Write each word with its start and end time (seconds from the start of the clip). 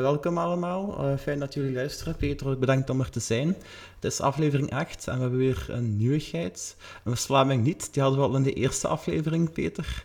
welkom 0.00 0.38
allemaal, 0.38 1.10
uh, 1.10 1.16
fijn 1.18 1.38
dat 1.38 1.54
jullie 1.54 1.72
luisteren. 1.72 2.16
Peter, 2.16 2.48
ook 2.48 2.58
bedankt 2.58 2.90
om 2.90 3.00
er 3.00 3.10
te 3.10 3.20
zijn. 3.20 3.48
Het 3.94 4.12
is 4.12 4.20
aflevering 4.20 4.72
8 4.72 5.06
en 5.06 5.14
we 5.14 5.20
hebben 5.20 5.38
weer 5.38 5.66
een 5.68 5.96
nieuwigheid. 5.96 6.76
Een 7.04 7.16
Vlaming 7.16 7.64
niet, 7.64 7.92
die 7.92 8.02
hadden 8.02 8.20
we 8.20 8.26
al 8.26 8.36
in 8.36 8.42
de 8.42 8.52
eerste 8.52 8.88
aflevering, 8.88 9.52
Peter. 9.52 10.04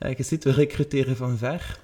Uh, 0.00 0.16
je 0.16 0.22
ziet, 0.22 0.44
we 0.44 0.50
recruteren 0.50 1.16
van 1.16 1.38
ver. 1.38 1.78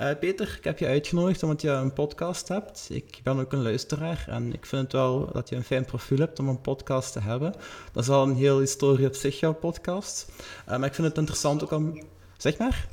Uh, 0.00 0.10
Peter, 0.20 0.54
ik 0.58 0.64
heb 0.64 0.78
je 0.78 0.86
uitgenodigd 0.86 1.42
omdat 1.42 1.62
je 1.62 1.70
een 1.70 1.92
podcast 1.92 2.48
hebt. 2.48 2.86
Ik 2.90 3.20
ben 3.22 3.38
ook 3.38 3.52
een 3.52 3.62
luisteraar 3.62 4.24
en 4.28 4.52
ik 4.52 4.66
vind 4.66 4.82
het 4.82 4.92
wel 4.92 5.32
dat 5.32 5.48
je 5.48 5.56
een 5.56 5.64
fijn 5.64 5.84
profiel 5.84 6.18
hebt 6.18 6.38
om 6.38 6.48
een 6.48 6.60
podcast 6.60 7.12
te 7.12 7.20
hebben. 7.20 7.54
Dat 7.92 8.02
is 8.02 8.08
al 8.08 8.22
een 8.22 8.36
heel 8.36 8.58
historie 8.58 9.06
op 9.06 9.14
zich, 9.14 9.40
jouw 9.40 9.54
podcast. 9.54 10.28
Maar 10.66 10.84
ik 10.84 10.94
vind 10.94 11.06
het 11.06 11.18
interessant 11.18 11.62
ook 11.62 11.70
om... 11.70 12.02
Zeg 12.36 12.58
maar. 12.58 12.88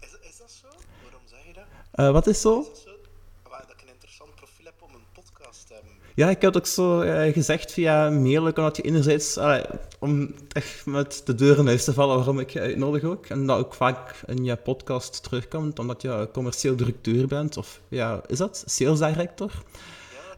Is, 0.00 0.08
is 0.20 0.38
dat 0.38 0.50
zo? 0.50 0.66
Waarom 1.02 1.22
zeg 1.24 1.40
je 1.46 1.52
dat? 1.92 2.12
Wat 2.12 2.26
is 2.26 2.40
zo? 2.40 2.60
Is 2.60 2.66
dat 2.66 2.78
zo? 2.78 2.90
Dat 3.50 3.70
ik 3.70 3.82
een 3.82 3.94
interessant 3.94 4.34
profiel 4.34 4.64
heb 4.64 4.82
om 4.82 4.94
een 4.94 5.06
podcast 5.12 5.66
te 5.66 5.74
hebben. 5.74 5.92
Ja, 6.14 6.30
ik 6.30 6.42
heb 6.42 6.54
het 6.54 6.56
ook 6.56 6.66
zo 6.66 7.02
uh, 7.02 7.32
gezegd 7.32 7.72
via 7.72 8.10
mail, 8.10 8.46
omdat 8.46 8.76
je 8.76 8.82
enerzijds, 8.82 9.36
uh, 9.36 9.58
om 9.98 10.34
echt 10.52 10.86
met 10.86 11.22
de 11.24 11.34
deur 11.34 11.58
in 11.58 11.66
huis 11.66 11.84
te 11.84 11.92
vallen, 11.92 12.16
waarom 12.16 12.38
ik 12.38 12.50
je 12.50 12.60
uitnodig 12.60 13.04
ook, 13.04 13.26
en 13.26 13.46
dat 13.46 13.58
ook 13.58 13.74
vaak 13.74 14.14
in 14.26 14.44
je 14.44 14.56
podcast 14.56 15.22
terugkomt, 15.22 15.78
omdat 15.78 16.02
je 16.02 16.28
commercieel 16.32 16.76
directeur 16.76 17.26
bent, 17.26 17.56
of 17.56 17.80
ja, 17.88 18.22
is 18.26 18.38
dat? 18.38 18.62
Sales 18.66 18.98
director? 18.98 19.50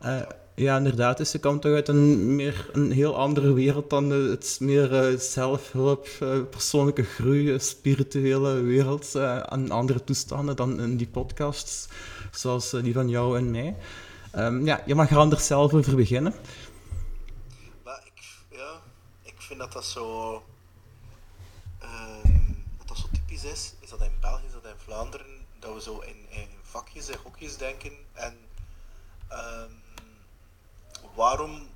Ja, 0.00 0.20
uh, 0.20 0.26
ja, 0.54 0.76
inderdaad. 0.76 1.16
Dus 1.16 1.32
je 1.32 1.38
komt 1.38 1.62
toch 1.62 1.72
uit 1.74 1.88
een, 1.88 2.34
meer, 2.36 2.68
een 2.72 2.92
heel 2.92 3.16
andere 3.16 3.52
wereld 3.52 3.90
dan 3.90 4.10
het 4.10 4.56
meer 4.60 5.14
zelfhulp, 5.18 6.08
persoonlijke 6.50 7.02
groei, 7.02 7.58
spirituele 7.58 8.60
wereld 8.60 9.14
en 9.48 9.70
andere 9.70 10.04
toestanden 10.04 10.56
dan 10.56 10.80
in 10.80 10.96
die 10.96 11.06
podcasts, 11.06 11.88
zoals 12.30 12.70
die 12.70 12.92
van 12.92 13.08
jou 13.08 13.38
en 13.38 13.50
mij. 13.50 13.76
Um, 14.36 14.66
ja, 14.66 14.82
je 14.86 14.94
mag 14.94 15.10
er 15.10 15.18
anders 15.18 15.46
zelf 15.46 15.72
over 15.72 15.96
beginnen. 15.96 16.34
Maar 17.84 18.00
ik, 18.04 18.22
ja, 18.48 18.80
ik 19.22 19.34
vind 19.38 19.58
dat 19.58 19.72
dat 19.72 19.84
zo, 19.84 20.34
uh, 21.82 22.24
dat 22.78 22.88
dat 22.88 22.96
zo 22.98 23.06
typisch 23.12 23.44
is. 23.44 23.74
Is 23.80 23.90
dat 23.90 24.00
in 24.00 24.16
België, 24.20 24.46
is 24.46 24.52
dat 24.52 24.64
in 24.64 24.78
Vlaanderen, 24.84 25.46
dat 25.58 25.74
we 25.74 25.80
zo 25.80 25.98
in, 25.98 26.26
in 26.28 26.48
vakjes 26.62 27.08
en 27.08 27.18
hokjes 27.22 27.56
denken. 27.56 27.92
En 28.12 28.36
um, 29.30 29.82
waarom 31.14 31.70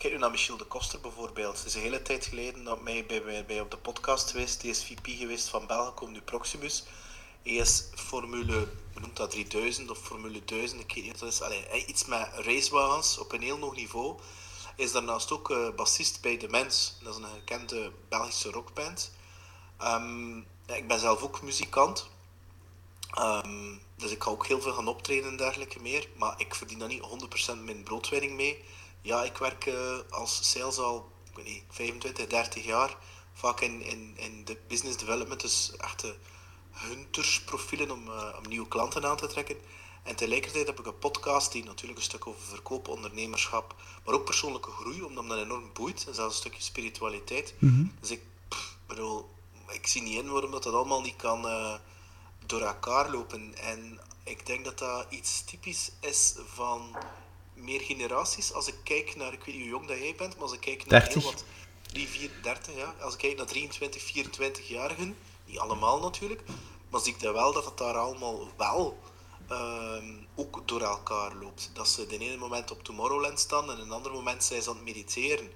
Kijk 0.00 0.12
nu 0.12 0.18
naar 0.18 0.30
Michiel 0.30 0.56
de 0.56 0.64
Koster 0.64 1.00
bijvoorbeeld. 1.00 1.58
Het 1.58 1.66
is 1.66 1.74
een 1.74 1.80
hele 1.80 2.02
tijd 2.02 2.24
geleden 2.24 2.64
dat 2.64 2.80
mij 2.80 3.04
bij, 3.06 3.22
bij, 3.22 3.44
bij 3.44 3.60
op 3.60 3.70
de 3.70 3.76
podcast 3.76 4.30
geweest. 4.30 4.60
Die 4.60 4.70
is 4.70 4.84
VP 4.84 5.06
geweest 5.06 5.48
van 5.48 5.66
Belgacom, 5.66 6.12
nu 6.12 6.20
Proximus. 6.20 6.84
Is 7.42 7.84
Formule, 7.94 8.68
noemt 9.00 9.16
dat, 9.16 9.30
3000 9.30 9.90
of 9.90 9.98
Formule 9.98 10.44
1000, 10.44 10.80
ik 10.80 10.94
weet 10.94 11.04
niet 11.04 11.18
dat 11.18 11.32
is. 11.32 11.42
Allee, 11.42 11.86
iets 11.86 12.04
met 12.04 12.28
racewagens 12.34 13.18
op 13.18 13.32
een 13.32 13.42
heel 13.42 13.58
hoog 13.58 13.76
niveau. 13.76 14.18
Is 14.76 14.92
daarnaast 14.92 15.30
ook 15.32 15.50
uh, 15.50 15.74
bassist 15.76 16.20
bij 16.20 16.36
De 16.36 16.48
Mens. 16.48 16.98
Dat 17.02 17.16
is 17.16 17.22
een 17.22 17.30
gekende 17.34 17.92
Belgische 18.08 18.50
rockband. 18.50 19.12
Ja, 19.78 20.76
ik 20.76 20.88
ben 20.88 20.98
zelf 20.98 21.22
ook 21.22 21.42
muzikant. 21.42 22.08
Um, 23.18 23.80
dus 23.96 24.10
ik 24.10 24.22
ga 24.22 24.30
ook 24.30 24.46
heel 24.46 24.60
veel 24.60 24.72
gaan 24.72 24.88
optreden 24.88 25.30
en 25.30 25.36
dergelijke 25.36 25.80
meer. 25.80 26.08
Maar 26.16 26.34
ik 26.36 26.54
verdien 26.54 26.78
daar 26.78 26.88
niet 26.88 27.02
100% 27.52 27.64
mijn 27.64 27.82
broodwinning 27.82 28.36
mee. 28.36 28.64
Ja, 29.02 29.24
ik 29.24 29.36
werk 29.36 29.66
uh, 29.66 29.98
als 30.10 30.50
sales 30.50 30.78
al 30.78 31.10
weet 31.34 31.44
niet, 31.44 31.64
25, 31.68 32.26
30 32.26 32.64
jaar. 32.64 32.96
Vaak 33.32 33.60
in, 33.60 33.82
in, 33.82 34.14
in 34.16 34.44
de 34.44 34.56
business 34.68 34.96
development, 34.96 35.40
dus 35.40 35.72
echte 35.76 36.16
huntersprofielen 36.88 37.90
om, 37.90 38.08
uh, 38.08 38.34
om 38.38 38.48
nieuwe 38.48 38.68
klanten 38.68 39.04
aan 39.04 39.16
te 39.16 39.26
trekken. 39.26 39.56
En 40.02 40.16
tegelijkertijd 40.16 40.66
heb 40.66 40.78
ik 40.78 40.86
een 40.86 40.98
podcast 40.98 41.52
die 41.52 41.64
natuurlijk 41.64 41.98
een 41.98 42.04
stuk 42.04 42.26
over 42.26 42.42
verkopen, 42.42 42.92
ondernemerschap, 42.92 43.74
maar 44.04 44.14
ook 44.14 44.24
persoonlijke 44.24 44.70
groei, 44.70 45.02
omdat 45.02 45.24
me 45.24 45.34
dat 45.34 45.44
enorm 45.44 45.70
boeit. 45.72 46.06
En 46.06 46.14
zelfs 46.14 46.34
een 46.34 46.40
stukje 46.40 46.62
spiritualiteit. 46.62 47.54
Mm 47.58 47.68
-hmm. 47.68 47.92
Dus 48.00 48.10
ik 48.10 48.22
pff, 48.48 48.76
bedoel, 48.86 49.30
ik 49.68 49.86
zie 49.86 50.02
niet 50.02 50.18
in 50.18 50.30
waarom 50.30 50.50
dat, 50.50 50.62
dat 50.62 50.74
allemaal 50.74 51.02
niet 51.02 51.16
kan 51.16 51.46
uh, 51.46 51.74
door 52.46 52.60
elkaar 52.60 53.10
lopen. 53.10 53.54
En 53.54 54.00
ik 54.24 54.46
denk 54.46 54.64
dat 54.64 54.78
dat 54.78 55.06
iets 55.10 55.44
typisch 55.44 55.90
is 56.00 56.34
van 56.54 56.96
meer 57.54 57.80
generaties. 57.80 58.52
Als 58.52 58.66
ik 58.66 58.74
kijk 58.84 59.16
naar, 59.16 59.32
ik 59.32 59.44
weet 59.44 59.54
niet 59.54 59.62
hoe 59.62 59.72
jong 59.72 59.86
dat 59.86 59.98
jij 59.98 60.14
bent, 60.16 60.34
maar 60.34 60.42
als 60.42 60.52
ik 60.52 60.60
kijk 60.60 60.86
naar 60.86 61.00
30. 61.00 61.22
heel 61.22 61.32
wat 61.32 61.44
3, 61.82 62.08
4, 62.08 62.30
30, 62.42 62.76
ja. 62.76 62.94
Als 63.00 63.14
ik 63.14 63.20
kijk 63.20 63.36
naar 63.36 63.46
23, 63.46 64.02
24-jarigen, 64.02 65.16
niet 65.50 65.58
allemaal 65.58 66.00
natuurlijk, 66.00 66.42
maar 66.90 67.00
zie 67.00 67.12
ik 67.14 67.20
dat 67.20 67.34
wel 67.34 67.52
dat 67.52 67.64
het 67.64 67.78
daar 67.78 67.96
allemaal 67.96 68.48
wel 68.56 68.98
um, 69.50 70.26
ook 70.34 70.68
door 70.68 70.80
elkaar 70.80 71.34
loopt. 71.34 71.70
Dat 71.72 71.88
ze 71.88 72.06
de 72.06 72.18
ene 72.18 72.36
moment 72.36 72.70
op 72.70 72.82
Tomorrowland 72.84 73.38
staan 73.38 73.70
en 73.70 73.80
een 73.80 73.90
ander 73.90 74.12
moment 74.12 74.44
zijn 74.44 74.62
ze 74.62 74.68
aan 74.70 74.76
het 74.76 74.84
mediteren. 74.84 75.50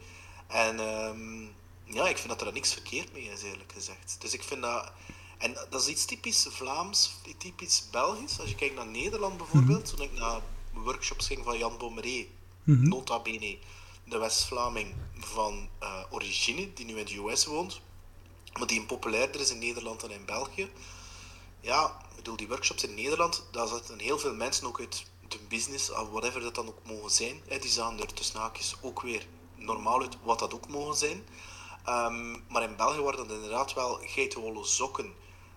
En 0.46 0.80
um, 0.80 1.54
ja, 1.84 2.08
ik 2.08 2.16
vind 2.16 2.28
dat 2.28 2.46
er 2.46 2.52
niks 2.52 2.72
verkeerd 2.72 3.12
mee 3.12 3.22
is, 3.22 3.42
eerlijk 3.42 3.72
gezegd. 3.72 4.16
Dus 4.18 4.32
ik 4.32 4.42
vind 4.42 4.62
dat... 4.62 4.92
En 5.38 5.54
dat 5.70 5.80
is 5.80 5.88
iets 5.88 6.04
typisch 6.04 6.46
Vlaams, 6.50 7.10
typisch 7.38 7.88
Belgisch. 7.90 8.40
Als 8.40 8.48
je 8.48 8.54
kijkt 8.54 8.74
naar 8.74 8.86
Nederland 8.86 9.36
bijvoorbeeld, 9.36 9.88
-hmm. 9.88 9.96
toen 9.96 10.06
ik 10.06 10.12
naar 10.12 10.40
workshops 10.72 11.26
ging 11.26 11.44
van 11.44 11.58
Jan 11.58 11.78
Bomeré, 11.78 12.26
mm 12.64 12.74
-hmm. 12.76 12.88
nota 12.88 13.20
bene 13.20 13.58
de 14.04 14.18
West-Vlaming 14.18 14.94
van 15.18 15.68
uh, 15.82 16.02
origine, 16.10 16.72
die 16.72 16.84
nu 16.84 16.98
in 16.98 17.04
de 17.04 17.18
US 17.18 17.46
woont, 17.46 17.80
maar 18.58 18.66
die 18.66 18.84
populairder 18.84 19.40
is 19.40 19.50
in 19.50 19.58
Nederland 19.58 20.00
dan 20.00 20.10
in 20.10 20.24
België. 20.24 20.70
Ja, 21.60 22.00
ik 22.10 22.16
bedoel, 22.16 22.36
die 22.36 22.48
workshops 22.48 22.84
in 22.84 22.94
Nederland, 22.94 23.46
daar 23.50 23.68
zitten 23.68 23.98
heel 23.98 24.18
veel 24.18 24.34
mensen 24.34 24.66
ook 24.66 24.80
uit 24.80 25.04
de 25.28 25.38
business, 25.48 25.90
of 25.90 26.08
whatever 26.08 26.40
dat 26.40 26.54
dan 26.54 26.68
ook 26.68 26.84
mogen 26.84 27.10
zijn. 27.10 27.42
Die 27.60 27.70
zagen 27.70 28.00
er 28.00 28.14
tussen 28.14 28.40
haakjes 28.40 28.74
ook 28.80 29.02
weer 29.02 29.26
normaal 29.54 30.00
uit, 30.00 30.16
wat 30.22 30.38
dat 30.38 30.54
ook 30.54 30.68
mogen 30.68 30.96
zijn. 30.96 31.26
Um, 31.88 32.44
maar 32.48 32.62
in 32.62 32.76
België 32.76 33.00
waren 33.00 33.28
dat 33.28 33.36
inderdaad 33.36 33.72
wel 33.72 34.00
geitenwolle 34.02 34.64
zokken. 34.64 35.14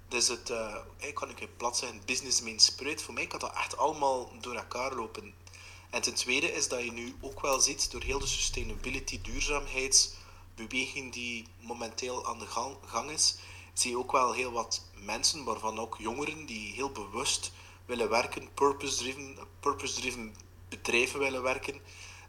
Dus 0.07 0.27
het, 0.27 0.49
uh, 0.49 0.75
ik 0.97 1.15
kan 1.15 1.29
ik 1.29 1.57
plat 1.57 1.77
zeggen, 1.77 2.01
business 2.05 2.41
means 2.41 2.65
spirit. 2.65 3.01
Voor 3.01 3.13
mij 3.13 3.27
kan 3.27 3.39
dat 3.39 3.55
echt 3.55 3.77
allemaal 3.77 4.31
door 4.41 4.55
elkaar 4.55 4.95
lopen. 4.95 5.33
En 5.89 6.01
ten 6.01 6.13
tweede 6.13 6.53
is 6.53 6.67
dat 6.67 6.83
je 6.83 6.91
nu 6.91 7.15
ook 7.21 7.41
wel 7.41 7.59
ziet, 7.59 7.91
door 7.91 8.01
heel 8.01 8.19
de 8.19 8.27
sustainability, 8.27 9.21
duurzaamheidsbeweging 10.57 11.13
die 11.13 11.45
momenteel 11.59 12.28
aan 12.28 12.40
de 12.40 12.45
gang, 12.45 12.75
gang 12.85 13.09
is, 13.12 13.38
zie 13.73 13.91
je 13.91 13.97
ook 13.97 14.12
wel 14.12 14.34
heel 14.34 14.51
wat 14.51 14.85
mensen, 14.94 15.44
waarvan 15.44 15.79
ook 15.79 15.95
jongeren, 16.00 16.45
die 16.45 16.73
heel 16.73 16.91
bewust 16.91 17.51
willen 17.85 18.09
werken, 18.09 18.53
purpose-driven, 18.53 19.38
purpose-driven 19.59 20.35
bedrijven 20.69 21.19
willen 21.19 21.44
werken, 21.44 21.81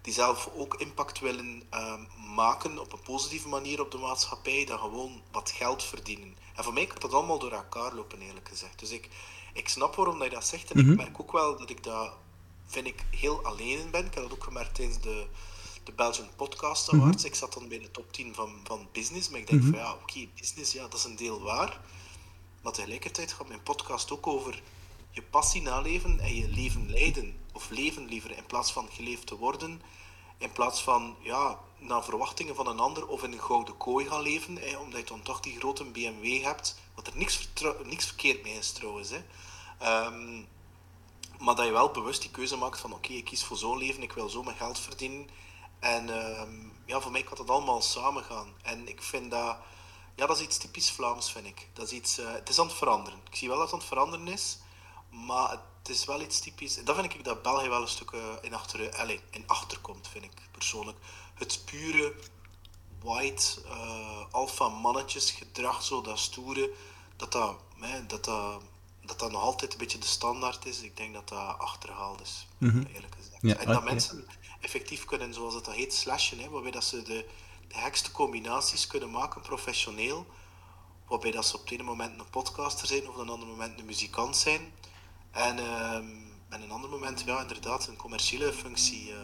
die 0.03 0.13
zelf 0.13 0.51
ook 0.57 0.75
impact 0.75 1.19
willen 1.19 1.63
uh, 1.75 1.95
maken 2.35 2.79
op 2.79 2.93
een 2.93 3.03
positieve 3.03 3.49
manier 3.49 3.81
op 3.81 3.91
de 3.91 3.99
maatschappij, 3.99 4.65
dan 4.65 4.79
gewoon 4.79 5.23
wat 5.31 5.51
geld 5.51 5.83
verdienen. 5.83 6.37
En 6.55 6.65
voor 6.65 6.73
mij 6.73 6.87
kan 6.87 7.01
dat 7.01 7.13
allemaal 7.13 7.39
door 7.39 7.53
elkaar 7.53 7.95
lopen, 7.95 8.21
eerlijk 8.21 8.49
gezegd. 8.49 8.79
Dus 8.79 8.91
ik, 8.91 9.09
ik 9.53 9.69
snap 9.69 9.95
waarom 9.95 10.19
dat 10.19 10.29
je 10.29 10.35
dat 10.35 10.47
zegt, 10.47 10.71
en 10.71 10.79
mm 10.79 10.83
-hmm. 10.83 10.93
ik 10.93 10.99
merk 10.99 11.21
ook 11.21 11.33
wel 11.33 11.59
dat 11.59 11.71
ik 11.71 11.83
dat, 11.83 12.13
vind 12.67 12.87
ik, 12.87 13.05
heel 13.11 13.45
alleen 13.45 13.79
in 13.79 13.91
ben. 13.91 14.07
Ik 14.07 14.15
heb 14.15 14.23
dat 14.23 14.33
ook 14.33 14.45
gemerkt 14.45 14.75
tijdens 14.75 15.01
de, 15.01 15.27
de 15.89 15.95
Belgian 15.95 16.29
Podcast 16.37 16.89
Awards. 16.89 17.17
Mm 17.17 17.19
-hmm. 17.19 17.27
Ik 17.27 17.35
zat 17.35 17.53
dan 17.53 17.69
bij 17.69 17.79
de 17.79 17.91
top 17.91 18.13
10 18.13 18.35
van, 18.35 18.61
van 18.65 18.89
business, 18.93 19.29
maar 19.29 19.41
ik 19.41 19.47
denk 19.47 19.61
mm 19.61 19.67
-hmm. 19.67 19.75
van 19.75 19.85
ja, 19.85 19.93
oké, 19.93 20.03
okay, 20.03 20.31
business, 20.35 20.73
ja, 20.73 20.83
dat 20.83 20.95
is 20.95 21.05
een 21.05 21.17
deel 21.17 21.41
waar. 21.41 21.81
Maar 22.63 22.73
tegelijkertijd 22.73 23.33
gaat 23.33 23.49
mijn 23.49 23.63
podcast 23.63 24.11
ook 24.11 24.27
over 24.27 24.63
je 25.11 25.23
passie 25.23 25.63
naleven 25.63 26.21
en 26.21 26.35
je 26.35 26.49
leven 26.49 26.91
leiden. 26.91 27.37
Of 27.53 27.71
leven 27.71 28.07
liever, 28.07 28.37
in 28.37 28.47
plaats 28.47 28.73
van 28.73 28.89
geleefd 28.91 29.27
te 29.27 29.37
worden. 29.37 29.83
In 30.39 30.53
plaats 30.53 30.83
van, 30.83 31.17
ja, 31.21 31.59
naar 31.79 32.05
verwachtingen 32.05 32.55
van 32.55 32.67
een 32.67 32.81
ander 32.81 33.07
of 33.07 33.23
in 33.23 33.33
een 33.33 33.43
gouden 33.43 33.77
kooi 33.77 34.07
gaan 34.07 34.23
leven. 34.23 34.57
Hè, 34.57 34.77
omdat 34.77 35.01
je 35.01 35.07
dan 35.07 35.23
toch 35.23 35.41
die 35.41 35.59
grote 35.59 35.85
BMW 35.85 36.43
hebt. 36.43 36.79
Wat 36.95 37.07
er 37.07 37.17
niks, 37.17 37.49
niks 37.85 38.07
verkeerd 38.07 38.43
mee 38.43 38.59
is 38.59 38.73
trouwens. 38.73 39.11
Hè. 39.11 39.21
Um, 40.07 40.47
maar 41.39 41.55
dat 41.55 41.67
je 41.67 41.73
wel 41.73 41.91
bewust 41.91 42.21
die 42.21 42.31
keuze 42.31 42.57
maakt 42.57 42.81
van, 42.81 42.93
oké, 42.93 43.07
okay, 43.07 43.17
ik 43.17 43.25
kies 43.25 43.45
voor 43.45 43.57
zo'n 43.57 43.79
leven, 43.79 44.03
ik 44.03 44.13
wil 44.13 44.29
zo 44.29 44.43
mijn 44.43 44.57
geld 44.57 44.79
verdienen. 44.79 45.29
En 45.79 46.09
um, 46.09 46.73
ja, 46.85 47.01
voor 47.01 47.11
mij 47.11 47.23
kan 47.23 47.37
dat 47.37 47.51
allemaal 47.51 47.83
samen 47.83 48.25
gaan. 48.25 48.53
En 48.63 48.89
ik 48.89 49.03
vind 49.03 49.31
dat, 49.31 49.57
ja, 50.15 50.27
dat 50.27 50.37
is 50.37 50.43
iets 50.43 50.59
typisch 50.59 50.91
Vlaams, 50.91 51.33
vind 51.33 51.47
ik. 51.47 51.69
Dat 51.73 51.87
is 51.87 51.93
iets, 51.93 52.19
uh, 52.19 52.33
het 52.33 52.49
is 52.49 52.59
aan 52.59 52.67
het 52.67 52.77
veranderen. 52.77 53.21
Ik 53.31 53.37
zie 53.37 53.49
wel 53.49 53.57
dat 53.57 53.65
het 53.67 53.75
aan 53.75 53.81
het 53.81 53.89
veranderen 53.89 54.29
is, 54.29 54.59
maar 55.11 55.51
het 55.51 55.89
is 55.89 56.05
wel 56.05 56.21
iets 56.21 56.41
typisch. 56.41 56.77
En 56.79 56.85
dat 56.85 56.97
vind 56.97 57.15
ik 57.15 57.25
dat 57.25 57.43
België 57.43 57.69
wel 57.69 57.83
een 57.83 57.89
stuk 57.89 58.11
uh, 58.11 58.21
in, 58.41 58.55
achter, 58.55 58.97
allez, 58.97 59.21
in 59.31 59.45
achterkomt, 59.47 60.09
vind 60.09 60.25
ik 60.25 60.33
persoonlijk. 60.51 60.99
Het 61.35 61.63
pure 61.65 62.15
white 63.03 63.61
uh, 63.67 64.25
alpha 64.31 64.69
mannetjes 64.69 65.31
gedrag, 65.31 65.83
zo 65.83 66.01
dat 66.01 66.19
stoere, 66.19 66.71
dat 67.17 67.33
dat, 67.33 67.57
hè, 67.79 68.07
dat, 68.07 68.25
dat, 68.25 68.63
dat 69.01 69.19
dat 69.19 69.31
nog 69.31 69.43
altijd 69.43 69.73
een 69.73 69.79
beetje 69.79 69.99
de 69.99 70.07
standaard 70.07 70.67
is. 70.67 70.81
Ik 70.81 70.97
denk 70.97 71.15
dat 71.15 71.29
dat 71.29 71.59
achterhaald 71.59 72.21
is, 72.21 72.47
Mhm. 72.59 72.83
eerlijk 72.95 73.15
gezegd. 73.15 73.39
Ja, 73.41 73.57
en 73.57 73.67
dat 73.67 73.85
mensen 73.85 74.27
effectief 74.61 75.05
kunnen, 75.05 75.35
zoals 75.35 75.55
het 75.55 75.65
dat 75.65 75.75
heet, 75.75 75.95
slashen, 75.95 76.39
hè, 76.39 76.49
waarbij 76.49 76.71
dat 76.71 76.85
ze 76.85 77.03
de, 77.03 77.25
de 77.69 77.75
gekste 77.75 78.11
combinaties 78.11 78.87
kunnen 78.87 79.11
maken, 79.11 79.41
professioneel. 79.41 80.27
Waarbij 81.09 81.31
dat 81.31 81.47
ze 81.47 81.55
op 81.55 81.63
het 81.63 81.71
ene 81.71 81.83
moment 81.83 82.21
een 82.21 82.31
podcaster 82.31 82.87
zijn, 82.87 83.09
of 83.09 83.15
op 83.15 83.21
een 83.21 83.29
ander 83.29 83.49
moment 83.49 83.79
een 83.79 83.87
muzikant 83.87 84.37
zijn. 84.37 84.73
En 85.31 85.59
en 86.49 86.63
een 86.63 86.71
ander 86.71 86.91
moment, 86.91 87.23
ja, 87.27 87.41
inderdaad, 87.41 87.87
een 87.87 87.97
commerciële 87.97 88.53
functie. 88.53 89.09
Uh, 89.09 89.17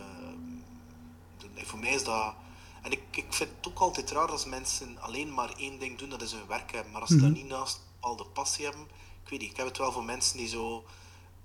voor 1.64 1.78
mij 1.78 1.94
is 1.94 2.04
dat. 2.04 2.34
En 2.82 2.92
ik, 2.92 3.02
ik 3.10 3.32
vind 3.32 3.50
het 3.56 3.68
ook 3.68 3.78
altijd 3.78 4.10
raar 4.10 4.30
als 4.30 4.44
mensen 4.44 4.98
alleen 5.00 5.34
maar 5.34 5.52
één 5.56 5.78
ding 5.78 5.98
doen, 5.98 6.08
dat 6.08 6.22
is 6.22 6.32
hun 6.32 6.46
werk 6.46 6.72
hebben. 6.72 6.92
Maar 6.92 7.00
als 7.00 7.10
ze 7.10 7.16
mm 7.16 7.32
niet 7.32 7.48
naast 7.48 7.80
al 8.00 8.16
de 8.16 8.24
passie 8.24 8.64
hebben, 8.64 8.82
ik 9.22 9.28
weet 9.30 9.40
niet, 9.40 9.50
ik 9.50 9.56
heb 9.56 9.66
het 9.66 9.78
wel 9.78 9.92
voor 9.92 10.04
mensen 10.04 10.36
die 10.36 10.48
zo 10.48 10.84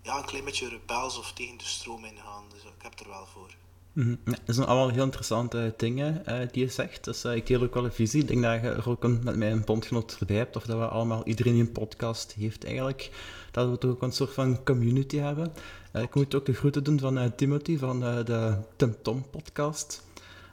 ja, 0.01 0.17
een 0.17 0.25
klein 0.25 0.43
beetje 0.43 0.67
rebels 0.67 1.17
of 1.17 1.31
tegen 1.33 1.57
de 1.57 1.63
stroom 1.63 2.05
ingaan. 2.05 2.43
Dus 2.49 2.63
ik 2.63 2.81
heb 2.81 2.99
er 2.99 3.09
wel 3.09 3.27
voor. 3.33 3.55
Ja, 3.99 4.37
dat 4.45 4.55
zijn 4.55 4.67
allemaal 4.67 4.89
heel 4.89 5.03
interessante 5.03 5.73
dingen 5.77 6.23
uh, 6.27 6.39
die 6.51 6.63
je 6.63 6.71
zegt. 6.71 7.03
Dus 7.03 7.25
uh, 7.25 7.35
ik 7.35 7.47
deel 7.47 7.61
ook 7.61 7.73
wel 7.73 7.85
een 7.85 7.91
visie. 7.91 8.21
Ik 8.21 8.27
denk 8.27 8.41
dat 8.41 8.61
je 8.61 8.67
er 8.67 8.89
ook 8.89 9.07
met 9.07 9.35
mij 9.35 9.51
een 9.51 9.65
bondgenoot 9.65 10.17
erbij 10.19 10.35
hebt, 10.35 10.55
of 10.55 10.63
dat 10.63 10.77
we 10.77 10.87
allemaal, 10.87 11.25
iedereen 11.25 11.53
die 11.53 11.61
een 11.61 11.71
podcast 11.71 12.33
heeft 12.33 12.65
eigenlijk, 12.65 13.11
dat 13.51 13.69
we 13.69 13.77
toch 13.77 13.91
ook 13.91 14.01
een 14.01 14.11
soort 14.11 14.33
van 14.33 14.63
community 14.63 15.17
hebben. 15.17 15.53
Uh, 15.93 16.01
ik 16.01 16.15
moet 16.15 16.35
ook 16.35 16.45
de 16.45 16.53
groeten 16.53 16.83
doen 16.83 16.99
van 16.99 17.35
Timothy 17.35 17.77
van 17.77 17.99
de 17.99 18.57
Tim 18.75 18.95
Tom 19.01 19.29
podcast. 19.29 20.03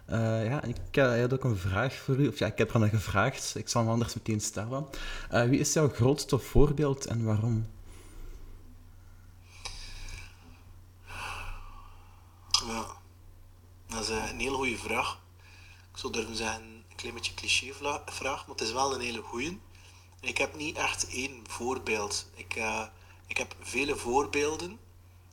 ja, 0.08 0.62
ik 0.62 0.76
had 0.94 1.32
ook 1.32 1.44
een 1.44 1.56
vraag 1.56 1.94
voor 1.94 2.16
u, 2.16 2.28
of 2.28 2.38
ja, 2.38 2.46
ik 2.46 2.58
heb 2.58 2.74
er 2.74 2.82
aan 2.82 2.88
gevraagd, 2.88 3.54
ik 3.56 3.68
zal 3.68 3.82
hem 3.82 3.90
anders 3.90 4.14
meteen 4.14 4.40
stellen. 4.40 4.86
wie 5.30 5.58
is 5.58 5.72
jouw 5.72 5.88
grootste 5.88 6.38
voorbeeld 6.38 7.06
en 7.06 7.24
waarom? 7.24 7.66
Ja. 12.66 13.04
Dat 13.86 13.95
is 14.08 14.30
een 14.30 14.40
hele 14.40 14.56
goede 14.56 14.78
vraag. 14.78 15.20
Ik 15.92 15.98
zou 15.98 16.12
durven 16.12 16.36
zeggen, 16.36 16.62
een 16.62 16.96
klein 16.96 17.14
beetje 17.14 17.34
cliché 17.34 17.72
vraag, 18.06 18.46
maar 18.46 18.56
het 18.56 18.60
is 18.60 18.72
wel 18.72 18.94
een 18.94 19.00
hele 19.00 19.22
goede. 19.22 19.56
Ik 20.20 20.38
heb 20.38 20.56
niet 20.56 20.76
echt 20.76 21.08
één 21.08 21.44
voorbeeld. 21.48 22.26
Ik, 22.34 22.56
uh, 22.56 22.86
ik 23.26 23.36
heb 23.36 23.56
vele 23.60 23.96
voorbeelden 23.96 24.78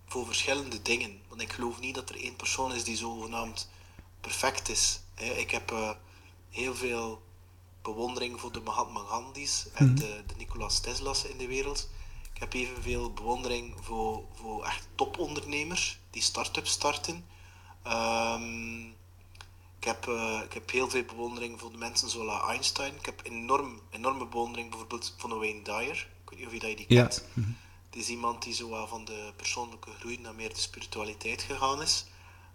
voor 0.05 0.25
verschillende 0.25 0.81
dingen. 0.81 1.21
Want 1.27 1.41
ik 1.41 1.53
geloof 1.53 1.79
niet 1.79 1.95
dat 1.95 2.09
er 2.09 2.15
één 2.15 2.35
persoon 2.35 2.73
is 2.73 2.83
die 2.83 2.97
zogenaamd 2.97 3.69
perfect 4.21 4.69
is. 4.69 4.99
Ik 5.15 5.51
heb 5.51 5.71
uh, 5.71 5.91
heel 6.49 6.75
veel 6.75 7.21
bewondering 7.81 8.39
voor 8.39 8.51
de 8.51 8.61
Mahatma 8.61 8.99
Gandhi's 8.99 9.65
en 9.73 9.85
mhm. 9.85 9.95
de, 9.95 10.23
de 10.27 10.33
Nikola 10.37 10.67
Tesla's 10.81 11.23
in 11.23 11.37
de 11.37 11.47
wereld. 11.47 11.89
Ik 12.33 12.39
heb 12.39 12.53
evenveel 12.53 13.13
bewondering 13.13 13.75
voor, 13.81 14.23
voor 14.33 14.65
echt 14.65 14.87
topondernemers 14.95 15.99
die 16.09 16.21
start-ups 16.21 16.71
starten. 16.71 17.25
Um, 17.87 18.95
ik, 19.79 19.83
heb, 19.83 20.07
uh, 20.07 20.39
ik 20.43 20.53
heb 20.53 20.71
heel 20.71 20.89
veel 20.89 21.03
bewondering 21.03 21.59
voor 21.59 21.71
de 21.71 21.77
mensen 21.77 22.09
zoals 22.09 22.49
Einstein. 22.49 22.95
Ik 22.95 23.05
heb 23.05 23.21
enorm, 23.23 23.81
enorme 23.89 24.25
bewondering 24.25 24.69
bijvoorbeeld 24.69 25.13
voor 25.17 25.39
Wayne 25.39 25.61
Dyer. 25.61 26.07
Ik 26.23 26.29
weet 26.29 26.39
niet 26.39 26.47
of 26.47 26.53
je 26.53 26.75
die 26.75 26.85
kent. 26.85 27.25
Ja. 27.35 27.41
Het 27.89 28.01
is 28.01 28.09
iemand 28.09 28.43
die 28.43 28.53
zo 28.53 28.85
van 28.85 29.05
de 29.05 29.33
persoonlijke 29.35 29.89
groei 29.99 30.19
naar 30.19 30.35
meer 30.35 30.49
de 30.49 30.59
spiritualiteit 30.59 31.41
gegaan 31.41 31.81
is. 31.81 32.05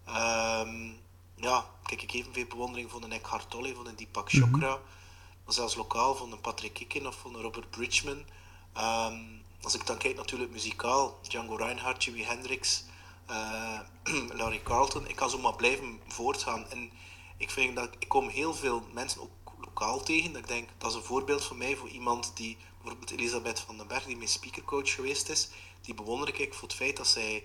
Um, 0.08 0.96
ja, 1.34 1.66
kijk, 1.82 2.02
ik 2.02 2.12
evenveel 2.12 2.46
bewondering 2.46 2.90
voor 2.90 3.00
de 3.00 3.06
Eckhart 3.08 3.50
Tolle, 3.50 3.74
van 3.74 3.84
de 3.84 3.94
Deepak 3.94 4.32
mhm. 4.32 4.42
Chopra. 4.42 4.74
Mm 4.74 4.82
-hmm. 5.44 5.52
zelfs 5.52 5.74
lokaal 5.74 6.14
van 6.14 6.32
een 6.32 6.40
Patrick 6.40 6.74
Kikken 6.74 7.06
of 7.06 7.16
van 7.16 7.34
een 7.34 7.42
Robert 7.42 7.70
Bridgman. 7.70 8.24
Um, 8.76 9.42
als 9.62 9.74
ik 9.74 9.86
dan 9.86 9.98
kijk 9.98 10.16
natuurlijk 10.16 10.50
muzikaal, 10.50 11.18
Django 11.22 11.54
Reinhardt, 11.54 12.04
Jimi 12.04 12.24
Hendrix, 12.24 12.84
uh, 13.30 13.80
Larry 14.38 14.62
Carlton. 14.62 15.08
Ik 15.08 15.16
kan 15.16 15.30
zo 15.30 15.38
maar 15.38 15.56
blijven 15.56 16.00
voortgaan. 16.06 16.70
En 16.70 16.90
ik 17.36 17.50
vind 17.50 17.76
dat 17.76 17.88
ik 17.98 18.08
kom 18.08 18.28
heel 18.28 18.54
veel 18.54 18.82
mensen 18.92 19.20
ook 19.20 19.52
lokaal 19.60 20.02
tegen. 20.02 20.32
Dat 20.32 20.42
ik 20.42 20.48
denk, 20.48 20.68
dat 20.78 20.90
is 20.90 20.96
een 20.96 21.02
voorbeeld 21.02 21.44
voor 21.44 21.56
mij, 21.56 21.76
voor 21.76 21.88
iemand 21.88 22.32
die, 22.34 22.56
bijvoorbeeld 22.82 23.10
Elisabeth 23.10 23.60
van 23.60 23.76
den 23.76 23.86
Berg, 23.86 24.04
die 24.04 24.16
mijn 24.16 24.28
speakercoach 24.28 24.94
geweest 24.94 25.28
is. 25.28 25.48
Die 25.80 25.94
bewonder 25.94 26.40
ik 26.40 26.54
voor 26.54 26.68
het 26.68 26.76
feit 26.76 26.96
dat 26.96 27.06
zij 27.06 27.44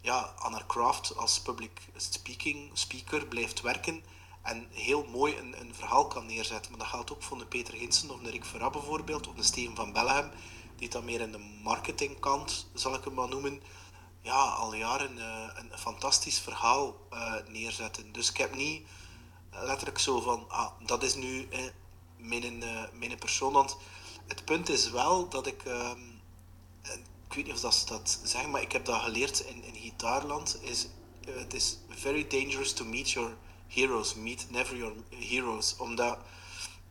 ja, 0.00 0.34
aan 0.38 0.52
haar 0.52 0.66
craft 0.66 1.16
als 1.16 1.40
public 1.40 1.80
speaking 1.96 2.70
speaker 2.72 3.26
blijft 3.26 3.60
werken 3.60 4.02
en 4.42 4.66
heel 4.70 5.04
mooi 5.04 5.36
een, 5.36 5.60
een 5.60 5.74
verhaal 5.74 6.06
kan 6.06 6.26
neerzetten. 6.26 6.70
Maar 6.70 6.80
dat 6.80 6.88
geldt 6.88 7.12
ook 7.12 7.22
voor 7.22 7.38
de 7.38 7.46
Peter 7.46 7.74
Hinsen 7.74 8.10
of 8.10 8.20
de 8.20 8.30
Rick 8.30 8.44
Verra 8.44 8.70
bijvoorbeeld, 8.70 9.28
of 9.28 9.34
de 9.34 9.42
Steven 9.42 9.76
van 9.76 9.92
Bellegem, 9.92 10.30
die 10.76 10.88
dan 10.88 11.04
meer 11.04 11.20
in 11.20 11.32
de 11.32 11.58
marketingkant, 11.62 12.70
zal 12.74 12.94
ik 12.94 13.04
hem 13.04 13.14
maar 13.14 13.28
noemen, 13.28 13.62
ja, 14.22 14.44
al 14.44 14.74
jaren 14.74 15.16
uh, 15.16 15.44
een 15.54 15.78
fantastisch 15.78 16.38
verhaal 16.38 16.96
uh, 17.12 17.34
neerzetten. 17.48 18.12
Dus 18.12 18.30
ik 18.30 18.36
heb 18.36 18.54
niet 18.54 18.86
letterlijk 19.50 19.98
zo 19.98 20.20
van, 20.20 20.44
ah, 20.48 20.70
dat 20.86 21.02
is 21.02 21.14
nu 21.14 21.48
eh, 21.50 21.60
mijn, 22.16 22.64
mijn 22.92 23.18
persoon. 23.18 23.52
Want 23.52 23.76
het 24.26 24.44
punt 24.44 24.68
is 24.68 24.90
wel 24.90 25.28
dat 25.28 25.46
ik, 25.46 25.64
uh, 25.64 25.90
ik 27.28 27.34
weet 27.34 27.44
niet 27.44 27.54
of 27.54 27.60
dat 27.60 27.74
ze 27.74 27.86
dat 27.86 28.20
zeggen, 28.22 28.50
maar 28.50 28.62
ik 28.62 28.72
heb 28.72 28.84
dat 28.84 29.02
geleerd 29.02 29.40
in, 29.40 29.64
in 29.64 29.74
gitaarland, 29.74 30.58
is 30.62 30.88
het 31.26 31.54
is 31.54 31.78
very 31.88 32.26
dangerous 32.26 32.72
to 32.72 32.84
meet 32.84 33.10
your 33.10 33.36
heroes, 33.68 34.14
meet 34.14 34.50
never 34.50 34.76
your 34.76 34.94
heroes. 35.10 35.76
Omdat 35.76 36.18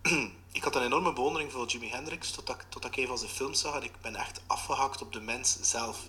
ik 0.52 0.64
had 0.64 0.75
een 0.75 0.84
enorme 0.84 1.14
bewondering 1.14 1.52
voor 1.52 1.68
Jimi 1.68 1.90
Hendrix, 1.90 2.32
totdat, 2.32 2.66
totdat 2.70 2.92
ik 2.92 2.98
even 2.98 3.12
als 3.12 3.22
de 3.22 3.28
film 3.28 3.54
zag 3.54 3.75
en 3.75 3.84
ik 3.84 4.02
ben 4.02 4.16
echt 4.16 4.42
afgehakt 4.48 5.02
op 5.02 5.14
de 5.14 5.22
mens 5.22 5.58
zelf. 5.62 6.00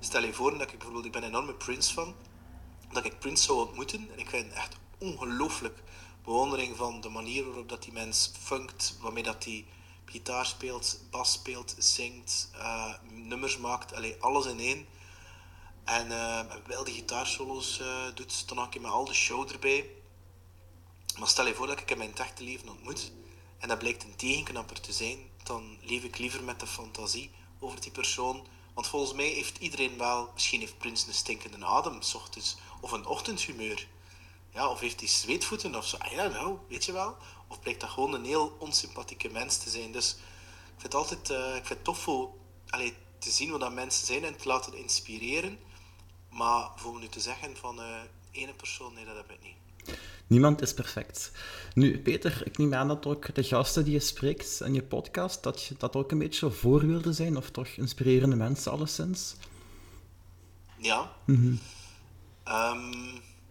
Stel 0.00 0.24
je 0.24 0.34
voor 0.34 0.58
dat 0.58 0.60
ik 0.60 0.72
bijvoorbeeld, 0.72 1.04
ik 1.04 1.12
ben 1.12 1.22
een 1.22 1.28
enorme 1.28 1.54
Prince 1.54 1.92
fan, 1.92 2.14
dat 2.92 3.04
ik 3.04 3.18
Prince 3.18 3.42
zou 3.42 3.58
ontmoeten 3.58 4.08
en 4.12 4.18
ik 4.18 4.28
vind 4.28 4.52
echt 4.52 4.76
ongelooflijk 4.98 5.82
bewondering 6.24 6.76
van 6.76 7.00
de 7.00 7.08
manier 7.08 7.44
waarop 7.44 7.68
dat 7.68 7.82
die 7.82 7.92
mens 7.92 8.32
funkt, 8.42 8.96
waarmee 9.00 9.22
dat 9.22 9.44
hij 9.44 9.66
gitaar 10.04 10.46
speelt, 10.46 11.00
bas 11.10 11.32
speelt, 11.32 11.74
zingt, 11.78 12.50
uh, 12.54 12.94
nummers 13.10 13.58
maakt, 13.58 13.94
allee, 13.94 14.16
alles 14.20 14.46
in 14.46 14.58
één. 14.58 14.86
En 15.84 16.06
uh, 16.06 16.40
wel 16.66 16.84
die 16.84 16.94
gitaarsolo's 16.94 17.80
uh, 17.80 17.86
doet, 18.14 18.48
dan 18.48 18.58
had 18.58 18.74
ik 18.74 18.80
met 18.80 18.90
al 18.90 19.04
de 19.04 19.14
show 19.14 19.50
erbij. 19.52 19.90
Maar 21.18 21.28
stel 21.28 21.46
je 21.46 21.54
voor 21.54 21.66
dat 21.66 21.80
ik 21.80 21.88
hem 21.88 22.00
in 22.00 22.10
het 22.10 22.20
echte 22.20 22.44
leven 22.44 22.68
ontmoet 22.68 23.12
en 23.58 23.68
dat 23.68 23.78
blijkt 23.78 24.02
een 24.02 24.16
tegenknapper 24.16 24.80
te 24.80 24.92
zijn, 24.92 25.18
dan 25.42 25.76
leef 25.80 26.04
ik 26.04 26.18
liever 26.18 26.44
met 26.44 26.60
de 26.60 26.66
fantasie 26.66 27.30
over 27.58 27.80
die 27.80 27.90
persoon 27.90 28.46
want 28.78 28.90
volgens 28.90 29.12
mij 29.12 29.28
heeft 29.28 29.58
iedereen 29.58 29.98
wel, 29.98 30.30
misschien 30.34 30.60
heeft 30.60 30.78
Prins 30.78 31.06
een 31.06 31.14
stinkende 31.14 31.66
adem, 31.66 32.02
s 32.02 32.14
ochtends, 32.14 32.56
of 32.80 32.92
een 32.92 33.06
ochtendhumeur. 33.06 33.88
Ja, 34.52 34.68
of 34.68 34.80
heeft 34.80 35.00
hij 35.00 35.08
zweetvoeten 35.08 35.74
of 35.74 35.86
zo. 35.86 35.96
I 36.12 36.16
don't 36.16 36.34
know, 36.34 36.58
weet 36.68 36.84
je 36.84 36.92
wel. 36.92 37.16
Of 37.48 37.60
blijkt 37.60 37.80
dat 37.80 37.90
gewoon 37.90 38.14
een 38.14 38.24
heel 38.24 38.56
onsympathieke 38.58 39.28
mens 39.28 39.56
te 39.56 39.70
zijn. 39.70 39.92
Dus 39.92 40.10
ik 40.10 40.80
vind 40.80 40.82
het 40.82 40.94
altijd 40.94 41.30
uh, 41.30 41.46
ik 41.46 41.66
vind 41.66 41.68
het 41.68 41.84
tof 41.84 41.98
voor, 41.98 42.30
allee, 42.68 42.96
te 43.18 43.30
zien 43.30 43.50
wat 43.50 43.60
dat 43.60 43.72
mensen 43.72 44.06
zijn 44.06 44.24
en 44.24 44.36
te 44.36 44.48
laten 44.48 44.74
inspireren. 44.74 45.58
Maar 46.30 46.70
voor 46.76 46.98
nu 46.98 47.08
te 47.08 47.20
zeggen 47.20 47.56
van 47.56 47.80
uh, 47.80 48.00
ene 48.30 48.54
persoon, 48.54 48.94
nee, 48.94 49.04
dat 49.04 49.16
heb 49.16 49.30
ik 49.30 49.42
niet. 49.42 49.57
Niemand 50.26 50.62
is 50.62 50.74
perfect. 50.74 51.32
Nu, 51.74 51.98
Peter, 51.98 52.42
ik 52.44 52.58
neem 52.58 52.74
aan 52.74 52.88
dat 52.88 53.06
ook 53.06 53.34
de 53.34 53.42
gasten 53.42 53.84
die 53.84 53.92
je 53.92 54.00
spreekt 54.00 54.60
in 54.60 54.74
je 54.74 54.82
podcast, 54.82 55.42
dat 55.42 55.62
je, 55.62 55.74
dat 55.78 55.96
ook 55.96 56.10
een 56.10 56.18
beetje 56.18 56.50
voorbeelden 56.50 57.14
zijn, 57.14 57.36
of 57.36 57.50
toch 57.50 57.68
inspirerende 57.68 58.36
mensen 58.36 58.72
alleszins? 58.72 59.34
Ja. 60.76 61.12
Mm 61.24 61.58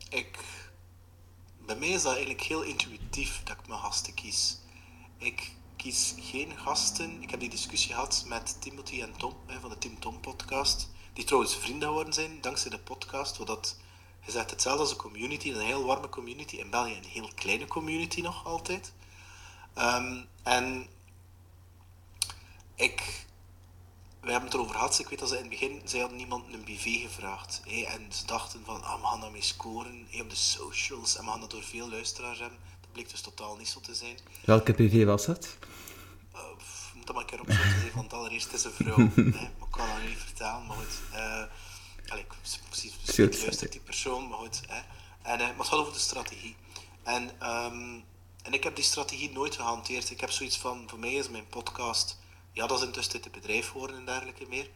ik, 0.10 0.40
bij 1.66 1.76
mij 1.76 1.90
is 1.90 2.02
dat 2.02 2.12
eigenlijk 2.12 2.42
heel 2.42 2.62
intuïtief 2.62 3.42
dat 3.44 3.58
ik 3.60 3.68
mijn 3.68 3.80
gasten 3.80 4.14
kies. 4.14 4.58
Ik 5.18 5.52
kies 5.76 6.16
geen 6.20 6.58
gasten. 6.58 7.22
Ik 7.22 7.30
heb 7.30 7.40
die 7.40 7.50
discussie 7.50 7.94
gehad 7.94 8.26
met 8.28 8.62
Timothy 8.62 9.02
en 9.02 9.18
Tom 9.18 9.34
van 9.62 9.70
de 9.70 9.78
Tim 9.78 10.00
Tom 10.00 10.20
podcast, 10.20 10.90
die 11.14 11.24
trouwens 11.24 11.56
vrienden 11.56 11.88
geworden 11.88 12.14
zijn 12.14 12.42
dankzij 12.42 12.72
de 12.72 12.80
podcast, 12.80 13.38
wat 13.38 13.78
je 14.28 14.34
zegt 14.34 14.50
hetzelfde 14.50 14.82
als 14.82 14.92
een 14.92 14.98
community, 14.98 15.52
een 15.52 15.66
heel 15.66 15.86
warme 15.86 16.10
community. 16.10 16.56
In 16.56 16.70
België 16.70 16.96
een 16.96 17.10
heel 17.10 17.30
kleine 17.36 17.68
community 17.68 18.22
nog 18.22 18.46
altijd. 18.46 18.94
Um, 19.78 20.26
en 20.44 20.88
ik, 22.76 23.26
we 24.22 24.32
hebben 24.32 24.50
het 24.50 24.54
erover 24.54 24.76
gehad, 24.76 25.00
ik 25.00 25.08
weet 25.08 25.20
dat 25.20 25.30
ze 25.30 25.36
in 25.36 25.42
het 25.42 25.50
begin, 25.50 25.82
zij 25.84 26.00
hadden 26.00 26.18
niemand 26.18 26.54
een 26.54 26.64
BV 26.64 27.02
gevraagd. 27.02 27.62
En 27.88 28.12
ze 28.12 28.26
dachten 28.26 28.62
van, 28.66 28.84
ah, 28.84 29.02
we 29.02 29.08
gaan 29.08 29.22
daarmee 29.22 29.42
scoren 29.42 30.08
op 30.22 30.30
de 30.30 30.36
socials 30.36 31.18
en 31.18 31.24
we 31.24 31.30
gaan 31.30 31.40
dat 31.40 31.52
door 31.52 31.64
veel 31.64 31.90
luisteraars 31.90 32.40
hebben. 32.40 32.60
Dat 32.82 32.92
bleek 32.92 33.10
dus 33.10 33.22
totaal 33.22 33.56
niet 33.56 33.70
zo 33.70 33.80
te 33.80 33.96
zijn. 33.96 34.18
Welke 34.46 34.74
BV 34.74 35.06
was 35.06 35.26
het? 35.26 35.58
Uh, 36.34 36.42
moet 36.96 37.06
dat 37.06 37.16
maar 37.16 37.24
een 37.24 37.30
keer 37.30 37.42
opzoeken, 37.42 37.92
want 37.96 38.14
allereerst 38.14 38.54
is 38.54 38.64
een 38.64 38.72
vrouw. 38.72 38.98
hè, 39.40 39.46
ik 39.46 39.68
kan 39.70 39.88
dat 39.88 40.08
niet 40.08 40.18
vertellen, 40.18 40.66
maar 40.66 40.78
goed. 40.78 41.02
Uh, 41.14 41.44
Allee, 42.08 42.26
precies, 42.26 42.92
precies 43.04 43.42
luistert 43.42 43.72
die 43.72 43.82
persoon, 43.82 44.28
maar 44.28 44.38
goed. 44.38 44.62
Hè. 44.68 44.82
En, 45.22 45.40
uh, 45.40 45.48
maar 45.48 45.58
het 45.58 45.68
gaat 45.68 45.80
over 45.80 45.94
de 45.94 46.00
strategie. 46.00 46.56
En, 47.04 47.24
um, 47.50 48.04
en 48.42 48.54
ik 48.54 48.64
heb 48.64 48.76
die 48.76 48.86
strategie 48.86 49.32
nooit 49.32 49.56
gehanteerd. 49.56 50.10
Ik 50.10 50.20
heb 50.20 50.32
zoiets 50.32 50.58
van, 50.58 50.90
voor 50.90 51.00
mij 51.00 51.14
is 51.14 51.30
mijn 51.30 51.48
podcast, 51.48 52.18
ja, 52.52 52.68
dat 52.68 52.80
is 52.80 52.86
intussen 52.86 53.22
het 53.22 53.32
bedrijf 53.32 53.70
geworden 53.70 53.96
en 53.96 54.06
dergelijke 54.06 54.46
meer. 54.48 54.70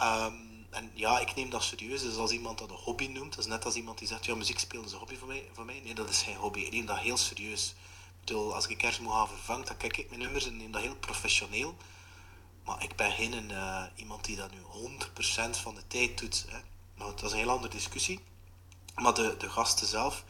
Um, 0.00 0.66
en 0.70 0.90
ja, 0.94 1.18
ik 1.18 1.34
neem 1.34 1.50
dat 1.50 1.62
serieus. 1.62 2.02
Dus 2.02 2.16
als 2.16 2.30
iemand 2.30 2.58
dat 2.58 2.70
een 2.70 2.76
hobby 2.76 3.06
noemt, 3.06 3.30
dat 3.30 3.44
is 3.44 3.50
net 3.50 3.64
als 3.64 3.74
iemand 3.74 3.98
die 3.98 4.08
zegt, 4.08 4.24
ja, 4.24 4.34
muziek 4.34 4.58
spelen 4.58 4.84
is 4.84 4.92
een 4.92 4.98
hobby 4.98 5.16
voor 5.16 5.28
mij. 5.28 5.48
Voor 5.52 5.64
mij. 5.64 5.80
Nee, 5.84 5.94
dat 5.94 6.08
is 6.08 6.22
geen 6.22 6.36
hobby. 6.36 6.60
Ik 6.60 6.72
neem 6.72 6.86
dat 6.86 6.98
heel 6.98 7.16
serieus. 7.16 7.68
Ik 7.68 8.28
bedoel, 8.28 8.54
als 8.54 8.66
ik 8.66 8.78
kerst 8.78 9.00
moet 9.00 9.12
gaan 9.12 9.28
vervangen, 9.28 9.66
dan 9.66 9.76
kijk 9.76 9.96
ik 9.96 10.08
mijn 10.08 10.20
nummers 10.20 10.46
en 10.46 10.56
neem 10.56 10.72
dat 10.72 10.82
heel 10.82 10.96
professioneel. 10.96 11.76
Maar 12.64 12.82
ik 12.82 12.96
ben 12.96 13.12
geen 13.12 13.50
uh, 13.50 13.82
iemand 13.94 14.24
die 14.24 14.36
dat 14.36 14.50
nu 14.50 14.58
100% 14.58 15.60
van 15.60 15.74
de 15.74 15.86
tijd 15.86 16.18
doet. 16.18 16.46
Hè. 16.48 16.58
dat 16.96 17.22
is 17.22 17.32
een 17.32 17.38
heel 17.38 17.50
andere 17.50 17.72
discussie. 17.72 18.20
Maar 18.94 19.14
de, 19.14 19.34
de 19.38 19.50
gasten 19.50 19.86
zelf 19.86 20.24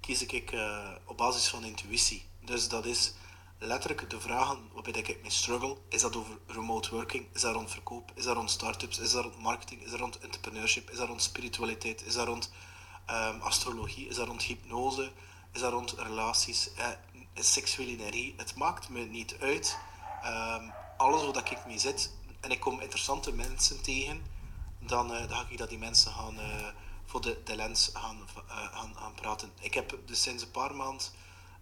kies 0.00 0.22
ik 0.22 0.52
uh, 0.52 0.88
op 1.04 1.16
basis 1.16 1.48
van 1.48 1.64
intuïtie. 1.64 2.24
Dus 2.40 2.68
dat 2.68 2.84
is 2.84 3.12
letterlijk 3.58 4.10
de 4.10 4.20
vragen 4.20 4.58
waarbij 4.72 4.92
ik 4.92 5.22
mee 5.22 5.30
struggle. 5.30 5.76
Is 5.88 6.00
dat 6.00 6.16
over 6.16 6.38
remote 6.46 6.90
working? 6.94 7.26
Is 7.32 7.40
dat 7.40 7.54
rond 7.54 7.70
verkoop? 7.70 8.12
Is 8.14 8.24
dat 8.24 8.36
rond 8.36 8.50
startups? 8.50 8.98
Is 8.98 9.12
dat 9.12 9.22
rond 9.22 9.38
marketing? 9.38 9.82
Is 9.82 9.90
dat 9.90 10.00
rond 10.00 10.18
entrepreneurship? 10.18 10.90
Is 10.90 10.96
dat 10.96 11.08
rond 11.08 11.22
spiritualiteit? 11.22 12.06
Is 12.06 12.14
dat 12.14 12.26
rond 12.26 12.50
um, 13.10 13.40
astrologie? 13.40 14.08
Is 14.08 14.16
dat 14.16 14.26
rond 14.26 14.42
hypnose? 14.42 15.12
Is 15.52 15.60
dat 15.60 15.72
rond 15.72 15.94
relaties? 15.98 16.74
Eh, 16.74 16.88
seksuele? 17.34 18.32
Het 18.36 18.54
maakt 18.54 18.88
me 18.88 19.00
niet 19.00 19.36
uit. 19.40 19.78
Um, 20.24 20.72
alles 21.00 21.24
wat 21.24 21.36
ik 21.36 21.66
mee 21.66 21.78
zit 21.78 22.10
en 22.40 22.50
ik 22.50 22.60
kom 22.60 22.80
interessante 22.80 23.32
mensen 23.32 23.82
tegen, 23.82 24.22
dan, 24.78 25.12
uh, 25.12 25.18
dan 25.18 25.28
ga 25.28 25.46
ik 25.48 25.58
dat 25.58 25.68
die 25.68 25.78
mensen 25.78 26.12
gaan, 26.12 26.38
uh, 26.38 26.66
voor 27.06 27.20
de, 27.20 27.40
de 27.44 27.56
lens 27.56 27.90
gaan, 27.92 28.18
uh, 28.48 28.72
gaan, 28.72 28.94
gaan 28.96 29.14
praten. 29.14 29.52
Ik 29.60 29.74
heb 29.74 29.98
dus 30.06 30.22
sinds 30.22 30.42
een 30.42 30.50
paar 30.50 30.74
maanden 30.74 31.06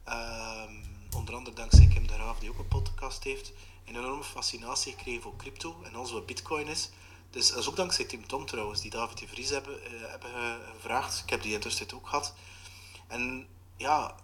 um, 0.08 0.82
onder 1.16 1.34
andere 1.34 1.56
dankzij 1.56 1.86
Kim 1.86 2.06
de 2.06 2.16
Raaf, 2.16 2.38
die 2.38 2.50
ook 2.50 2.58
een 2.58 2.68
podcast 2.68 3.24
heeft, 3.24 3.52
een 3.84 3.96
enorme 3.96 4.24
fascinatie 4.24 4.92
gekregen 4.92 5.22
voor 5.22 5.36
crypto 5.36 5.82
en 5.82 5.94
alles 5.94 6.12
wat 6.12 6.26
bitcoin 6.26 6.66
is. 6.66 6.90
Dus 7.30 7.48
dat 7.48 7.58
is 7.58 7.68
ook 7.68 7.76
dankzij 7.76 8.04
Tim 8.04 8.26
Tom 8.26 8.46
trouwens, 8.46 8.80
die 8.80 8.90
David 8.90 9.18
de 9.18 9.28
Vries 9.28 9.50
hebben, 9.50 9.78
hebben 10.10 10.30
gevraagd. 10.74 11.22
Ik 11.22 11.30
heb 11.30 11.42
die 11.42 11.52
intussen 11.52 11.92
ook 11.94 12.08
gehad. 12.08 12.34
En 13.06 13.46
ja, 13.76 14.14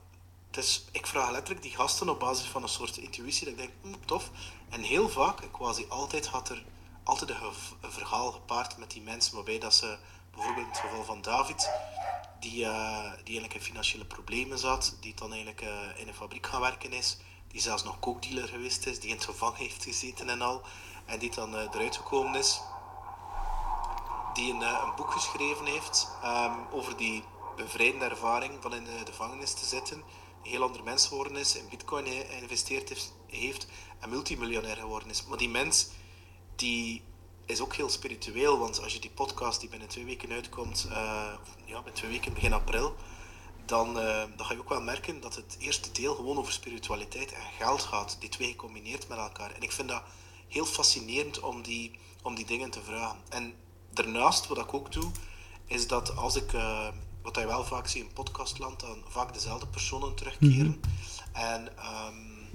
dus 0.55 0.85
ik 0.93 1.07
vraag 1.07 1.31
letterlijk 1.31 1.63
die 1.63 1.75
gasten 1.75 2.09
op 2.09 2.21
basis 2.21 2.47
van 2.47 2.63
een 2.63 2.69
soort 2.69 2.97
intuïtie, 2.97 3.45
dat 3.45 3.55
ik 3.55 3.59
denk, 3.59 3.73
hm, 3.83 4.07
tof. 4.07 4.31
En 4.69 4.81
heel 4.81 5.09
vaak, 5.09 5.53
quasi 5.53 5.87
altijd, 5.89 6.27
had 6.27 6.49
er 6.49 6.65
altijd 7.03 7.31
een, 7.31 7.91
verhaal 7.91 8.33
gepaard 8.33 8.77
met 8.79 8.91
die 8.91 9.03
mensen, 9.03 9.35
waarbij 9.35 9.59
dat 9.59 9.75
ze, 9.75 9.99
bijvoorbeeld 10.31 10.67
in 10.67 10.73
het 10.73 10.81
geval 10.81 11.05
van 11.05 11.23
David, 11.23 11.71
die, 12.41 12.65
uh, 12.65 13.03
die 13.03 13.39
eigenlijk 13.39 13.55
in 13.55 13.61
financiële 13.61 14.05
problemen 14.05 14.59
zat, 14.59 14.97
die 15.01 15.15
dan 15.15 15.33
eigenlijk 15.33 15.63
uh, 15.63 15.71
in 15.97 16.09
een 16.09 16.15
fabriek 16.15 16.47
gaan 16.47 16.61
werken 16.61 16.93
is, 16.93 17.17
die 17.49 17.61
zelfs 17.61 17.85
nog 17.85 17.99
kookdealer 17.99 18.49
geweest 18.49 18.87
is, 18.87 19.01
die 19.01 19.11
in 19.11 19.17
het 19.17 19.25
gevangen 19.25 19.59
heeft 19.59 19.85
gezeten 19.85 20.29
en 20.29 20.43
al, 20.43 20.63
en 21.05 21.19
die 21.19 21.31
dan 21.31 21.55
uh, 21.55 21.61
eruit 21.61 21.97
gekomen 21.97 22.35
is, 22.35 22.61
die 24.35 24.53
een, 24.53 24.95
boek 24.97 25.13
geschreven 25.13 25.67
heeft 25.67 26.09
um, 26.25 26.67
over 26.73 26.97
die 26.97 27.25
bevrijdende 27.57 28.05
ervaring 28.05 28.53
van 28.61 28.75
in 28.75 28.85
de 28.85 29.03
gevangenis 29.05 29.53
te 29.55 29.65
zitten, 29.65 30.03
heel 30.45 30.63
ander 30.63 30.83
mens 30.83 31.07
geworden 31.07 31.37
is, 31.37 31.57
in 31.57 31.69
bitcoin 31.69 32.07
geïnvesteerd 32.07 33.13
heeft, 33.27 33.67
en 34.01 34.09
multimiljonair 34.09 34.77
geworden 34.77 35.11
is. 35.11 35.25
Maar 35.25 35.39
die 35.39 35.49
mens, 35.49 35.89
die 36.57 37.03
is 37.47 37.61
ook 37.61 37.75
heel 37.75 37.89
spiritueel, 37.91 38.59
want 38.59 38.83
als 38.83 38.93
je 38.93 39.01
die 39.01 39.11
podcast 39.11 39.61
die 39.61 39.69
binnen 39.69 39.89
twee 39.89 40.05
weken 40.05 40.33
uitkomt, 40.33 40.87
uh, 40.89 40.95
ja, 41.65 41.77
binnen 41.77 41.93
twee 41.93 42.11
weken 42.11 42.33
begin 42.33 42.53
april, 42.53 42.95
dan, 43.65 43.89
uh, 43.89 44.23
dan 44.37 44.47
ga 44.47 44.53
je 44.53 44.61
ook 44.61 44.69
wel 44.69 44.83
merken 44.83 45.21
dat 45.21 45.35
het 45.35 45.57
eerste 45.59 45.91
deel 45.93 46.15
gewoon 46.15 46.39
over 46.39 46.53
spiritualiteit 46.53 47.33
en 47.33 47.43
geld 47.59 47.83
gaat, 47.83 48.17
die 48.21 48.29
twee 48.29 48.51
gecombineerd 48.51 49.09
met 49.09 49.19
elkaar. 49.19 49.51
En 49.51 49.63
ik 49.63 49.73
vind 49.73 49.89
dat 49.89 50.03
heel 50.49 50.65
fascinerend 50.67 51.41
om 51.41 51.63
die, 51.63 51.99
om 52.23 52.35
die 52.35 52.47
dingen 52.47 52.71
te 52.71 52.83
vragen. 52.83 53.19
En 53.29 53.55
daarnaast, 53.91 54.47
wat 54.47 54.59
ik 54.59 54.75
ook 54.75 54.93
doe, 54.93 55.11
is 55.67 55.87
dat 55.87 56.17
als 56.17 56.37
ik, 56.37 56.53
uh, 56.53 56.89
wat 57.25 57.37
je 57.37 57.47
wel 57.47 57.65
vaak 57.65 57.87
ziet 57.87 58.03
in 58.03 58.13
podcastland, 58.13 58.81
dan 58.81 59.03
vaak 59.09 59.35
dezelfde 59.35 59.67
personen 59.67 60.15
terugkeren. 60.15 60.67
Mm 60.67 60.81
-hmm. 60.83 61.33
En 61.33 61.61
um, 62.07 62.49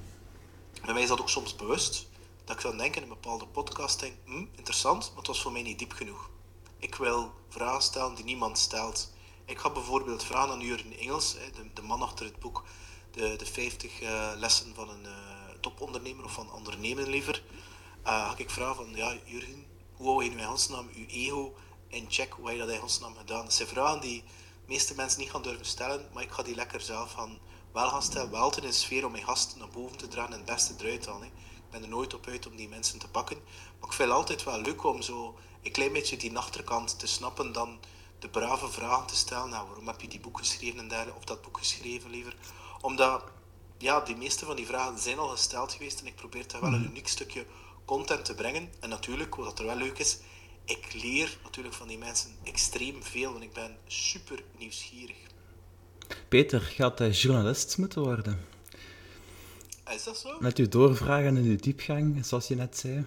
bij 0.81 0.93
mij 0.93 1.01
is 1.01 1.07
dat 1.07 1.21
ook 1.21 1.29
soms 1.29 1.55
bewust 1.55 2.07
dat 2.45 2.55
ik 2.55 2.61
dan 2.61 2.77
denk 2.77 2.95
in 2.95 3.01
een 3.01 3.09
bepaalde 3.09 3.47
podcast, 3.47 3.99
denk, 3.99 4.13
hm, 4.25 4.45
interessant, 4.55 5.07
maar 5.09 5.17
het 5.17 5.27
was 5.27 5.41
voor 5.41 5.51
mij 5.51 5.61
niet 5.61 5.79
diep 5.79 5.91
genoeg. 5.91 6.29
Ik 6.77 6.95
wil 6.95 7.31
vragen 7.49 7.81
stellen 7.81 8.15
die 8.15 8.25
niemand 8.25 8.57
stelt. 8.57 9.11
Ik 9.45 9.59
ga 9.59 9.69
bijvoorbeeld 9.69 10.23
vragen 10.23 10.51
aan 10.51 10.61
Jurgen 10.61 10.97
Engels, 10.97 11.33
de, 11.33 11.73
de 11.73 11.81
man 11.81 12.01
achter 12.01 12.25
het 12.25 12.39
boek 12.39 12.63
De, 13.11 13.35
de 13.35 13.45
50 13.45 14.01
uh, 14.01 14.31
eh, 14.31 14.38
lessen 14.39 14.75
van 14.75 14.89
een 14.89 15.03
uh, 15.03 15.11
topondernemer, 15.59 16.25
of 16.25 16.33
van 16.33 16.51
ondernemen 16.51 17.09
liever. 17.09 17.43
Uh, 18.05 18.29
ga 18.29 18.38
ik 18.38 18.49
vragen 18.49 18.75
van, 18.75 18.95
ja 18.95 19.15
Jurgen, 19.25 19.65
hoe 19.93 20.07
hou 20.07 20.23
je 20.23 20.31
in 20.31 20.43
godsnaam 20.43 20.89
je 20.93 21.05
ego 21.07 21.55
in 21.88 22.05
check? 22.09 22.33
Hoe 22.33 22.47
heb 22.47 22.55
je 22.55 22.61
dat 22.61 22.71
in 22.71 22.79
godsnaam 22.79 23.15
gedaan? 23.15 23.43
Dat 23.43 23.53
zijn 23.53 23.67
vragen 23.67 24.01
die 24.01 24.23
meeste 24.69 24.95
mensen 24.95 25.19
niet 25.19 25.31
gaan 25.31 25.41
durven 25.41 25.65
stellen, 25.65 26.09
maar 26.13 26.23
ik 26.23 26.31
ga 26.31 26.43
die 26.43 26.55
lekker 26.55 26.81
zelf 26.81 27.11
van 27.11 27.39
wel 27.73 27.89
gaan 27.89 28.01
stellen. 28.01 28.31
Wel 28.31 28.55
in 28.57 28.63
een 28.63 28.73
sfeer 28.73 29.05
om 29.05 29.11
mijn 29.11 29.23
gasten 29.23 29.59
naar 29.59 29.69
boven 29.69 29.97
te 29.97 30.07
dragen 30.07 30.31
en 30.31 30.38
het 30.38 30.47
beste 30.47 30.73
eruit 30.79 31.01
te 31.01 31.09
halen. 31.09 31.27
Ik 31.27 31.69
ben 31.69 31.83
er 31.83 31.89
nooit 31.89 32.13
op 32.13 32.27
uit 32.27 32.47
om 32.47 32.55
die 32.55 32.69
mensen 32.69 32.99
te 32.99 33.07
pakken. 33.07 33.38
Maar 33.79 33.89
ik 33.89 33.95
vind 33.95 34.09
het 34.09 34.17
altijd 34.17 34.43
wel 34.43 34.61
leuk 34.61 34.83
om 34.83 35.01
zo 35.01 35.38
een 35.63 35.71
klein 35.71 35.93
beetje 35.93 36.17
die 36.17 36.38
achterkant 36.38 36.99
te 36.99 37.07
snappen 37.07 37.51
dan 37.51 37.79
de 38.19 38.29
brave 38.29 38.69
vragen 38.69 39.07
te 39.07 39.15
stellen. 39.15 39.49
Nou, 39.49 39.67
waarom 39.67 39.88
heb 39.88 40.01
je 40.01 40.07
die 40.07 40.19
boek 40.19 40.38
geschreven 40.38 40.79
en 40.79 40.88
dergelijke, 40.88 41.19
of 41.19 41.25
dat 41.25 41.41
boek 41.41 41.57
geschreven 41.57 42.09
liever? 42.09 42.35
Omdat, 42.81 43.23
ja, 43.77 43.99
de 43.99 44.15
meeste 44.15 44.45
van 44.45 44.55
die 44.55 44.65
vragen 44.65 44.99
zijn 44.99 45.19
al 45.19 45.27
gesteld 45.27 45.71
geweest 45.71 45.99
en 45.99 46.07
ik 46.07 46.15
probeer 46.15 46.47
daar 46.47 46.61
wel 46.61 46.73
een 46.73 46.79
mhm. 46.79 46.89
uniek 46.89 47.07
stukje 47.07 47.45
content 47.85 48.25
te 48.25 48.35
brengen. 48.35 48.73
En 48.79 48.89
natuurlijk, 48.89 49.35
wat 49.35 49.59
er 49.59 49.65
wel 49.65 49.75
leuk 49.75 49.99
is, 49.99 50.17
ik 50.69 50.93
leer 50.93 51.38
natuurlijk 51.43 51.75
van 51.75 51.88
die 51.88 51.97
mensen 51.97 52.31
extreem 52.43 53.03
veel, 53.03 53.31
want 53.31 53.43
ik 53.43 53.53
ben 53.53 53.77
super 53.88 54.43
nieuwsgierig. 54.57 55.17
Peter, 56.27 56.61
gaat 56.61 56.99
hij 56.99 57.09
journalist 57.09 57.77
moeten 57.77 58.01
worden? 58.01 58.47
Is 59.89 60.03
dat 60.03 60.17
zo? 60.17 60.38
Met 60.39 60.57
uw 60.57 60.67
doorvragen 60.67 61.38
en 61.38 61.43
uw 61.43 61.55
diepgang, 61.55 62.25
zoals 62.25 62.47
je 62.47 62.55
net 62.55 62.77
zei. 62.77 63.05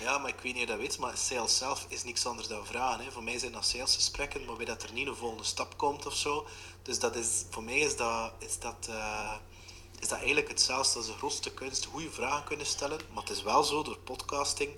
Ja, 0.00 0.18
maar 0.18 0.30
ik 0.30 0.40
weet 0.40 0.44
niet 0.44 0.54
of 0.54 0.60
je 0.60 0.66
dat 0.66 0.78
weet, 0.78 0.98
maar 0.98 1.16
sales 1.16 1.56
zelf 1.56 1.86
is 1.88 2.04
niks 2.04 2.26
anders 2.26 2.48
dan 2.48 2.66
vragen. 2.66 3.04
Hè. 3.04 3.10
Voor 3.10 3.22
mij 3.22 3.38
zijn 3.38 3.52
dat 3.52 3.66
salesgesprekken, 3.66 4.44
maar 4.44 4.56
bij 4.56 4.64
dat 4.64 4.82
er 4.82 4.92
niet 4.92 5.06
een 5.06 5.16
volgende 5.16 5.44
stap 5.44 5.76
komt 5.76 6.06
of 6.06 6.16
zo. 6.16 6.46
Dus 6.82 6.98
dat 6.98 7.16
is, 7.16 7.44
voor 7.50 7.62
mij 7.62 7.78
is 7.78 7.96
dat, 7.96 8.32
is 8.38 8.58
dat, 8.58 8.86
uh, 8.90 9.34
is 10.00 10.08
dat 10.08 10.18
eigenlijk 10.18 10.48
hetzelfde 10.48 10.98
als 10.98 11.06
de 11.06 11.12
grootste 11.12 11.54
kunst. 11.54 11.84
Goede 11.84 12.10
vragen 12.10 12.44
kunnen 12.44 12.66
stellen, 12.66 13.00
maar 13.12 13.22
het 13.22 13.32
is 13.32 13.42
wel 13.42 13.64
zo, 13.64 13.82
door 13.82 13.98
podcasting 13.98 14.70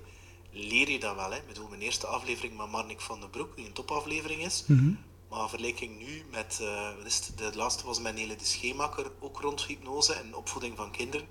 leer 0.50 0.90
je 0.90 0.98
dat 0.98 1.14
wel. 1.14 1.30
Hè. 1.30 1.36
Ik 1.36 1.46
bedoel, 1.46 1.68
mijn 1.68 1.80
eerste 1.80 2.06
aflevering 2.06 2.56
met 2.56 2.70
Marnik 2.70 3.00
van 3.00 3.20
den 3.20 3.30
Broek, 3.30 3.56
die 3.56 3.66
een 3.66 3.72
topaflevering 3.72 4.44
is. 4.44 4.64
Mm 4.66 4.78
-hmm. 4.78 4.98
Maar 5.28 5.48
vergelijking 5.48 5.98
nu 5.98 6.24
met, 6.30 6.58
uh, 6.62 6.96
wat 6.96 7.06
is 7.06 7.16
het, 7.16 7.38
de 7.38 7.56
laatste 7.56 7.86
was 7.86 8.00
mijn 8.00 8.16
hele 8.16 8.36
de 8.36 8.44
schemaker, 8.44 9.10
ook 9.20 9.40
rond 9.40 9.64
hypnose 9.64 10.12
en 10.12 10.34
opvoeding 10.34 10.76
van 10.76 10.90
kinderen. 10.90 11.28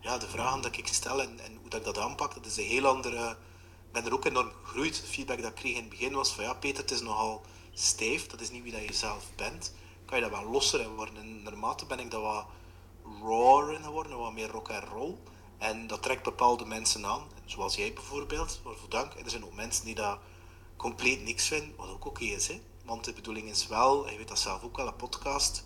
Ja, 0.00 0.18
de 0.18 0.28
vragen 0.28 0.62
dat 0.62 0.76
ik 0.76 0.86
stel 0.86 1.22
en, 1.22 1.40
en 1.40 1.56
hoe 1.60 1.68
dat 1.68 1.80
ik 1.80 1.86
dat 1.86 1.98
aanpak, 1.98 2.34
dat 2.34 2.46
is 2.46 2.56
een 2.56 2.64
heel 2.64 2.86
andere... 2.86 3.30
Ik 3.86 3.96
ben 3.96 4.04
er 4.04 4.12
ook 4.12 4.24
enorm 4.24 4.50
gegroeid. 4.62 4.96
Het 4.96 5.06
feedback 5.06 5.42
dat 5.42 5.50
ik 5.50 5.54
kreeg 5.54 5.74
in 5.74 5.80
het 5.80 5.88
begin 5.88 6.12
was 6.12 6.32
van 6.32 6.44
ja, 6.44 6.54
Peter, 6.54 6.82
het 6.82 6.90
is 6.90 7.00
nogal 7.00 7.42
stijf, 7.72 8.26
dat 8.26 8.40
is 8.40 8.50
niet 8.50 8.62
wie 8.62 8.72
dat 8.72 8.84
je 8.84 8.92
zelf 8.92 9.24
bent. 9.36 9.74
Kan 10.04 10.18
je 10.18 10.28
dat 10.28 10.40
wel 10.40 10.50
losser 10.50 10.80
in 10.80 10.94
worden. 10.94 11.16
En 11.16 11.42
naarmate 11.42 11.86
ben 11.86 11.98
ik 11.98 12.10
dat 12.10 12.22
wat 12.22 12.46
rawer 13.22 13.74
in 13.74 13.82
geworden, 13.82 14.18
wat 14.18 14.32
meer 14.32 14.48
rock 14.48 14.68
en 14.68 14.84
roll. 14.84 15.14
En 15.58 15.86
dat 15.86 16.02
trekt 16.02 16.22
bepaalde 16.22 16.64
mensen 16.64 17.06
aan, 17.06 17.22
zoals 17.50 17.74
jij 17.74 17.92
bijvoorbeeld, 17.92 18.60
waarvoor 18.62 18.88
dank. 18.88 19.14
En 19.14 19.24
er 19.24 19.30
zijn 19.30 19.44
ook 19.44 19.54
mensen 19.54 19.84
die 19.84 19.94
dat 19.94 20.18
compleet 20.76 21.22
niks 21.22 21.46
vinden, 21.46 21.76
wat 21.76 21.88
ook 21.88 22.04
oké 22.04 22.24
is. 22.24 22.48
Hè? 22.48 22.60
Want 22.84 23.04
de 23.04 23.12
bedoeling 23.12 23.48
is 23.48 23.66
wel, 23.66 24.10
je 24.10 24.16
weet 24.16 24.28
dat 24.28 24.38
zelf 24.38 24.62
ook 24.62 24.76
wel, 24.76 24.86
een 24.86 24.96
podcast. 24.96 25.64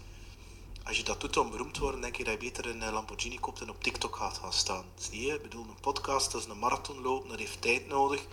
Als 0.85 0.97
je 0.97 1.03
dat 1.03 1.21
doet 1.21 1.37
om 1.37 1.51
beroemd 1.51 1.75
te 1.75 1.81
worden, 1.81 2.01
denk 2.01 2.17
je 2.17 2.25
dat 2.25 2.33
je 2.33 2.39
beter 2.39 2.67
een 2.67 2.93
Lamborghini 2.93 3.39
koopt 3.39 3.61
en 3.61 3.71
op 3.71 3.83
TikTok 3.83 4.17
gaat 4.17 4.39
gaan 4.39 4.53
staan. 4.53 4.85
Zie 4.95 5.27
je? 5.27 5.35
Ik 5.35 5.43
bedoel, 5.43 5.65
een 5.65 5.81
podcast, 5.81 6.33
dat 6.33 6.41
is 6.41 6.47
een 6.49 6.59
marathon 6.59 7.01
lopen, 7.01 7.29
dat 7.29 7.39
heeft 7.39 7.63
tijd 7.63 7.87
nodig. 7.87 8.27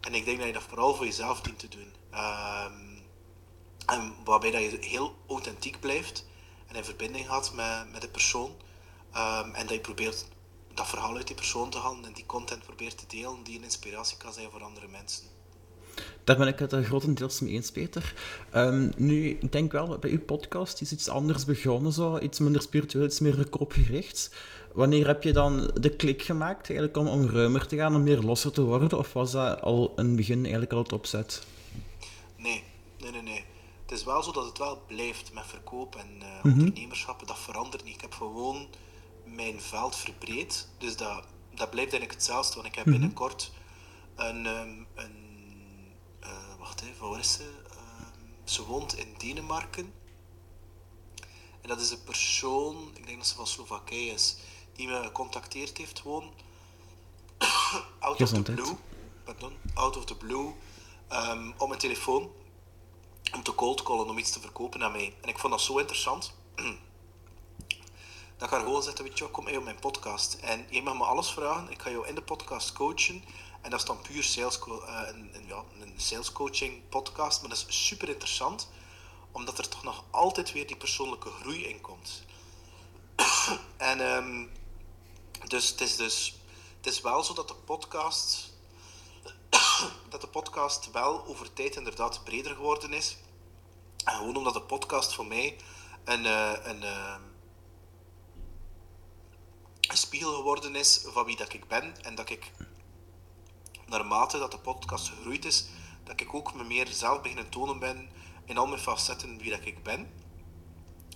En 0.00 0.14
ik 0.14 0.24
denk 0.24 0.38
dat 0.38 0.46
je 0.46 0.52
dat 0.52 0.62
vooral 0.62 0.94
voor 0.94 1.04
jezelf 1.04 1.40
dient 1.40 1.58
te 1.58 1.68
doen. 1.68 1.92
Um, 2.14 3.04
en 3.86 4.14
waarbij 4.24 4.50
dat 4.50 4.60
je 4.60 4.78
heel 4.80 5.16
authentiek 5.28 5.80
blijft 5.80 6.26
en 6.66 6.76
in 6.76 6.84
verbinding 6.84 7.26
gaat 7.26 7.52
met, 7.54 7.92
met 7.92 8.00
de 8.00 8.08
persoon. 8.08 8.50
Um, 9.16 9.54
en 9.54 9.66
dat 9.66 9.70
je 9.70 9.80
probeert 9.80 10.26
dat 10.76 10.88
verhaal 10.88 11.16
uit 11.16 11.26
die 11.26 11.36
persoon 11.36 11.70
te 11.70 11.78
halen 11.78 12.04
en 12.04 12.12
die 12.12 12.26
content 12.26 12.62
probeert 12.62 12.98
te 12.98 13.04
delen 13.16 13.42
die 13.42 13.56
een 13.56 13.64
inspiratie 13.64 14.16
kan 14.16 14.32
zijn 14.32 14.50
voor 14.50 14.62
andere 14.62 14.88
mensen. 14.88 15.24
Daar 16.24 16.36
ben 16.36 16.46
ik 16.46 16.58
het 16.58 16.74
grotendeels 16.84 17.40
mee 17.40 17.52
eens, 17.52 17.70
Peter. 17.70 18.14
Um, 18.54 18.92
nu, 18.96 19.28
ik 19.28 19.52
denk 19.52 19.72
wel, 19.72 19.98
bij 19.98 20.10
uw 20.10 20.20
podcast 20.20 20.80
is 20.80 20.92
iets 20.92 21.08
anders 21.08 21.44
begonnen, 21.44 21.92
zo. 21.92 22.18
iets 22.18 22.38
minder 22.38 22.62
spiritueel, 22.62 23.04
iets 23.04 23.20
meer 23.20 23.48
koopgericht. 23.48 24.34
Wanneer 24.72 25.06
heb 25.06 25.22
je 25.22 25.32
dan 25.32 25.70
de 25.80 25.96
klik 25.96 26.22
gemaakt, 26.22 26.68
eigenlijk 26.68 26.98
om, 26.98 27.08
om 27.08 27.30
ruimer 27.30 27.66
te 27.66 27.76
gaan, 27.76 27.94
om 27.94 28.02
meer 28.02 28.20
losser 28.20 28.52
te 28.52 28.62
worden? 28.62 28.98
Of 28.98 29.12
was 29.12 29.32
dat 29.32 29.60
al 29.60 29.92
het 29.96 30.16
begin 30.16 30.42
eigenlijk 30.42 30.72
al 30.72 30.78
het 30.78 30.92
opzet? 30.92 31.46
Nee, 32.36 32.62
nee, 32.98 33.10
nee, 33.10 33.22
nee. 33.22 33.44
Het 33.82 33.98
is 33.98 34.04
wel 34.04 34.22
zo 34.22 34.32
dat 34.32 34.44
het 34.44 34.58
wel 34.58 34.82
blijft 34.86 35.32
met 35.32 35.46
verkoop 35.46 35.96
en 35.96 36.08
uh, 36.18 36.26
mm 36.26 36.52
-hmm. 36.52 36.60
ondernemerschap. 36.60 37.26
Dat 37.26 37.38
verandert 37.38 37.84
niet. 37.84 37.94
Ik 37.94 38.00
heb 38.00 38.12
gewoon 38.12 38.66
mijn 39.36 39.60
veld 39.60 39.96
verbreed. 39.96 40.68
Dus 40.78 40.96
dat, 40.96 41.24
dat 41.54 41.70
blijft 41.70 41.92
eigenlijk 41.92 42.12
hetzelfde, 42.12 42.54
want 42.54 42.66
ik 42.66 42.74
heb 42.74 42.84
-hmm. 42.84 42.92
binnenkort 42.92 43.52
een, 44.16 44.46
um, 44.46 44.86
een 44.94 45.26
wacht 46.58 46.82
even, 46.82 47.08
waar 47.08 47.18
is 47.18 47.32
ze? 47.32 47.42
Uh, 47.70 48.06
ze 48.44 48.64
woont 48.64 48.96
in 48.96 49.14
Denemarken. 49.18 49.92
En 51.60 51.68
dat 51.68 51.80
is 51.80 51.90
een 51.90 52.04
persoon, 52.04 52.90
ik 52.94 53.06
denk 53.06 53.18
dat 53.18 53.26
ze 53.26 53.34
van 53.34 53.46
Slowakije 53.46 54.12
is, 54.12 54.36
die 54.72 54.88
me 54.88 55.02
gecontacteerd 55.02 55.76
heeft 55.76 56.00
gewoon. 56.00 56.32
out 57.98 58.20
of 58.20 58.30
the 58.30 58.42
blue. 58.42 58.76
Pardon, 59.24 59.52
out 59.74 59.96
of 59.96 60.04
the 60.04 60.16
blue. 60.16 60.54
Um, 61.12 61.54
op 61.56 61.68
mijn 61.68 61.80
telefoon. 61.80 62.30
om 63.34 63.42
te 63.42 63.54
cold 63.54 63.82
callen, 63.82 64.08
om 64.08 64.18
iets 64.18 64.30
te 64.30 64.40
verkopen 64.40 64.82
aan 64.82 64.92
mij. 64.92 65.14
En 65.20 65.28
ik 65.28 65.38
vond 65.38 65.52
dat 65.52 65.62
zo 65.62 65.78
interessant. 65.78 66.34
Dat 68.36 68.52
ik 68.52 68.58
gewoon 68.58 68.82
zeggen, 68.82 69.04
weet 69.04 69.18
je 69.18 69.26
kom 69.26 69.44
mee 69.44 69.58
op 69.58 69.64
mijn 69.64 69.78
podcast. 69.78 70.34
En 70.40 70.66
je 70.70 70.82
mag 70.82 70.94
me 70.94 71.04
alles 71.04 71.30
vragen, 71.30 71.70
ik 71.70 71.82
ga 71.82 71.90
jou 71.90 72.06
in 72.06 72.14
de 72.14 72.22
podcast 72.22 72.72
coachen. 72.72 73.24
En 73.60 73.70
dat 73.70 73.80
is 73.80 73.86
dan 73.86 74.00
puur 74.00 74.22
sales, 74.22 74.58
uh, 74.68 74.74
een, 75.06 75.30
een, 75.32 75.46
ja, 75.46 75.62
een 75.80 75.94
sales 75.96 76.32
coaching 76.32 76.88
podcast. 76.88 77.40
Maar 77.40 77.50
dat 77.50 77.64
is 77.68 77.86
super 77.86 78.08
interessant, 78.08 78.68
omdat 79.30 79.58
er 79.58 79.68
toch 79.68 79.82
nog 79.82 80.04
altijd 80.10 80.52
weer 80.52 80.66
die 80.66 80.76
persoonlijke 80.76 81.30
groei 81.30 81.64
in 81.64 81.80
komt. 81.80 82.22
en 83.76 84.00
um, 84.00 84.50
dus 85.48 85.68
het 85.68 85.80
is 85.80 85.96
dus 85.96 86.40
het 86.76 86.86
is 86.86 87.00
wel 87.00 87.24
zo 87.24 87.34
dat 87.34 87.48
de 87.48 87.54
podcast 87.54 88.54
dat 90.08 90.20
de 90.20 90.26
podcast 90.26 90.90
wel 90.90 91.26
over 91.26 91.52
tijd 91.52 91.76
inderdaad 91.76 92.24
breder 92.24 92.54
geworden 92.54 92.92
is. 92.92 93.16
En 94.04 94.14
gewoon 94.14 94.36
omdat 94.36 94.54
de 94.54 94.60
podcast 94.60 95.14
voor 95.14 95.26
mij 95.26 95.56
een, 96.04 96.24
uh, 96.24 96.52
een, 96.62 96.82
uh, 96.82 97.14
een 99.90 99.96
spiegel 99.96 100.34
geworden 100.34 100.74
is 100.74 101.04
van 101.06 101.24
wie 101.24 101.36
dat 101.36 101.52
ik 101.52 101.68
ben. 101.68 102.02
En 102.02 102.14
dat 102.14 102.30
ik, 102.30 102.52
naarmate 103.86 104.38
dat 104.38 104.50
de 104.50 104.58
podcast 104.58 105.08
gegroeid 105.08 105.44
is, 105.44 105.66
dat 106.04 106.20
ik 106.20 106.34
ook 106.34 106.54
me 106.54 106.64
meer 106.64 106.86
zelf 106.86 107.22
beginnen 107.22 107.48
tonen 107.48 107.78
ben 107.78 108.08
in 108.44 108.58
al 108.58 108.66
mijn 108.66 108.80
facetten 108.80 109.38
wie 109.38 109.50
dat 109.50 109.64
ik 109.64 109.82
ben. 109.82 110.06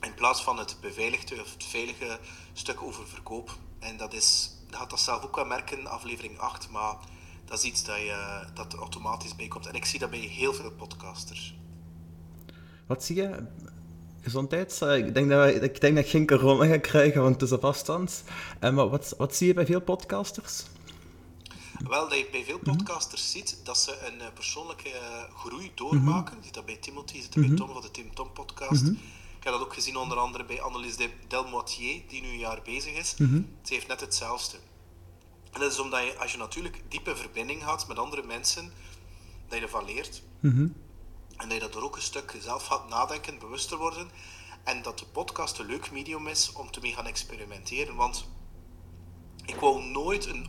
In 0.01 0.15
plaats 0.15 0.43
van 0.43 0.59
het 0.59 0.77
beveiligde 0.81 1.41
of 1.41 1.53
het 1.53 1.65
veilige 1.65 2.19
stuk 2.53 2.83
over 2.83 3.09
verkoop. 3.09 3.59
En 3.79 3.97
dat 3.97 4.13
is, 4.13 4.51
dat 4.69 4.79
gaat 4.79 4.91
dat 4.91 5.01
zelf 5.01 5.25
ook 5.25 5.37
wel 5.37 5.45
merken, 5.45 5.87
aflevering 5.87 6.39
8, 6.39 6.71
maar 6.71 6.97
dat 7.45 7.59
is 7.59 7.65
iets 7.65 7.85
dat, 7.85 7.97
je, 7.97 8.47
dat 8.55 8.75
automatisch 8.75 9.37
bij 9.37 9.49
komt. 9.49 9.67
En 9.67 9.75
ik 9.75 9.85
zie 9.85 9.99
dat 9.99 10.11
bij 10.11 10.19
heel 10.19 10.55
veel 10.55 10.73
podcasters. 10.73 11.55
Wat 12.87 13.05
zie 13.05 13.17
je? 13.17 13.47
Gezondheid? 14.23 14.81
Ik 14.81 15.15
denk 15.15 15.31
dat, 15.31 15.63
ik 15.63 15.81
denk 15.81 15.95
dat 15.95 16.05
ik 16.05 16.11
geen 16.11 16.27
corona 16.27 16.67
ga 16.67 16.79
krijgen, 16.79 17.23
want 17.23 17.35
het 17.35 17.43
is 17.43 17.53
op 17.53 17.65
afstand. 17.65 18.25
En 18.59 18.75
maar 18.75 18.89
wat, 18.89 19.15
wat 19.19 19.37
zie 19.37 19.47
je 19.47 19.55
bij 19.55 19.67
veel 19.67 19.81
podcasters? 19.81 20.65
Wel, 21.89 22.09
dat 22.09 22.19
je 22.19 22.29
bij 22.31 22.45
veel 22.45 22.59
podcasters 22.59 23.31
ziet 23.31 23.61
dat 23.65 23.79
ze 23.79 23.99
een 24.07 24.33
persoonlijke 24.35 24.91
groei 25.37 25.73
doormaken. 25.75 26.37
Je 26.37 26.45
ziet 26.45 26.55
dat 26.55 26.67
bij 26.67 26.77
Timothy, 26.77 27.17
je 27.17 27.23
ziet 27.23 27.35
dat 27.35 27.47
bij 27.47 27.57
Tom 27.57 27.73
van 27.73 27.83
de 27.83 27.91
Tim 27.91 28.15
Tom 28.15 28.33
podcast. 28.33 28.87
Ik 28.87 29.47
heb 29.47 29.53
dat 29.53 29.63
ook 29.63 29.75
gezien 29.75 29.97
onder 29.97 30.19
andere 30.19 30.45
bij 30.45 30.61
Annelies 30.61 30.97
Delmoitier, 31.29 32.03
die 32.09 32.23
nu 32.23 32.29
een 32.29 32.39
jaar 32.39 32.61
bezig 32.65 32.93
is. 32.93 33.15
Ze 33.63 33.75
heeft 33.75 33.89
net 33.89 34.01
hetzelfde. 34.01 34.57
En 35.53 35.61
dat 35.61 35.73
is 35.73 35.79
omdat 35.79 36.01
je, 36.03 36.17
als 36.19 36.33
je 36.33 36.39
natuurlijk 36.39 36.83
diepe 36.89 37.17
verbinding 37.17 37.63
had 37.63 37.89
met 37.89 37.99
andere 37.99 38.23
mensen, 38.23 38.73
dat 39.49 39.59
je 39.59 39.65
ervan 39.65 39.85
leert. 39.85 40.23
En 41.41 41.49
dat 41.49 41.53
je 41.53 41.67
dat 41.67 41.75
er 41.75 41.85
ook 41.85 41.97
een 41.97 42.03
stuk 42.03 42.37
zelf 42.41 42.67
gaat 42.67 42.89
nadenken, 42.89 43.39
bewuster 43.39 43.79
worden. 43.79 44.11
En 44.65 44.83
dat 44.83 44.99
de 44.99 45.07
podcast 45.07 45.59
een 45.59 45.67
leuk 45.67 45.91
medium 45.91 46.27
is 46.27 46.53
om 46.53 46.71
te 46.71 46.81
mee 46.81 46.95
gaan 46.95 47.07
experimenteren. 47.07 47.97
Want 47.97 48.25
ik 49.45 49.55
wou 49.55 49.85
nooit 49.85 50.27
een 50.27 50.47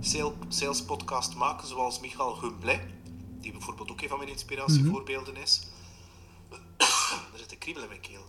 100% 0.00 0.04
sales 0.48 0.84
podcast 0.84 1.34
maken 1.34 1.68
zoals 1.68 2.00
Michael 2.00 2.40
Humble, 2.40 2.80
die 3.40 3.52
bijvoorbeeld 3.52 3.90
ook 3.90 4.00
een 4.00 4.08
van 4.08 4.18
mijn 4.18 4.30
inspiratievoorbeelden 4.30 5.36
is. 5.36 5.66
er 7.32 7.38
zit 7.38 7.52
een 7.52 7.58
kriebel 7.58 7.82
in 7.82 7.88
mijn 7.88 8.00
keel. 8.00 8.24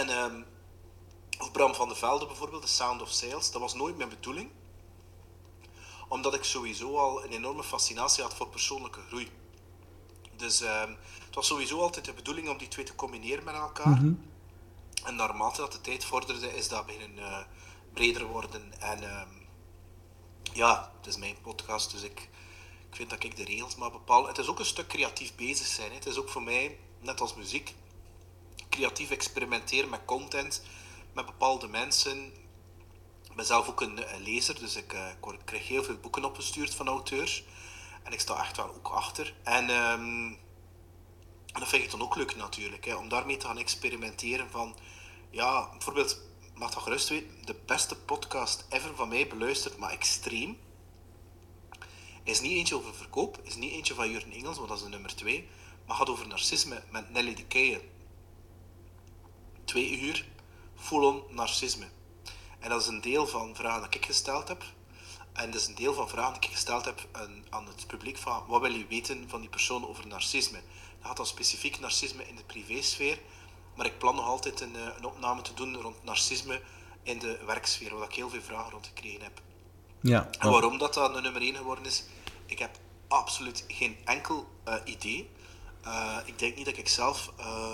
en 0.00 0.08
um, 0.08 0.44
of 1.38 1.52
Bram 1.52 1.74
van 1.74 1.88
de 1.88 1.94
Velde 1.94 2.26
bijvoorbeeld, 2.26 2.62
The 2.62 2.68
Sound 2.68 3.02
of 3.02 3.10
Sales, 3.10 3.50
dat 3.50 3.60
was 3.60 3.74
nooit 3.74 3.96
mijn 3.96 4.08
bedoeling. 4.08 4.50
Omdat 6.12 6.34
ik 6.34 6.44
sowieso 6.44 6.96
al 6.98 7.24
een 7.24 7.32
enorme 7.32 7.62
fascinatie 7.62 8.22
had 8.22 8.34
voor 8.34 8.48
persoonlijke 8.48 9.00
groei. 9.06 9.28
Dus 10.36 10.60
um, 10.60 10.96
het 11.26 11.34
was 11.34 11.46
sowieso 11.46 11.80
altijd 11.80 12.04
de 12.04 12.12
bedoeling 12.12 12.48
om 12.48 12.58
die 12.58 12.68
twee 12.68 12.84
te 12.84 12.94
combineren 12.94 13.44
met 13.44 13.54
elkaar. 13.54 13.86
Mm 13.86 13.94
-hmm. 13.94 14.30
En 15.04 15.14
naarmate 15.14 15.60
dat 15.60 15.72
de 15.72 15.80
tijd 15.80 16.04
vorderde, 16.04 16.56
is 16.56 16.68
dat 16.68 16.86
beginnen 16.86 17.18
uh, 17.18 17.38
breder 17.92 18.26
worden. 18.26 18.80
En 18.80 19.02
um, 19.02 19.46
ja, 20.52 20.92
het 20.96 21.06
is 21.06 21.16
mijn 21.16 21.36
podcast, 21.42 21.90
dus 21.90 22.02
ik, 22.02 22.20
ik 22.90 22.96
vind 22.96 23.10
dat 23.10 23.24
ik 23.24 23.36
de 23.36 23.44
regels 23.44 23.76
maar 23.76 23.90
bepaal. 23.90 24.26
Het 24.26 24.38
is 24.38 24.48
ook 24.48 24.58
een 24.58 24.64
stuk 24.64 24.88
creatief 24.88 25.34
bezig 25.34 25.66
zijn. 25.66 25.88
Hè. 25.88 25.94
Het 25.94 26.06
is 26.06 26.18
ook 26.18 26.28
voor 26.28 26.42
mij, 26.42 26.78
net 27.00 27.20
als 27.20 27.34
muziek, 27.34 27.74
creatief 28.70 29.10
experimenteren 29.10 29.90
met 29.90 30.04
content, 30.04 30.62
met 31.12 31.26
bepaalde 31.26 31.68
mensen. 31.68 32.32
Ik 33.32 33.38
ben 33.38 33.46
zelf 33.46 33.68
ook 33.68 33.80
een, 33.80 34.14
een 34.14 34.22
lezer, 34.22 34.58
dus 34.58 34.76
ik, 34.76 34.92
uh, 34.92 35.08
ik, 35.08 35.38
krijg 35.44 35.68
heel 35.68 35.84
veel 35.84 35.96
boeken 35.96 36.24
opgestuurd 36.24 36.74
van 36.74 36.88
auteurs. 36.88 37.44
En 38.02 38.12
ik 38.12 38.20
sta 38.20 38.40
echt 38.40 38.56
wel 38.56 38.74
ook 38.74 38.88
achter. 38.88 39.34
En 39.42 39.70
um, 39.70 40.38
dat 41.52 41.68
vind 41.68 41.84
ik 41.84 41.90
dan 41.90 42.02
ook 42.02 42.16
leuk 42.16 42.36
natuurlijk, 42.36 42.84
hè, 42.84 42.94
om 42.94 43.08
daarmee 43.08 43.36
te 43.36 43.46
gaan 43.46 43.58
experimenteren 43.58 44.50
van, 44.50 44.76
ja, 45.30 45.68
bijvoorbeeld, 45.70 46.20
mag 46.54 46.70
dat 46.70 46.82
gerust 46.82 47.08
weten, 47.08 47.44
de 47.44 47.56
beste 47.66 47.96
podcast 47.96 48.66
ever 48.68 48.94
van 48.94 49.08
mij 49.08 49.26
beluisterd, 49.26 49.76
maar 49.76 49.90
extreem, 49.90 50.58
is 52.22 52.40
niet 52.40 52.52
eentje 52.52 52.76
over 52.76 52.94
verkoop, 52.94 53.38
is 53.42 53.56
niet 53.56 53.72
eentje 53.72 53.94
van 53.94 54.10
Jurgen 54.10 54.32
Engels, 54.32 54.56
want 54.56 54.68
dat 54.68 54.76
is 54.76 54.84
de 54.84 54.90
nummer 54.90 55.14
2, 55.14 55.48
maar 55.86 55.96
gaat 55.96 56.08
over 56.08 56.26
narcisme 56.26 56.82
met 56.90 57.10
Nelly 57.10 57.34
de 57.34 57.44
Keien. 57.44 57.80
Twee 59.64 60.00
uur, 60.00 60.26
full-on 60.74 61.22
narcisme. 61.30 61.88
En 62.62 62.68
dat 62.68 62.80
is 62.80 62.86
een 62.86 63.00
deel 63.00 63.26
van 63.26 63.54
vragen 63.54 63.80
dat 63.80 63.94
ik 63.94 64.06
gesteld 64.06 64.48
heb. 64.48 64.64
En 65.32 65.50
dat 65.50 65.60
is 65.60 65.66
een 65.66 65.74
deel 65.74 65.94
van 65.94 66.08
vragen 66.08 66.32
die 66.32 66.42
ik 66.42 66.54
gesteld 66.56 66.84
heb 66.84 67.08
aan, 67.50 67.66
het 67.66 67.86
publiek 67.86 68.18
van 68.18 68.44
wat 68.46 68.60
wil 68.60 68.72
je 68.72 68.86
weten 68.86 69.24
van 69.28 69.40
die 69.40 69.48
persoon 69.48 69.88
over 69.88 70.06
narcisme. 70.06 70.60
Dat 70.98 71.06
gaat 71.06 71.16
dan 71.16 71.26
specifiek 71.26 71.80
narcisme 71.80 72.28
in 72.28 72.36
de 72.36 72.44
privésfeer, 72.44 73.18
maar 73.74 73.86
ik 73.86 73.98
plan 73.98 74.14
nog 74.14 74.26
altijd 74.26 74.60
een, 74.60 74.74
een 74.96 75.04
opname 75.04 75.42
te 75.42 75.54
doen 75.54 75.76
rond 75.76 76.04
narcisme 76.04 76.60
in 77.02 77.18
de 77.18 77.38
werksfeer, 77.46 77.94
waar 77.96 78.08
ik 78.08 78.14
heel 78.14 78.30
veel 78.30 78.42
vragen 78.42 78.70
rond 78.70 78.86
gekregen 78.86 79.22
heb. 79.22 79.40
Ja, 80.00 80.28
en 80.38 80.50
waarom 80.50 80.78
dat 80.78 80.94
dan 80.94 81.12
de 81.12 81.20
nummer 81.20 81.42
1 81.42 81.56
geworden 81.56 81.84
is, 81.84 82.04
ik 82.46 82.58
heb 82.58 82.78
absoluut 83.08 83.64
geen 83.68 83.96
enkel 84.04 84.48
uh, 84.68 84.74
idee. 84.84 85.30
Uh, 85.86 86.18
ik 86.24 86.38
denk 86.38 86.56
niet 86.56 86.64
dat 86.64 86.76
ik 86.76 86.88
zelf 86.88 87.32
uh, 87.40 87.72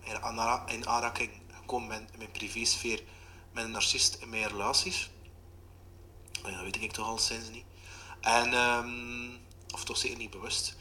in, 0.00 0.22
aanra 0.22 0.66
in, 0.66 0.88
aanraking 0.88 1.30
gekomen 1.60 1.88
ben 1.88 2.08
in 2.12 2.18
mijn 2.18 2.30
privésfeer 2.30 3.02
met 3.52 3.64
een 3.64 3.70
narcist 3.70 4.14
in 4.14 4.28
mijn 4.28 4.48
relaties. 4.48 5.10
dat 6.42 6.60
weet 6.60 6.82
ik 6.82 6.92
toch 6.92 7.06
al 7.06 7.18
sinds 7.18 7.50
niet. 7.50 7.64
En, 8.20 8.54
um, 8.54 9.38
of 9.74 9.84
toch 9.84 9.96
zeker 9.96 10.16
niet 10.16 10.30
bewust. 10.30 10.76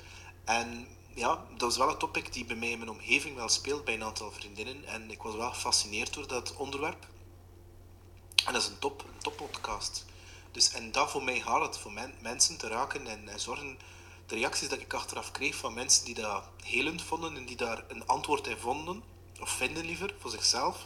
En 0.46 0.88
ja, 1.14 1.46
dat 1.58 1.72
is 1.72 1.78
wel 1.78 1.90
een 1.90 1.98
topic 1.98 2.34
die 2.34 2.46
bij 2.46 2.56
mij 2.56 2.70
in 2.70 2.78
mijn 2.78 2.90
omgeving 2.90 3.36
wel 3.36 3.50
speelt 3.50 3.86
bij 3.86 3.94
een 3.94 4.04
aantal 4.04 4.32
vriendinnen. 4.32 4.86
En 4.86 5.12
ik 5.12 5.22
was 5.22 5.36
wel 5.36 5.52
gefascineerd 5.52 6.14
door 6.14 6.28
dat 6.28 6.56
onderwerp. 6.56 7.08
En 8.46 8.54
dat 8.54 8.62
is 8.62 8.68
een 8.68 8.80
top, 8.80 9.02
een 9.02 9.20
top 9.20 9.38
podcast. 9.38 10.06
Dus, 10.52 10.72
en 10.72 10.92
dat 10.92 11.12
voor 11.12 11.24
mij 11.24 11.40
gaat 11.40 11.62
het, 11.62 11.78
voor 11.78 11.92
men, 11.92 12.14
mensen 12.22 12.58
te 12.58 12.68
raken 12.68 13.08
en, 13.08 13.30
en, 13.30 13.40
zorgen. 13.40 13.80
De 14.26 14.36
reacties 14.36 14.70
dat 14.70 14.80
ik 14.80 14.94
achteraf 14.94 15.32
kreeg 15.32 15.56
van 15.56 15.74
mensen 15.74 16.06
die 16.06 16.14
dat 16.14 16.44
helend 16.64 17.02
vonden 17.02 17.36
en 17.36 17.46
die 17.46 17.56
daar 17.56 17.84
een 17.88 18.08
antwoord 18.08 18.48
in 18.48 18.58
vonden, 18.58 19.04
of 19.40 19.50
vinden 19.50 19.86
liever, 19.86 20.16
voor 20.20 20.32
zichzelf, 20.32 20.86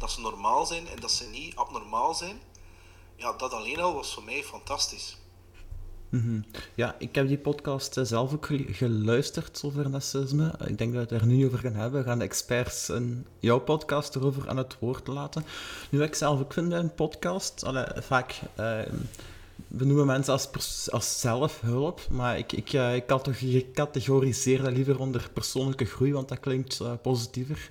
dat 0.00 0.10
ze 0.10 0.20
normaal 0.20 0.66
zijn 0.66 0.88
en 0.88 1.00
dat 1.00 1.12
ze 1.12 1.28
niet 1.28 1.56
abnormaal 1.56 2.14
zijn, 2.14 2.40
ja, 3.16 3.32
dat 3.32 3.52
alleen 3.52 3.80
al 3.80 3.94
was 3.94 4.14
voor 4.14 4.24
mij 4.24 4.42
fantastisch. 4.42 5.16
-hmm. 6.10 6.44
Ja, 6.74 6.96
ik 6.98 7.14
heb 7.14 7.28
die 7.28 7.38
podcast 7.38 7.98
zelf 8.02 8.32
ook 8.32 8.48
geluisterd 8.70 9.62
over 9.64 9.90
narcisme. 9.90 10.54
Ik 10.66 10.78
denk 10.78 10.94
dat 10.94 11.08
we 11.08 11.14
het 11.14 11.22
er 11.22 11.28
nu 11.28 11.46
over 11.46 11.58
gaan 11.58 11.74
hebben. 11.74 12.00
We 12.00 12.06
gaan 12.08 12.18
de 12.18 12.24
experts 12.24 12.88
in 12.88 13.26
jouw 13.38 13.58
podcast 13.58 14.14
erover 14.14 14.48
aan 14.48 14.56
het 14.56 14.76
woord 14.78 15.06
laten. 15.06 15.44
Nu, 15.90 15.98
wat 15.98 16.08
ik 16.08 16.14
zelf 16.14 16.40
ook 16.40 16.52
vind 16.52 16.68
bij 16.68 16.78
een 16.78 16.94
podcast, 16.94 17.66
vaak 17.96 18.40
uh, 18.58 18.80
we 19.66 19.84
noemen 19.84 20.06
mensen 20.06 20.32
als, 20.32 20.90
als 20.90 21.20
zelfhulp, 21.20 22.00
maar 22.10 22.38
ik, 22.38 22.52
ik, 22.52 22.72
uh, 22.72 22.94
ik, 22.94 23.10
ik 23.40 23.74
categoriseer 23.74 24.62
dat 24.62 24.72
liever 24.72 24.98
onder 24.98 25.30
persoonlijke 25.32 25.84
groei, 25.84 26.12
want 26.12 26.28
dat 26.28 26.40
klinkt 26.40 26.80
uh, 26.80 26.92
positiever. 27.02 27.70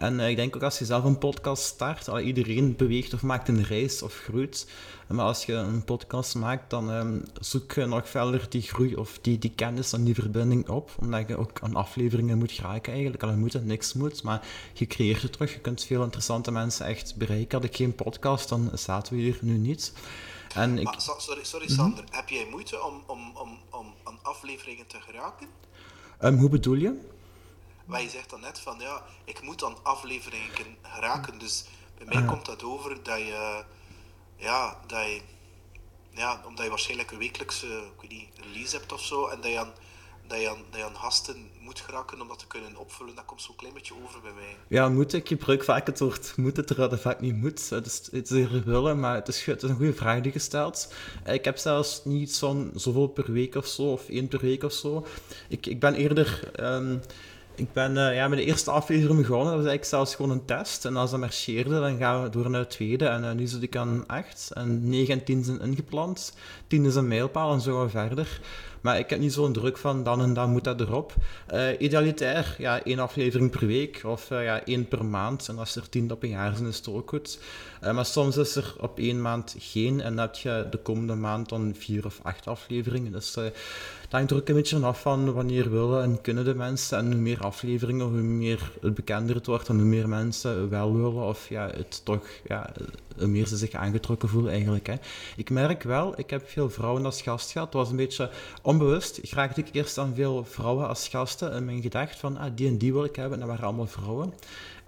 En 0.00 0.18
uh, 0.18 0.28
ik 0.28 0.36
denk 0.36 0.56
ook 0.56 0.62
als 0.62 0.78
je 0.78 0.84
zelf 0.84 1.04
een 1.04 1.18
podcast 1.18 1.62
start, 1.62 2.08
al 2.08 2.20
iedereen 2.20 2.76
beweegt 2.76 3.14
of 3.14 3.22
maakt 3.22 3.48
een 3.48 3.64
reis 3.64 4.02
of 4.02 4.14
groeit. 4.14 4.66
Maar 5.08 5.24
als 5.24 5.44
je 5.44 5.52
een 5.52 5.84
podcast 5.84 6.34
maakt, 6.34 6.70
dan 6.70 6.90
um, 6.90 7.22
zoek 7.40 7.72
je 7.72 7.86
nog 7.86 8.08
verder 8.08 8.46
die 8.48 8.62
groei 8.62 8.96
of 8.96 9.18
die, 9.20 9.38
die 9.38 9.52
kennis 9.54 9.92
en 9.92 10.04
die 10.04 10.14
verbinding 10.14 10.68
op. 10.68 10.90
Omdat 11.00 11.28
je 11.28 11.36
ook 11.36 11.60
aan 11.62 11.76
afleveringen 11.76 12.38
moet 12.38 12.52
geraken 12.52 12.92
eigenlijk. 12.92 13.22
Al 13.22 13.36
moet 13.36 13.52
het 13.52 13.64
niks 13.64 13.92
moet, 13.92 14.22
maar 14.22 14.46
je 14.72 14.86
creëert 14.86 15.22
het 15.22 15.32
terug. 15.32 15.52
Je 15.52 15.60
kunt 15.60 15.84
veel 15.84 16.02
interessante 16.02 16.50
mensen 16.50 16.86
echt 16.86 17.16
bereiken. 17.16 17.58
Had 17.60 17.68
ik 17.68 17.76
geen 17.76 17.94
podcast, 17.94 18.48
dan 18.48 18.70
zaten 18.74 19.14
we 19.14 19.20
hier 19.20 19.38
nu 19.40 19.56
niet. 19.56 19.92
En 20.54 20.78
ik... 20.78 20.84
maar, 20.84 21.00
sorry, 21.18 21.44
sorry 21.44 21.68
Sander, 21.68 22.02
mm 22.02 22.08
-hmm. 22.08 22.16
heb 22.16 22.28
jij 22.28 22.46
moeite 22.50 22.84
om, 22.84 23.02
om, 23.06 23.36
om, 23.36 23.58
om 23.70 23.94
aan 24.04 24.18
afleveringen 24.22 24.86
te 24.86 25.00
geraken? 25.00 25.46
Um, 26.22 26.38
hoe 26.38 26.48
bedoel 26.48 26.74
je? 26.74 27.18
Maar 27.90 28.02
je 28.02 28.08
zegt 28.08 28.30
dan 28.30 28.40
net 28.40 28.58
van 28.58 28.78
ja, 28.78 29.02
ik 29.24 29.42
moet 29.42 29.64
aan 29.64 29.76
afleveringen 29.82 30.76
geraken. 30.82 31.38
Dus 31.38 31.64
bij 31.98 32.06
mij 32.06 32.24
komt 32.24 32.46
dat 32.46 32.62
over 32.62 33.02
dat 33.02 33.18
je, 33.18 33.64
ja, 34.36 34.80
dat 34.86 35.04
je, 35.04 35.20
ja, 36.10 36.42
omdat 36.46 36.64
je 36.64 36.70
waarschijnlijk 36.70 37.10
een 37.10 37.18
wekelijkse 37.18 37.66
ik 37.66 38.00
weet 38.00 38.10
niet, 38.10 38.28
release 38.52 38.76
hebt 38.76 38.92
of 38.92 39.04
zo, 39.04 39.26
en 39.26 39.40
dat 39.40 39.50
je 39.50 39.58
aan, 39.58 39.72
dat 40.26 40.40
je 40.40 40.50
aan, 40.50 40.62
dat 40.70 40.80
je 40.80 40.86
aan 40.86 40.96
gasten 40.96 41.50
moet 41.60 41.80
geraken 41.80 42.20
om 42.20 42.28
dat 42.28 42.38
te 42.38 42.46
kunnen 42.46 42.76
opvullen, 42.76 43.14
dat 43.14 43.24
komt 43.24 43.42
zo'n 43.42 43.56
klein 43.56 43.74
beetje 43.74 43.94
over 44.04 44.20
bij 44.20 44.32
mij. 44.32 44.56
Ja, 44.68 44.88
moet 44.88 45.12
ik 45.12 45.28
gebruik 45.28 45.64
vaak 45.64 45.86
het 45.86 45.98
woord 45.98 46.36
moeten, 46.36 46.66
terwijl 46.66 46.88
dat 46.88 47.00
vaak 47.00 47.20
niet 47.20 47.36
moet. 47.36 47.70
Het 47.70 47.86
is, 47.86 48.08
het 48.12 48.30
is 48.30 48.62
willen, 48.64 49.00
maar 49.00 49.14
het 49.14 49.28
is, 49.28 49.44
het 49.44 49.62
is 49.62 49.70
een 49.70 49.76
goede 49.76 49.94
vraag 49.94 50.20
die 50.20 50.32
je 50.32 50.38
stelt. 50.38 50.92
Ik 51.24 51.44
heb 51.44 51.58
zelfs 51.58 52.04
niet 52.04 52.34
zo'n 52.34 52.70
zoveel 52.74 53.06
per 53.06 53.32
week 53.32 53.54
of 53.54 53.66
zo, 53.66 53.82
of 53.82 54.08
één 54.08 54.28
per 54.28 54.40
week 54.40 54.62
of 54.62 54.72
zo. 54.72 55.06
Ik, 55.48 55.66
ik 55.66 55.80
ben 55.80 55.94
eerder... 55.94 56.50
ehm, 56.54 56.98
ik 57.60 57.72
ben 57.72 57.96
uh, 57.96 58.14
ja, 58.14 58.28
met 58.28 58.38
de 58.38 58.44
eerste 58.44 58.70
aflevering 58.70 59.18
begonnen. 59.20 59.46
Dat 59.46 59.54
was 59.54 59.66
eigenlijk 59.66 59.84
zelfs 59.84 60.14
gewoon 60.14 60.30
een 60.30 60.44
test. 60.44 60.84
En 60.84 60.96
als 60.96 61.10
dat 61.10 61.20
marcheerde, 61.20 61.80
dan 61.80 61.98
gaan 61.98 62.22
we 62.22 62.28
door 62.28 62.50
naar 62.50 62.60
de 62.60 62.66
tweede. 62.66 63.06
En 63.06 63.24
uh, 63.24 63.32
nu 63.32 63.46
zit 63.46 63.62
ik 63.62 63.76
aan 63.76 64.04
acht. 64.06 64.50
En 64.54 64.88
negen 64.88 65.14
en 65.14 65.24
tien 65.24 65.44
zijn 65.44 65.60
ingepland. 65.60 66.36
Tien 66.66 66.84
is 66.84 66.94
een 66.94 67.08
mijlpaal 67.08 67.52
en 67.52 67.60
zo 67.60 67.76
gaan 67.76 67.84
we 67.84 67.90
verder. 67.90 68.40
Maar 68.80 68.98
ik 68.98 69.10
heb 69.10 69.18
niet 69.18 69.32
zo'n 69.32 69.52
druk 69.52 69.78
van 69.78 70.02
dan 70.02 70.20
en 70.20 70.34
dan 70.34 70.50
moet 70.50 70.64
dat 70.64 70.80
erop. 70.80 71.14
Uh, 71.54 71.68
idealitair, 71.78 72.54
ja, 72.58 72.82
één 72.82 72.98
aflevering 72.98 73.50
per 73.50 73.66
week 73.66 74.00
of 74.04 74.28
ja, 74.28 74.64
één 74.64 74.88
per 74.88 75.04
maand. 75.04 75.48
En 75.48 75.58
als 75.58 75.76
er 75.76 75.88
tien 75.88 76.12
op 76.12 76.22
een 76.22 76.28
jaar 76.28 76.56
zijn, 76.56 76.68
is 76.68 76.76
het 76.76 76.88
ook 76.88 77.08
goed. 77.08 77.38
Maar 77.80 78.06
soms 78.06 78.36
is 78.36 78.56
er 78.56 78.74
op 78.78 78.98
één 78.98 79.22
maand 79.22 79.54
geen. 79.58 80.00
En 80.00 80.16
dan 80.16 80.26
heb 80.26 80.34
je 80.34 80.66
de 80.70 80.78
komende 80.78 81.14
maand 81.14 81.48
dan 81.48 81.74
vier 81.78 82.04
of 82.04 82.20
acht 82.22 82.46
afleveringen. 82.46 83.12
Dus 83.12 83.32
dat 83.32 83.52
hangt 84.10 84.30
er 84.30 84.36
ook 84.36 84.48
een 84.48 84.54
beetje 84.54 84.78
af 84.78 85.00
van 85.00 85.32
wanneer 85.32 85.70
willen 85.70 86.02
en 86.02 86.20
kunnen 86.20 86.44
de 86.44 86.54
mensen. 86.54 86.98
En 86.98 87.06
hoe 87.06 87.20
meer 87.20 87.40
afleveringen, 87.40 88.06
hoe 88.06 88.20
meer 88.20 88.72
het 88.80 88.94
bekender 88.94 89.34
het 89.34 89.46
wordt 89.46 89.68
en 89.68 89.76
hoe 89.76 89.84
meer 89.84 90.08
mensen 90.08 90.68
wel 90.68 90.96
willen. 90.96 91.26
Of 91.26 91.48
ja, 91.48 91.70
het 91.76 92.00
toch, 92.04 92.26
ja, 92.48 92.72
hoe 93.16 93.26
meer 93.26 93.46
ze 93.46 93.56
zich 93.56 93.72
aangetrokken 93.72 94.28
voelen 94.28 94.52
eigenlijk. 94.52 94.86
Hè. 94.86 94.94
Ik 95.36 95.50
merk 95.50 95.82
wel, 95.82 96.18
ik 96.18 96.30
heb 96.30 96.48
veel 96.48 96.70
vrouwen 96.70 97.04
als 97.04 97.22
gast 97.22 97.50
gehad. 97.50 97.66
Het 97.66 97.76
was 97.76 97.90
een 97.90 97.96
beetje 97.96 98.30
onbewust. 98.62 99.18
Ik 99.18 99.30
raakte 99.30 99.60
ik 99.60 99.68
eerst 99.72 99.98
aan 99.98 100.14
veel 100.14 100.44
vrouwen 100.44 100.88
als 100.88 101.08
gasten. 101.08 101.52
En 101.52 101.64
mijn 101.64 101.82
gedacht 101.82 102.18
van, 102.18 102.36
ah, 102.36 102.50
die 102.54 102.68
en 102.68 102.78
die 102.78 102.92
wil 102.92 103.04
ik 103.04 103.16
hebben. 103.16 103.34
En 103.34 103.46
dat 103.46 103.48
waren 103.48 103.64
allemaal 103.64 103.86
vrouwen. 103.86 104.32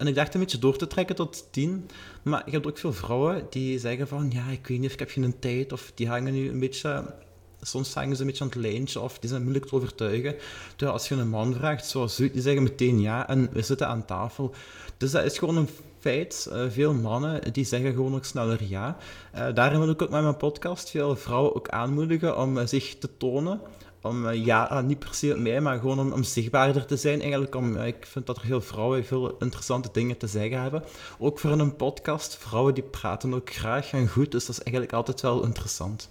En 0.03 0.09
ik 0.09 0.15
dacht 0.15 0.35
een 0.35 0.41
beetje 0.41 0.59
door 0.59 0.77
te 0.77 0.87
trekken 0.87 1.17
tot 1.17 1.47
tien. 1.51 1.89
Maar 2.23 2.43
je 2.45 2.51
hebt 2.51 2.67
ook 2.67 2.79
veel 2.79 2.93
vrouwen 2.93 3.47
die 3.51 3.79
zeggen 3.79 4.09
van, 4.09 4.31
ja, 4.31 4.49
ik 4.51 4.67
weet 4.67 4.79
niet 4.79 4.87
of 4.87 4.93
ik 4.93 4.99
heb 4.99 5.11
geen 5.11 5.39
tijd. 5.39 5.73
Of 5.73 5.93
die 5.95 6.09
hangen 6.09 6.33
nu 6.33 6.49
een 6.49 6.59
beetje 6.61 7.15
soms 7.61 7.95
hangen 7.95 8.17
ze 8.17 8.21
een 8.21 8.27
beetje 8.27 8.45
aan 8.45 8.51
het 8.51 8.59
lijntje 8.59 9.01
of 9.01 9.19
die 9.19 9.31
zijn 9.31 9.43
moeilijk 9.43 9.67
te 9.67 9.75
overtuigen. 9.75 10.35
Terwijl 10.69 10.93
als 10.93 11.09
je 11.09 11.15
een 11.15 11.29
man 11.29 11.55
vraagt, 11.55 11.87
zoals 11.87 12.21
u, 12.21 12.31
die 12.31 12.43
zeggen 12.43 12.63
meteen 12.63 13.01
ja 13.01 13.29
en 13.29 13.49
we 13.53 13.63
zitten 13.63 13.89
aan 13.89 14.05
tafel. 14.05 14.55
Dus 14.97 15.11
dat 15.11 15.25
is 15.25 15.39
gewoon 15.39 15.57
een 15.57 15.69
feit. 15.99 16.49
Uh, 16.53 16.65
veel 16.69 16.95
mannen 16.95 17.53
die 17.53 17.65
zeggen 17.65 17.93
gewoon 17.93 18.15
ook 18.15 18.25
sneller 18.25 18.65
ja. 18.65 18.97
Uh, 19.35 19.55
daarom 19.55 19.81
wil 19.81 19.91
ik 19.91 20.03
ook 20.03 20.11
met 20.11 20.23
mijn 20.23 20.37
podcast 20.37 20.91
veel 20.91 21.17
vrouwen 21.17 21.55
ook 21.55 21.69
aanmoedigen 21.69 22.39
om 22.39 22.57
uh, 22.57 22.67
zich 22.67 22.99
te 22.99 23.09
tonen. 23.17 23.61
Om, 24.03 24.31
ja, 24.31 24.81
niet 24.81 24.99
per 24.99 25.15
se 25.15 25.27
met 25.27 25.39
mij, 25.39 25.61
maar 25.61 25.79
gewoon 25.79 25.99
om, 25.99 26.13
om 26.13 26.23
zichtbaarder 26.23 26.87
te 26.87 26.97
zijn. 26.97 27.21
Eigenlijk 27.21 27.55
om, 27.55 27.77
ik 27.77 28.07
vind 28.07 28.27
dat 28.27 28.37
er 28.37 28.45
heel 28.45 28.61
vrouwen 28.61 29.05
veel 29.05 29.37
interessante 29.39 29.89
dingen 29.93 30.17
te 30.17 30.27
zeggen 30.27 30.61
hebben. 30.61 30.85
Ook 31.19 31.39
voor 31.39 31.51
een 31.51 31.77
podcast, 31.77 32.37
vrouwen 32.37 32.75
die 32.75 32.83
praten 32.83 33.35
ook 33.35 33.53
graag 33.53 33.93
en 33.93 34.09
goed, 34.09 34.31
dus 34.31 34.47
dat 34.47 34.57
is 34.57 34.63
eigenlijk 34.63 34.93
altijd 34.93 35.21
wel 35.21 35.45
interessant. 35.45 36.11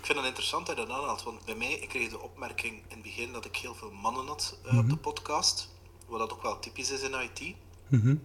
Ik 0.00 0.06
vind 0.06 0.18
het 0.18 0.26
interessant 0.26 0.66
dat 0.66 0.78
je 0.78 0.86
dat 0.86 0.96
aanhaalt, 0.96 1.22
want 1.22 1.44
bij 1.44 1.54
mij, 1.54 1.72
ik 1.72 1.88
kreeg 1.88 2.10
de 2.10 2.20
opmerking 2.20 2.74
in 2.74 2.82
het 2.88 3.02
begin 3.02 3.32
dat 3.32 3.44
ik 3.44 3.56
heel 3.56 3.74
veel 3.74 3.90
mannen 3.90 4.26
had 4.26 4.58
uh, 4.58 4.64
mm 4.64 4.70
-hmm. 4.70 4.78
op 4.78 4.90
de 4.90 4.96
podcast, 4.96 5.70
wat 6.06 6.18
dat 6.18 6.32
ook 6.32 6.42
wel 6.42 6.58
typisch 6.58 6.90
is 6.90 7.02
in 7.02 7.14
IT. 7.20 7.54
Mm 7.88 8.00
-hmm. 8.00 8.22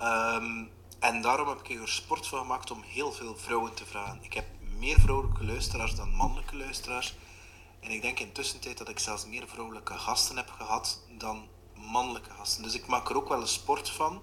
um, 0.00 0.68
en 0.98 1.22
daarom 1.22 1.48
heb 1.48 1.60
ik 1.60 1.80
er 1.80 1.88
sport 1.88 2.26
van 2.26 2.38
gemaakt 2.38 2.70
om 2.70 2.82
heel 2.82 3.12
veel 3.12 3.36
vrouwen 3.36 3.74
te 3.74 3.86
vragen. 3.86 4.18
Ik 4.22 4.32
heb 4.32 4.44
meer 4.80 5.00
vrouwelijke 5.00 5.44
luisteraars 5.44 5.94
dan 5.94 6.14
mannelijke 6.14 6.56
luisteraars. 6.56 7.14
En 7.80 7.90
ik 7.90 8.02
denk 8.02 8.20
intussen 8.20 8.60
tijd 8.60 8.78
dat 8.78 8.88
ik 8.88 8.98
zelfs 8.98 9.26
meer 9.26 9.48
vrouwelijke 9.48 9.94
gasten 9.94 10.36
heb 10.36 10.50
gehad 10.50 11.02
dan 11.18 11.48
mannelijke 11.74 12.30
gasten. 12.30 12.62
Dus 12.62 12.74
ik 12.74 12.86
maak 12.86 13.10
er 13.10 13.16
ook 13.16 13.28
wel 13.28 13.40
een 13.40 13.48
sport 13.48 13.90
van 13.90 14.22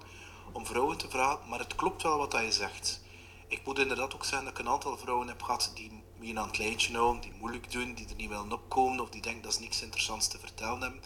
om 0.52 0.66
vrouwen 0.66 0.96
te 0.96 1.08
vragen, 1.08 1.48
maar 1.48 1.58
het 1.58 1.74
klopt 1.74 2.02
wel 2.02 2.18
wat 2.18 2.32
je 2.32 2.52
zegt. 2.52 3.00
Ik 3.48 3.60
moet 3.64 3.78
inderdaad 3.78 4.14
ook 4.14 4.24
zeggen 4.24 4.44
dat 4.44 4.58
ik 4.58 4.64
een 4.64 4.72
aantal 4.72 4.98
vrouwen 4.98 5.28
heb 5.28 5.42
gehad 5.42 5.72
die 5.74 6.02
me 6.18 6.40
aan 6.40 6.46
het 6.46 6.58
lijntje 6.58 6.96
houden, 6.96 7.20
die 7.20 7.32
moeilijk 7.38 7.70
doen, 7.70 7.94
die 7.94 8.08
er 8.08 8.14
niet 8.16 8.28
willen 8.28 8.52
opkomen 8.52 9.00
of 9.00 9.08
die 9.08 9.22
denken 9.22 9.42
dat 9.42 9.54
ze 9.54 9.60
niks 9.60 9.82
interessants 9.82 10.28
te 10.28 10.38
vertellen 10.38 10.80
hebben. 10.80 11.00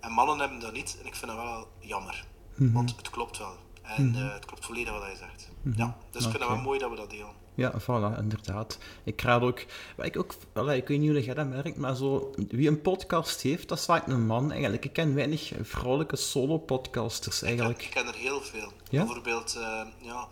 En 0.00 0.12
mannen 0.12 0.38
hebben 0.38 0.58
dat 0.58 0.72
niet 0.72 0.96
en 1.00 1.06
ik 1.06 1.14
vind 1.14 1.30
dat 1.30 1.40
wel 1.40 1.68
jammer. 1.80 2.26
Mm 2.54 2.66
-hmm. 2.66 2.72
Want 2.74 2.96
het 2.96 3.10
klopt 3.10 3.38
wel. 3.38 3.56
En 3.82 4.06
mm 4.06 4.14
-hmm. 4.14 4.26
uh, 4.26 4.32
het 4.32 4.44
klopt 4.44 4.64
volledig 4.64 4.92
wat 4.92 5.02
hij 5.02 5.16
zegt. 5.16 5.48
Mm 5.62 5.72
-hmm. 5.72 5.80
Ja, 5.82 5.96
dus 6.10 6.24
ik 6.24 6.30
vind 6.30 6.42
het 6.42 6.52
wel 6.52 6.62
mooi 6.62 6.78
dat 6.78 6.90
we 6.90 6.96
dat 6.96 7.10
delen. 7.10 7.45
Ja, 7.56 7.80
voilà, 7.80 8.18
inderdaad. 8.18 8.78
Ik 9.04 9.20
raad 9.20 9.42
ook, 9.42 9.64
wat 9.96 10.06
ik 10.06 10.18
ook, 10.18 10.32
ik 10.54 10.88
weet 10.88 10.98
niet 10.98 11.10
hoe 11.10 11.24
jij 11.24 11.34
dat 11.34 11.48
merkt, 11.48 11.76
maar 11.76 11.96
zo, 11.96 12.34
wie 12.48 12.68
een 12.68 12.80
podcast 12.80 13.40
heeft, 13.40 13.68
dat 13.68 13.78
is 13.78 13.84
vaak 13.84 14.06
een 14.06 14.26
man 14.26 14.50
eigenlijk. 14.50 14.84
Ik 14.84 14.92
ken 14.92 15.14
weinig 15.14 15.52
vrouwelijke 15.62 16.16
solo-podcasters 16.16 17.42
eigenlijk. 17.42 17.82
Ik 17.82 17.90
ken, 17.90 18.00
ik 18.00 18.12
ken, 18.12 18.14
er 18.14 18.20
heel 18.20 18.40
veel. 18.40 18.72
Ja? 18.90 19.04
Bijvoorbeeld, 19.04 19.54
uh, 19.58 19.80
ja, 20.00 20.28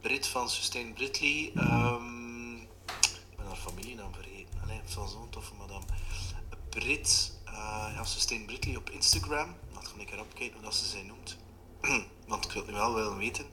Brit 0.00 0.26
van 0.26 0.50
Sustain 0.50 0.92
Britley. 0.92 1.52
Um, 1.56 2.60
ik 3.30 3.36
ben 3.36 3.46
haar 3.46 3.56
familienaam 3.56 4.14
vergeten. 4.14 4.60
Allee, 4.62 4.80
van 4.84 5.08
zo'n 5.08 5.30
toffe 5.30 5.54
madame. 5.54 5.84
Brit, 6.68 7.32
uh, 7.46 7.92
ja, 7.94 8.04
Sustain 8.04 8.44
Britley 8.44 8.76
op 8.76 8.90
Instagram. 8.90 9.54
Laat 9.74 9.88
ik 9.88 10.00
een 10.00 10.06
keer 10.06 10.20
opkijken 10.20 10.54
hoe 10.54 10.64
dat 10.64 10.74
ze 10.74 10.86
zij 10.86 11.02
noemt. 11.02 11.36
Want 12.28 12.44
ik 12.44 12.52
wil 12.52 12.64
nu 12.66 12.72
wel 12.72 12.94
willen 12.94 13.16
weten. 13.16 13.44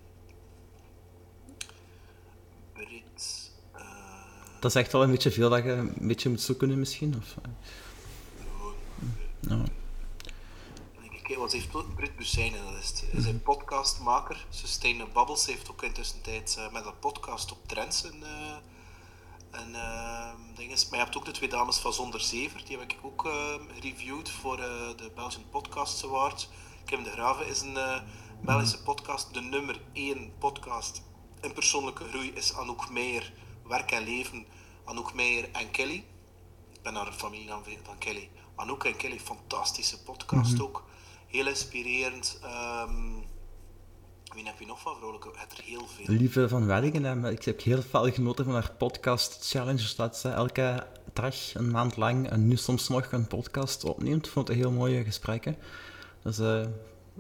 Brit. 2.86 3.52
Uh, 3.76 3.82
dat 4.60 4.76
is 4.76 4.82
echt 4.82 4.92
wel 4.92 5.04
een 5.04 5.12
beetje 5.12 5.32
veel 5.32 5.50
dat 5.50 5.64
je 5.64 5.72
een 5.72 5.94
beetje 5.98 6.30
moet 6.30 6.42
zoeken 6.42 6.80
misschien? 6.80 7.16
Of? 7.18 7.36
No. 9.40 9.64
Kijk, 11.24 11.40
wat 11.40 11.52
heeft 11.52 11.96
Brit 11.96 12.16
Bussijnen, 12.16 12.64
dat 12.64 12.84
is, 12.84 13.04
is 13.12 13.26
een 13.26 13.42
podcastmaker. 13.42 14.46
Sustainable 14.50 15.14
Bubbles 15.14 15.46
heeft 15.46 15.72
ook 15.72 15.84
intussen 15.84 16.22
tijd 16.22 16.56
uh, 16.60 16.72
met 16.72 16.86
een 16.86 17.00
podcast 17.00 17.52
op 17.52 17.58
Trends 17.66 18.04
een, 18.04 18.22
uh, 18.22 18.56
een 19.52 19.70
uh, 19.70 20.32
ding 20.56 20.72
is. 20.72 20.90
Maar 20.90 21.00
je 21.00 21.06
hebt 21.06 21.18
ook 21.18 21.26
de 21.26 21.32
twee 21.32 21.50
dames 21.50 21.78
van 21.78 21.94
Zonder 21.94 22.22
Zever, 22.22 22.66
die 22.66 22.78
heb 22.78 22.92
ik 22.92 22.98
ook 23.02 23.30
gereviewd 23.74 24.30
voor 24.30 24.58
de 24.58 25.12
Belgian 25.16 25.50
Podcast 25.50 26.04
Award. 26.04 26.50
Kim 26.86 27.04
de 27.04 27.12
Graven 27.12 27.48
is 27.48 27.62
een 27.62 27.78
Belgische 28.42 28.84
podcast, 28.84 29.34
de 29.34 29.42
nummer 29.42 29.82
1 29.94 30.32
podcast 30.38 31.02
in 31.42 31.54
persoonlijke 31.54 32.04
groei 32.04 32.32
is 32.34 32.54
Anouk 32.54 32.90
Meijer, 32.90 33.34
Werk 33.68 33.92
en 33.92 34.04
Leven, 34.04 34.46
Anouk 34.84 35.14
Meijer 35.14 35.50
en 35.52 35.72
Kelly. 35.72 36.04
Ik 36.74 36.82
ben 36.82 36.96
haar 36.96 37.12
familienaam 37.12 37.64
van 37.84 37.98
Kelly. 37.98 38.30
Anouk 38.56 38.84
en 38.84 38.96
Kelly, 38.96 39.20
fantastische 39.20 40.04
podcast 40.04 40.52
mm-hmm. 40.52 40.66
ook 40.66 40.84
heel 41.28 41.48
inspirerend. 41.48 42.40
Um, 42.44 43.24
wie 44.34 44.46
heb 44.46 44.60
je 44.60 44.66
nog 44.66 44.80
van 44.80 44.96
vrouwelijke? 44.96 45.30
Het 45.36 45.58
er 45.58 45.64
heel 45.64 45.88
veel. 45.88 46.16
Lieve 46.16 46.50
van 46.50 46.66
Weddingen, 46.66 47.26
ik 47.26 47.44
heb 47.44 47.62
heel 47.62 47.82
veel 47.82 48.12
genoten 48.12 48.46
van 48.46 48.54
haar 48.54 48.72
podcast 48.78 49.50
Challenge, 49.50 49.94
dat 49.96 50.18
ze 50.18 50.30
elke 50.30 50.88
dag 51.14 51.54
een 51.54 51.72
maand 51.72 51.98
lang 51.98 52.30
en 52.30 52.48
nu 52.48 52.58
soms 52.58 52.88
nog 52.88 53.12
een 53.12 53.28
podcast 53.28 53.84
opneemt. 53.84 54.26
Ik 54.26 54.32
vond 54.32 54.48
het 54.48 54.58
heel 54.58 54.72
mooie 54.72 55.04
gesprekken. 55.04 55.58
Dus 56.24 56.40
uh, 56.40 56.66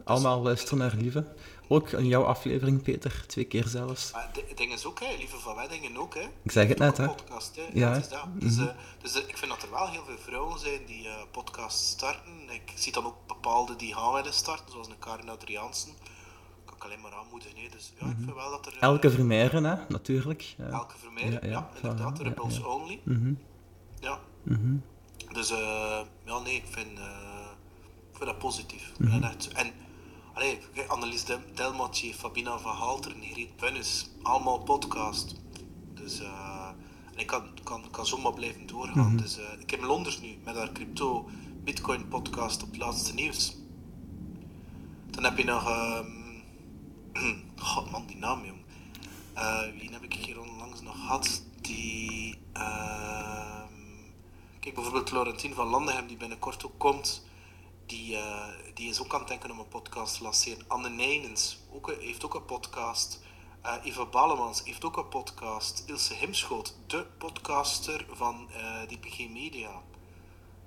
allemaal 0.04 0.42
luisteren 0.42 0.78
naar 0.78 0.94
Lieve. 0.96 1.26
Ook 1.72 1.90
in 1.90 2.08
jouw 2.08 2.24
aflevering, 2.24 2.82
Peter, 2.82 3.24
twee 3.28 3.46
keer 3.46 3.68
zelfs. 3.68 4.12
Maar 4.12 4.30
het 4.48 4.58
ding 4.58 4.74
is 4.74 4.86
ook, 4.86 5.00
hè, 5.00 5.16
Lieve 5.18 5.38
van 5.38 5.56
Weddingen 5.56 5.98
ook. 5.98 6.14
Hè. 6.14 6.28
Ik 6.44 6.52
zeg 6.52 6.68
het 6.68 6.78
net, 6.78 6.98
hè. 6.98 7.06
Podcast, 7.08 7.56
hè. 7.56 7.68
Ja. 7.74 7.96
Is 7.96 8.10
dat. 8.10 8.26
Dus, 8.34 8.52
mm 8.52 8.58
-hmm. 8.58 8.68
uh, 8.68 8.74
dus 9.02 9.16
uh, 9.16 9.28
ik 9.28 9.38
vind 9.38 9.52
dat 9.52 9.64
er 9.64 9.72
wel 9.72 9.90
heel 9.90 10.04
veel 10.06 10.18
vrouwen 10.18 10.60
zijn 10.60 10.86
die 10.86 11.06
uh, 11.06 11.14
podcasts 11.32 11.90
starten. 11.90 12.50
Ik 12.50 12.72
zie 12.76 12.92
dan 12.92 13.06
ook 13.06 13.16
bepaalde 13.28 13.76
die 13.76 13.94
gaan 13.94 14.14
willen 14.14 14.34
starten, 14.34 14.72
zoals 14.72 14.88
een 14.88 15.00
Karin 15.00 15.30
Adriaansen. 15.30 15.92
Kan 16.66 16.76
ik 16.76 16.84
alleen 16.84 17.02
maar 17.02 17.14
aanmoedigen. 17.14 17.58
Hè. 17.58 17.70
Dus 17.70 17.94
ja, 18.00 18.06
mm 18.06 18.12
-hmm. 18.12 18.20
ik 18.20 18.26
vind 18.26 18.38
wel 18.38 18.52
dat 18.52 18.66
er... 18.66 18.78
Elke 18.80 19.12
Vermeeren, 19.12 19.64
hè, 19.64 19.76
natuurlijk. 19.88 20.42
Ja. 20.42 20.70
Elke 20.70 20.98
Vermeeren, 20.98 21.32
ja, 21.32 21.40
ja, 21.42 21.50
ja 21.50 21.70
inderdaad. 21.76 22.20
Rebels 22.20 22.58
ja, 22.58 22.66
Only. 22.66 23.00
Mm 23.04 23.16
-hmm. 23.16 23.40
Ja. 24.00 24.20
-hmm. 24.44 24.84
Dus, 25.34 25.50
ja, 26.26 26.40
nee, 26.44 26.56
ik 26.56 26.66
vind, 26.70 27.00
ik 28.12 28.18
vind 28.18 28.26
dat 28.26 28.38
positief. 28.38 28.92
En, 29.00 29.24
echt, 29.24 29.48
en 29.48 29.74
Allee, 30.34 30.60
Annelies 30.88 31.26
Delmatje, 31.56 32.14
Fabina 32.14 32.60
van 32.60 32.76
Halteren, 32.76 33.22
Griet 33.22 33.56
Punnis, 33.56 34.10
allemaal 34.22 34.60
podcast. 34.60 35.36
Dus 35.94 36.22
uh, 36.22 36.70
ik 37.16 37.28
kan, 37.28 37.44
kan, 37.64 37.84
kan 37.92 38.06
zomaar 38.06 38.34
blijven 38.34 38.68
doorgaan. 38.68 39.04
Mm 39.04 39.08
-hmm. 39.08 39.18
Dus 39.18 39.38
uh, 39.38 39.44
ik 39.60 39.70
heb 39.70 39.82
Londers 39.82 40.20
nu 40.20 40.38
met 40.44 40.56
haar 40.56 40.72
crypto 40.72 41.30
Bitcoin 41.64 42.08
podcast 42.08 42.64
op 42.64 42.70
het 42.70 42.78
laatste 42.78 43.14
nieuws. 43.14 43.56
Dan 45.06 45.24
heb 45.24 45.38
je 45.38 45.44
nog, 45.44 45.68
um, 45.70 46.44
god 47.74 47.92
man, 47.92 48.06
die 48.06 48.18
naam 48.18 48.46
jong. 48.46 48.60
Uh, 49.36 49.62
wie 49.80 49.90
heb 49.92 50.04
ik 50.04 50.14
hier 50.14 50.40
onlangs 50.42 50.82
nog 50.82 50.96
gehad? 50.96 51.44
Die, 51.62 52.38
uh, 52.58 53.64
kijk 54.60 54.76
bijvoorbeeld 54.76 55.12
Laurentien 55.12 55.54
van 55.54 55.68
Landenhem, 55.68 56.08
die 56.08 56.18
binnenkort 56.18 56.66
ook 56.66 56.78
komt 56.78 57.28
die, 57.90 58.16
uh, 58.16 58.46
die 58.74 58.90
is 58.90 59.02
ook 59.02 59.14
aan 59.14 59.20
het 59.20 59.28
denken 59.28 59.52
om 59.52 59.60
een 59.60 59.68
podcast 59.68 60.18
te 60.18 60.24
lanceren. 60.24 60.64
Anne 60.68 60.90
Nijnens 60.90 61.60
ook, 61.72 61.94
heeft 62.00 62.26
ook 62.26 62.34
een 62.34 62.46
podcast. 62.46 63.22
Uh, 63.66 63.74
Eva 63.84 64.06
Balemans 64.06 64.62
heeft 64.66 64.86
ook 64.86 64.98
een 64.98 65.08
podcast. 65.08 65.84
Ilse 65.86 66.14
Himschoot, 66.14 66.76
de 66.88 67.06
podcaster 67.18 68.06
van 68.12 68.48
uh, 68.52 68.82
DPG 68.88 69.30
Media. 69.30 69.82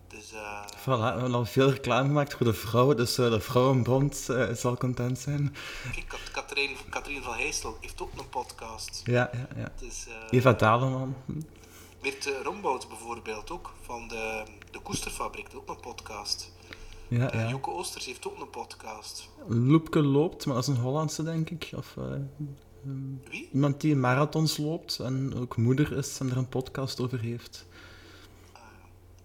Dus, 0.08 0.32
uh... 0.32 0.64
Voilà, 0.80 0.84
we 0.84 1.02
hebben 1.02 1.34
al 1.34 1.44
veel 1.44 1.70
reclame 1.70 2.06
gemaakt 2.06 2.34
voor 2.34 2.46
de 2.46 2.54
vrouwen, 2.54 2.96
dus 2.96 3.14
de 3.14 3.40
Vrouwenbond 3.40 4.16
zal 4.52 4.76
content 4.76 5.18
zijn. 5.18 5.54
Kijk, 5.92 6.18
Katrien, 6.32 6.76
Katrien 6.88 7.22
van 7.22 7.34
Heestel 7.34 7.76
heeft 7.80 8.02
ook 8.02 8.10
een 8.18 8.28
podcast. 8.28 9.00
Ja, 9.04 9.30
ja, 9.32 9.48
ja. 9.56 9.72
Dus, 9.78 10.06
Eva 10.30 10.52
Daleman. 10.52 11.16
Meert 12.02 12.30
Rombout 12.42 12.88
bijvoorbeeld 12.88 13.50
ook, 13.50 13.72
van 13.82 14.08
de, 14.08 14.42
de 14.70 14.80
Koesterfabriek, 14.80 15.48
ook 15.54 15.68
een 15.68 15.80
podcast. 15.80 16.51
Ja, 17.18 17.30
ja. 17.32 17.48
Joke 17.48 17.70
Oosters 17.70 18.06
heeft 18.06 18.26
ook 18.26 18.40
een 18.40 18.50
podcast. 18.50 19.28
Loepke 19.46 20.02
loopt, 20.02 20.46
maar 20.46 20.54
dat 20.54 20.68
is 20.68 20.74
een 20.74 20.82
Hollandse, 20.82 21.22
denk 21.22 21.50
ik. 21.50 21.70
Of, 21.76 21.96
Wie? 23.28 23.48
Iemand 23.52 23.80
die 23.80 23.96
marathons 23.96 24.56
loopt 24.56 24.98
en 24.98 25.34
ook 25.34 25.56
moeder 25.56 25.96
is 25.96 26.18
en 26.20 26.30
er 26.30 26.36
een 26.36 26.48
podcast 26.48 27.00
over 27.00 27.20
heeft. 27.20 27.66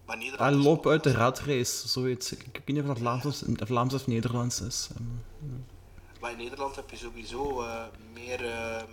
maar 0.06 0.16
Nederland 0.16 0.40
Hij 0.54 0.62
loopt 0.62 0.86
uit 0.86 1.02
de 1.02 1.12
ratrace, 1.12 1.88
zoiets. 1.88 2.32
Ik 2.32 2.46
weet 2.52 2.66
niet 2.66 2.80
of 2.80 2.86
dat 2.86 2.98
Vlaams 2.98 3.24
of, 3.24 3.42
Vlaams 3.54 3.94
of 3.94 4.06
Nederlands 4.06 4.60
is. 4.60 4.88
Ehm, 4.96 5.58
Maar 6.20 6.30
in 6.30 6.36
Nederland 6.38 6.76
heb 6.76 6.90
je 6.90 6.96
sowieso 6.96 7.62
eh, 7.62 7.82
meer, 8.14 8.44
ehm, 8.44 8.90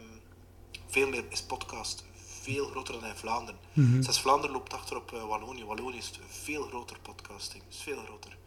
veel 0.88 1.10
meer 1.10 1.24
is 1.30 1.42
podcast. 1.44 2.04
Veel 2.42 2.66
groter 2.68 2.94
dan 2.94 3.10
in 3.10 3.16
Vlaanderen. 3.16 3.60
Zelfs 4.04 4.22
Vlaanderen 4.22 4.56
loopt 4.56 4.74
achter 4.74 4.98
op 4.98 5.12
eh, 5.14 5.28
Wallonië. 5.28 5.66
Wallonië 5.66 5.98
is 5.98 6.20
veel 6.28 6.64
groter 6.64 6.98
podcasting. 7.02 7.64
Is 7.70 7.82
veel 7.82 8.04
groter. 8.04 8.38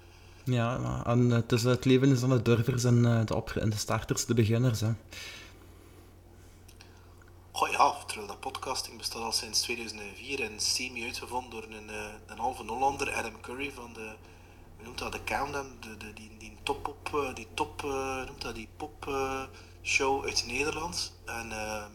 Ja, 0.48 1.02
en, 1.06 1.30
het, 1.30 1.52
is, 1.52 1.62
het 1.62 1.84
leven 1.84 2.10
is 2.10 2.22
aan 2.22 2.28
de 2.28 2.42
durvers 2.42 2.84
en 2.84 3.04
eh, 3.04 3.26
de, 3.26 3.34
op, 3.34 3.50
en 3.50 3.70
de 3.70 3.76
starters, 3.76 4.24
de 4.24 4.34
beginners. 4.34 4.80
Hè. 4.80 4.92
Goh 7.52 7.70
ja, 7.70 7.94
terwijl 8.06 8.28
dat 8.28 8.40
podcasting 8.40 8.96
bestaat 8.98 9.22
al 9.22 9.32
sinds 9.32 9.60
2004 9.60 10.42
en 10.42 10.60
semi 10.60 11.04
uitgevonden 11.04 11.50
door 11.50 11.62
een, 11.62 11.90
eh, 11.90 12.14
een 12.26 12.38
halve 12.38 12.64
Hollander, 12.64 13.12
Adam 13.12 13.40
Curry 13.40 13.72
van 13.72 13.92
de, 13.92 14.14
hoe 14.76 14.84
noemt 14.84 14.98
dat, 14.98 15.12
de 15.12 15.24
Countdown, 15.24 15.76
de, 15.80 15.96
de, 15.96 16.12
die, 16.12 16.30
die 16.38 16.56
top, 16.62 16.88
op, 16.88 17.14
eh, 17.14 17.34
die 17.34 17.48
top, 17.54 17.82
noemt 18.26 18.42
dat, 18.42 18.54
die 18.54 18.68
pop 18.76 19.12
show 19.82 20.24
uit 20.24 20.44
Nederland. 20.46 21.12
En 21.24 21.52
ehm, 21.52 21.92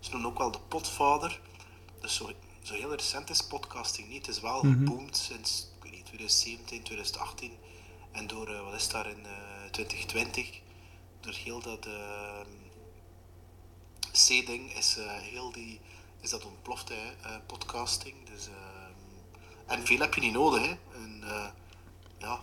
ze 0.00 0.10
noemen 0.10 0.30
ook 0.30 0.38
wel 0.38 0.50
de 0.50 0.60
potvader. 0.68 1.40
Dus 2.00 2.14
zo, 2.14 2.30
zo 2.62 2.74
heel 2.74 2.94
recent 2.94 3.30
is 3.30 3.46
podcasting 3.46 4.08
niet. 4.08 4.26
Het 4.26 4.36
is 4.36 4.42
wel 4.42 4.60
geboomd 4.60 5.16
sinds, 5.16 5.68
ik 5.76 5.82
weet 5.82 5.92
niet, 5.92 6.06
2017, 6.06 6.82
2018. 6.82 7.65
En 8.16 8.26
door, 8.26 8.48
eh, 8.48 8.62
wat 8.64 8.74
is 8.74 8.88
daar 8.88 9.06
in 9.06 9.26
eh, 9.26 9.70
2020, 9.70 10.60
door 11.20 11.32
heel 11.32 11.60
dat... 11.60 11.86
ehm, 11.86 12.46
C-ding 14.12 14.72
is 14.76 14.96
eh, 14.98 15.10
heel 15.10 15.52
die 15.52 15.80
is 16.20 16.30
dat 16.30 16.44
ontploft, 16.44 16.90
eh, 16.90 16.96
podcasting. 17.46 18.14
Dus, 18.24 18.46
ehm, 18.46 18.92
en 19.66 19.86
veel 19.86 19.98
heb 19.98 20.14
je 20.14 20.20
niet 20.20 20.32
nodig. 20.32 20.62
Hè. 20.62 20.76
En, 20.94 21.22
eh, 21.24 21.46
ja, 22.18 22.40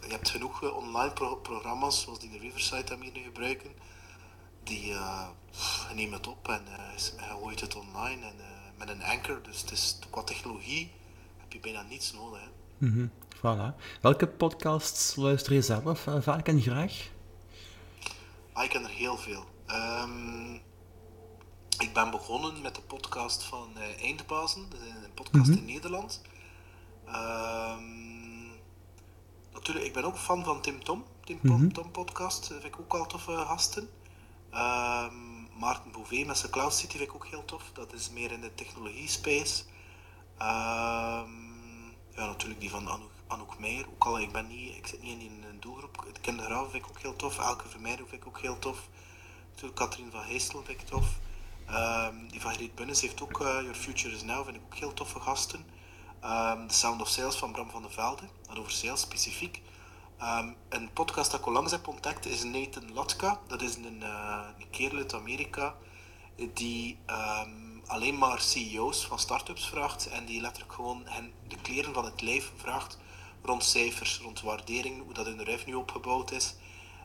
je 0.00 0.08
hebt 0.10 0.28
genoeg 0.30 0.62
eh, 0.62 0.76
online 0.76 1.12
pro- 1.12 1.36
programma's, 1.36 2.00
zoals 2.00 2.18
die 2.18 2.30
de 2.30 2.38
Riverside 2.38 2.92
hem 2.94 3.00
hier 3.02 3.22
gebruiken. 3.22 3.72
Die 4.62 4.90
uh, 4.90 5.28
nemen 5.94 6.12
het 6.16 6.26
op 6.26 6.48
en 6.48 6.64
eh, 6.68 7.22
en 7.22 7.28
gooit 7.30 7.60
het 7.60 7.74
online 7.74 8.26
en, 8.26 8.40
eh, 8.40 8.46
met 8.76 8.88
een 8.88 9.02
anchor. 9.02 9.42
Dus 9.42 9.60
het 9.60 9.70
is, 9.70 9.98
qua 10.10 10.22
technologie 10.22 10.92
heb 11.38 11.52
je 11.52 11.60
bijna 11.60 11.82
niets 11.82 12.12
nodig. 12.12 12.40
Hè. 12.40 12.46
Mhm, 12.78 13.06
Voilà. 13.36 13.74
Welke 14.00 14.26
podcasts 14.26 15.16
luister 15.16 15.52
je 15.52 15.62
zelf 15.62 16.06
eh, 16.06 16.14
vaak 16.20 16.48
en 16.48 16.60
graag? 16.60 16.92
Ah, 18.52 18.64
ik 18.64 18.70
ken 18.70 18.82
er 18.84 18.90
heel 18.90 19.16
veel. 19.16 19.44
Ehm, 19.66 20.54
ik 21.78 21.90
ben 21.92 22.10
begonnen 22.10 22.60
met 22.60 22.74
de 22.74 22.80
podcast 22.80 23.42
van 23.42 23.68
eh, 23.76 24.02
Eindbazen, 24.04 24.60
een 25.04 25.14
podcast 25.14 25.48
in 25.48 25.64
Nederland. 25.64 26.22
Ehm, 27.06 28.46
natuurlijk, 29.52 29.86
ik 29.86 29.92
ben 29.92 30.04
ook 30.04 30.18
fan 30.18 30.44
van 30.44 30.60
Tim 30.60 30.84
Tom. 30.84 31.04
Tim 31.24 31.40
Tom, 31.42 31.72
Tom 31.72 31.90
podcast 31.90 32.42
eh, 32.50 32.50
vind 32.60 32.64
ik 32.74 32.80
ook 32.80 32.94
al 32.94 33.06
toffe 33.06 33.30
gasten. 33.36 33.88
Ehm, 34.50 35.14
Maarten 35.58 35.92
Bouvet 35.92 36.26
met 36.26 36.38
zijn 36.38 36.52
Cloud 36.52 36.74
City 36.74 36.96
vind 36.96 37.08
ik 37.08 37.14
ook 37.14 37.26
heel 37.26 37.44
tof. 37.44 37.70
Dat 37.72 37.92
is 37.92 38.10
meer 38.10 38.32
in 38.32 38.40
de 38.40 38.54
technologie 38.54 39.08
space. 39.08 39.62
Ehm, 40.38 41.43
ja, 42.16 42.26
natuurlijk 42.26 42.60
die 42.60 42.70
van 42.70 42.88
Anouk, 42.88 43.10
Anouk 43.26 43.58
Meijer. 43.58 43.86
Ook 43.88 44.04
al, 44.04 44.20
ik, 44.20 44.32
ben 44.32 44.46
niet, 44.46 44.76
ik 44.76 44.86
zit 44.86 45.02
niet 45.02 45.20
in 45.20 45.44
een 45.50 45.60
doelgroep. 45.60 46.04
Het 46.06 46.20
Kindergraven 46.20 46.70
vind 46.70 46.84
ik 46.84 46.90
ook 46.90 47.00
heel 47.00 47.16
tof. 47.16 47.38
Elke 47.38 47.68
Vermeijden 47.68 48.08
vind 48.08 48.20
ik 48.20 48.28
ook 48.28 48.40
heel 48.40 48.58
tof. 48.58 48.88
Natuurlijk 49.50 49.76
Katrien 49.76 50.10
van 50.10 50.22
Heestel 50.22 50.62
vind 50.64 50.80
ik 50.80 50.86
tof. 50.86 51.06
Ehm, 51.66 52.14
die 52.30 52.40
van 52.40 52.70
Bunnis 52.74 53.00
heeft 53.00 53.22
ook 53.22 53.40
eh, 53.40 53.46
Your 53.46 53.74
Future 53.74 54.14
is 54.14 54.22
Now, 54.22 54.44
vind 54.44 54.56
ik 54.56 54.62
ook 54.64 54.74
heel 54.74 54.94
toffe 54.94 55.20
gasten. 55.20 55.66
Ehm 56.20 56.66
The 56.66 56.74
Sound 56.74 57.00
of 57.00 57.08
Sales 57.08 57.36
van 57.36 57.52
Bram 57.52 57.70
van 57.70 57.82
der 57.82 57.90
Velde, 57.90 58.22
dat 58.46 58.58
over 58.58 58.72
sales 58.72 59.00
specifiek. 59.00 59.62
Ehm, 60.18 60.52
een 60.68 60.92
podcast 60.92 61.30
dat 61.30 61.40
ik 61.40 61.46
onlangs 61.46 61.70
heb 61.70 61.88
ontdekt 61.88 62.26
is 62.26 62.42
Nathan 62.42 62.92
Latka. 62.92 63.40
Dat 63.46 63.62
is 63.62 63.76
een, 63.76 64.02
eh, 64.02 64.40
een 64.58 64.70
kerel 64.70 64.98
uit 64.98 65.14
Amerika 65.14 65.74
die 66.54 66.98
alleen 67.86 68.18
maar 68.18 68.40
CEO's 68.40 69.06
van 69.06 69.18
start-ups 69.18 69.68
vraagt 69.68 70.08
en 70.08 70.24
die 70.24 70.40
letterlijk 70.40 70.72
gewoon 70.72 71.02
hen 71.04 71.32
de 71.48 71.56
kleren 71.56 71.94
van 71.94 72.04
het 72.04 72.20
lijf 72.20 72.52
vraagt 72.56 72.98
rond 73.42 73.64
cijfers, 73.64 74.18
rond 74.18 74.40
waardering, 74.40 75.02
hoe 75.04 75.12
dat 75.12 75.26
hun 75.26 75.44
revenue 75.44 75.78
opgebouwd 75.78 76.30
is. 76.30 76.54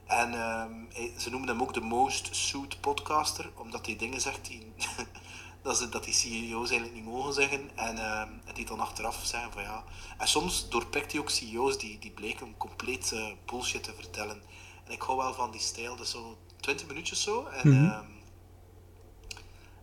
En 0.05 0.33
ehm, 0.33 0.71
ze 1.17 1.29
noemen 1.29 1.49
hem 1.49 1.61
ook 1.61 1.73
de 1.73 1.81
most 1.81 2.35
sued 2.35 2.81
podcaster, 2.81 3.51
omdat 3.55 3.85
hij 3.85 3.95
dingen 3.95 4.21
zegt 4.21 4.45
die, 4.45 4.73
dat, 5.63 5.77
ze, 5.77 5.89
dat 5.89 6.03
die 6.03 6.13
CEO's 6.13 6.69
eigenlijk 6.69 6.93
niet 6.93 7.05
mogen 7.05 7.33
zeggen. 7.33 7.69
En 7.75 7.97
ehm, 7.97 8.29
en 8.45 8.53
die 8.53 8.65
dan 8.65 8.79
achteraf 8.79 9.19
zeggen 9.23 9.51
van 9.51 9.63
ja. 9.63 9.83
En 10.17 10.27
soms 10.27 10.69
doorprikt 10.69 11.11
hij 11.11 11.21
ook 11.21 11.29
CEO's 11.29 11.77
die, 11.77 11.99
die 11.99 12.11
bleken 12.11 12.57
compleet 12.57 13.11
eh, 13.11 13.27
bullshit 13.45 13.83
te 13.83 13.93
vertellen. 13.93 14.41
En 14.85 14.91
ik 14.91 15.01
hou 15.01 15.17
wel 15.17 15.33
van 15.33 15.51
die 15.51 15.61
stijl, 15.61 15.95
dus 15.95 16.11
zo 16.11 16.37
20 16.59 16.87
minuutjes 16.87 17.21
zo. 17.21 17.45
En 17.45 17.73
ehm, 17.73 18.18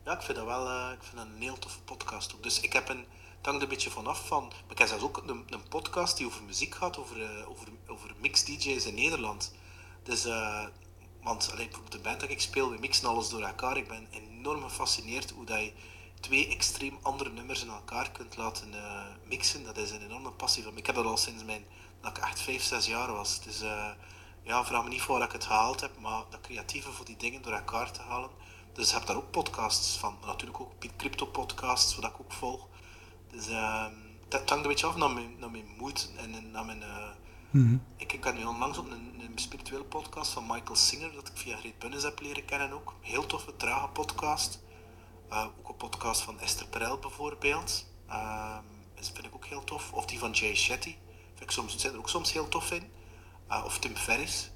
ja, 0.06 0.12
ik 0.12 0.22
vind 0.22 0.36
dat 0.36 0.46
wel 0.46 0.68
eh, 0.68 0.92
ik 0.92 1.02
vind 1.02 1.16
dat 1.16 1.26
een 1.26 1.42
heel 1.42 1.58
toffe 1.58 1.80
podcast 1.80 2.34
ook. 2.34 2.42
Dus 2.42 2.60
ik 2.60 2.72
heb 2.72 2.88
een, 2.88 3.06
het 3.36 3.46
hangt 3.46 3.62
een 3.62 3.68
beetje 3.68 3.90
vanaf 3.90 4.26
van, 4.26 4.52
ik 4.68 4.78
heb 4.78 4.88
zelfs 4.88 5.02
ook 5.02 5.16
een, 5.16 5.44
een 5.50 5.68
podcast 5.68 6.16
die 6.16 6.26
over 6.26 6.42
muziek 6.42 6.74
gaat, 6.74 6.98
over, 6.98 7.22
eh, 7.22 7.48
over, 7.48 7.68
over 7.86 8.10
mix-dj's 8.20 8.86
in 8.86 8.94
Nederland. 8.94 9.54
Dus, 10.02 10.24
eh, 10.24 10.64
want 11.22 11.50
allee, 11.52 11.64
bijvoorbeeld 11.64 11.92
de 11.92 12.08
band 12.08 12.20
dat 12.20 12.30
ik 12.30 12.40
speel, 12.40 12.70
we 12.70 12.78
mixen 12.78 13.08
alles 13.08 13.28
door 13.28 13.42
elkaar. 13.42 13.76
Ik 13.76 13.88
ben 13.88 14.08
enorm 14.10 14.62
gefascineerd 14.62 15.30
hoe 15.30 15.44
dat 15.44 15.58
je 15.58 15.72
twee 16.20 16.48
extreem 16.48 16.98
andere 17.02 17.30
nummers 17.30 17.62
in 17.62 17.68
elkaar 17.68 18.10
kunt 18.10 18.36
laten 18.36 18.74
mixen. 19.24 19.64
Dat 19.64 19.76
is 19.76 19.90
een 19.90 20.02
enorme 20.02 20.30
passie 20.30 20.62
van. 20.62 20.76
Ik 20.76 20.86
heb 20.86 20.94
dat 20.94 21.04
al 21.04 21.16
sinds 21.16 21.44
mijn, 21.44 21.64
dat 22.00 22.16
ik 22.16 22.24
echt 22.24 22.40
5, 22.40 22.62
6 22.62 22.86
jaar 22.86 23.12
was. 23.12 23.40
Dus 23.40 23.60
ja, 24.42 24.64
vraag 24.64 24.82
me 24.82 24.88
niet 24.88 25.02
voor 25.02 25.18
waar 25.18 25.26
ik 25.26 25.32
het 25.32 25.44
gehaald 25.44 25.80
heb, 25.80 25.98
maar 25.98 26.22
dat 26.30 26.40
creatieve 26.40 26.92
voor 26.92 27.04
die 27.04 27.16
dingen 27.16 27.42
door 27.42 27.52
elkaar 27.52 27.90
te 27.90 28.00
halen. 28.00 28.30
Dus 28.76 28.88
ik 28.88 28.94
heb 28.94 29.06
daar 29.06 29.16
ook 29.16 29.30
podcasts 29.30 29.96
van, 29.96 30.16
natuurlijk 30.26 30.60
ook 30.60 30.72
crypto-podcasts, 30.96 31.96
wat 31.96 32.10
ik 32.10 32.20
ook 32.20 32.32
volg. 32.32 32.66
Dus 33.30 33.48
ehm 33.48 33.92
dat 34.28 34.48
hangt 34.48 34.64
een 34.64 34.70
beetje 34.70 34.86
af 34.86 34.96
naar 34.96 35.10
mijn, 35.10 35.38
naar 35.38 35.50
mijn 35.50 35.74
moed 35.78 36.10
en 36.16 36.50
naar 36.50 36.64
mijn... 36.64 36.82
eh, 36.82 37.08
ik, 37.96 38.12
ik 38.12 38.20
ben 38.20 38.34
nu 38.34 38.44
onlangs 38.44 38.78
op 38.78 38.90
een, 38.90 39.20
een 39.20 39.38
spirituele 39.38 39.84
podcast 39.84 40.32
van 40.32 40.46
Michael 40.46 40.76
Singer, 40.76 41.12
dat 41.12 41.28
ik 41.28 41.36
via 41.36 41.56
Greet 41.56 41.78
Bunnis 41.78 42.02
heb 42.02 42.20
leren 42.20 42.44
kennen 42.44 42.72
ook. 42.72 42.94
Heel 43.00 43.26
toffe, 43.26 43.56
trage 43.56 43.88
podcast. 43.88 44.62
Uh, 45.30 45.46
ook 45.58 45.68
een 45.68 45.76
podcast 45.76 46.20
van 46.20 46.40
Esther 46.40 46.66
Perel 46.66 46.98
bijvoorbeeld. 46.98 47.86
Um, 48.10 48.84
dat 48.94 49.10
vind 49.14 49.26
ik 49.26 49.34
ook 49.34 49.46
heel 49.46 49.64
tof. 49.64 49.92
Of 49.92 50.06
die 50.06 50.18
van 50.18 50.30
Jay 50.30 50.54
Shetty. 50.54 50.96
Vind 51.34 51.40
ik 51.40 51.50
soms, 51.50 51.76
zit 51.76 51.92
er 51.92 51.98
ook 51.98 52.08
soms 52.08 52.32
heel 52.32 52.48
tof 52.48 52.70
in. 52.70 52.90
Uh, 53.50 53.62
of 53.64 53.78
Tim 53.78 53.96
Ferriss. 53.96 54.50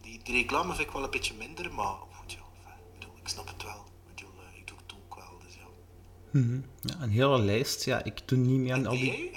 Die, 0.00 0.22
die 0.22 0.34
reclame 0.36 0.74
vind 0.74 0.86
ik 0.88 0.94
wel 0.94 1.04
een 1.04 1.10
beetje 1.10 1.34
minder, 1.34 1.74
maar 1.74 1.94
goed, 2.12 2.32
ja, 2.32 2.38
ik, 2.38 2.98
bedoel, 2.98 3.16
ik 3.16 3.28
snap 3.28 3.46
het 3.48 3.62
wel. 3.62 3.84
Ik, 4.08 4.14
bedoel, 4.14 4.32
uh, 4.52 4.58
ik 4.58 4.66
doe 4.66 4.76
het 4.86 4.94
ook 4.96 5.14
wel, 5.14 5.38
dus 5.44 5.54
ja. 5.54 5.66
-hmm. 6.42 6.64
ja 6.80 6.94
een 7.02 7.10
hele 7.10 7.38
lijst. 7.38 7.84
Ja, 7.84 8.04
ik 8.04 8.20
doe 8.24 8.38
niet 8.38 8.58
meer 8.58 8.86
al 8.86 8.96
die... 8.96 9.30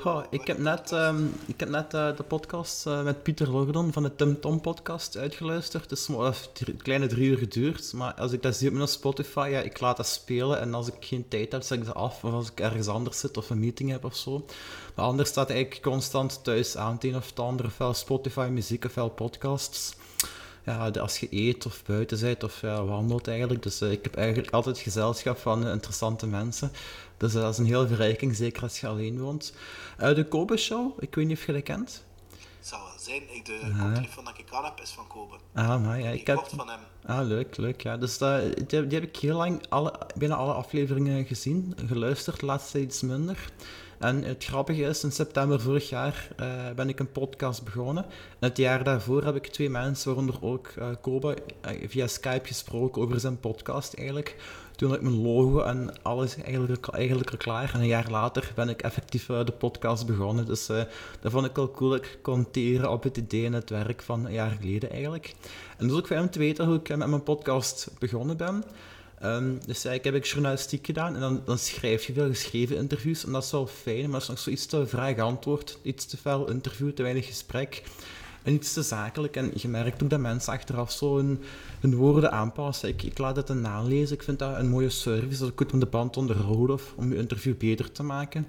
Goh, 0.00 0.24
ik, 0.30 0.46
heb 0.46 0.58
net, 0.58 0.92
um, 0.92 1.32
ik 1.46 1.60
heb 1.60 1.68
net 1.68 1.94
uh, 1.94 2.16
de 2.16 2.22
podcast 2.22 2.86
uh, 2.86 3.02
met 3.02 3.22
Pieter 3.22 3.50
Logerdon 3.50 3.92
van 3.92 4.02
de 4.02 4.16
Tim 4.16 4.40
Tom 4.40 4.60
podcast 4.60 5.16
uitgeluisterd. 5.16 5.82
Het 5.82 5.92
is 5.92 6.06
maar 6.06 6.36
een 6.66 6.76
kleine 6.76 7.06
drie 7.06 7.30
uur 7.30 7.38
geduurd. 7.38 7.92
Maar 7.92 8.14
als 8.14 8.32
ik 8.32 8.42
dat 8.42 8.56
zie 8.56 8.68
op 8.68 8.74
mijn 8.74 8.88
Spotify, 8.88 9.48
ja, 9.50 9.60
ik 9.60 9.80
laat 9.80 9.96
dat 9.96 10.06
spelen. 10.06 10.60
En 10.60 10.74
als 10.74 10.88
ik 10.88 10.94
geen 11.00 11.28
tijd 11.28 11.52
heb, 11.52 11.62
zet 11.62 11.78
ik 11.78 11.84
ze 11.84 11.92
af. 11.92 12.24
Of 12.24 12.32
als 12.32 12.50
ik 12.50 12.60
ergens 12.60 12.88
anders 12.88 13.18
zit 13.18 13.36
of 13.36 13.50
een 13.50 13.58
meeting 13.58 13.90
heb 13.90 14.04
of 14.04 14.16
zo. 14.16 14.46
Maar 14.94 15.04
anders 15.04 15.28
staat 15.28 15.50
eigenlijk 15.50 15.82
constant 15.82 16.44
thuis 16.44 16.76
aan 16.76 16.92
het 16.92 17.04
een 17.04 17.16
of 17.16 17.28
het 17.28 17.38
ander. 17.38 17.66
Ofwel 17.66 17.94
Spotify 17.94 18.48
muziek 18.50 18.84
ofwel 18.84 19.08
podcasts. 19.08 19.94
Ja, 20.64 20.88
als 20.90 21.18
je 21.18 21.26
eet 21.30 21.66
of 21.66 21.82
buiten 21.86 22.20
bent 22.20 22.44
of 22.44 22.60
ja, 22.60 22.84
wandelt 22.84 23.28
eigenlijk. 23.28 23.62
Dus 23.62 23.82
uh, 23.82 23.90
ik 23.92 24.02
heb 24.04 24.16
eigenlijk 24.16 24.50
altijd 24.50 24.78
gezelschap 24.78 25.38
van 25.38 25.66
interessante 25.68 26.26
mensen. 26.26 26.72
Dus 27.16 27.32
dat 27.32 27.52
is 27.52 27.58
een 27.58 27.66
hele 27.66 27.86
verrijking, 27.86 28.36
zeker 28.36 28.62
als 28.62 28.80
je 28.80 28.86
alleen 28.86 29.20
woont. 29.20 29.52
De 29.98 30.26
Kobe 30.28 30.56
Show, 30.56 30.92
ik 30.98 31.14
weet 31.14 31.26
niet 31.26 31.36
of 31.38 31.46
je 31.46 31.52
dat 31.52 31.62
kent. 31.62 32.04
Zou 32.60 32.82
wel 32.82 32.92
zijn. 32.98 33.22
Ik, 33.34 33.44
de 33.46 33.60
koptelefoon 33.80 34.24
dat 34.24 34.38
ik 34.38 34.52
aan 34.52 34.64
heb 34.64 34.80
is 34.80 34.90
van 34.90 35.06
Kobe. 35.06 35.34
Ah, 35.54 35.82
maar 35.82 36.00
ja, 36.00 36.08
ik, 36.08 36.20
Ik 36.20 36.26
heb... 36.26 36.46
van 36.56 36.68
hem. 36.68 36.80
Ah, 37.04 37.26
leuk, 37.26 37.56
leuk. 37.56 37.82
Ja. 37.82 37.96
Dus 37.96 38.18
dat, 38.18 38.40
die, 38.42 38.78
heb- 38.78 38.90
die 38.90 38.98
heb 39.00 39.08
ik 39.08 39.16
heel 39.16 39.36
lang 39.36 39.62
alle, 39.68 39.92
bijna 40.16 40.34
alle 40.34 40.52
afleveringen 40.52 41.24
gezien, 41.24 41.74
geluisterd, 41.86 42.38
tijd 42.38 42.74
iets 42.74 43.00
minder. 43.00 43.52
En 44.00 44.22
het 44.24 44.44
grappige 44.44 44.82
is, 44.82 45.04
in 45.04 45.12
september 45.12 45.60
vorig 45.60 45.88
jaar 45.88 46.28
eh, 46.36 46.48
ben 46.76 46.88
ik 46.88 46.98
een 46.98 47.12
podcast 47.12 47.64
begonnen. 47.64 48.04
En 48.04 48.48
het 48.48 48.56
jaar 48.56 48.84
daarvoor 48.84 49.24
heb 49.24 49.36
ik 49.36 49.46
twee 49.46 49.70
mensen, 49.70 50.06
waaronder 50.06 50.42
ook 50.42 50.66
eh 50.66 50.88
Koba, 51.00 51.34
eh, 51.60 51.88
via 51.88 52.06
Skype 52.06 52.46
gesproken 52.46 53.02
over 53.02 53.20
zijn 53.20 53.40
podcast 53.40 53.94
eigenlijk. 53.94 54.36
Toen 54.76 54.88
had 54.88 54.98
ik 54.98 55.04
mijn 55.04 55.22
logo 55.22 55.60
en 55.60 56.02
alles 56.02 56.36
eigenlijk, 56.36 56.88
eigenlijk 56.88 57.30
al 57.30 57.36
klaar. 57.36 57.74
En 57.74 57.80
een 57.80 57.86
jaar 57.86 58.10
later 58.10 58.52
ben 58.54 58.68
ik 58.68 58.82
effectief 58.82 59.26
de 59.26 59.54
podcast 59.58 60.06
begonnen. 60.06 60.46
Dus 60.46 60.66
dat 60.66 61.32
vond 61.32 61.46
ik 61.46 61.56
wel 61.56 61.70
cool. 61.70 61.90
dat 61.90 62.04
Ik 62.04 62.18
kon 62.22 62.50
teren 62.50 62.90
op 62.90 63.02
het 63.02 63.16
idee 63.16 63.46
en 63.46 63.52
het 63.52 63.70
werk 63.70 64.02
van 64.02 64.26
een 64.26 64.32
jaar 64.32 64.56
geleden 64.60 64.90
eigenlijk. 64.90 65.34
En 65.78 65.88
dus 65.88 65.96
ook 65.96 66.06
fijn 66.06 66.20
om 66.20 66.30
te 66.30 66.38
weten 66.38 66.66
hoe 66.66 66.76
ik 66.76 66.96
met 66.96 67.08
mijn 67.08 67.22
podcast 67.22 67.90
begonnen 67.98 68.36
ben. 68.36 68.64
Ehm, 69.20 69.54
dus 69.66 69.82
ja, 69.82 69.92
ik 69.92 70.04
heb 70.04 70.14
ik 70.14 70.24
journalistiek 70.24 70.86
gedaan 70.86 71.14
en 71.14 71.20
dan, 71.20 71.42
dan 71.44 71.58
schrijf 71.58 72.04
je 72.04 72.12
veel 72.12 72.28
geschreven 72.28 72.76
interviews. 72.76 73.24
En 73.24 73.32
dat 73.32 73.44
is 73.44 73.50
wel 73.50 73.66
fijn, 73.66 74.02
maar 74.02 74.10
dat 74.10 74.22
is 74.22 74.28
nog 74.28 74.38
zoiets 74.38 74.66
te 74.66 74.86
vraag-antwoord. 74.86 75.78
Iets 75.82 76.06
te 76.06 76.16
fel 76.16 76.50
interview, 76.50 76.90
te 76.90 77.02
weinig 77.02 77.26
gesprek. 77.26 77.82
En 78.42 78.52
iets 78.52 78.72
te 78.72 78.82
zakelijk. 78.82 79.36
En 79.36 79.50
je 79.54 79.68
merkt 79.68 80.02
ook 80.02 80.10
dat 80.10 80.20
mensen 80.20 80.52
achteraf 80.52 80.92
zo 80.92 81.16
hun, 81.80 81.94
woorden 81.94 82.32
aanpassen. 82.32 82.88
Ik, 82.88 83.02
ik 83.02 83.18
laat 83.18 83.36
het 83.36 83.46
dan 83.46 83.60
nalezen. 83.60 84.16
Ik 84.16 84.22
vind 84.22 84.38
dat 84.38 84.58
een 84.58 84.68
mooie 84.68 84.90
service. 84.90 85.38
Dat 85.38 85.48
is 85.48 85.54
goed 85.56 85.72
om 85.72 85.80
de 85.80 85.86
band 85.86 86.16
onderhouden 86.16 86.74
of 86.74 86.94
om 86.96 87.12
je 87.12 87.18
interview 87.18 87.56
beter 87.56 87.92
te 87.92 88.02
maken. 88.02 88.46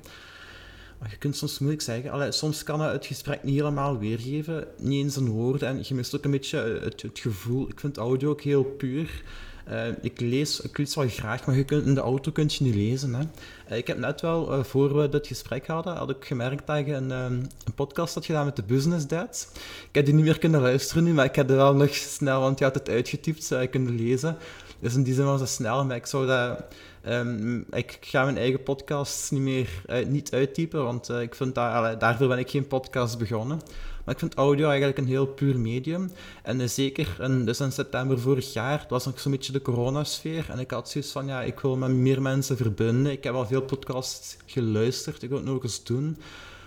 Maar 0.99 1.09
je 1.09 1.17
kunt 1.17 1.35
soms 1.35 1.59
moeilijk 1.59 1.83
zeggen. 1.83 2.11
Allee, 2.11 2.31
soms 2.31 2.63
kan 2.63 2.81
het, 2.81 2.91
het 2.91 3.05
gesprek 3.05 3.43
niet 3.43 3.55
helemaal 3.55 3.97
weergeven. 3.97 4.67
Niet 4.77 5.03
eens 5.03 5.17
in 5.17 5.29
woorden. 5.29 5.67
En 5.67 5.79
je 5.83 5.95
mist 5.95 6.15
ook 6.15 6.23
een 6.23 6.31
beetje 6.31 6.79
het 6.83 7.19
gevoel. 7.19 7.69
Ik 7.69 7.79
vind 7.79 7.97
audio 7.97 8.29
ook 8.29 8.41
heel 8.41 8.63
puur. 8.63 9.23
Eh, 9.71 9.87
ik, 10.01 10.19
lees, 10.19 10.61
ik 10.61 10.77
lees 10.77 10.95
wel 10.95 11.07
graag, 11.07 11.45
maar 11.45 11.55
je 11.55 11.63
kunt, 11.63 11.85
in 11.85 11.93
de 11.93 12.01
auto 12.01 12.31
kun 12.31 12.45
je 12.47 12.63
niet 12.63 12.75
lezen. 12.75 13.13
Hè. 13.13 13.23
Eh, 13.67 13.77
ik 13.77 13.87
heb 13.87 13.97
net 13.97 14.21
wel, 14.21 14.53
eh, 14.53 14.63
voor 14.63 14.97
we 14.97 15.09
dit 15.09 15.27
gesprek 15.27 15.67
hadden, 15.67 15.95
had 15.95 16.09
ik 16.09 16.25
gemerkt 16.25 16.67
dat 16.67 16.85
je 16.85 16.93
een, 16.93 17.11
ehm, 17.11 17.33
een 17.33 17.73
podcast 17.75 18.13
had 18.13 18.25
gedaan 18.25 18.45
met 18.45 18.55
de 18.55 18.63
Business 18.63 19.07
Dads. 19.07 19.47
Ik 19.87 19.95
heb 19.95 20.05
die 20.05 20.13
niet 20.13 20.25
meer 20.25 20.39
kunnen 20.39 20.61
luisteren 20.61 21.03
nu, 21.03 21.13
maar 21.13 21.25
ik 21.25 21.35
heb 21.35 21.49
er 21.49 21.55
wel 21.55 21.75
nog 21.75 21.93
snel, 21.93 22.41
want 22.41 22.59
je 22.59 22.65
had 22.65 22.73
het 22.73 22.89
uitgetypt, 22.89 23.55
kunnen 23.69 23.95
lezen. 23.95 24.37
Dus 24.79 24.95
in 24.95 25.03
die 25.03 25.13
zin 25.13 25.25
was 25.25 25.39
het 25.39 25.49
snel, 25.49 25.85
maar 25.85 25.95
ik 25.95 26.05
zou 26.05 26.27
dat... 26.27 26.63
ehm, 27.01 27.57
ik 27.57 27.97
ga 28.01 28.23
mijn 28.23 28.37
eigen 28.37 28.63
podcasts 28.63 29.29
niet 29.29 29.41
meer 29.41 29.69
niet 30.07 30.33
uittypen, 30.33 30.83
want 30.83 31.09
ik 31.09 31.35
vind 31.35 31.55
dat, 31.55 31.99
daarvoor 31.99 32.27
ben 32.27 32.39
ik 32.39 32.49
geen 32.49 32.67
podcast 32.67 33.17
begonnen. 33.17 33.59
Maar 34.05 34.13
ik 34.13 34.19
vind 34.19 34.35
audio 34.35 34.67
eigenlijk 34.67 34.97
een 34.97 35.07
heel 35.07 35.27
puur 35.27 35.59
medium. 35.59 36.11
En 36.43 36.61
eh, 36.61 36.67
zeker, 36.67 37.15
dus 37.45 37.59
in 37.59 37.71
september 37.71 38.19
vorig 38.19 38.53
jaar, 38.53 38.77
dat 38.79 38.89
was 38.89 39.05
nog 39.05 39.19
zo'n 39.19 39.31
beetje 39.31 39.51
de 39.51 39.61
coronasfeer. 39.61 40.45
En 40.49 40.59
ik 40.59 40.71
had 40.71 40.89
zoiets 40.89 41.11
van, 41.11 41.25
ja, 41.25 41.41
ik 41.41 41.59
wil 41.59 41.77
met 41.77 41.89
meer 41.89 42.21
mensen 42.21 42.57
verbinden. 42.57 43.11
Ik 43.11 43.23
heb 43.23 43.33
al 43.33 43.47
veel 43.47 43.61
podcasts 43.61 44.37
geluisterd, 44.45 45.23
ik 45.23 45.29
wil 45.29 45.37
het 45.37 45.47
nog 45.47 45.63
eens 45.63 45.83
doen. 45.83 46.17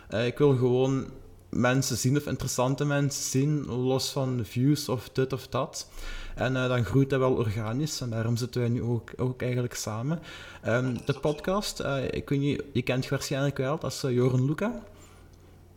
Eh, 0.08 0.26
ik 0.26 0.38
wil 0.38 0.56
gewoon 0.56 1.06
mensen 1.54 1.96
zien, 1.96 2.16
of 2.16 2.26
interessante 2.26 2.84
mensen 2.84 3.22
zien, 3.22 3.66
los 3.66 4.10
van 4.10 4.40
views 4.44 4.88
of 4.88 5.08
dit 5.08 5.32
of 5.32 5.48
dat. 5.48 5.88
En 6.34 6.56
eh, 6.56 6.68
dan 6.68 6.84
groeit 6.84 7.10
dat 7.10 7.18
wel 7.18 7.34
organisch, 7.34 8.00
en 8.00 8.10
daarom 8.10 8.36
zitten 8.36 8.60
wij 8.60 8.70
nu 8.70 8.82
ook, 8.82 9.10
ook 9.16 9.42
eigenlijk 9.42 9.74
samen. 9.74 10.20
Ehm, 10.62 10.96
de 11.04 11.20
podcast, 11.20 11.80
eh, 11.80 12.04
ik 12.10 12.28
weet 12.28 12.62
je 12.72 12.82
kent 12.82 13.08
waarschijnlijk 13.08 13.56
wel, 13.56 13.78
dat 13.78 13.92
is 13.92 14.00
Joren 14.00 14.44
Luca. 14.44 14.82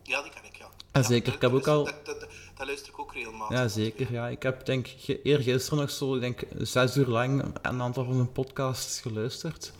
Ja, 0.03 0.21
die 0.21 0.31
ken 0.31 0.43
ik, 0.43 0.46
ja. 0.91 1.03
Zeker. 1.03 1.33
Ik 1.33 1.41
heb 1.41 1.53
ook 1.53 1.67
al- 1.67 1.85
Dat, 1.85 2.05
dat, 2.05 2.19
dat, 2.19 2.29
dat 2.57 2.67
luister 2.67 2.89
ik 2.89 2.99
ook 2.99 3.13
regelmatig. 3.13 3.57
Ja, 3.57 3.67
zeker. 3.67 4.11
Ja. 4.11 4.27
Ik 4.27 4.43
heb 4.43 4.65
denk 4.65 4.87
eergisteren 5.23 5.79
nog 5.79 5.89
zo, 5.91 6.15
ik 6.15 6.21
denk 6.21 6.43
zes 6.57 6.97
uur 6.97 7.07
lang 7.07 7.43
een 7.61 7.81
aantal 7.81 8.03
van 8.05 8.13
zijn 8.13 8.31
podcasts 8.31 8.99
geluisterd. 9.01 9.71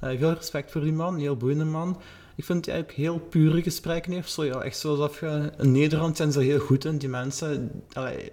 Eh, 0.00 0.18
veel 0.18 0.32
respect 0.32 0.70
voor 0.70 0.80
die 0.80 0.92
man, 0.92 1.14
een 1.14 1.20
heel 1.20 1.36
boeiende 1.36 1.64
man. 1.64 2.00
Ik 2.34 2.44
vind 2.44 2.66
hij 2.66 2.78
ook 2.78 2.90
heel 2.90 3.18
pure 3.18 3.62
gesprekken 3.62 4.12
heeft. 4.12 4.30
Zo, 4.30 4.44
ja, 4.44 4.60
echt 4.60 4.78
zoals 4.78 5.18
je... 5.18 5.52
In 5.58 5.72
Nederland 5.72 6.16
zijn 6.16 6.32
ze 6.32 6.40
heel 6.40 6.58
goed 6.58 6.84
in, 6.84 6.98
die 6.98 7.08
mensen. 7.08 7.82
Allee, 7.92 8.32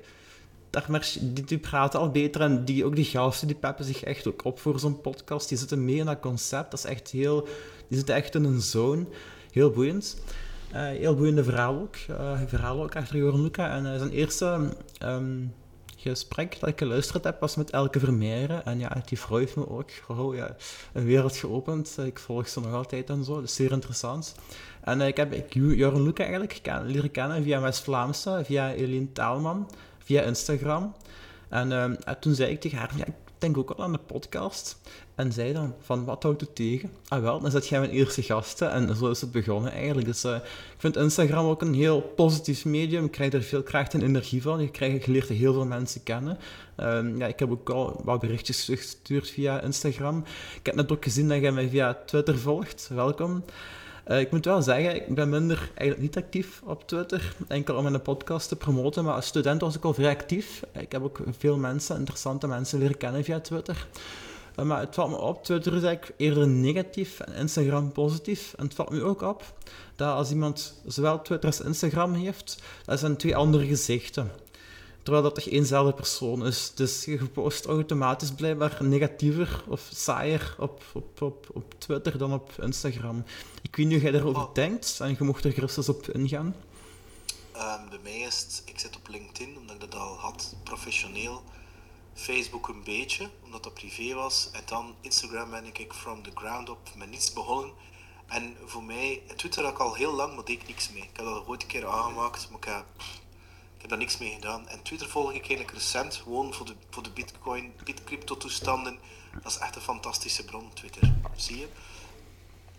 daar 0.69 1.15
die 1.45 1.57
praten 1.57 1.99
al 1.99 2.09
beter 2.11 2.41
en 2.41 2.65
die, 2.65 2.85
ook 2.85 2.95
die 2.95 3.05
gasten 3.05 3.47
die 3.47 3.55
peppen 3.55 3.85
zich 3.85 4.03
echt 4.03 4.27
ook 4.27 4.45
op 4.45 4.59
voor 4.59 4.79
zo'n 4.79 5.01
podcast. 5.01 5.49
Die 5.49 5.57
zitten 5.57 5.85
mee 5.85 5.95
in 5.95 6.05
dat 6.05 6.19
concept. 6.19 6.71
Dat 6.71 6.79
is 6.79 6.85
echt 6.85 7.11
heel... 7.11 7.41
Die 7.87 7.97
zitten 7.97 8.15
echt 8.15 8.35
in 8.35 8.43
een 8.43 8.61
zone. 8.61 9.05
Heel 9.51 9.69
boeiend. 9.71 10.17
Eh, 10.73 10.81
heel 10.81 11.15
boeiende 11.15 11.43
verhaal 11.43 11.79
ook. 11.79 11.95
eh 11.95 12.39
verhaal 12.45 12.83
ook 12.83 12.95
achter 12.95 13.17
Joran 13.17 13.41
Luca. 13.41 13.69
En 13.75 13.91
eh, 13.93 13.97
zijn 13.97 14.09
eerste 14.11 14.69
ehm, 14.97 15.45
gesprek 15.97 16.59
dat 16.59 16.69
ik 16.69 16.77
geluisterd 16.79 17.23
heb 17.23 17.39
was 17.39 17.55
met 17.55 17.69
Elke 17.69 17.99
Vermeijeren. 17.99 18.65
En 18.65 18.79
ja, 18.79 19.01
die 19.05 19.17
heeft 19.29 19.55
me 19.55 19.69
ook 19.69 19.91
gewoon 19.91 20.35
ja, 20.35 20.55
een 20.93 21.03
wereld 21.05 21.35
geopend. 21.37 21.97
Ik 22.05 22.19
volg 22.19 22.47
ze 22.49 22.59
nog 22.59 22.73
altijd 22.73 23.09
en 23.09 23.23
zo. 23.23 23.39
Is 23.39 23.55
zeer 23.55 23.71
interessant. 23.71 24.35
En 24.81 25.01
ik 25.01 25.17
heb 25.17 25.33
ik, 25.33 25.53
Joran 25.53 26.03
Luca 26.03 26.23
eigenlijk 26.23 26.59
ken- 26.61 26.85
leren 26.85 27.11
kennen 27.11 27.43
via 27.43 27.61
West-Vlaamse, 27.61 28.41
via 28.45 28.73
Eline 28.73 29.11
Taalman, 29.11 29.69
via 29.97 30.21
Instagram. 30.21 30.93
En, 31.49 31.71
ehm, 31.71 31.93
en 32.03 32.19
toen 32.19 32.33
zei 32.35 32.51
ik 32.51 32.61
tegen 32.61 32.77
haar, 32.77 32.91
ja, 32.95 33.05
denk 33.43 33.57
ook 33.57 33.69
al 33.69 33.83
aan 33.83 33.91
de 33.91 33.97
podcast. 33.97 34.77
En 35.15 35.31
zij 35.31 35.53
dan, 35.53 35.73
van 35.81 36.05
wat 36.05 36.23
houdt 36.23 36.41
het 36.41 36.55
tegen? 36.55 36.91
Ah 37.07 37.21
wel, 37.21 37.39
dan 37.39 37.51
zet 37.51 37.67
jij 37.67 37.79
mijn 37.79 37.91
eerste 37.91 38.21
gasten 38.21 38.71
en 38.71 38.95
zo 38.95 39.09
is 39.09 39.21
het 39.21 39.31
begonnen 39.31 39.71
eigenlijk. 39.71 40.07
Dus 40.07 40.23
eh, 40.23 40.35
ik 40.35 40.75
vind 40.77 40.95
Instagram 40.95 41.45
ook 41.45 41.61
een 41.61 41.73
heel 41.73 42.01
positief 42.01 42.65
medium. 42.65 43.05
Ik 43.05 43.11
krijg 43.11 43.33
er 43.33 43.43
veel 43.43 43.63
kracht 43.63 43.93
en 43.93 44.01
energie 44.01 44.41
van. 44.41 44.61
Je, 44.61 44.69
krijgt, 44.69 45.05
je 45.05 45.11
leert 45.11 45.29
er 45.29 45.35
heel 45.35 45.53
veel 45.53 45.65
mensen 45.65 46.03
kennen. 46.03 46.37
Ehm, 46.75 47.17
ja, 47.17 47.27
ik 47.27 47.39
heb 47.39 47.51
ook 47.51 47.69
al 47.69 48.01
wat 48.03 48.19
berichtjes 48.19 48.65
gestuurd 48.65 49.29
via 49.29 49.61
Instagram. 49.61 50.23
Ik 50.55 50.65
heb 50.65 50.75
net 50.75 50.91
ook 50.91 51.03
gezien 51.03 51.27
dat 51.27 51.41
jij 51.41 51.51
mij 51.51 51.69
via 51.69 51.97
Twitter 52.05 52.37
volgt. 52.37 52.89
Welkom. 52.93 53.43
Eh, 54.03 54.19
ik 54.19 54.31
moet 54.31 54.45
wel 54.45 54.61
zeggen, 54.61 54.95
ik 54.95 55.15
ben 55.15 55.29
minder 55.29 55.57
eigenlijk 55.57 55.99
niet 56.01 56.17
actief 56.17 56.61
op 56.65 56.87
Twitter, 56.87 57.35
enkel 57.47 57.75
om 57.75 57.83
mijn 57.83 58.01
podcast 58.01 58.47
te 58.47 58.55
promoten, 58.55 59.03
maar 59.03 59.13
als 59.13 59.25
student 59.25 59.61
was 59.61 59.75
ik 59.75 59.83
al 59.83 59.93
vrij 59.93 60.09
actief. 60.09 60.63
Ik 60.71 60.91
heb 60.91 61.03
ook 61.03 61.19
veel 61.37 61.57
mensen, 61.57 61.97
interessante 61.97 62.47
mensen 62.47 62.79
leren 62.79 62.97
kennen 62.97 63.23
via 63.23 63.39
Twitter. 63.39 63.87
Eh, 64.55 64.65
maar 64.65 64.79
het 64.79 64.95
valt 64.95 65.09
me 65.09 65.17
op, 65.17 65.43
Twitter 65.43 65.75
is 65.75 65.83
eigenlijk 65.83 66.19
eerder 66.19 66.47
negatief 66.47 67.19
en 67.19 67.33
Instagram 67.33 67.91
positief. 67.91 68.53
En 68.57 68.63
het 68.63 68.73
valt 68.73 68.89
me 68.89 69.03
ook 69.03 69.21
op 69.21 69.43
dat 69.95 70.15
als 70.15 70.31
iemand 70.31 70.81
zowel 70.85 71.21
Twitter 71.21 71.49
als 71.49 71.61
Instagram 71.61 72.13
heeft, 72.13 72.63
dat 72.85 72.99
zijn 72.99 73.17
twee 73.17 73.35
andere 73.35 73.65
gezichten. 73.65 74.31
Terwijl 75.03 75.23
dat 75.23 75.35
toch 75.35 75.45
éénzelfde 75.47 75.93
persoon 75.93 76.45
is. 76.45 76.71
Dus 76.75 77.05
je 77.05 77.25
post 77.25 77.65
automatisch 77.65 78.31
blijkbaar 78.31 78.77
negatiever 78.79 79.63
of 79.67 79.89
saaier 79.93 80.55
op, 80.59 80.83
op, 80.93 81.21
op, 81.21 81.47
op 81.53 81.73
Twitter 81.77 82.17
dan 82.17 82.33
op 82.33 82.51
Instagram. 82.61 83.23
Ik 83.61 83.75
weet 83.75 83.85
niet 83.85 83.95
hoe 83.95 84.03
jij 84.03 84.11
daarover 84.11 84.41
Oh. 84.43 84.53
denkt 84.53 84.99
en 84.99 85.15
je 85.17 85.23
mocht 85.23 85.45
er 85.45 85.51
gerust 85.51 85.77
eens 85.77 85.89
op 85.89 86.07
ingaan. 86.07 86.55
Ehm, 87.51 87.89
bij 87.89 87.99
mij 88.03 88.19
is 88.19 88.39
het, 88.39 88.61
ik 88.65 88.79
zit 88.79 88.95
op 88.95 89.07
LinkedIn, 89.07 89.57
omdat 89.57 89.75
ik 89.75 89.81
dat 89.81 89.95
al 89.95 90.15
had, 90.15 90.55
professioneel. 90.63 91.43
Facebook 92.13 92.67
een 92.67 92.83
beetje, 92.83 93.29
omdat 93.43 93.63
dat 93.63 93.73
privé 93.73 94.13
was. 94.13 94.49
En 94.51 94.61
dan 94.65 94.95
Instagram 95.01 95.49
ben 95.49 95.65
ik 95.65 95.93
from 95.93 96.23
the 96.23 96.31
ground 96.33 96.69
up 96.69 96.77
met 96.95 97.09
niets 97.09 97.33
begonnen. 97.33 97.71
En 98.27 98.55
voor 98.65 98.83
mij, 98.83 99.21
Twitter 99.35 99.63
had 99.63 99.71
ik 99.73 99.79
al 99.79 99.93
heel 99.93 100.13
lang, 100.13 100.35
maar 100.35 100.45
deed 100.45 100.61
ik 100.61 100.67
niks 100.67 100.91
mee. 100.91 101.01
Ik 101.03 101.09
heb 101.13 101.25
dat 101.25 101.47
ooit 101.47 101.61
een 101.61 101.67
keer 101.67 101.87
aangemaakt, 101.87 102.49
maar 102.49 102.57
ik 102.57 102.65
heb, 102.65 102.85
ik 102.97 103.22
heb 103.83 103.91
daar 103.91 103.99
niks 103.99 104.17
mee 104.17 104.33
gedaan. 104.33 104.67
En 104.67 104.81
Twitter 104.81 105.09
volg 105.09 105.29
ik 105.29 105.47
eigenlijk 105.47 105.71
recent, 105.71 106.15
gewoon 106.15 106.53
voor 106.53 106.65
de, 106.65 106.75
voor 106.89 107.03
de 107.03 107.09
bitcoin, 107.09 107.73
bitcrypto 107.83 108.37
toestanden. 108.37 108.99
Dat 109.41 109.51
is 109.51 109.57
echt 109.57 109.75
een 109.75 109.81
fantastische 109.81 110.45
bron, 110.45 110.73
Twitter. 110.73 111.13
Zie 111.35 111.57
je? 111.57 111.67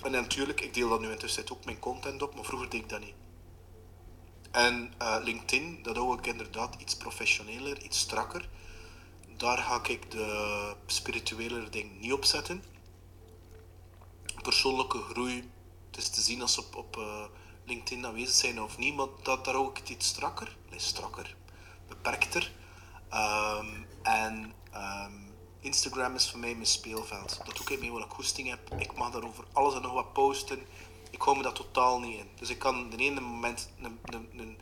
En 0.03 0.11
natuurlijk, 0.11 0.61
ik 0.61 0.75
deel 0.75 0.89
dat 0.89 1.01
nu 1.01 1.11
intussen 1.11 1.51
ook 1.51 1.65
mijn 1.65 1.79
content 1.79 2.23
op, 2.23 2.35
maar 2.35 2.45
vroeger 2.45 2.71
deed 2.71 2.81
ik 2.81 2.89
dat 2.89 3.01
niet. 3.01 3.15
En 4.51 4.93
eh, 4.99 5.17
LinkedIn, 5.23 5.79
dat 5.83 5.97
hou 5.97 6.19
ik 6.19 6.27
inderdaad 6.27 6.75
iets 6.79 6.97
professioneler, 6.97 7.83
iets 7.83 7.99
strakker. 7.99 8.49
Daar 9.37 9.59
ga 9.59 9.81
ik 9.89 10.11
de 10.11 10.75
spirituele 10.87 11.69
ding 11.69 12.01
niet 12.01 12.13
op 12.13 12.25
zetten. 12.25 12.63
Persoonlijke 14.43 14.99
groei, 14.99 15.51
het 15.87 15.97
is 15.97 16.09
te 16.09 16.21
zien 16.21 16.41
als 16.41 16.55
ze 16.55 16.61
op, 16.61 16.77
op 16.77 16.97
eh, 16.97 17.25
LinkedIn 17.65 18.07
aanwezig 18.07 18.35
zijn 18.35 18.63
of 18.63 18.79
niet, 18.79 18.95
maar 18.95 19.07
dat, 19.23 19.45
daar 19.45 19.55
hou 19.55 19.71
ik 19.71 19.77
het 19.77 19.89
iets 19.89 20.07
strakker. 20.07 20.57
Nee, 20.75 20.83
strakker, 20.83 21.37
beperkter. 21.89 22.53
Ehm, 23.09 23.67
en 24.03 24.53
ehm, 24.71 25.13
Instagram 25.61 26.15
is 26.15 26.31
voor 26.31 26.41
mij 26.41 26.55
mijn 26.55 26.67
speelveld. 26.67 27.41
Dat 27.45 27.57
doe 27.57 27.77
ik 27.77 27.81
mee 27.81 27.93
wat 27.93 28.05
ik 28.05 28.11
goesting 28.11 28.49
heb. 28.49 28.75
Ik 28.79 28.95
mag 28.95 29.11
daarover 29.11 29.45
alles 29.53 29.75
en 29.75 29.83
nog 29.83 29.93
wat 29.93 30.13
posten. 30.13 30.59
Ik 31.11 31.23
hou 31.23 31.37
me 31.37 31.43
dat 31.43 31.55
totaal 31.55 32.01
niet 32.01 32.19
in. 32.19 32.29
Dus 32.39 32.51
ik 32.51 32.59
kan 32.59 32.91
de 32.91 32.97
ene 32.97 33.21
moment 33.21 33.71
een, 33.83 33.99
een, 34.05 34.29
een, 34.37 34.59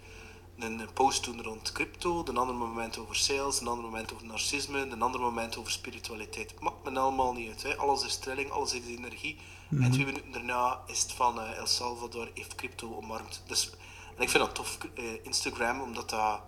een, 0.58 0.78
een 0.78 0.92
post 0.92 1.24
doen 1.24 1.42
rond 1.42 1.72
crypto, 1.72 2.22
de 2.22 2.32
andere 2.32 2.58
moment 2.58 2.98
over 2.98 3.16
sales, 3.16 3.58
de 3.58 3.68
andere 3.68 3.88
moment 3.88 4.12
over 4.12 4.26
narcisme, 4.26 4.88
de 4.88 4.98
andere 4.98 5.24
moment 5.24 5.56
over 5.56 5.72
spiritualiteit. 5.72 6.50
Het 6.50 6.60
maakt 6.60 6.84
me 6.84 6.98
allemaal 6.98 7.32
niet 7.32 7.48
uit. 7.48 7.62
Hè. 7.62 7.76
Alles 7.76 8.04
is 8.04 8.16
trilling, 8.16 8.50
alles 8.50 8.72
is 8.72 8.86
energie. 8.86 9.38
En 9.70 9.90
twee 9.90 10.04
minuten 10.04 10.32
daarna 10.32 10.82
is 10.86 11.02
het 11.02 11.12
van 11.12 11.40
eh, 11.40 11.58
El 11.58 11.66
Salvador 11.66 12.30
heeft 12.34 12.54
crypto 12.54 12.96
omarmd. 12.96 13.42
Dus 13.46 13.70
En 14.16 14.22
ik 14.22 14.28
vind 14.28 14.44
dat 14.44 14.54
tof, 14.54 14.78
eh, 14.94 15.04
Instagram, 15.24 15.80
omdat 15.80 16.10
dat, 16.10 16.40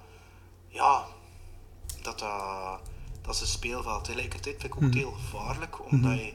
ja, 0.69 1.07
dat 2.03 2.19
dat, 2.19 2.81
dat 3.23 3.35
is 3.35 3.41
een 3.41 3.47
speelveld. 3.47 4.05
Tegelijkertijd 4.05 4.61
vind 4.61 4.75
ik 4.75 4.83
ook 4.83 4.95
heel 4.95 5.12
gevaarlijk, 5.12 5.85
omdat 5.85 6.19
je, 6.19 6.33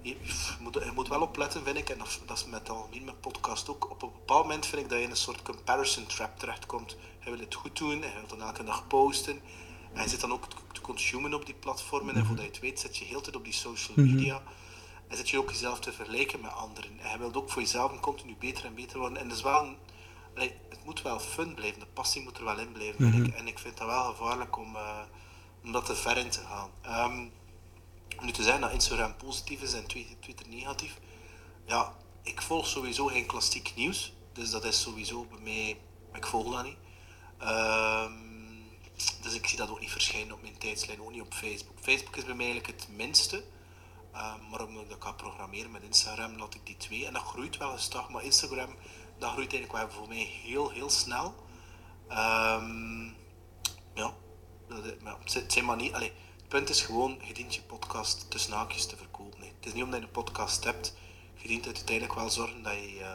je, 0.00 0.16
moet, 0.60 0.74
je 0.74 0.90
moet 0.94 1.08
wel 1.08 1.20
opletten, 1.20 1.64
vind 1.64 1.76
ik, 1.76 1.90
en 1.90 1.98
dat, 1.98 2.20
dat 2.26 2.36
is 2.36 2.46
met 2.46 2.70
algemeen 2.70 3.04
met 3.04 3.20
podcast 3.20 3.68
ook. 3.68 3.90
Op 3.90 4.02
een 4.02 4.10
bepaald 4.12 4.42
moment 4.42 4.66
vind 4.66 4.82
ik 4.82 4.88
dat 4.88 4.98
je 4.98 5.04
in 5.04 5.10
een 5.10 5.16
soort 5.16 5.42
comparison 5.42 6.06
trap 6.06 6.38
terechtkomt. 6.38 6.96
Je 7.24 7.30
wil 7.30 7.38
het 7.38 7.54
goed 7.54 7.76
doen, 7.76 8.02
en 8.02 8.08
je 8.08 8.14
wilt 8.14 8.28
dan 8.28 8.42
elke 8.42 8.64
dag 8.64 8.86
posten. 8.86 9.40
En 9.92 10.02
je 10.02 10.08
zit 10.08 10.20
dan 10.20 10.32
ook 10.32 10.46
te 10.72 10.80
consumen 10.80 11.34
op 11.34 11.46
die 11.46 11.54
platformen. 11.54 12.14
En 12.14 12.26
voordat 12.26 12.44
je 12.44 12.50
het 12.50 12.60
weet, 12.60 12.80
zit 12.80 12.96
je 12.96 13.04
heel 13.04 13.20
tijd 13.20 13.36
op 13.36 13.44
die 13.44 13.52
social 13.52 13.96
media. 14.06 14.42
En 15.08 15.16
zit 15.16 15.28
je 15.30 15.38
ook 15.38 15.50
jezelf 15.50 15.80
te 15.80 15.92
vergelijken 15.92 16.40
met 16.40 16.52
anderen. 16.52 17.00
En 17.00 17.10
je 17.10 17.18
wilt 17.18 17.36
ook 17.36 17.50
voor 17.50 17.62
jezelf 17.62 18.00
continu 18.00 18.36
beter 18.38 18.64
en 18.64 18.74
beter 18.74 18.98
worden. 18.98 19.18
En 19.18 19.28
dat 19.28 19.36
is 19.36 19.42
wel 19.42 19.62
een, 19.62 19.76
het 20.68 20.84
moet 20.84 21.02
wel 21.02 21.20
fun 21.20 21.54
blijven. 21.54 21.80
De 21.80 21.86
passie 21.86 22.22
moet 22.22 22.38
er 22.38 22.44
wel 22.44 22.58
in 22.58 22.72
blijven, 22.72 23.10
vind 23.12 23.26
ik. 23.26 23.34
En 23.34 23.46
ik 23.46 23.58
vind 23.58 23.76
dat 23.76 23.86
wel 23.86 24.04
gevaarlijk 24.04 24.56
om, 24.56 24.76
uh, 24.76 25.00
om 25.64 25.72
dat 25.72 25.86
te 25.86 25.96
ver 25.96 26.16
in 26.16 26.30
te 26.30 26.40
gaan. 26.40 26.70
Um, 27.10 27.32
nu 28.20 28.32
te 28.32 28.42
zeggen 28.42 28.60
dat 28.60 28.72
Instagram 28.72 29.16
positief 29.16 29.62
is 29.62 29.72
en 29.72 29.86
Twitter 30.20 30.48
negatief. 30.48 30.98
Ja, 31.64 31.96
ik 32.22 32.42
volg 32.42 32.66
sowieso 32.66 33.06
geen 33.06 33.26
klassiek 33.26 33.72
nieuws. 33.76 34.12
Dus 34.32 34.50
dat 34.50 34.64
is 34.64 34.80
sowieso 34.80 35.24
bij 35.24 35.38
mij... 35.38 35.78
Ik 36.12 36.26
volg 36.26 36.54
dat 36.54 36.64
niet. 36.64 36.76
Um, 37.42 38.34
dus 39.22 39.34
ik 39.34 39.46
zie 39.46 39.58
dat 39.58 39.70
ook 39.70 39.80
niet 39.80 39.90
verschijnen 39.90 40.34
op 40.34 40.42
mijn 40.42 40.58
tijdslijn, 40.58 41.00
ook 41.00 41.10
niet 41.10 41.20
op 41.20 41.34
Facebook. 41.34 41.78
Facebook 41.80 42.16
is 42.16 42.24
bij 42.24 42.34
mij 42.34 42.46
eigenlijk 42.50 42.80
het 42.80 42.96
minste. 42.96 43.44
Uh, 44.14 44.34
maar 44.50 44.66
omdat 44.66 44.82
ik 44.82 44.88
dat 44.88 44.98
kan 44.98 45.16
programmeren 45.16 45.70
met 45.70 45.82
Instagram, 45.82 46.38
laat 46.38 46.54
ik 46.54 46.66
die 46.66 46.76
twee. 46.76 47.06
En 47.06 47.12
dat 47.12 47.22
groeit 47.22 47.56
wel 47.56 47.72
eens 47.72 47.88
toch, 47.88 48.10
maar 48.10 48.24
Instagram, 48.24 48.74
dat 49.18 49.30
groeit 49.30 49.52
eigenlijk 49.52 49.72
wel 49.72 49.98
voor 49.98 50.08
mij 50.08 50.28
heel, 50.42 50.70
heel 50.70 50.90
snel. 50.90 51.34
Um, 52.10 53.14
ja, 53.94 54.14
dat, 54.68 55.32
het 55.32 55.52
zijn 55.52 55.64
maar 55.64 55.76
niet... 55.76 55.92
Allez, 55.92 56.10
het 56.36 56.48
punt 56.48 56.68
is 56.68 56.80
gewoon, 56.80 57.18
je 57.22 57.34
dient 57.34 57.54
je 57.54 57.62
podcast 57.62 58.30
tussen 58.30 58.52
haakjes 58.52 58.86
te 58.86 58.96
verkopen. 58.96 59.40
Hè. 59.40 59.46
Het 59.46 59.66
is 59.66 59.72
niet 59.72 59.82
omdat 59.82 60.00
je 60.00 60.06
een 60.06 60.12
podcast 60.12 60.64
hebt, 60.64 60.94
je 61.34 61.48
dient 61.48 61.66
uiteindelijk 61.66 62.14
wel 62.14 62.30
zorgen 62.30 62.62
dat 62.62 62.72
je, 62.72 62.98
uh, 62.98 63.14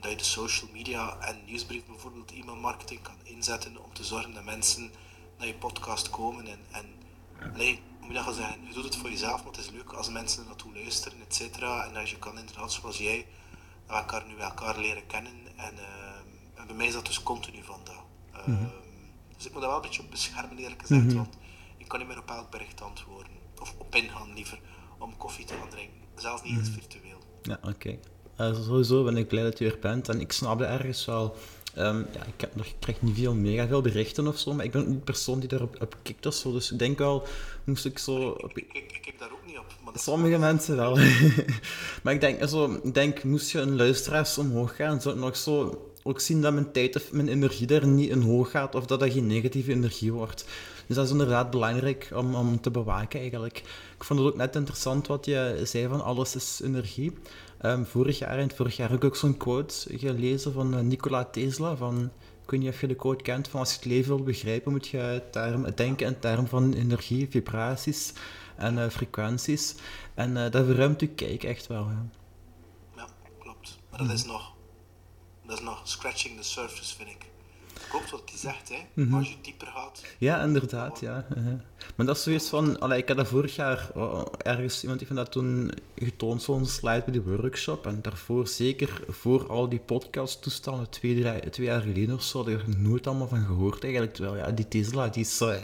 dat 0.00 0.10
je 0.10 0.16
de 0.16 0.24
social 0.24 0.70
media 0.72 1.18
en 1.18 1.44
nieuwsbrief 1.44 1.84
bijvoorbeeld 1.84 2.32
e-mailmarketing 2.32 3.02
kan 3.02 3.16
inzetten 3.22 3.84
om 3.84 3.92
te 3.92 4.04
zorgen 4.04 4.34
dat 4.34 4.44
mensen 4.44 4.92
naar 5.38 5.46
je 5.46 5.54
podcast 5.54 6.10
komen 6.10 6.46
en, 6.46 6.60
en 6.70 6.94
moet 8.00 8.16
je 8.16 8.22
dat 8.24 8.34
zeggen, 8.34 8.66
je 8.66 8.74
doet 8.74 8.84
het 8.84 8.96
voor 8.96 9.10
jezelf, 9.10 9.44
maar 9.44 9.52
het 9.52 9.60
is 9.60 9.70
leuk 9.70 9.92
als 9.92 10.08
mensen 10.08 10.46
naartoe 10.46 10.74
luisteren, 10.74 11.20
et 11.20 11.34
cetera. 11.34 11.84
En 11.84 11.96
als 11.96 12.10
je 12.10 12.18
kan 12.18 12.38
inderdaad, 12.38 12.72
zoals 12.72 12.98
jij, 12.98 13.26
elkaar 13.86 14.24
nu 14.26 14.36
elkaar 14.36 14.78
leren 14.78 15.06
kennen. 15.06 15.32
En, 15.56 15.74
uh, 15.74 16.60
en 16.60 16.66
bij 16.66 16.76
mij 16.76 16.86
is 16.86 16.92
dat 16.92 17.06
dus 17.06 17.22
continu 17.22 17.62
van 17.62 17.80
dat. 17.84 18.04
Uh, 18.34 18.46
mm 18.46 18.56
-hmm. 18.56 18.70
Dus 19.36 19.46
ik 19.46 19.52
moet 19.52 19.60
daar 19.60 19.70
wel 19.70 19.78
een 19.78 19.86
beetje 19.86 20.02
op 20.02 20.10
beschermen, 20.10 20.58
eerlijk 20.58 20.80
gezegd, 20.80 21.02
mm 21.02 21.08
-hmm. 21.08 21.16
want 21.16 21.36
ik 21.76 21.88
kan 21.88 21.98
niet 21.98 22.08
meer 22.08 22.18
op 22.18 22.30
elk 22.30 22.50
bericht 22.50 22.82
antwoorden. 22.82 23.32
Of 23.60 23.74
op 23.78 23.94
ingaan 23.94 24.34
liever, 24.34 24.58
om 24.98 25.16
koffie 25.16 25.44
te 25.44 25.54
gaan 25.54 25.68
drinken. 25.68 26.00
Zelfs 26.14 26.42
niet 26.42 26.58
eens 26.58 26.68
mm 26.68 26.74
-hmm. 26.74 26.82
virtueel. 26.82 27.18
Ja, 27.42 27.58
oké. 27.62 27.68
Okay. 27.68 27.98
Uh, 28.40 28.64
sowieso 28.64 29.04
ben 29.04 29.16
ik 29.16 29.28
blij 29.28 29.42
dat 29.42 29.58
je 29.58 29.70
er 29.70 29.78
bent. 29.78 30.08
En 30.08 30.20
ik 30.20 30.32
snap 30.32 30.60
ergens 30.60 31.04
wel. 31.04 31.36
Um, 31.78 32.06
ja, 32.12 32.24
ik, 32.24 32.40
heb 32.40 32.56
ik 32.56 32.74
krijg 32.78 33.02
niet 33.02 33.16
veel, 33.16 33.34
mega 33.34 33.66
veel 33.66 33.80
berichten 33.80 34.26
of 34.26 34.38
zo, 34.38 34.54
maar 34.54 34.64
ik 34.64 34.70
ben 34.70 34.80
ook 34.80 34.86
niet 34.86 34.96
de 34.96 35.04
persoon 35.04 35.40
die 35.40 35.48
daarop 35.48 35.82
op 35.82 35.96
kikt 36.02 36.26
of 36.26 36.34
zo. 36.34 36.52
Dus 36.52 36.72
ik 36.72 36.78
denk 36.78 36.98
wel, 36.98 37.26
moest 37.64 37.84
ik 37.84 37.98
zo... 37.98 38.30
Ik, 38.30 38.56
ik, 38.56 38.72
ik, 38.72 38.98
kijk 39.02 39.18
daar 39.18 39.32
ook 39.32 39.46
niet 39.46 39.58
op. 39.58 39.74
Maar 39.84 39.85
Sommige 39.98 40.38
mensen 40.38 40.76
wel. 40.76 40.98
maar 42.02 42.12
ik 42.14 42.20
denk, 42.20 42.40
also, 42.40 42.80
denk, 42.92 43.24
moest 43.24 43.50
je 43.50 43.58
een 43.58 43.76
luisteraars 43.76 44.38
omhoog 44.38 44.76
gaan, 44.76 45.00
zou 45.00 45.14
ik 45.14 45.20
nog 45.20 45.36
zo 45.36 45.82
ook 46.02 46.20
zien 46.20 46.42
dat 46.42 46.52
mijn 46.52 46.72
tijd 46.72 46.96
of 46.96 47.12
mijn 47.12 47.28
energie 47.28 47.66
daar 47.66 47.86
niet 47.86 48.10
in 48.10 48.20
hoog 48.20 48.50
gaat, 48.50 48.74
of 48.74 48.86
dat 48.86 49.00
dat 49.00 49.12
geen 49.12 49.26
negatieve 49.26 49.72
energie 49.72 50.12
wordt. 50.12 50.44
Dus 50.86 50.96
dat 50.96 51.04
is 51.04 51.10
inderdaad 51.10 51.50
belangrijk 51.50 52.10
om, 52.14 52.34
om 52.34 52.60
te 52.60 52.70
bewaken 52.70 53.20
eigenlijk. 53.20 53.58
Ik 53.98 54.04
vond 54.04 54.20
het 54.20 54.28
ook 54.28 54.36
net 54.36 54.56
interessant 54.56 55.06
wat 55.06 55.24
je 55.26 55.60
zei 55.64 55.88
van 55.88 56.04
alles 56.04 56.34
is 56.34 56.60
energie. 56.64 57.12
Um, 57.62 57.86
vorig 57.86 58.18
jaar, 58.18 58.38
en 58.38 58.50
vorig 58.54 58.76
jaar 58.76 58.88
heb 58.88 58.98
ik 58.98 59.04
ook 59.04 59.16
zo'n 59.16 59.36
quote 59.36 59.74
gelezen 59.98 60.52
van 60.52 60.74
uh, 60.74 60.80
Nikola 60.80 61.24
Tesla. 61.24 61.76
Van, 61.76 62.10
ik 62.44 62.50
weet 62.50 62.60
niet 62.60 62.68
of 62.68 62.80
je 62.80 62.86
de 62.86 62.94
quote 62.94 63.22
kent, 63.22 63.48
van 63.48 63.60
als 63.60 63.70
je 63.70 63.76
het 63.76 63.84
leven 63.84 64.16
wil 64.16 64.24
begrijpen, 64.24 64.72
moet 64.72 64.86
je 64.86 65.22
term, 65.30 65.66
denken 65.74 66.06
in 66.06 66.18
termen 66.18 66.48
van 66.48 66.72
energie, 66.72 67.26
vibraties 67.30 68.12
en 68.56 68.74
uh, 68.78 68.88
frequenties. 68.88 69.74
En 70.14 70.30
uh, 70.30 70.50
dat 70.50 70.64
verruimt 70.64 71.00
je 71.00 71.08
kijk 71.08 71.44
echt 71.44 71.66
wel. 71.66 71.88
Ja, 71.88 72.06
ja 72.96 73.06
klopt. 73.38 73.78
Maar 73.90 73.98
dat, 73.98 74.10
is 74.10 74.24
nog, 74.24 74.52
dat 75.46 75.58
is 75.58 75.64
nog 75.64 75.80
scratching 75.84 76.36
the 76.36 76.42
surface, 76.42 76.96
vind 76.96 77.08
ik. 77.08 77.26
Klopt 77.88 78.10
wat 78.10 78.22
hij 78.24 78.38
zegt, 78.38 78.68
hè. 78.68 78.76
Mm 78.94 79.04
-hmm. 79.04 79.14
als 79.14 79.28
je 79.28 79.36
dieper 79.42 79.66
gaat. 79.66 80.02
Ja, 80.18 80.42
inderdaad, 80.42 81.00
ja. 81.00 81.26
Uh 81.36 81.44
-huh. 81.44 81.60
Maar 81.96 82.06
dat 82.06 82.16
is 82.16 82.22
zoiets 82.22 82.48
van... 82.48 82.80
Allee, 82.80 82.98
ik 82.98 83.08
had 83.08 83.16
dat 83.16 83.28
vorig 83.28 83.56
jaar 83.56 83.90
oh, 83.94 84.22
ergens... 84.38 84.82
Iemand 84.82 85.00
heeft 85.00 85.14
dat 85.14 85.32
toen 85.32 85.72
getoond, 85.94 86.42
zo'n 86.42 86.66
slide 86.66 87.02
bij 87.04 87.12
de 87.12 87.22
workshop. 87.22 87.86
En 87.86 88.02
daarvoor, 88.02 88.48
zeker 88.48 89.00
voor 89.08 89.48
al 89.48 89.68
die 89.68 89.78
podcast-toestanden, 89.78 90.90
twee, 90.90 91.20
drie, 91.20 91.50
twee 91.50 91.66
jaar 91.66 91.80
geleden 91.80 92.14
of 92.14 92.22
zo, 92.22 92.38
had 92.38 92.48
ik 92.48 92.60
er 92.60 92.78
nooit 92.78 93.06
allemaal 93.06 93.28
van 93.28 93.44
gehoord 93.44 93.82
eigenlijk. 93.82 94.14
Terwijl, 94.14 94.36
ja, 94.36 94.50
die 94.50 94.68
Tesla, 94.68 95.08
die 95.08 95.24
is... 95.24 95.40
Uh, 95.40 95.54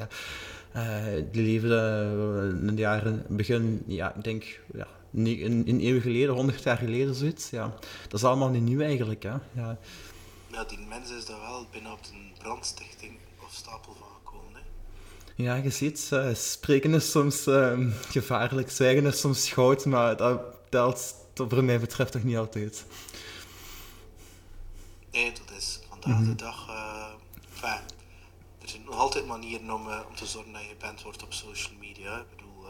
die 1.30 1.42
leefde 1.42 2.56
in 2.60 2.74
de 2.74 2.80
jaren... 2.80 3.24
Begin, 3.28 3.82
ja, 3.86 4.14
ik 4.14 4.24
denk... 4.24 4.60
Ja, 4.74 4.86
een, 5.14 5.62
een 5.66 5.86
eeuw 5.86 6.00
geleden, 6.00 6.34
honderd 6.34 6.62
jaar 6.62 6.76
geleden, 6.76 7.14
zoiets. 7.14 7.50
Ja, 7.50 7.74
dat 8.08 8.20
is 8.20 8.24
allemaal 8.24 8.50
niet 8.50 8.62
nieuw 8.62 8.80
eigenlijk, 8.80 9.22
hè. 9.22 9.34
Ja 9.52 9.78
ja, 10.52 10.64
die 10.64 10.78
mensen 10.78 11.16
is 11.16 11.24
daar 11.24 11.40
wel 11.40 11.66
binnen 11.70 11.92
op 11.92 12.00
een 12.12 12.32
brandstichting 12.38 13.18
of 13.44 13.52
stapel 13.52 13.94
van 13.98 14.08
gekomen. 14.24 14.52
Hè? 14.54 14.60
Ja, 15.42 15.54
je 15.54 15.70
ziet, 15.70 16.10
uh, 16.12 16.34
spreken 16.34 16.94
is 16.94 17.10
soms 17.10 17.46
uh, 17.46 17.78
gevaarlijk, 18.08 18.70
zwijgen 18.70 19.06
is 19.06 19.20
soms 19.20 19.52
goud, 19.52 19.84
maar 19.84 20.16
dat 20.16 20.40
telt 20.68 21.14
voor 21.34 21.64
mij 21.64 21.80
betreft 21.80 22.12
toch 22.12 22.22
niet 22.22 22.36
altijd. 22.36 22.84
Nee, 25.10 25.32
dat 25.32 25.56
is 25.56 25.80
vandaag 25.88 26.18
mm 26.18 26.24
-hmm. 26.24 26.36
de 26.36 26.42
dag. 26.42 26.68
Uh, 26.68 27.06
enfin, 27.50 27.68
er 27.68 27.82
zijn 27.88 27.91
nog 28.92 29.00
altijd 29.00 29.26
manieren 29.26 29.70
om, 29.74 29.86
uh, 29.86 30.00
om 30.08 30.14
te 30.14 30.26
zorgen 30.26 30.52
dat 30.52 30.62
je 30.62 30.76
bent 30.78 31.02
wordt 31.02 31.22
op 31.22 31.32
social 31.32 31.74
media. 31.80 32.18
Ik 32.18 32.30
bedoel, 32.36 32.64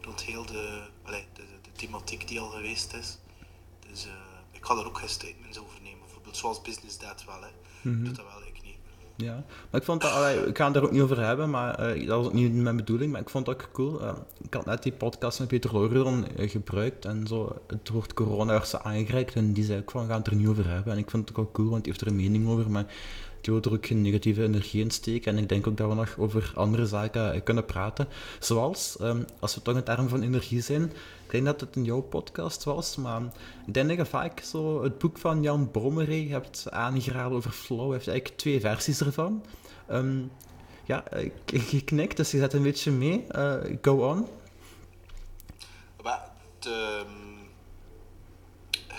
rond 0.00 0.20
heel 0.22 0.46
de, 0.46 0.82
allez, 1.04 1.24
de, 1.32 1.42
de, 1.42 1.58
de, 1.62 1.72
thematiek 1.72 2.28
die 2.28 2.40
al 2.40 2.48
geweest 2.48 2.94
is. 2.94 3.18
Dus 3.90 4.08
ik 4.52 4.64
ga 4.64 4.74
er 4.74 4.86
ook 4.86 4.98
geen 4.98 5.08
statements 5.08 5.58
over 5.58 5.78
nemen 5.82 5.98
zoals 6.38 6.62
Business 6.62 6.98
Dad 6.98 7.24
wel, 7.24 7.40
hè. 7.40 7.48
Mm 7.82 7.94
-hmm. 7.94 8.04
Doet 8.04 8.16
dat 8.16 8.24
wel, 8.24 8.42
ik 8.46 8.62
niet. 8.62 8.76
Ja, 9.16 9.44
maar 9.70 9.80
ik 9.80 9.86
vond 9.86 10.00
dat, 10.00 10.12
allee, 10.12 10.46
ik 10.46 10.56
ga 10.56 10.66
het 10.66 10.76
er 10.76 10.82
ook 10.82 10.90
niet 10.90 11.02
over 11.02 11.20
hebben, 11.20 11.50
maar 11.50 11.96
uh, 11.96 12.06
dat 12.06 12.16
was 12.16 12.26
ook 12.26 12.32
niet 12.32 12.54
mijn 12.54 12.76
bedoeling, 12.76 13.12
maar 13.12 13.20
ik 13.20 13.28
vond 13.28 13.46
dat 13.46 13.54
ook 13.54 13.68
cool. 13.72 14.02
Uh, 14.02 14.12
ik 14.42 14.54
had 14.54 14.64
net 14.64 14.82
die 14.82 14.92
podcast 14.92 15.38
met 15.38 15.48
Peter 15.48 15.72
Logerdon 15.72 16.24
uh, 16.36 16.50
gebruikt 16.50 17.04
en 17.04 17.26
zo 17.26 17.56
het 17.66 17.88
woord 17.88 18.14
corona 18.14 18.52
werd 18.52 18.68
ze 18.68 18.82
aangereikt 18.82 19.34
en 19.34 19.52
die 19.52 19.64
zei 19.64 19.80
ook 19.80 19.90
van, 19.90 20.02
we 20.02 20.08
gaan 20.08 20.18
het 20.18 20.26
er 20.26 20.34
niet 20.34 20.46
over 20.46 20.68
hebben. 20.68 20.92
En 20.92 20.98
ik 20.98 21.10
vond 21.10 21.28
het 21.28 21.38
ook 21.38 21.44
wel 21.44 21.52
cool, 21.52 21.70
want 21.70 21.84
die 21.84 21.92
heeft 21.92 22.04
er 22.04 22.10
een 22.10 22.16
mening 22.16 22.48
over, 22.48 22.70
maar 22.70 22.86
geen 23.80 24.02
negatieve 24.02 24.42
energie 24.42 24.82
in 24.82 24.90
steken. 24.90 25.36
En 25.36 25.42
ik 25.42 25.48
denk 25.48 25.66
ook 25.66 25.76
dat 25.76 25.88
we 25.88 25.94
nog 25.94 26.14
over 26.18 26.52
andere 26.54 26.86
zaken 26.86 27.42
kunnen 27.42 27.64
praten. 27.64 28.08
Zoals, 28.38 28.96
um, 29.00 29.24
als 29.38 29.54
we 29.54 29.62
toch 29.62 29.76
in 29.76 29.82
termen 29.82 30.08
van 30.08 30.22
energie 30.22 30.60
zijn, 30.60 30.82
ik 31.24 31.30
denk 31.30 31.44
dat 31.44 31.60
het 31.60 31.76
in 31.76 31.84
jouw 31.84 32.00
podcast 32.00 32.64
was, 32.64 32.96
maar 32.96 33.22
ik 33.66 33.74
denk 33.74 33.88
dat 33.88 33.96
je 33.96 34.04
vaak 34.04 34.40
zo 34.40 34.82
het 34.82 34.98
boek 34.98 35.18
van 35.18 35.42
Jan 35.42 35.70
Brommeré 35.70 36.26
hebt 36.28 36.66
aangeraden 36.70 37.36
over 37.36 37.50
flow. 37.50 37.80
Hij 37.80 37.92
heeft 37.92 38.08
eigenlijk 38.08 38.38
twee 38.40 38.60
versies 38.60 39.00
ervan. 39.00 39.44
Um, 39.90 40.30
ja, 40.84 41.04
je 41.70 41.84
knikt, 41.84 42.16
dus 42.16 42.30
je 42.30 42.38
zet 42.38 42.52
een 42.52 42.62
beetje 42.62 42.90
mee. 42.90 43.24
Uh, 43.36 43.54
go 43.82 44.10
on. 44.10 44.26
Maar 46.02 46.30
de, 46.58 47.04
je 47.24 47.27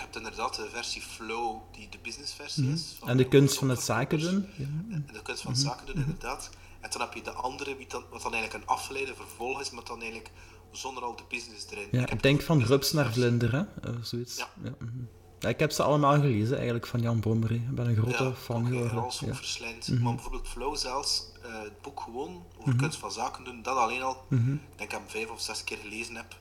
hebt 0.10 0.26
inderdaad 0.26 0.56
de 0.56 0.70
versie 0.70 1.02
flow 1.02 1.62
die 1.72 1.90
de 1.90 1.98
businessversie 2.02 2.64
mm 2.64 2.70
-hmm. 2.70 2.78
is. 2.78 2.98
En 3.06 3.18
de 3.18 3.28
kunst 3.28 3.58
van 3.58 3.70
het 3.70 3.82
zaken 3.82 4.20
doen. 4.20 4.48
Ja. 4.58 5.02
De 5.14 5.22
kunst 5.22 5.42
van 5.42 5.52
het 5.52 5.62
zaken 5.62 5.86
doen, 5.86 5.96
inderdaad. 5.96 6.50
En 6.80 6.90
dan 6.90 7.02
heb 7.02 7.14
je 7.14 7.22
de 7.22 7.32
andere, 7.32 7.76
wat 8.10 8.22
dan 8.22 8.34
eigenlijk 8.34 8.64
een 8.64 8.70
afgeleide 8.70 9.16
vervolg 9.16 9.62
is, 9.62 9.72
maar 9.72 9.84
dan 9.84 10.02
eigenlijk 10.02 10.32
zonder 10.72 11.04
al 11.04 11.16
de 11.16 11.24
business 11.30 11.66
erin. 11.70 11.88
Ja, 11.92 12.02
ik, 12.02 12.12
ik 12.12 12.24
denk 12.24 12.42
van 12.42 12.64
rups 12.64 12.92
naar 12.92 13.14
vlinder, 13.14 13.52
hè? 13.52 13.92
Uh, 13.92 14.02
zoiets. 14.02 14.38
Ja. 14.38 14.50
Ja, 14.64 14.72
mm 14.80 15.08
ja. 15.40 15.50
ik 15.50 15.60
heb 15.60 15.72
ze 15.72 15.84
allemaal 15.84 16.20
gelezen, 16.20 16.56
eigenlijk, 16.56 16.88
van 16.88 17.02
Jan 17.02 17.20
Brommery. 17.20 17.56
Ik 17.56 17.76
ben 17.76 17.88
een 17.88 17.96
grote 17.96 18.24
ja, 18.24 18.34
fan 18.34 18.66
geworden. 18.66 19.04
Ja, 19.04 19.10
zo 19.10 19.34
verslijnd. 19.34 19.88
Mm 19.88 19.96
-hmm. 19.96 20.04
Maar 20.04 20.14
bijvoorbeeld 20.14 20.48
Flow 20.48 20.76
zelfs, 20.76 21.32
uh, 21.46 21.62
het 21.64 21.82
boek 21.82 22.00
gewoon, 22.00 22.44
over 22.58 22.76
kunst 22.76 22.98
van 22.98 23.12
zaken 23.12 23.44
doen, 23.44 23.62
dat 23.62 23.78
alleen 23.78 24.02
al, 24.02 24.26
ik 24.30 24.46
denk 24.46 24.60
dat 24.76 24.82
ik 24.82 24.92
hem 24.92 25.02
vijf 25.08 25.30
of 25.30 25.42
zes 25.42 25.64
keer 25.64 25.78
gelezen 25.78 26.16
heb, 26.16 26.40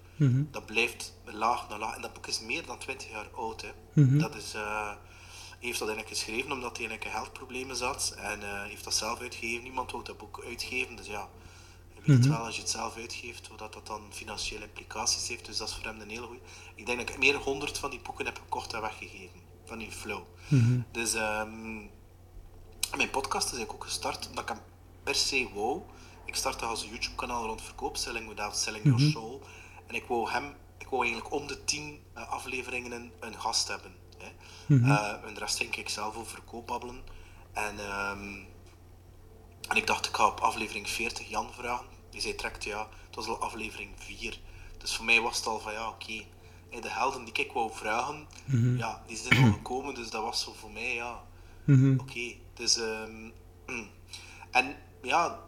dat 0.51 0.67
blijft 0.67 1.15
laag 1.25 1.69
naar 1.69 1.79
laag. 1.79 1.95
En 1.95 2.03
dat 2.03 2.13
boek 2.13 2.27
is 2.27 2.41
meer 2.41 2.67
dan 2.67 2.79
twintig 2.79 3.11
jaar 3.11 3.29
oud, 3.35 3.63
hè. 3.63 3.73
Dat 4.19 4.35
is... 4.35 4.55
Uh, 4.55 4.91
heeft 5.59 5.79
dat 5.79 5.89
eigenlijk 5.89 6.19
geschreven 6.19 6.53
omdat 6.53 6.77
hij 6.77 6.87
in 6.87 7.11
geldproblemen 7.11 7.77
zat 7.77 8.15
en 8.17 8.41
uh, 8.41 8.63
heeft 8.63 8.85
dat 8.85 8.95
zelf 8.95 9.21
uitgegeven. 9.21 9.63
Niemand 9.63 9.91
wil 9.91 10.03
dat 10.03 10.19
boek 10.19 10.43
uitgeven, 10.47 10.97
dus 10.97 11.07
ja, 11.07 11.29
je 11.95 12.01
weet 12.05 12.17
mm 12.17 12.23
-hmm. 12.23 12.31
wel 12.31 12.45
als 12.45 12.55
je 12.55 12.61
het 12.61 12.71
zelf 12.71 12.97
uitgeeft, 12.97 13.49
wat 13.49 13.73
dat 13.73 13.87
dan 13.87 14.03
financiële 14.11 14.65
implicaties 14.65 15.29
heeft. 15.29 15.45
Dus 15.47 15.57
dat 15.57 15.69
is 15.69 15.75
voor 15.75 15.85
hem 15.85 16.01
een 16.01 16.09
hele 16.09 16.27
goede. 16.27 16.41
Ik 16.75 16.87
denk 16.87 16.99
dat 16.99 17.09
ik 17.09 17.19
meer 17.19 17.33
dan 17.33 17.43
honderd 17.43 17.79
van 17.79 17.91
die 17.91 18.01
boeken 18.01 18.25
heb 18.25 18.39
gekocht 18.39 18.73
en 18.73 18.81
weggegeven. 18.81 19.41
Van 19.65 19.79
die 19.79 19.91
flow. 19.91 20.23
-hmm. 20.49 20.85
Dus 20.93 21.15
um, 21.15 21.91
Mijn 22.97 23.11
podcast 23.11 23.47
is 23.47 23.53
eigenlijk 23.53 23.73
ook 23.73 23.85
gestart 23.85 24.29
omdat 24.29 24.43
ik 24.43 24.49
hem 24.49 24.61
per 25.03 25.15
se 25.15 25.49
wou. 25.55 25.83
Ik 26.25 26.35
startte 26.35 26.65
als 26.65 26.83
een 26.83 26.91
YouTube-kanaal 26.91 27.47
rond 27.47 27.63
verkoop, 27.63 27.97
Selling 27.97 28.29
Without 28.29 28.57
Selling 28.57 28.85
Your 28.85 29.01
Soul. 29.01 29.43
En 29.89 29.95
ik 29.95 30.05
wou 30.05 30.31
hem, 30.31 30.55
ik 30.79 30.87
wou 30.89 31.03
eigenlijk 31.03 31.35
om 31.35 31.47
de 31.47 31.65
tien 31.65 32.01
uh, 32.17 32.29
afleveringen 32.29 32.93
een, 32.93 33.13
een, 33.21 33.41
gast 33.41 33.69
hebben. 33.69 33.93
Hè. 34.19 34.31
Uh, 34.67 35.25
en 35.25 35.35
de 35.35 35.41
rest 35.41 35.57
ging 35.57 35.77
ik 35.77 35.89
zelf 35.89 36.17
over 36.17 36.31
verkoop 36.31 36.67
babbelen. 36.67 37.03
En, 37.53 37.79
um, 37.79 38.47
en 39.69 39.77
ik 39.77 39.87
dacht, 39.87 40.07
ik 40.07 40.17
ga 40.17 40.27
op 40.27 40.41
aflevering 40.41 40.89
40 40.89 41.29
Jan 41.29 41.53
vragen. 41.53 41.87
Die 42.11 42.21
zei 42.21 42.35
direct, 42.37 42.65
ja, 42.65 42.89
het 43.07 43.15
was 43.15 43.27
al 43.27 43.41
aflevering 43.41 43.91
4. 43.97 44.41
Dus 44.79 44.97
voor 44.97 45.05
mij 45.05 45.21
was 45.21 45.37
het 45.37 45.47
al 45.47 45.61
van, 45.61 45.73
ja, 45.73 45.89
oké. 45.89 46.05
Okay. 46.71 46.81
De 46.81 46.91
helden 46.91 47.25
die 47.25 47.35
ik 47.35 47.53
wou 47.53 47.71
vragen, 47.73 48.27
mm 48.45 48.61
-hmm. 48.63 48.77
ja, 48.77 49.03
die 49.07 49.17
zijn 49.17 49.45
al 49.45 49.53
gekomen. 49.53 49.95
Dus 49.95 50.11
dat 50.11 50.23
was 50.23 50.43
zo 50.43 50.53
voor 50.53 50.71
mij, 50.71 50.95
ja, 50.95 51.23
mm 51.65 51.75
-hmm. 51.75 52.01
oké. 52.01 52.11
Okay. 52.11 52.41
Dus, 52.55 52.77
um, 52.77 53.33
en 54.51 54.77
ja, 55.03 55.41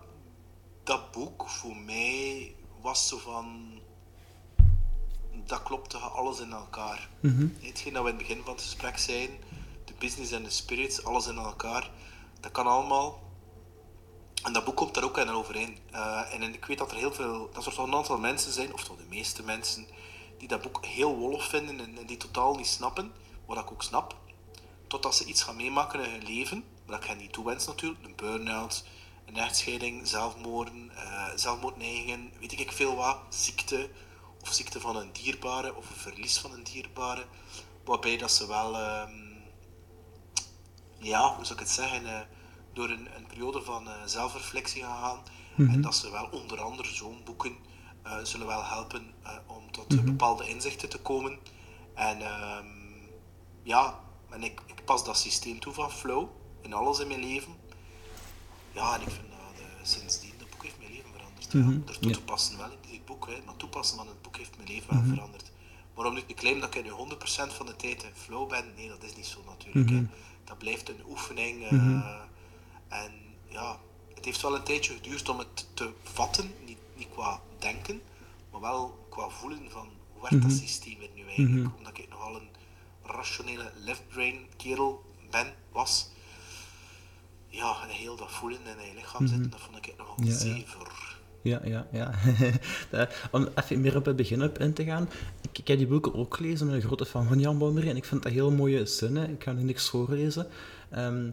dat 0.84 1.12
boek 1.12 1.48
voor 1.48 1.76
mij 1.76 2.54
was 2.80 3.08
zo 3.08 3.18
van. 3.18 3.78
Dat 5.50 5.62
klopte 5.62 5.98
alles 5.98 6.40
in 6.40 6.52
elkaar. 6.52 7.08
Mm 7.20 7.36
-hmm. 7.36 7.56
Hetgeen 7.60 7.92
dat 7.92 8.02
we 8.02 8.10
in 8.10 8.16
het 8.16 8.26
begin 8.26 8.44
van 8.44 8.52
het 8.52 8.62
gesprek 8.62 8.98
zijn, 8.98 9.30
de 9.84 9.92
business 9.98 10.32
en 10.32 10.42
de 10.42 10.50
spirits, 10.50 11.04
alles 11.04 11.26
in 11.26 11.36
elkaar, 11.36 11.90
dat 12.40 12.52
kan 12.52 12.66
allemaal. 12.66 13.22
En 14.42 14.52
dat 14.52 14.64
boek 14.64 14.76
komt 14.76 14.94
daar 14.94 15.04
ook 15.04 15.18
in 15.18 15.28
overeen. 15.28 15.78
Uh, 15.92 16.34
en 16.34 16.42
ik 16.42 16.64
weet 16.64 16.78
dat 16.78 16.90
er 16.90 16.96
heel 16.96 17.12
veel, 17.12 17.50
dat 17.52 17.66
er 17.66 17.74
toch 17.74 17.86
een 17.86 17.94
aantal 17.94 18.18
mensen 18.18 18.52
zijn, 18.52 18.72
of 18.72 18.84
toch 18.84 18.96
de 18.96 19.04
meeste 19.08 19.42
mensen, 19.42 19.86
die 20.38 20.48
dat 20.48 20.62
boek 20.62 20.84
heel 20.84 21.16
wollig 21.16 21.48
vinden 21.48 21.80
en, 21.80 21.98
en 21.98 22.06
die 22.06 22.16
totaal 22.16 22.54
niet 22.54 22.66
snappen, 22.66 23.12
wat 23.46 23.58
ik 23.58 23.70
ook 23.70 23.82
snap. 23.82 24.16
Totdat 24.86 25.14
ze 25.14 25.24
iets 25.24 25.42
gaan 25.42 25.56
meemaken 25.56 26.04
in 26.04 26.10
hun 26.10 26.24
leven, 26.24 26.64
wat 26.86 27.02
ik 27.02 27.08
hen 27.08 27.18
niet 27.18 27.32
toewens 27.32 27.66
natuurlijk, 27.66 28.04
een 28.04 28.16
burn-out, 28.16 28.84
een 29.26 29.36
echtscheiding, 29.36 30.08
zelfmoorden, 30.08 30.90
uh, 30.94 31.28
zelfmoordneigingen, 31.34 32.32
weet 32.40 32.60
ik 32.60 32.72
veel 32.72 32.96
wat, 32.96 33.18
ziekte, 33.28 33.90
of 34.40 34.52
ziekte 34.52 34.80
van 34.80 34.96
een 34.96 35.12
dierbare, 35.12 35.74
of 35.74 35.90
een 35.90 35.96
verlies 35.96 36.38
van 36.38 36.52
een 36.52 36.64
dierbare, 36.64 37.26
waarbij 37.84 38.16
dat 38.16 38.32
ze 38.32 38.46
wel, 38.46 38.74
uh, 38.74 39.02
ja, 40.98 41.34
hoe 41.34 41.44
zou 41.44 41.58
ik 41.58 41.64
het 41.64 41.74
zeggen, 41.74 42.02
uh, 42.02 42.20
door 42.72 42.88
een, 42.88 43.08
een, 43.16 43.26
periode 43.26 43.62
van 43.62 43.88
zelfreflectie 44.04 44.82
gaan 44.82 45.02
gaan, 45.02 45.22
mm 45.54 45.66
-hmm. 45.66 45.74
en 45.74 45.80
dat 45.80 45.94
ze 45.94 46.10
wel 46.10 46.28
onder 46.32 46.60
andere 46.60 46.88
zo'n 46.88 47.20
boeken 47.24 47.56
zullen 48.22 48.46
wel 48.46 48.64
helpen 48.64 49.14
om 49.46 49.72
tot 49.72 49.88
mm 49.88 49.96
-hmm. 49.98 50.06
bepaalde 50.06 50.48
inzichten 50.48 50.88
te 50.88 50.98
komen. 50.98 51.38
En 51.94 52.22
um, 52.22 53.08
ja, 53.62 54.00
en 54.30 54.42
ik, 54.42 54.60
ik 54.66 54.84
pas 54.84 55.04
dat 55.04 55.18
systeem 55.18 55.60
toe 55.60 55.72
van 55.72 55.90
flow 55.90 56.28
in 56.62 56.72
alles 56.72 56.98
in 56.98 57.08
mijn 57.08 57.20
leven. 57.20 57.52
Ja, 58.72 58.94
en 58.94 59.00
ik 59.00 59.10
vind 59.10 59.28
dat 59.28 59.88
sindsdien, 59.88 60.32
dat 60.38 60.50
boek 60.50 60.62
heeft 60.62 60.78
mijn 60.78 60.90
leven 60.90 61.10
veranderd. 61.12 61.54
Mm 61.54 61.62
-hmm. 61.62 61.82
ja. 61.86 62.08
Er 62.08 62.12
toepassen 62.12 62.58
wel 62.58 62.66
in 62.66 62.70
dit 62.70 62.79
boek, 63.10 63.26
hè, 63.26 63.36
maar 63.44 63.56
toepassen 63.56 63.96
van 63.96 64.08
het 64.08 64.22
boek 64.22 64.36
heeft 64.36 64.56
mijn 64.56 64.68
leven 64.68 64.88
wel 64.88 64.98
mm 64.98 65.04
-hmm. 65.04 65.14
veranderd. 65.14 65.50
Maar 65.94 66.06
om 66.06 66.14
nu 66.14 66.22
te 66.24 66.34
claimen 66.34 66.60
dat 66.60 66.74
ik 66.74 66.84
nu 66.84 66.90
100% 66.90 67.56
van 67.56 67.66
de 67.66 67.76
tijd 67.76 68.02
in 68.02 68.14
flow 68.14 68.48
ben, 68.48 68.64
nee, 68.76 68.88
dat 68.88 69.02
is 69.02 69.16
niet 69.16 69.26
zo 69.26 69.42
natuurlijk. 69.46 69.90
Mm 69.90 69.96
-hmm. 69.96 70.08
hè. 70.10 70.18
Dat 70.44 70.58
blijft 70.58 70.88
een 70.88 71.02
oefening. 71.06 71.72
Uh, 71.72 72.20
en 72.88 73.12
ja, 73.48 73.78
het 74.14 74.24
heeft 74.24 74.42
wel 74.42 74.54
een 74.54 74.62
tijdje 74.62 74.94
geduurd 74.94 75.28
om 75.28 75.38
het 75.38 75.66
te 75.74 75.92
vatten, 76.02 76.54
niet, 76.64 76.78
niet 76.96 77.08
qua 77.12 77.40
denken, 77.58 78.02
maar 78.50 78.60
wel 78.60 79.06
qua 79.10 79.28
voelen 79.28 79.70
van 79.70 79.88
hoe 80.12 80.22
werkt 80.22 80.42
dat 80.42 80.52
systeem 80.52 81.00
er 81.00 81.08
nu 81.14 81.26
eigenlijk. 81.26 81.76
Omdat 81.76 81.98
ik 81.98 82.08
nogal 82.08 82.34
een 82.34 82.48
rationele 83.02 83.72
left 83.76 84.08
brain 84.08 84.46
kerel 84.56 85.04
ben, 85.30 85.54
was 85.72 86.10
ja, 87.48 87.86
heel 87.86 88.16
dat 88.16 88.30
voelen 88.30 88.66
in 88.66 88.86
je 88.86 88.94
lichaam 88.94 89.26
zitten, 89.26 89.50
dat 89.50 89.60
vond 89.60 89.76
ik 89.76 89.96
nogal 89.96 90.16
ja, 90.24 90.38
zever. 90.38 90.86
Ja, 90.86 91.09
ja, 91.42 91.86
ja. 91.92 92.14
Om 93.30 93.48
even 93.54 93.80
meer 93.80 93.96
op 93.96 94.04
het 94.04 94.16
begin 94.16 94.42
op 94.42 94.58
in 94.58 94.72
te 94.72 94.84
gaan. 94.84 95.08
Ik, 95.42 95.58
ik 95.58 95.68
heb 95.68 95.78
die 95.78 95.86
boeken 95.86 96.14
ook 96.14 96.36
gelezen, 96.36 96.68
een 96.68 96.80
grote 96.80 97.06
fan 97.06 97.26
van 97.26 97.38
Jan 97.38 97.58
Bomer 97.58 97.88
en 97.88 97.96
ik 97.96 98.04
vind 98.04 98.22
dat 98.22 98.32
heel 98.32 98.50
mooie 98.50 98.86
zinnen. 98.86 99.30
Ik 99.30 99.42
ga 99.42 99.52
nu 99.52 99.62
niks 99.62 99.88
voorlezen. 99.88 100.46
Um, 100.96 101.32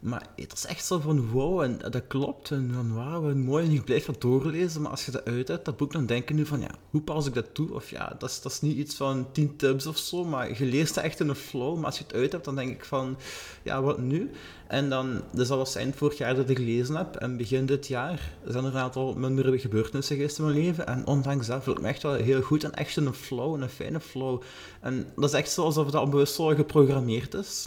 maar 0.00 0.26
het 0.36 0.52
is 0.52 0.66
echt 0.66 0.84
zo 0.84 0.98
van 0.98 1.30
wow, 1.30 1.60
en 1.60 1.78
dat 1.90 2.06
klopt. 2.06 2.50
En 2.50 2.70
van 2.74 2.94
wauw, 2.94 3.34
mooi. 3.34 3.66
En 3.66 3.72
ik 3.72 3.84
blijf 3.84 4.04
dat 4.04 4.20
doorlezen. 4.20 4.82
Maar 4.82 4.90
als 4.90 5.04
je 5.04 5.10
dat 5.10 5.24
uit 5.24 5.46
dat 5.46 5.76
boek, 5.76 5.92
dan 5.92 6.06
denk 6.06 6.28
je 6.28 6.34
nu 6.34 6.46
van 6.46 6.60
ja, 6.60 6.70
hoe 6.90 7.00
pas 7.00 7.26
ik 7.26 7.34
dat 7.34 7.54
toe? 7.54 7.74
Of 7.74 7.90
ja, 7.90 8.14
dat 8.18 8.30
is, 8.30 8.40
dat 8.40 8.52
is 8.52 8.60
niet 8.60 8.76
iets 8.76 8.94
van 8.94 9.32
10 9.32 9.56
tips 9.56 9.86
of 9.86 9.98
zo. 9.98 10.24
Maar 10.24 10.58
je 10.58 10.64
leest 10.64 10.94
dat 10.94 11.04
echt 11.04 11.20
in 11.20 11.28
een 11.28 11.34
flow. 11.34 11.76
Maar 11.76 11.84
als 11.84 11.98
je 11.98 12.04
het 12.04 12.14
uit 12.14 12.32
hebt, 12.32 12.44
dan 12.44 12.54
denk 12.54 12.70
ik 12.70 12.84
van 12.84 13.16
ja, 13.62 13.82
wat 13.82 13.98
nu? 13.98 14.30
En 14.68 14.88
dan, 14.88 15.22
dus 15.30 15.48
dat 15.48 15.58
was 15.58 15.74
eind 15.74 15.96
vorig 15.96 16.18
jaar 16.18 16.34
dat 16.34 16.50
ik 16.50 16.56
gelezen 16.56 16.96
heb. 16.96 17.16
En 17.16 17.36
begin 17.36 17.66
dit 17.66 17.86
jaar 17.86 18.32
zijn 18.44 18.64
er 18.64 18.74
een 18.74 18.80
aantal 18.80 19.14
mindere 19.14 19.58
gebeurtenissen 19.58 20.16
geweest 20.16 20.38
in 20.38 20.44
mijn 20.44 20.56
leven. 20.56 20.86
En 20.86 21.06
ondanks 21.06 21.46
dat 21.46 21.62
voel 21.62 21.74
ik 21.74 21.80
me 21.80 21.88
echt 21.88 22.02
wel 22.02 22.14
heel 22.14 22.42
goed 22.42 22.64
en 22.64 22.74
echt 22.74 22.96
een 22.96 23.14
flow, 23.14 23.62
een 23.62 23.68
fijne 23.68 24.00
flow. 24.00 24.42
En 24.80 25.12
dat 25.16 25.24
is 25.24 25.32
echt 25.32 25.50
zo 25.50 25.64
alsof 25.64 25.90
dat 25.90 26.02
onbewust 26.02 26.34
zo 26.34 26.46
geprogrammeerd 26.46 27.34
is. 27.34 27.66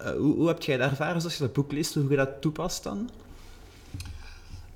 Uh, 0.00 0.10
hoe, 0.10 0.34
hoe 0.34 0.48
heb 0.48 0.62
jij 0.62 0.76
dat 0.76 0.90
ervaren 0.90 1.22
als 1.22 1.36
je 1.36 1.42
dat 1.42 1.52
boek 1.52 1.72
leest, 1.72 1.94
hoe 1.94 2.08
je 2.08 2.16
dat 2.16 2.40
toepast 2.40 2.82
dan? 2.82 3.10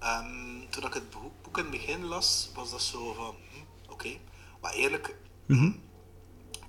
Um, 0.03 0.71
toen 0.71 0.87
ik 0.87 0.95
het 0.95 1.11
boek, 1.11 1.33
boek, 1.43 1.59
in 1.59 1.63
het 1.63 1.73
begin 1.73 2.05
las, 2.05 2.51
was 2.55 2.71
dat 2.71 2.83
zo 2.83 3.13
van, 3.13 3.35
hm, 3.51 3.93
oké. 3.93 3.93
Okay. 3.93 4.21
Maar 4.61 4.75
eerlijk, 4.75 5.17
mm 5.47 5.59
-hmm. 5.59 5.81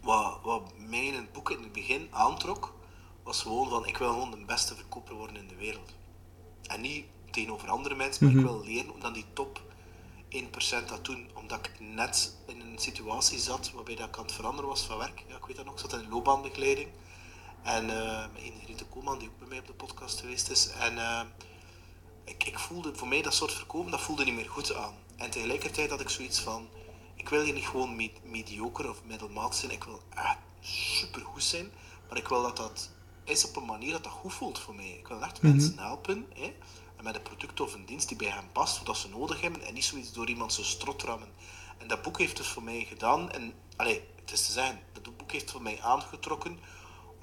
wat, 0.02 0.40
wat 0.44 0.62
mij 0.90 1.06
in 1.06 1.14
het 1.14 1.32
boek 1.32 1.50
in 1.50 1.62
het 1.62 1.72
begin 1.72 2.08
aantrok, 2.12 2.74
was 3.26 3.42
gewoon 3.42 3.70
van, 3.70 3.86
ik 3.86 3.98
wil 3.98 4.10
gewoon 4.10 4.32
de 4.32 4.46
beste 4.46 4.76
verkoper 4.76 5.16
worden 5.16 5.36
in 5.36 5.48
de 5.48 5.56
wereld. 5.56 5.94
En 6.64 6.82
niet 6.82 7.06
tegenover 7.32 7.70
andere 7.70 7.96
mensen, 7.96 8.26
maar 8.26 8.34
mm 8.34 8.40
-hmm. 8.40 8.48
ik 8.48 8.56
wil 8.56 8.66
leren 8.74 8.94
om 8.94 9.00
dan 9.00 9.14
die 9.14 9.26
top 9.34 9.62
1% 10.30 10.86
dat 10.88 11.06
doen, 11.06 11.30
omdat 11.34 11.60
ik 11.60 11.80
net 11.80 12.36
in 12.48 12.62
een 12.62 12.80
situatie 12.80 13.40
zat 13.40 13.72
waarbij 13.72 13.96
dat 13.96 14.08
ik 14.08 14.18
aan 14.18 14.24
het 14.24 14.34
veranderen 14.34 14.70
was 14.70 14.82
van 14.82 14.98
werk. 14.98 15.24
Ja, 15.28 15.36
ik 15.36 15.46
weet 15.46 15.56
dat 15.56 15.66
nog, 15.66 15.74
ik 15.74 15.80
zat 15.80 16.02
in 16.02 16.10
loopbaanbegeleiding. 16.10 16.90
En 17.64 17.90
uh, 17.90 18.26
met 18.34 18.42
Ingrid 18.42 18.86
Koolman, 18.90 19.20
die 19.20 19.28
ook 19.28 19.40
bij 19.40 19.48
mij 19.48 19.60
op 19.60 19.68
de 19.68 19.74
podcast 19.74 20.20
geweest 20.20 20.50
is. 20.50 20.70
En 20.70 20.94
uh, 20.94 21.22
ik, 22.24 22.44
ik 22.44 22.60
voelde, 22.60 22.96
voor 22.96 23.08
mij 23.08 23.22
dat 23.22 23.34
soort 23.34 23.54
verkopen, 23.54 23.92
dat 23.92 24.02
voelde 24.02 24.24
niet 24.24 24.36
meer 24.36 24.50
goed 24.50 24.74
aan. 24.74 24.94
En 25.16 25.30
tegelijkertijd 25.30 25.90
had 25.90 26.02
ik 26.02 26.10
zoiets 26.10 26.40
van, 26.40 26.68
ik 27.16 27.30
wil 27.30 27.42
hier 27.42 27.54
niet 27.54 27.68
gewoon 27.68 27.96
med 27.96 28.12
mediocre 28.24 28.90
of 28.90 29.04
middelmaat 29.04 29.56
zijn, 29.56 29.72
ik 29.72 29.84
wil 29.84 30.02
echt 30.10 30.38
supergoed 30.60 31.44
zijn, 31.44 31.72
maar 32.10 32.18
ik 32.18 32.28
wil 32.28 32.42
dat 32.42 32.58
dat 32.58 32.90
is 33.26 33.46
op 33.46 33.56
een 33.56 33.66
manier 33.66 33.92
dat 33.92 34.04
dat 34.04 34.14
goed 34.14 34.34
voelt 34.34 34.60
voor 34.60 34.76
mij. 34.76 34.90
Ik 34.90 35.08
wil 35.08 35.22
echt 35.22 35.42
mm 35.42 35.50
-hmm. 35.50 35.58
mensen 35.58 35.80
helpen, 35.80 36.26
hè, 36.34 36.54
en 36.96 37.04
met 37.04 37.16
een 37.16 37.22
product 37.22 37.62
of 37.62 37.74
een 37.74 37.86
dienst 37.86 38.08
die 38.08 38.18
bij 38.18 38.30
hen 38.30 38.52
past, 38.52 38.84
wat 38.84 38.98
ze 38.98 39.10
nodig 39.10 39.42
hebben, 39.42 39.62
en 39.62 39.74
niet 39.74 39.86
zoiets 39.86 40.14
door 40.14 40.28
iemand 40.28 40.54
zijn 40.54 40.66
strot 40.66 41.04
rammen. 41.04 41.30
En 41.78 41.88
dat 41.88 42.02
boek 42.02 42.18
heeft 42.18 42.38
dus 42.38 42.48
voor 42.48 42.64
mij 42.64 42.86
gedaan, 42.90 43.32
en 43.32 43.54
allee, 43.76 44.02
het 44.22 44.32
is 44.32 44.46
te 44.46 44.52
zeggen, 44.52 44.80
dat 44.94 45.18
boek 45.18 45.32
heeft 45.32 45.52
voor 45.52 45.62
mij 45.62 45.82
aangetrokken 45.82 46.60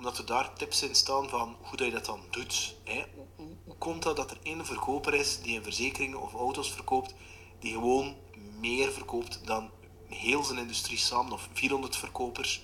omdat 0.02 0.18
er 0.18 0.26
daar 0.26 0.52
tips 0.52 0.82
in 0.82 0.94
staan 0.94 1.28
van 1.28 1.56
hoe 1.60 1.76
dat 1.76 1.86
je 1.86 1.92
dat 1.92 2.04
dan 2.04 2.20
doet. 2.30 2.76
Hè? 2.84 3.04
Hoe, 3.14 3.26
hoe, 3.36 3.56
hoe, 3.64 3.76
komt 3.76 4.02
dat 4.02 4.16
dat 4.16 4.30
er 4.30 4.38
één 4.42 4.66
verkoper 4.66 5.14
is 5.14 5.40
die 5.40 5.56
een 5.56 5.62
verzekeringen 5.62 6.20
of 6.20 6.32
auto's 6.32 6.72
verkoopt, 6.72 7.14
die 7.58 7.72
gewoon 7.72 8.16
meer 8.60 8.92
verkoopt 8.92 9.40
dan 9.44 9.70
heel 10.06 10.42
zijn 10.42 10.58
industrie 10.58 10.98
samen, 10.98 11.32
of 11.32 11.48
400 11.52 11.96
verkopers. 11.96 12.62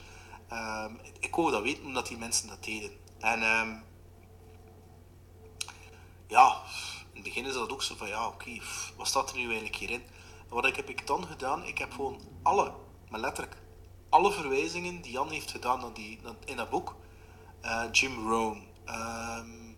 Um, 0.52 0.98
ik 1.20 1.34
wou 1.34 1.50
dat 1.50 1.62
weten 1.62 1.84
omdat 1.84 2.06
die 2.06 2.16
mensen 2.16 2.48
dat 2.48 2.64
deden. 2.64 2.90
En 3.18 3.42
um, 3.42 3.84
ja, 6.26 6.62
in 7.12 7.14
het 7.14 7.22
begin 7.22 7.44
is 7.44 7.54
dat 7.54 7.72
ook 7.72 7.82
zo 7.82 7.94
van 7.96 8.08
ja, 8.08 8.26
oké, 8.26 8.60
wat 8.96 9.06
staat 9.06 9.30
er 9.30 9.36
nu 9.36 9.44
eigenlijk 9.44 9.76
hierin? 9.76 10.02
Wat 10.48 10.76
heb 10.76 10.88
ik 10.88 11.06
dan 11.06 11.26
gedaan? 11.26 11.64
Ik 11.64 11.78
heb 11.78 11.92
gewoon 11.92 12.20
alle, 12.42 12.72
maar 13.08 13.20
letterlijk 13.20 13.56
alle 14.08 14.32
verwijzingen 14.32 15.00
die 15.00 15.12
Jan 15.12 15.30
heeft 15.30 15.50
gedaan 15.50 15.80
naar 15.80 15.92
die, 15.92 16.18
in 16.44 16.56
dat 16.56 16.70
boek, 16.70 16.96
uh, 17.64 17.82
Jim 17.92 18.28
Rohn, 18.28 18.66
um, 18.86 19.76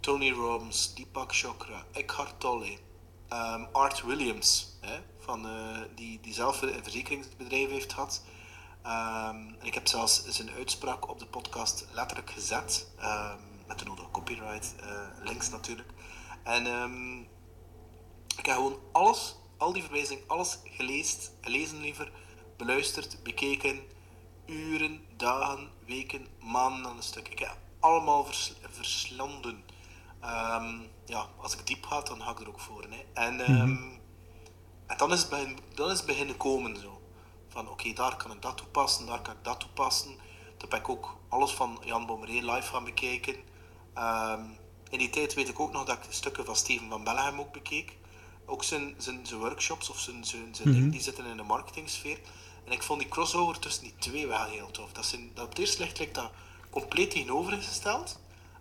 Tony 0.00 0.30
Robbins, 0.30 0.94
Deepak 0.94 1.34
Chopra, 1.34 1.84
Eckhart 1.92 2.40
Tolle, 2.40 2.78
um, 3.32 3.68
Art 3.72 4.02
Williams, 4.02 4.76
hè, 4.80 4.98
van, 5.18 5.46
uh, 5.46 5.78
die, 5.94 6.20
die 6.20 6.32
zelf 6.32 6.62
een 6.62 6.82
verzekeringsbedrijf 6.82 7.70
heeft 7.70 7.92
gehad. 7.92 8.22
Um, 8.88 9.56
en 9.58 9.66
ik 9.66 9.74
heb 9.74 9.86
zelfs 9.86 10.24
zijn 10.24 10.50
uitspraak 10.50 11.08
op 11.08 11.18
de 11.18 11.26
podcast 11.26 11.86
letterlijk 11.92 12.30
gezet, 12.30 12.88
met 13.66 13.78
de 13.78 13.84
nodige 13.84 14.10
copyright 14.10 14.74
uh, 14.80 15.00
links 15.24 15.50
natuurlijk. 15.50 15.88
En 16.42 16.66
ik 18.36 18.46
heb 18.46 18.54
gewoon 18.54 18.78
alles, 18.92 19.36
al 19.56 19.72
die 19.72 19.82
verwijzingen, 19.82 20.24
alles 20.26 20.58
gelezen, 20.64 21.20
gelezen 21.40 21.80
liever, 21.80 22.12
beluisterd, 22.56 23.22
bekeken 23.22 23.80
uren, 24.46 25.04
dagen, 25.16 25.70
weken, 25.86 26.26
maanden 26.40 26.90
aan 26.90 26.96
een 26.96 27.02
stuk. 27.02 27.28
Ik 27.28 27.38
heb 27.38 27.56
allemaal 27.80 28.24
vers, 28.24 28.52
verslonden. 28.70 29.64
Um, 30.24 30.90
ja, 31.04 31.26
als 31.36 31.54
ik 31.54 31.66
diep 31.66 31.86
ga, 31.86 32.00
dan 32.00 32.22
ga 32.22 32.30
ik 32.30 32.40
er 32.40 32.48
ook 32.48 32.60
voor. 32.60 32.82
Hè. 32.82 33.22
En, 33.22 33.50
um, 33.50 34.00
en 34.86 34.96
dan, 34.96 35.12
is 35.12 35.20
het 35.20 35.30
begin, 35.30 35.58
dan 35.74 35.90
is 35.90 35.96
het 35.96 36.06
beginnen 36.06 36.36
komen 36.36 36.76
zo. 36.76 36.97
Van 37.58 37.68
oké, 37.68 37.80
okay, 37.80 37.92
daar 37.92 38.16
kan 38.16 38.30
ik 38.30 38.42
dat 38.42 38.56
toepassen, 38.56 39.06
daar 39.06 39.22
kan 39.22 39.34
ik 39.34 39.44
dat 39.44 39.60
toepassen. 39.60 40.16
Toen 40.56 40.70
heb 40.70 40.80
ik 40.80 40.88
ook 40.88 41.16
alles 41.28 41.50
van 41.50 41.78
Jan 41.84 42.06
Bommeré 42.06 42.52
live 42.52 42.72
gaan 42.72 42.84
bekijken. 42.84 43.34
Um, 43.98 44.58
in 44.90 44.98
die 44.98 45.10
tijd 45.10 45.34
weet 45.34 45.48
ik 45.48 45.60
ook 45.60 45.72
nog 45.72 45.84
dat 45.84 45.96
ik 45.96 46.12
stukken 46.12 46.44
van 46.44 46.56
Steven 46.56 46.88
van 46.88 47.04
Bellegem 47.04 47.40
ook 47.40 47.52
bekeek. 47.52 47.96
Ook 48.46 48.64
zijn, 48.64 48.94
zijn, 48.98 49.26
zijn 49.26 49.40
workshops 49.40 49.90
of 49.90 49.98
zijn, 49.98 50.24
zijn, 50.24 50.54
zijn 50.54 50.72
dingen 50.72 50.90
die 50.90 51.00
zitten 51.00 51.24
in 51.24 51.36
de 51.36 51.42
marketingsfeer. 51.42 52.18
En 52.64 52.72
ik 52.72 52.82
vond 52.82 53.00
die 53.00 53.08
crossover 53.08 53.58
tussen 53.58 53.82
die 53.82 53.94
twee 53.98 54.26
wel 54.26 54.44
heel 54.44 54.70
tof. 54.70 54.92
Dat, 54.92 55.06
zijn, 55.06 55.30
dat 55.34 55.44
op 55.44 55.50
het 55.50 55.58
eerste 55.58 55.82
licht 55.82 55.98
lijkt 55.98 56.14
dat 56.14 56.30
compleet 56.70 57.10
tegenovergesteld. 57.10 58.18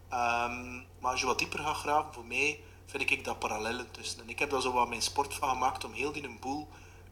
Um, 0.10 0.86
maar 1.00 1.12
als 1.12 1.20
je 1.20 1.26
wat 1.26 1.40
dieper 1.40 1.60
gaat 1.60 1.76
graven, 1.76 2.14
voor 2.14 2.26
mij 2.26 2.60
vind 2.86 3.12
ik 3.12 3.24
dat 3.24 3.40
parallellen 3.40 3.92
tussen. 3.92 4.22
En 4.22 4.30
ik 4.30 4.40
heb 4.40 4.50
daar 4.50 4.62
zo 4.62 4.72
wat 4.72 4.90
mijn 4.90 5.02
sport 5.02 5.34
van 5.34 5.50
gemaakt 5.50 5.84
om 5.84 5.94
heel 5.94 6.12
die 6.12 6.38
boel 6.40 6.68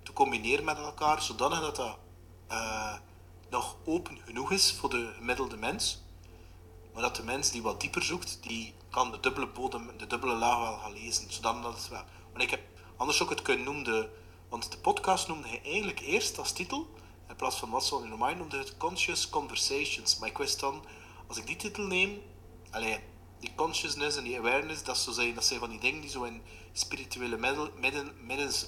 te 0.05 0.13
combineren 0.13 0.65
met 0.65 0.77
elkaar, 0.77 1.21
zodanig 1.21 1.59
dat 1.59 1.75
dat 1.75 1.97
uh, 2.51 2.95
nog 3.49 3.77
open 3.85 4.17
genoeg 4.25 4.51
is 4.51 4.73
voor 4.73 4.89
de 4.89 5.11
gemiddelde 5.17 5.57
mens. 5.57 6.03
Maar 6.93 7.01
dat 7.01 7.15
de 7.15 7.23
mens 7.23 7.51
die 7.51 7.61
wat 7.61 7.81
dieper 7.81 8.03
zoekt, 8.03 8.43
die 8.43 8.73
kan 8.89 9.11
de 9.11 9.19
dubbele 9.19 9.47
bodem, 9.47 9.97
de 9.97 10.07
dubbele 10.07 10.33
laag 10.33 10.59
wel 10.59 10.77
gaan 10.77 10.93
lezen. 10.93 11.31
Zodat 11.31 11.63
dat 11.63 11.77
het 11.77 11.87
wel. 11.87 12.03
Want 12.31 12.43
ik 12.43 12.49
heb 12.49 12.61
anders 12.97 13.21
ook 13.21 13.29
het 13.29 13.41
kunnen 13.41 13.65
noemen, 13.65 14.09
want 14.49 14.71
de 14.71 14.77
podcast 14.77 15.27
noemde 15.27 15.47
hij 15.47 15.61
eigenlijk 15.63 15.99
eerst 15.99 16.37
als 16.37 16.51
titel, 16.51 16.87
in 17.27 17.35
plaats 17.35 17.55
van 17.55 17.69
What's 17.69 17.91
on 17.91 18.07
your 18.07 18.25
mind, 18.25 18.37
noemde 18.37 18.57
het 18.57 18.77
Conscious 18.77 19.29
Conversations. 19.29 20.19
Maar 20.19 20.29
ik 20.29 20.37
wist 20.37 20.59
dan, 20.59 20.85
als 21.27 21.37
ik 21.37 21.47
die 21.47 21.55
titel 21.55 21.83
neem, 21.83 22.21
alleen 22.71 22.99
die 23.39 23.55
consciousness 23.55 24.17
en 24.17 24.23
die 24.23 24.37
awareness, 24.37 24.83
dat, 24.83 24.97
zijn, 24.97 25.33
dat 25.35 25.53
van 25.59 25.69
die 25.69 25.79
dingen 25.79 26.01
die 26.01 26.09
zo 26.09 26.23
in 26.23 26.41
spirituele 26.73 27.37
middel, 27.37 27.69
midden, 27.79 28.11
middens, 28.25 28.67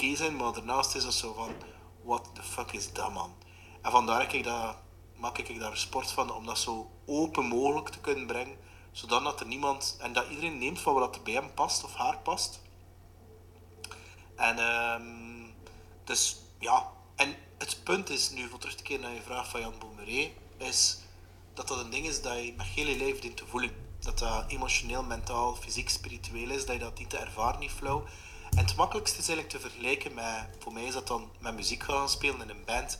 zijn, 0.00 0.36
maar 0.36 0.52
daarnaast 0.52 0.94
is 0.94 1.02
dat 1.02 1.14
zo 1.14 1.32
van, 1.32 1.52
what 2.02 2.34
the 2.34 2.42
fuck 2.42 2.72
is 2.72 2.92
dat 2.92 3.12
man? 3.12 3.34
En 3.82 3.90
vandaar 3.90 4.34
ik 4.34 4.44
dat, 4.44 4.76
maak 5.16 5.38
ik 5.38 5.58
daar 5.58 5.76
sport 5.76 6.10
van, 6.10 6.32
om 6.32 6.46
dat 6.46 6.58
zo 6.58 6.90
open 7.06 7.44
mogelijk 7.44 7.88
te 7.88 8.00
kunnen 8.00 8.26
brengen, 8.26 8.56
zodat 8.92 9.40
er 9.40 9.46
niemand, 9.46 9.96
en 10.00 10.12
dat 10.12 10.28
iedereen 10.28 10.58
neemt 10.58 10.80
van 10.80 10.94
wat 10.94 11.14
er 11.14 11.22
bij 11.22 11.32
hem 11.32 11.54
past 11.54 11.84
of 11.84 11.94
haar 11.94 12.18
past. 12.18 12.60
En 14.36 14.58
um, 14.58 15.54
dus 16.04 16.36
ja, 16.58 16.90
en 17.16 17.36
het 17.58 17.80
punt 17.84 18.10
is 18.10 18.30
nu, 18.30 18.48
voor 18.48 18.58
terug 18.58 18.74
te 18.74 18.82
keren 18.82 19.02
naar 19.02 19.14
je 19.14 19.22
vraag 19.22 19.48
van 19.48 19.60
Jan 19.60 19.78
Boemeré, 19.78 20.30
is 20.56 20.98
dat 21.54 21.68
dat 21.68 21.78
een 21.78 21.90
ding 21.90 22.06
is 22.06 22.22
dat 22.22 22.44
je 22.44 22.54
met 22.56 22.66
heel 22.66 22.86
je 22.86 22.96
leven 22.96 23.20
dient 23.20 23.36
te 23.36 23.46
voelen. 23.46 23.86
Dat 24.00 24.18
dat 24.18 24.44
emotioneel, 24.48 25.02
mentaal, 25.02 25.54
fysiek, 25.54 25.88
spiritueel 25.88 26.50
is, 26.50 26.66
dat 26.66 26.74
je 26.74 26.80
dat 26.80 26.98
niet 26.98 27.10
te 27.10 27.18
ervaren, 27.18 27.60
niet 27.60 27.70
flow. 27.70 28.06
En 28.50 28.64
het 28.64 28.76
makkelijkste 28.76 29.18
is 29.18 29.28
eigenlijk 29.28 29.56
te 29.58 29.68
vergelijken 29.68 30.14
met, 30.14 30.48
voor 30.58 30.72
mij 30.72 30.84
is 30.84 30.92
dat 30.92 31.06
dan 31.06 31.30
met 31.38 31.54
muziek 31.54 31.82
gaan 31.82 32.08
spelen 32.08 32.40
in 32.42 32.48
een 32.48 32.64
band, 32.64 32.98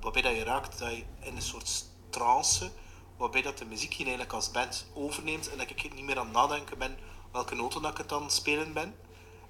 waarbij 0.00 0.22
dat 0.22 0.36
je 0.36 0.44
raakt 0.44 0.78
dat 0.78 0.90
je 0.90 1.04
in 1.20 1.36
een 1.36 1.42
soort 1.42 1.84
trance, 2.10 2.70
waarbij 3.16 3.42
dat 3.42 3.58
de 3.58 3.64
muziek 3.64 3.92
je 3.92 4.02
eigenlijk 4.02 4.32
als 4.32 4.50
band 4.50 4.86
overneemt 4.94 5.50
en 5.50 5.58
dat 5.58 5.70
ik 5.70 5.94
niet 5.94 6.04
meer 6.04 6.18
aan 6.18 6.24
het 6.24 6.34
nadenken 6.34 6.78
ben 6.78 6.96
welke 7.32 7.54
noten 7.54 7.82
dat 7.82 7.90
ik 7.90 7.98
het 7.98 8.08
dan 8.08 8.30
spelen 8.30 8.72
ben. 8.72 8.94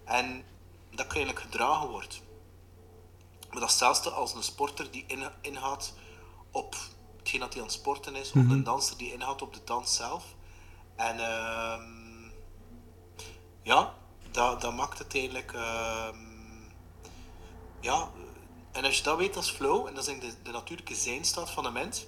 En 0.04 0.44
dat 0.90 1.06
je 1.06 1.14
eigenlijk 1.14 1.40
gedragen 1.40 1.88
wordt. 1.88 2.22
Maar 3.50 3.60
dat 3.60 3.68
hetzelfde 3.68 4.10
als 4.10 4.34
een 4.34 4.42
sporter 4.42 4.90
die 4.90 5.04
in, 5.06 5.30
ingaat 5.40 5.94
op 6.50 6.76
hetgeen 7.16 7.40
dat 7.40 7.52
hij 7.52 7.62
aan 7.62 7.68
het 7.68 7.76
sporten 7.76 8.16
is, 8.16 8.28
of 8.28 8.34
een 8.34 8.46
mhm. 8.46 8.62
danser 8.62 8.96
die 8.96 9.12
ingaat 9.12 9.42
op 9.42 9.54
de 9.54 9.60
dans 9.64 9.94
zelf. 9.94 10.24
En 10.96 11.16
uh, 11.16 11.78
ja, 13.62 13.94
dat, 14.34 14.60
dat 14.60 14.74
maakt 14.74 14.98
het 14.98 15.14
eigenlijk. 15.14 15.52
Uh, 15.52 16.08
ja, 17.80 18.10
en 18.72 18.84
als 18.84 18.96
je 18.96 19.02
dat 19.02 19.16
weet 19.16 19.36
als 19.36 19.50
flow, 19.50 19.86
en 19.86 19.94
dat 19.94 20.08
is 20.08 20.20
de, 20.20 20.34
de 20.42 20.50
natuurlijke 20.50 20.94
zijnstaat 20.94 21.50
van 21.50 21.64
de 21.64 21.70
mens. 21.70 22.06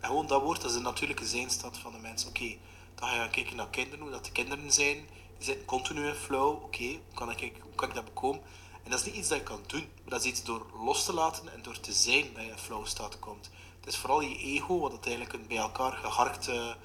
En 0.00 0.08
gewoon 0.08 0.26
dat 0.26 0.42
woord, 0.42 0.60
dat 0.60 0.70
is 0.70 0.76
de 0.76 0.82
natuurlijke 0.82 1.26
zijnstaat 1.26 1.78
van 1.78 1.92
de 1.92 1.98
mens. 1.98 2.26
Oké, 2.26 2.56
dan 2.94 3.08
ga 3.08 3.22
je 3.22 3.30
kijken 3.30 3.56
naar 3.56 3.70
kinderen, 3.70 4.00
hoe 4.00 4.10
dat 4.10 4.24
de 4.24 4.32
kinderen 4.32 4.72
zijn. 4.72 5.08
Die 5.36 5.46
zitten 5.46 5.66
continu 5.66 6.06
in 6.06 6.14
flow. 6.14 6.62
Oké, 6.64 6.84
hoe, 6.84 7.14
kan 7.14 7.30
ik, 7.30 7.52
hoe 7.62 7.74
kan 7.74 7.88
ik 7.88 7.94
dat 7.94 8.04
bekomen? 8.04 8.42
En 8.84 8.90
dat 8.90 9.00
is 9.00 9.06
niet 9.06 9.14
iets 9.14 9.28
dat 9.28 9.38
je 9.38 9.44
kan 9.44 9.60
doen, 9.66 9.88
maar 10.02 10.10
dat 10.10 10.24
is 10.24 10.30
iets 10.30 10.44
door 10.44 10.66
los 10.84 11.04
te 11.04 11.12
laten 11.12 11.52
en 11.52 11.62
door 11.62 11.80
te 11.80 11.92
zijn 11.92 12.34
dat 12.34 12.44
je 12.44 12.50
in 12.50 12.58
flow 12.58 12.86
staat 12.86 13.18
komt. 13.18 13.50
Het 13.80 13.88
is 13.88 13.96
vooral 13.96 14.20
je 14.20 14.36
ego, 14.36 14.78
wat 14.78 14.92
het 14.92 15.06
eigenlijk 15.06 15.34
een 15.34 15.46
bij 15.46 15.56
elkaar 15.56 15.92
geharkte 15.92 16.76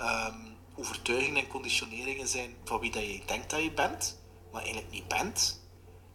um, 0.00 0.56
overtuigingen 0.74 1.42
en 1.42 1.48
conditioneringen 1.48 2.28
zijn 2.28 2.56
van 2.64 2.80
wie 2.80 2.90
dat 2.90 3.02
je 3.02 3.22
denkt 3.26 3.50
dat 3.50 3.62
je 3.62 3.72
bent, 3.72 4.18
maar 4.54 4.62
eigenlijk 4.62 4.92
niet 4.92 5.08
bent. 5.08 5.60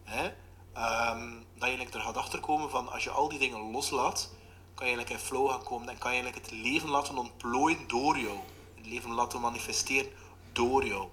Hè? 0.04 0.24
Um, 0.24 1.30
dat 1.54 1.68
je 1.68 1.76
eigenlijk 1.76 1.94
er 1.94 2.00
gaat 2.00 2.16
achterkomen 2.16 2.70
van 2.70 2.92
als 2.92 3.04
je 3.04 3.10
al 3.10 3.28
die 3.28 3.38
dingen 3.38 3.70
loslaat, 3.70 4.30
kan 4.74 4.86
je 4.86 4.92
eigenlijk 4.94 5.10
in 5.10 5.26
flow 5.26 5.50
gaan 5.50 5.62
komen 5.62 5.88
en 5.88 5.98
kan 5.98 6.14
je 6.14 6.22
eigenlijk 6.22 6.50
het 6.50 6.60
leven 6.60 6.88
laten 6.88 7.18
ontplooien 7.18 7.88
door 7.88 8.18
jou. 8.18 8.38
Het 8.76 8.86
leven 8.86 9.12
laten 9.12 9.40
manifesteren 9.40 10.10
door 10.52 10.86
jou. 10.86 11.08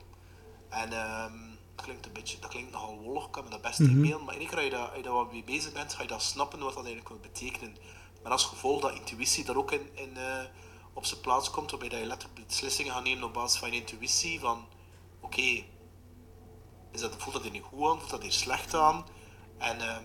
En 0.69 0.93
um, 0.93 1.57
dat 1.75 1.85
klinkt 1.85 2.05
een 2.05 2.13
beetje, 2.13 2.39
dat 2.39 2.49
klinkt 2.49 2.71
nogal 2.71 2.99
wollig, 2.99 3.25
ik 3.25 3.31
kan 3.31 3.43
me 3.43 3.49
dat 3.49 3.61
best 3.61 3.79
mm 3.79 4.03
-hmm. 4.03 4.23
maar 4.23 4.35
één 4.35 4.47
keer 4.47 4.55
als 4.55 4.65
je, 4.65 4.71
dat, 4.71 4.87
als 4.87 4.97
je 4.97 5.03
daar 5.03 5.13
wat 5.13 5.31
mee 5.31 5.43
bezig 5.43 5.73
bent, 5.73 5.93
ga 5.93 6.01
je 6.01 6.07
dat 6.07 6.21
snappen 6.21 6.59
wat 6.59 6.73
dat 6.73 6.85
eigenlijk 6.85 7.09
wil 7.09 7.31
betekenen. 7.31 7.77
Maar 8.23 8.31
als 8.31 8.45
gevolg 8.45 8.81
dat 8.81 8.93
intuïtie 8.93 9.45
daar 9.45 9.55
ook 9.55 9.71
in, 9.71 9.89
in 9.93 10.13
uh, 10.17 10.43
op 10.93 11.05
zijn 11.05 11.21
plaats 11.21 11.49
komt, 11.49 11.71
waarbij 11.71 11.89
dat 11.89 11.99
je 11.99 12.05
letterlijk 12.05 12.47
beslissingen 12.47 12.93
gaat 12.93 13.03
nemen 13.03 13.23
op 13.23 13.33
basis 13.33 13.59
van 13.59 13.71
je 13.71 13.79
intuïtie, 13.79 14.39
van 14.39 14.65
oké, 15.19 15.25
okay, 15.25 15.65
dat, 16.91 17.15
voelt 17.17 17.33
dat 17.33 17.43
hier 17.43 17.51
niet 17.51 17.63
goed 17.63 17.89
aan, 17.89 17.97
voelt 17.97 18.09
dat 18.09 18.21
hier 18.21 18.31
slecht 18.31 18.73
aan, 18.73 19.05
en, 19.57 19.77
uh, 19.77 19.95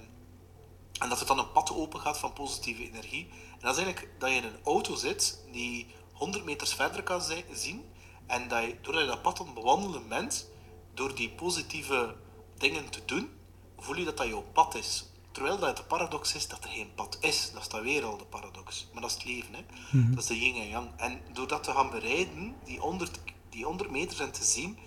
en 0.98 1.08
dat 1.08 1.20
er 1.20 1.26
dan 1.26 1.38
een 1.38 1.52
pad 1.52 1.72
open 1.72 2.00
gaat 2.00 2.18
van 2.18 2.32
positieve 2.32 2.88
energie. 2.88 3.28
En 3.30 3.58
dat 3.60 3.76
is 3.76 3.82
eigenlijk 3.84 4.20
dat 4.20 4.30
je 4.30 4.36
in 4.36 4.44
een 4.44 4.64
auto 4.64 4.94
zit 4.94 5.44
die 5.52 5.86
100 6.12 6.44
meters 6.44 6.74
verder 6.74 7.02
kan 7.02 7.22
zien, 7.52 7.84
en 8.26 8.48
dat 8.48 8.62
je, 8.62 8.76
doordat 8.80 9.02
je 9.02 9.08
dat 9.08 9.22
pad 9.22 9.40
aan 9.40 9.46
het 9.46 9.54
bewandelen 9.54 10.08
bent, 10.08 10.48
door 10.94 11.14
die 11.14 11.30
positieve 11.30 12.14
dingen 12.56 12.90
te 12.90 13.04
doen, 13.04 13.30
voel 13.78 13.96
je 13.96 14.04
dat 14.04 14.16
dat 14.16 14.26
jouw 14.26 14.44
pad 14.52 14.74
is. 14.74 15.12
Terwijl 15.32 15.58
dat 15.58 15.76
de 15.76 15.82
paradox 15.82 16.34
is 16.34 16.48
dat 16.48 16.64
er 16.64 16.70
geen 16.70 16.94
pad 16.94 17.18
is. 17.20 17.50
Dat 17.52 17.62
is 17.62 17.68
dan 17.68 17.82
weer 17.82 18.04
al 18.04 18.16
de 18.16 18.24
paradox. 18.24 18.88
Maar 18.92 19.02
dat 19.02 19.10
is 19.10 19.16
het 19.16 19.26
leven. 19.26 19.54
Hè? 19.54 19.60
Mhm. 19.90 20.14
Dat 20.14 20.22
is 20.22 20.28
de 20.28 20.38
yin 20.38 20.54
en 20.54 20.68
yang. 20.68 20.88
En 20.96 21.20
door 21.32 21.48
dat 21.48 21.62
te 21.62 21.72
gaan 21.72 21.90
bereiden, 21.90 22.54
die 22.64 22.78
100, 22.78 23.20
die 23.50 23.64
100 23.64 23.90
meters 23.90 24.20
en 24.20 24.32
te 24.32 24.44
zien, 24.44 24.78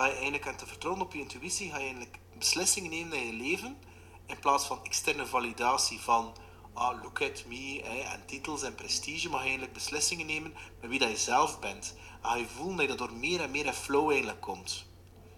dat 0.00 0.10
je 0.10 0.14
eigenlijk 0.14 0.46
aan 0.46 0.56
te 0.56 0.66
vertrouwen 0.66 1.02
op 1.02 1.12
je 1.12 1.18
intuïtie, 1.18 1.70
ga 1.70 1.76
je 1.76 1.82
eigenlijk 1.82 2.18
beslissingen 2.38 2.90
nemen 2.90 3.18
in 3.18 3.26
je 3.26 3.32
leven, 3.32 3.78
in 4.26 4.38
plaats 4.38 4.66
van 4.66 4.84
externe 4.84 5.26
validatie 5.26 6.00
van 6.00 6.32
ah, 6.72 7.02
look 7.02 7.22
at 7.22 7.44
me, 7.46 7.82
en 7.82 8.26
titels 8.26 8.62
en 8.62 8.74
prestige, 8.74 9.28
maar 9.28 9.38
je 9.38 9.44
eigenlijk 9.44 9.72
beslissingen 9.72 10.26
nemen 10.26 10.54
met 10.80 10.90
wie 10.90 10.98
dat 10.98 11.10
je 11.10 11.16
zelf 11.16 11.60
bent. 11.60 11.94
En 12.22 12.28
ga 12.28 12.36
je 12.36 12.46
voelen 12.46 12.76
dat 12.76 12.88
je 12.88 12.94
door 12.94 13.12
meer 13.12 13.40
en 13.40 13.50
meer 13.50 13.66
in 13.66 13.72
flow 13.72 14.10
eigenlijk 14.10 14.40
komt. 14.40 14.84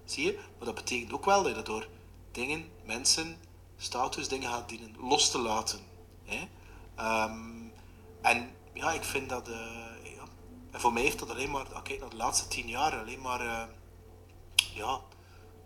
Zie 0.04 0.24
je? 0.24 0.34
Maar 0.34 0.66
dat 0.66 0.74
betekent 0.74 1.12
ook 1.12 1.24
wel 1.24 1.42
dat 1.42 1.56
je 1.56 1.62
door 1.62 1.88
dingen, 2.32 2.68
mensen, 2.84 3.36
status 3.76 4.28
dingen 4.28 4.50
gaat 4.50 4.68
dienen 4.68 4.96
los 4.98 5.30
te 5.30 5.38
laten. 5.38 5.80
Um, 7.00 7.72
en 8.22 8.56
ja, 8.72 8.92
ik 8.92 9.04
vind 9.04 9.28
dat... 9.28 9.46
Ja, 9.46 10.24
en 10.70 10.80
voor 10.80 10.92
mij 10.92 11.02
heeft 11.02 11.18
dat 11.18 11.30
alleen 11.30 11.50
maar, 11.50 11.66
kijk 11.82 12.00
naar 12.00 12.10
de 12.10 12.16
laatste 12.16 12.48
tien 12.48 12.68
jaar, 12.68 12.98
alleen 12.98 13.20
maar 13.20 13.44
uh, 13.44 13.62
ja, 14.74 15.00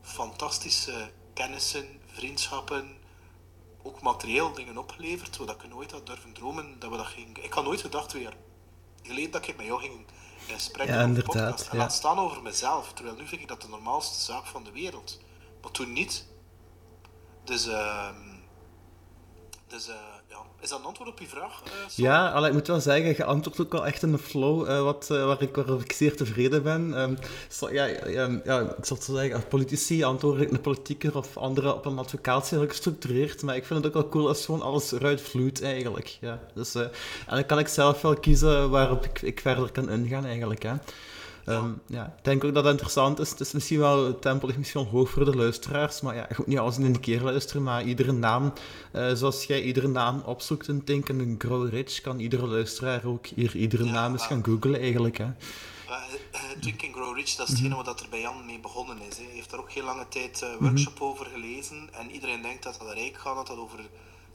fantastische 0.03 1.11
kennissen, 1.35 2.01
vriendschappen, 2.07 2.99
ook 3.83 4.01
materieel 4.01 4.53
dingen 4.53 4.79
opgeleverd, 4.79 5.37
wat 5.37 5.51
ik 5.51 5.69
nooit 5.69 5.91
had 5.91 6.07
durven 6.07 6.33
dromen 6.33 6.79
dat 6.79 6.91
we 6.91 6.97
dat 6.97 7.07
gingen... 7.07 7.45
Ik 7.45 7.53
had 7.53 7.65
nooit 7.65 7.81
gedacht 7.81 8.13
weer 8.13 8.37
geleden 9.03 9.31
dat 9.31 9.49
ik 9.49 9.57
met 9.57 9.67
jou 9.67 9.81
ging 9.81 10.07
spreken 10.57 10.95
ja, 10.95 11.03
over 11.03 11.15
de 11.15 11.23
podcast. 11.23 11.69
En 11.69 11.77
laat 11.77 11.93
staan 11.93 12.19
over 12.19 12.43
mezelf. 12.43 12.93
Terwijl 12.93 13.17
nu 13.17 13.27
vind 13.27 13.41
ik 13.41 13.49
dat 13.49 13.63
de 13.63 13.69
normaalste 13.69 14.25
zaak 14.25 14.47
van 14.47 14.65
de 14.65 14.71
wereld. 14.73 15.21
Maar 15.63 15.71
toen 15.71 15.93
niet. 15.93 16.27
Dus, 17.45 17.67
uh, 17.67 18.11
dus 19.67 19.89
uh, 19.89 19.95
ja. 19.95 20.16
Is 20.61 20.69
dat 20.69 20.79
een 20.79 20.85
antwoord 20.85 21.11
op 21.11 21.19
je 21.21 21.27
vraag? 21.27 21.63
Uh, 21.67 21.73
ja, 21.95 22.47
ik 22.47 22.53
moet 22.53 22.67
wel 22.67 22.81
zeggen, 22.81 23.07
je 23.07 23.25
antwoordt 23.25 23.61
ook 23.61 23.73
wel 23.73 23.87
echt 23.87 24.03
in 24.03 24.13
de 24.13 24.19
flow, 24.19 24.69
uh, 24.69 24.83
wat, 24.83 25.07
waar, 25.09 25.43
ik, 25.43 25.55
waar 25.55 25.81
zeer 25.87 26.17
tevreden 26.17 26.63
ben. 26.63 27.01
Um, 27.01 27.19
ja, 27.71 27.85
ja, 27.85 28.41
ja, 28.45 28.61
ik 28.61 28.71
het 28.77 28.87
zo 28.87 28.97
zeggen, 29.01 29.35
als 29.35 29.45
politici 29.49 30.05
antwoord 30.05 30.41
ik 30.41 30.51
een 30.51 30.61
politieker 30.61 31.17
of 31.17 31.37
andere 31.37 31.75
op 31.75 31.85
een 31.85 31.99
advocatie 31.99 32.69
gestructureerd, 32.69 33.43
maar 33.43 33.57
ik 33.57 33.65
vind 33.65 33.85
het 33.85 33.89
ook 33.95 34.03
wel 34.03 34.11
cool 34.11 34.29
als 34.29 34.45
gewoon 34.45 34.63
alles 34.63 34.93
eruit 34.93 35.21
vloeit 35.21 35.63
eigenlijk. 35.63 36.19
Ja. 36.21 36.41
Dus, 36.55 36.75
en 36.75 36.91
dan 37.27 37.47
kan 37.47 37.59
ik 37.59 37.69
zelf 37.69 38.01
wel 38.01 38.15
kiezen 38.15 38.71
waarop 38.71 39.05
ik, 39.05 39.23
ik 39.23 39.41
verder 39.41 39.73
kan 39.73 39.91
ingaan 39.91 40.25
eigenlijk. 40.25 40.63
Hè. 40.63 40.73
Um, 41.49 41.81
ja, 41.87 42.15
ik 42.19 42.25
denk 42.25 42.45
ook 42.45 42.55
dat 42.55 42.63
dat 42.63 42.73
interessant 42.73 43.19
is. 43.19 43.31
Het 43.31 43.41
is 43.41 43.53
misschien 43.53 43.79
wel, 43.79 44.07
het 44.07 44.23
tempo 44.23 44.49
is 44.49 44.57
misschien 44.57 44.83
wel 44.83 44.91
hoog 44.91 45.11
voor 45.11 45.25
de 45.25 45.37
luisteraars, 45.37 46.01
maar 46.01 46.15
ja, 46.15 46.27
moet 46.37 46.47
niet 46.47 46.59
alles 46.59 46.79
in 46.79 46.85
een 46.85 47.01
keer 47.01 47.21
luisteren, 47.21 47.63
maar 47.63 47.85
iedere 47.85 48.13
naam, 48.13 48.53
uh, 48.93 49.13
zoals 49.13 49.45
jij 49.45 49.63
iedere 49.63 49.89
naam 49.89 50.23
opzoekt 50.25 50.69
in 50.69 50.85
Think 50.85 51.11
and 51.11 51.43
Grow 51.43 51.69
Rich, 51.69 52.01
kan 52.01 52.19
iedere 52.19 52.47
luisteraar 52.47 53.05
ook 53.05 53.27
hier 53.27 53.57
iedere 53.57 53.85
naam 53.85 54.13
eens 54.13 54.27
gaan 54.27 54.45
googlen 54.45 54.81
eigenlijk. 54.81 55.19
Hè. 55.19 55.25
Uh, 55.25 56.03
Drink 56.61 56.83
and 56.85 56.93
Grow 56.93 57.17
Rich, 57.17 57.35
dat 57.35 57.49
is 57.49 57.53
hetgene 57.53 57.75
wat 57.75 58.01
er 58.01 58.07
bij 58.11 58.21
Jan 58.21 58.47
mee 58.47 58.61
begonnen 58.61 58.99
is. 59.09 59.17
Hij 59.17 59.27
heeft 59.31 59.51
daar 59.51 59.61
ook 59.61 59.71
heel 59.71 59.85
lange 59.85 60.09
tijd 60.09 60.43
uh, 60.43 60.57
workshop 60.61 61.01
over 61.01 61.27
gelezen 61.27 61.89
en 61.93 62.11
iedereen 62.11 62.43
denkt 62.43 62.63
dat 62.63 62.79
dat 62.79 62.93
rijk 62.93 63.19
gaat, 63.19 63.35
dat 63.35 63.47
dat 63.47 63.57
over 63.57 63.79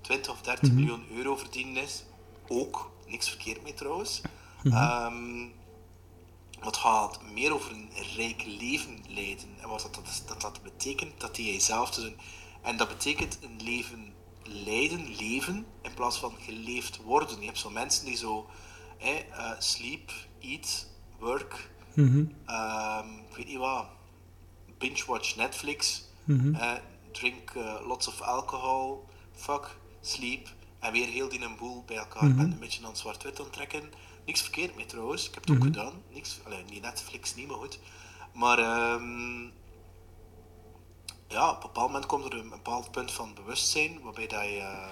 20 0.01 0.31
of 0.31 0.41
30 0.41 0.61
mm 0.61 0.69
-hmm. 0.69 0.85
miljoen 0.85 1.05
euro 1.15 1.35
verdienen 1.35 1.83
is. 1.83 2.03
Ook, 2.47 2.91
niks 3.07 3.29
verkeerd 3.29 3.63
mee 3.63 3.73
trouwens. 3.73 4.21
Mm 4.63 4.71
-hmm. 4.71 5.13
um, 5.13 5.51
het 6.65 6.77
gaat 6.77 7.19
meer 7.33 7.53
over 7.53 7.71
een 7.71 7.89
rijk 8.15 8.43
leven 8.45 9.03
leiden. 9.07 9.49
En 9.61 9.69
wat 9.69 9.81
dat, 9.81 9.95
dat, 9.95 10.23
dat, 10.27 10.41
dat 10.41 10.63
betekent, 10.63 11.19
dat 11.19 11.35
die 11.35 11.53
jezelf 11.53 11.89
te 11.91 12.01
doen. 12.01 12.17
En 12.61 12.77
dat 12.77 12.87
betekent 12.87 13.37
een 13.41 13.63
leven 13.63 14.13
leiden, 14.43 15.15
leven, 15.15 15.65
in 15.81 15.93
plaats 15.93 16.17
van 16.17 16.33
geleefd 16.39 16.97
worden. 16.97 17.39
Je 17.39 17.45
hebt 17.45 17.57
zo 17.57 17.69
mensen 17.69 18.05
die 18.05 18.17
zo 18.17 18.49
uh, 19.01 19.51
sleep, 19.59 20.11
eat, 20.39 20.87
work, 21.19 21.69
mm 21.93 22.29
ik 23.29 23.37
weet 23.37 23.47
niet 23.47 23.57
wat, 23.57 23.85
binge-watch 24.77 25.35
Netflix, 25.35 26.03
mm 26.23 26.57
drink 27.11 27.53
uh, 27.57 27.75
lots 27.87 28.07
of 28.07 28.21
alcohol, 28.21 29.07
fuck, 29.31 29.77
sleep, 30.01 30.49
en 30.79 30.91
weer 30.91 31.07
heel 31.07 31.29
die 31.29 31.41
een 31.41 31.55
boel 31.55 31.83
bij 31.85 31.97
elkaar 31.97 32.23
mm 32.23 32.39
en 32.39 32.51
een 32.51 32.59
beetje 32.59 32.85
aan 32.85 32.95
zwart-wit 32.95 33.39
onttrekken. 33.39 33.91
Niks 34.25 34.41
verkeerd 34.41 34.75
mee 34.75 34.85
trouwens, 34.85 35.27
ik 35.27 35.33
heb 35.33 35.43
het 35.43 35.51
ook 35.51 35.57
mhm. 35.57 35.67
gedaan. 35.67 35.93
Niks, 36.09 36.39
alleen 36.45 36.65
niet 36.65 36.81
Netflix, 36.81 37.35
niet, 37.35 37.47
maar 37.47 37.57
goed. 37.57 37.79
Maar 38.33 38.59
um, 38.93 39.53
ja, 41.27 41.49
op 41.49 41.55
een 41.55 41.61
bepaald 41.61 41.87
moment 41.87 42.05
komt 42.05 42.25
er 42.25 42.39
een 42.39 42.49
bepaald 42.49 42.91
punt 42.91 43.11
van 43.11 43.33
bewustzijn 43.33 44.01
waarbij 44.01 44.27
dat 44.27 44.43
je, 44.43 44.57
uh, 44.57 44.87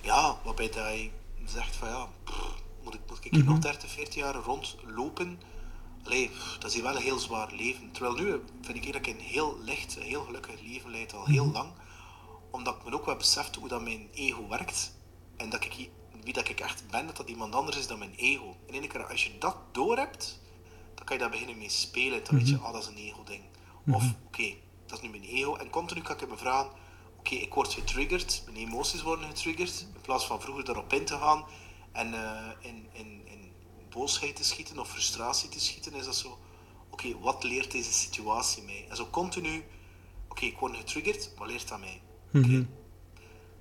ja, 0.00 0.38
waarbij 0.44 0.70
dat 0.70 0.92
je 0.92 1.10
zegt 1.44 1.76
van 1.76 1.88
ja, 1.88 2.08
moet 2.82 2.94
ik, 2.94 3.00
moet 3.08 3.24
ik 3.24 3.32
hier 3.32 3.44
nog 3.44 3.58
30, 3.58 3.90
40 3.90 4.14
jaar 4.14 4.34
rondlopen? 4.34 5.40
Allee, 6.04 6.30
dat 6.58 6.64
is 6.64 6.74
hier 6.74 6.82
wel 6.82 6.96
een 6.96 7.02
heel 7.02 7.18
zwaar 7.18 7.52
leven. 7.52 7.92
Terwijl 7.92 8.14
nu 8.14 8.40
vind 8.60 8.76
ik 8.76 8.92
dat 8.92 8.94
ik 8.94 9.06
een 9.06 9.20
heel 9.20 9.58
licht, 9.60 9.96
een 9.96 10.02
heel 10.02 10.24
gelukkig 10.24 10.60
leven 10.60 10.90
leid 10.90 11.14
al 11.14 11.26
heel 11.26 11.44
mhm. 11.44 11.52
lang. 11.52 11.70
Omdat 12.50 12.76
ik 12.76 12.84
me 12.84 12.94
ook 12.94 13.06
wel 13.06 13.16
besefte 13.16 13.58
hoe 13.58 13.68
dat 13.68 13.82
mijn 13.82 14.08
ego 14.12 14.48
werkt. 14.48 14.92
En 15.36 15.50
dat 15.50 15.64
ik 15.64 15.88
wie 16.26 16.34
dat 16.34 16.48
ik 16.48 16.60
echt 16.60 16.90
ben, 16.90 17.06
dat 17.06 17.16
dat 17.16 17.28
iemand 17.28 17.54
anders 17.54 17.76
is 17.76 17.86
dan 17.86 17.98
mijn 17.98 18.14
ego. 18.16 18.56
En 18.66 18.74
één 18.74 18.88
keer, 18.88 19.06
als 19.06 19.24
je 19.24 19.38
dat 19.38 19.56
door 19.72 19.96
hebt, 19.96 20.40
dan 20.94 21.04
kan 21.04 21.16
je 21.16 21.22
daar 21.22 21.30
beginnen 21.30 21.58
mee 21.58 21.68
spelen. 21.68 22.24
Dan 22.24 22.36
weet 22.36 22.48
je, 22.48 22.58
ah, 22.58 22.72
dat 22.72 22.82
is 22.82 22.88
een 22.88 22.96
ego-ding. 22.96 23.42
Of, 23.86 24.02
mhm. 24.02 24.12
oké, 24.26 24.54
dat 24.86 24.98
is 24.98 25.04
nu 25.04 25.10
mijn 25.10 25.22
ego. 25.22 25.56
En 25.56 25.70
continu 25.70 26.00
kan 26.00 26.20
ik 26.20 26.28
me 26.28 26.36
vragen, 26.36 26.70
oké, 27.18 27.34
ik 27.34 27.54
word 27.54 27.72
getriggerd, 27.72 28.42
mijn 28.44 28.56
emoties 28.56 29.02
worden 29.02 29.28
getriggerd, 29.28 29.86
in 29.94 30.00
plaats 30.00 30.26
van 30.26 30.40
vroeger 30.40 30.64
daarop 30.64 30.92
in 30.92 31.04
te 31.04 31.16
gaan 31.16 31.44
en 31.92 32.12
uh, 32.12 32.48
in, 32.60 32.88
in, 32.92 33.20
in 33.24 33.52
boosheid 33.90 34.36
te 34.36 34.44
schieten 34.44 34.78
of 34.78 34.88
frustratie 34.88 35.48
te 35.48 35.60
schieten, 35.60 35.94
is 35.94 36.04
dat 36.04 36.16
zo, 36.16 36.38
oké, 36.90 37.18
wat 37.18 37.44
leert 37.44 37.70
deze 37.70 37.92
situatie 37.92 38.62
mij? 38.62 38.86
En 38.88 38.96
zo 38.96 39.06
continu, 39.10 39.64
oké, 40.28 40.44
ik 40.44 40.58
word 40.58 40.76
getriggerd, 40.76 41.30
wat 41.36 41.48
leert 41.48 41.68
dat 41.68 41.80
mij? 41.80 42.00
Oké, 42.28 42.38
mhm. 42.38 42.64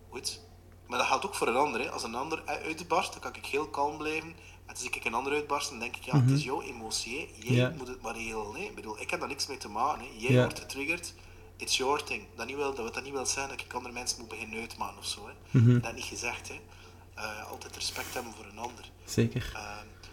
goed. 0.10 0.45
Maar 0.88 0.98
dat 0.98 1.08
geldt 1.08 1.26
ook 1.26 1.36
voor 1.36 1.48
een 1.48 1.56
ander. 1.56 1.82
Hè. 1.82 1.92
Als 1.92 2.04
een 2.04 2.16
ander 2.16 2.42
uitbarst, 2.46 3.12
dan 3.12 3.22
kan 3.22 3.36
ik 3.36 3.46
heel 3.46 3.68
kalm 3.68 3.98
blijven. 3.98 4.36
En 4.66 4.78
zie 4.78 4.90
ik 4.90 5.06
een 5.06 5.14
ander 5.14 5.34
uitbarsten, 5.34 5.80
dan 5.80 5.80
denk 5.80 5.96
ik, 5.96 6.04
ja, 6.04 6.20
het 6.20 6.30
is 6.30 6.38
mhm. 6.38 6.46
jouw 6.46 6.62
emotie. 6.62 7.30
Jij 7.40 7.74
moet 7.78 7.88
het 7.88 8.02
maar 8.02 8.16
heel. 8.16 8.52
Nee. 8.52 8.66
Ik 8.66 8.76
bedoel, 8.76 9.02
ik 9.02 9.10
heb 9.10 9.20
daar 9.20 9.30
niks 9.30 9.48
mee 9.48 9.58
te 9.58 9.70
maken. 9.70 10.02
Hè. 10.02 10.08
Jij 10.18 10.42
wordt 10.42 10.60
getriggerd. 10.60 11.14
It's 11.58 11.78
your 11.78 12.04
thing. 12.04 12.24
Dat, 12.36 12.48
niet 12.48 12.56
wil, 12.56 12.74
dat, 12.74 12.94
dat 12.94 13.04
niet 13.04 13.14
wil 13.14 13.26
zijn 13.26 13.50
dat 13.50 13.62
ik 13.62 13.74
andere 13.74 13.94
mensen 13.94 14.20
moet 14.20 14.30
beginnen 14.30 14.60
uitmaken 14.60 14.98
of 14.98 15.06
zo. 15.06 15.28
Hè. 15.28 15.60
Mm 15.60 15.82
Dat 15.82 15.96
niet 15.96 16.04
gezegd. 16.04 16.48
Hè. 16.48 16.60
Uh, 17.18 17.52
altijd 17.52 17.76
respect 17.76 18.14
hebben 18.14 18.34
voor 18.34 18.46
een 18.46 18.58
ander. 18.58 18.92
Zeker. 19.06 19.52
Uh, 19.54 19.62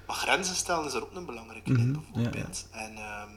maar 0.07 0.17
grenzen 0.17 0.57
stellen 0.57 0.87
is 0.87 0.93
er 0.93 1.03
ook 1.03 1.15
een 1.15 1.27
belangrijke 1.27 1.71
mm 1.71 1.77
-hmm. 1.77 2.05
bijvoorbeeld. 2.13 2.67
En 2.71 2.91
um, 2.91 3.31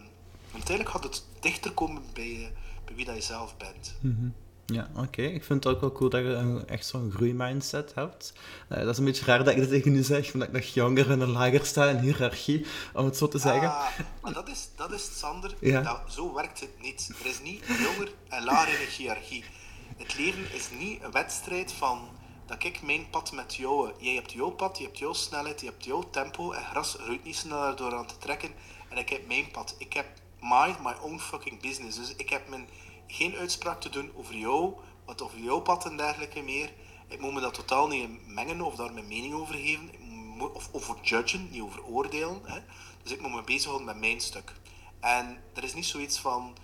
uiteindelijk 0.53 0.89
gaat 0.89 1.03
het 1.03 1.25
dichter 1.39 1.71
komen 1.71 2.03
bij, 2.13 2.53
bij 2.85 2.95
wie 2.95 3.05
dat 3.05 3.15
je 3.15 3.21
zelf 3.21 3.57
bent. 3.57 3.95
Mhm. 4.01 4.27
Ja, 4.65 4.89
oké. 4.95 5.21
Ik 5.21 5.43
vind 5.43 5.63
het 5.63 5.73
ook 5.73 5.81
wel 5.81 5.91
cool 5.91 6.09
dat 6.09 6.21
je 6.21 6.27
een, 6.27 6.67
echt 6.67 6.85
zo'n 6.85 7.11
groeimindset 7.15 7.91
hebt. 7.95 8.33
Uh, 8.69 8.77
dat 8.77 8.87
is 8.87 8.97
een 8.97 9.05
beetje 9.05 9.25
raar 9.25 9.43
dat 9.43 9.53
ik 9.53 9.59
dat 9.59 9.69
tegen 9.69 9.95
u 9.95 10.03
zeg, 10.03 10.33
omdat 10.33 10.47
ik 10.47 10.53
nog 10.53 10.63
jonger 10.63 11.11
en 11.11 11.31
lager 11.31 11.65
sta 11.65 11.89
in 11.89 11.97
hiërarchie, 11.97 12.65
om 12.93 13.05
het 13.05 13.17
zo 13.17 13.27
te 13.27 13.37
zeggen. 13.37 13.69
Ah, 13.69 13.87
maar 14.21 14.33
dat 14.33 14.47
is, 14.47 14.69
dat 14.75 14.91
is 14.91 15.19
Sander. 15.19 15.55
Ja. 15.59 15.81
Dat, 15.81 15.99
zo 16.07 16.33
werkt 16.33 16.59
het 16.59 16.81
niet. 16.81 17.11
Er 17.19 17.29
is 17.29 17.41
niet 17.41 17.65
jonger 17.65 18.11
en 18.29 18.43
lager 18.43 18.79
in 18.79 18.85
de 18.85 18.91
hiërarchie. 18.97 19.43
Het 19.97 20.17
leven 20.17 20.53
is 20.53 20.69
niet 20.79 21.03
een 21.03 21.11
wedstrijd 21.11 21.71
van 21.71 22.09
dat 22.45 22.63
ik 22.63 22.81
mijn 22.81 23.09
pad 23.09 23.31
met 23.31 23.55
jou. 23.55 23.91
Jij 23.97 24.13
hebt 24.13 24.31
jouw 24.31 24.49
pad, 24.49 24.77
je 24.77 24.83
hebt 24.83 24.97
jouw 24.97 25.13
snelheid, 25.13 25.61
je 25.61 25.65
hebt 25.67 25.85
jouw 25.85 26.09
tempo 26.09 26.51
en 26.51 26.63
gras 26.63 26.97
groeit 26.99 27.23
niet 27.23 27.35
sneller 27.35 27.75
door 27.75 27.95
aan 27.95 28.07
te 28.07 28.17
trekken. 28.17 28.49
En 28.89 28.97
ik 28.97 29.09
heb 29.09 29.27
mijn 29.27 29.51
pad. 29.51 29.75
Ik 29.77 29.93
heb 29.93 30.05
mind 30.39 30.83
my 30.83 30.93
own 31.01 31.19
fucking 31.19 31.61
business. 31.61 31.97
Dus 31.97 32.15
ik 32.15 32.29
heb 32.29 32.49
mijn 32.49 32.67
geen 33.07 33.35
uitspraak 33.35 33.81
te 33.81 33.89
doen 33.89 34.11
over 34.15 34.35
jou, 34.35 34.73
wat 35.05 35.21
over 35.21 35.39
jouw 35.39 35.59
pad 35.59 35.85
en 35.85 35.97
dergelijke 35.97 36.41
meer. 36.41 36.73
Ik 37.07 37.19
moet 37.19 37.33
me 37.33 37.39
dat 37.39 37.53
totaal 37.53 37.87
niet 37.87 38.27
mengen 38.27 38.61
of 38.61 38.75
daar 38.75 38.93
mijn 38.93 39.07
mening 39.07 39.33
over 39.33 39.55
geven. 39.55 39.89
Of 40.53 40.69
over 40.71 40.95
judgen, 41.01 41.47
niet 41.51 41.61
over 41.61 41.83
oordelen. 41.83 42.41
Hè. 42.43 42.59
Dus 43.03 43.11
ik 43.11 43.21
moet 43.21 43.33
me 43.33 43.43
bezighouden 43.43 43.85
met 43.85 43.99
mijn 43.99 44.21
stuk. 44.21 44.53
En 44.99 45.43
er 45.53 45.63
is 45.63 45.73
niet 45.73 45.85
zoiets 45.85 46.19
van... 46.19 46.55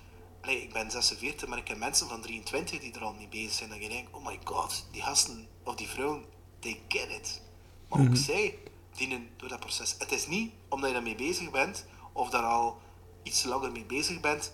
Allee, 0.42 0.62
ik 0.62 0.74
ben 0.74 0.92
46, 0.92 1.48
maar 1.48 1.58
ik 1.58 1.68
heb 1.68 1.78
mensen 1.78 2.08
van 2.08 2.22
23 2.22 2.80
die 2.80 2.94
er 2.94 3.04
al 3.04 3.14
mee 3.14 3.28
bezig 3.28 3.52
zijn. 3.52 3.70
Dat 3.70 3.82
je 3.82 3.90
denkt, 3.90 4.12
oh 4.12 4.26
my 4.26 4.40
god, 4.44 4.88
die 4.92 5.02
gasten 5.02 5.48
of 5.64 5.76
die 5.76 5.88
vrouwen, 5.88 6.26
they 6.60 6.82
get 6.88 7.10
it. 7.10 7.42
Maar 7.88 8.00
ook 8.00 8.06
mhm. 8.06 8.16
zij 8.16 8.58
dienen 8.96 9.30
door 9.38 9.50
dat 9.50 9.60
proces. 9.60 9.96
Het 9.98 10.12
is 10.12 10.28
niet 10.28 10.52
omdat 10.70 10.88
je 10.88 10.96
daarmee 10.96 11.16
bezig 11.16 11.52
bent, 11.52 11.86
of 12.12 12.30
daar 12.30 12.44
al 12.44 12.82
iets 13.24 13.44
langer 13.44 13.72
mee 13.72 13.86
bezig 13.86 14.20
bent, 14.20 14.54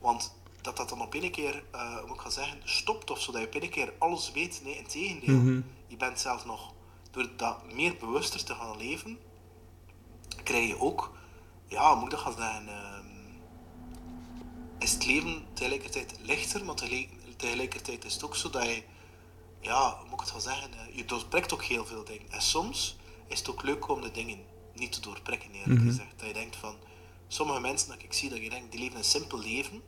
want 0.00 0.34
dat 0.62 0.76
dat 0.76 0.88
dan 0.88 1.00
op 1.00 1.14
een 1.14 1.30
keer, 1.30 1.64
uh, 1.74 1.96
hoe 1.96 2.14
ik 2.14 2.20
ga 2.20 2.30
zeggen, 2.30 2.60
stopt 2.64 3.10
of 3.10 3.20
zodat 3.20 3.40
je 3.40 3.46
op 3.46 3.62
een 3.62 3.70
keer 3.70 3.92
alles 3.98 4.32
weet. 4.32 4.60
Nee, 4.64 4.76
in 4.76 4.86
tegendeel. 4.86 5.34
Mm 5.34 5.64
Je 5.86 5.96
bent 5.96 6.20
zelf 6.20 6.44
nog, 6.44 6.72
door 7.10 7.28
dat 7.36 7.72
meer 7.72 7.96
bewuster 7.96 8.44
te 8.44 8.54
gaan 8.54 8.76
leven, 8.76 9.18
krijg 10.42 10.68
je 10.68 10.80
ook, 10.80 11.12
ja, 11.66 11.94
moet 11.94 12.04
ik 12.04 12.10
dat 12.10 12.20
gaan 12.20 12.36
zeggen, 12.36 12.66
uh, 12.66 12.98
is 14.78 14.92
het 14.92 15.06
leven 15.06 15.44
tegelijkertijd 15.52 16.14
lichter, 16.22 16.64
maar 16.64 16.74
tegelijkertijd 17.36 18.04
is 18.04 18.14
het 18.14 18.24
ook 18.24 18.36
zo 18.36 18.50
dat 18.50 18.64
je, 18.64 18.82
ja, 19.60 19.96
hoe 19.98 20.04
moet 20.04 20.14
ik 20.14 20.20
het 20.20 20.30
gaan 20.30 20.40
zeggen, 20.40 20.70
uh, 20.74 20.96
je 20.96 21.04
doorprikt 21.04 21.52
ook 21.52 21.64
heel 21.64 21.86
veel 21.86 22.04
dingen. 22.04 22.30
En 22.30 22.42
soms 22.42 22.96
is 23.26 23.38
het 23.38 23.50
ook 23.50 23.62
leuk 23.62 23.88
om 23.88 24.00
de 24.00 24.10
dingen 24.10 24.38
niet 24.74 24.92
te 24.92 25.00
doorprikken, 25.00 25.50
eerlijk 25.52 25.80
mm 25.80 25.86
gezegd. 25.86 26.18
Dat 26.18 26.26
je 26.26 26.34
denkt 26.34 26.56
van, 26.56 26.76
sommige 27.28 27.60
mensen 27.60 27.88
dat 27.88 28.02
ik 28.02 28.12
zie, 28.12 28.30
dat 28.30 28.38
je 28.38 28.50
denkt, 28.50 28.70
die 28.70 28.80
leven 28.80 28.98
een 28.98 29.04
simpel 29.04 29.38
leven, 29.38 29.82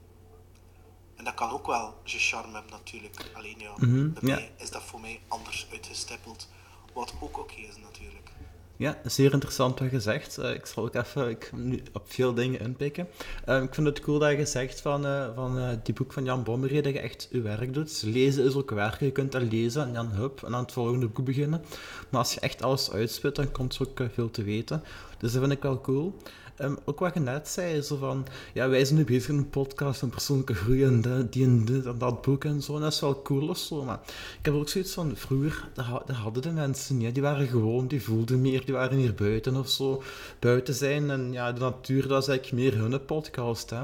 en 1.16 1.24
dat 1.24 1.34
kan 1.34 1.50
ook 1.50 1.66
wel 1.66 1.94
je 2.04 2.18
charme 2.18 2.52
hebben 2.52 2.70
natuurlijk. 2.70 3.30
Alleen 3.32 3.58
ja, 3.58 3.72
mm 3.76 4.12
bij 4.12 4.22
mij 4.22 4.52
is 4.56 4.70
dat 4.70 4.82
voor 4.82 5.00
mij 5.00 5.20
anders 5.28 5.66
uitgestippeld. 5.72 6.48
Wat 6.92 7.14
ook 7.20 7.38
oké 7.38 7.54
is 7.54 7.76
natuurlijk. 7.82 8.30
Ja, 8.76 8.98
zeer 9.04 9.32
interessant 9.32 9.78
wat 9.78 9.90
je 9.90 10.00
zegt. 10.00 10.38
Uh, 10.38 10.54
ik 10.54 10.66
zal 10.66 10.84
ook 10.84 10.94
even 10.94 11.28
ik, 11.28 11.50
nu 11.54 11.82
op 11.92 12.12
veel 12.12 12.34
dingen 12.34 12.60
inpikken. 12.60 13.08
Uh, 13.48 13.62
ik 13.62 13.74
vind 13.74 13.86
het 13.86 14.00
cool 14.00 14.18
dat 14.18 14.30
je 14.30 14.46
zegt 14.46 14.80
van, 14.80 15.06
uh, 15.06 15.34
van 15.34 15.80
die 15.82 15.94
boek 15.94 16.12
van 16.12 16.24
Jan 16.24 16.42
Bommeré 16.42 16.80
dat 16.80 16.92
je 16.92 17.00
echt 17.00 17.28
je 17.30 17.40
werk 17.40 17.74
doet. 17.74 18.02
lezen 18.02 18.44
is 18.44 18.54
ook 18.54 18.70
werken. 18.70 19.06
Je 19.06 19.12
kunt 19.12 19.32
dat 19.32 19.42
lezen 19.42 19.82
en 19.82 19.92
dan 19.92 20.06
hup, 20.06 20.42
en 20.42 20.54
aan 20.54 20.62
het 20.62 20.72
volgende 20.72 21.08
boek 21.08 21.24
beginnen. 21.24 21.64
Maar 22.10 22.20
als 22.20 22.34
je 22.34 22.40
echt 22.40 22.62
alles 22.62 22.90
uitspit, 22.90 23.36
dan 23.36 23.52
komt 23.52 23.74
er 23.74 23.88
ook 23.88 24.10
veel 24.12 24.30
te 24.30 24.42
weten. 24.42 24.82
Dus 25.18 25.32
dat 25.32 25.40
vind 25.40 25.52
ik 25.54 25.62
wel 25.62 25.80
cool. 25.80 26.16
Um, 26.58 26.78
ook 26.84 26.98
wat 26.98 27.14
je 27.14 27.20
net 27.20 27.48
zei, 27.48 27.82
zo 27.82 27.96
van, 27.96 28.26
ja, 28.52 28.68
wij 28.68 28.84
zijn 28.84 28.98
nu 28.98 29.04
bezig 29.04 29.28
in 29.28 29.38
een 29.38 29.50
podcast 29.50 29.98
van 30.00 30.10
persoonlijke 30.10 30.54
groei 30.54 30.84
en 30.84 31.00
de, 31.00 31.28
die 31.28 31.44
en 31.44 31.64
dit 31.64 31.86
en 31.86 31.98
dat 31.98 32.22
boek 32.22 32.44
en 32.44 32.62
zo. 32.62 32.74
En 32.74 32.80
dat 32.80 32.92
is 32.92 33.00
wel 33.00 33.22
cool 33.22 33.48
of 33.48 33.58
zo, 33.58 33.84
maar 33.84 34.00
ik 34.38 34.44
heb 34.44 34.54
ook 34.54 34.68
zoiets 34.68 34.94
van, 34.94 35.16
vroeger, 35.16 35.70
dat, 35.74 35.86
dat 36.06 36.16
hadden 36.16 36.42
de 36.42 36.50
mensen 36.50 36.96
niet. 36.96 37.14
Die 37.14 37.22
waren 37.22 37.48
gewoon, 37.48 37.86
die 37.86 38.02
voelden 38.02 38.40
meer, 38.40 38.64
die 38.64 38.74
waren 38.74 38.98
hier 38.98 39.14
buiten 39.14 39.56
of 39.56 39.68
zo, 39.68 40.02
buiten 40.38 40.74
zijn. 40.74 41.10
En 41.10 41.32
ja, 41.32 41.52
de 41.52 41.60
natuur, 41.60 42.00
dat 42.02 42.10
was 42.10 42.28
eigenlijk 42.28 42.62
meer 42.62 42.80
hun 42.80 43.04
podcast, 43.04 43.70
hè. 43.70 43.82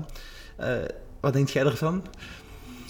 Uh, 0.60 0.88
wat 1.20 1.32
denk 1.32 1.48
jij 1.48 1.64
ervan? 1.64 2.04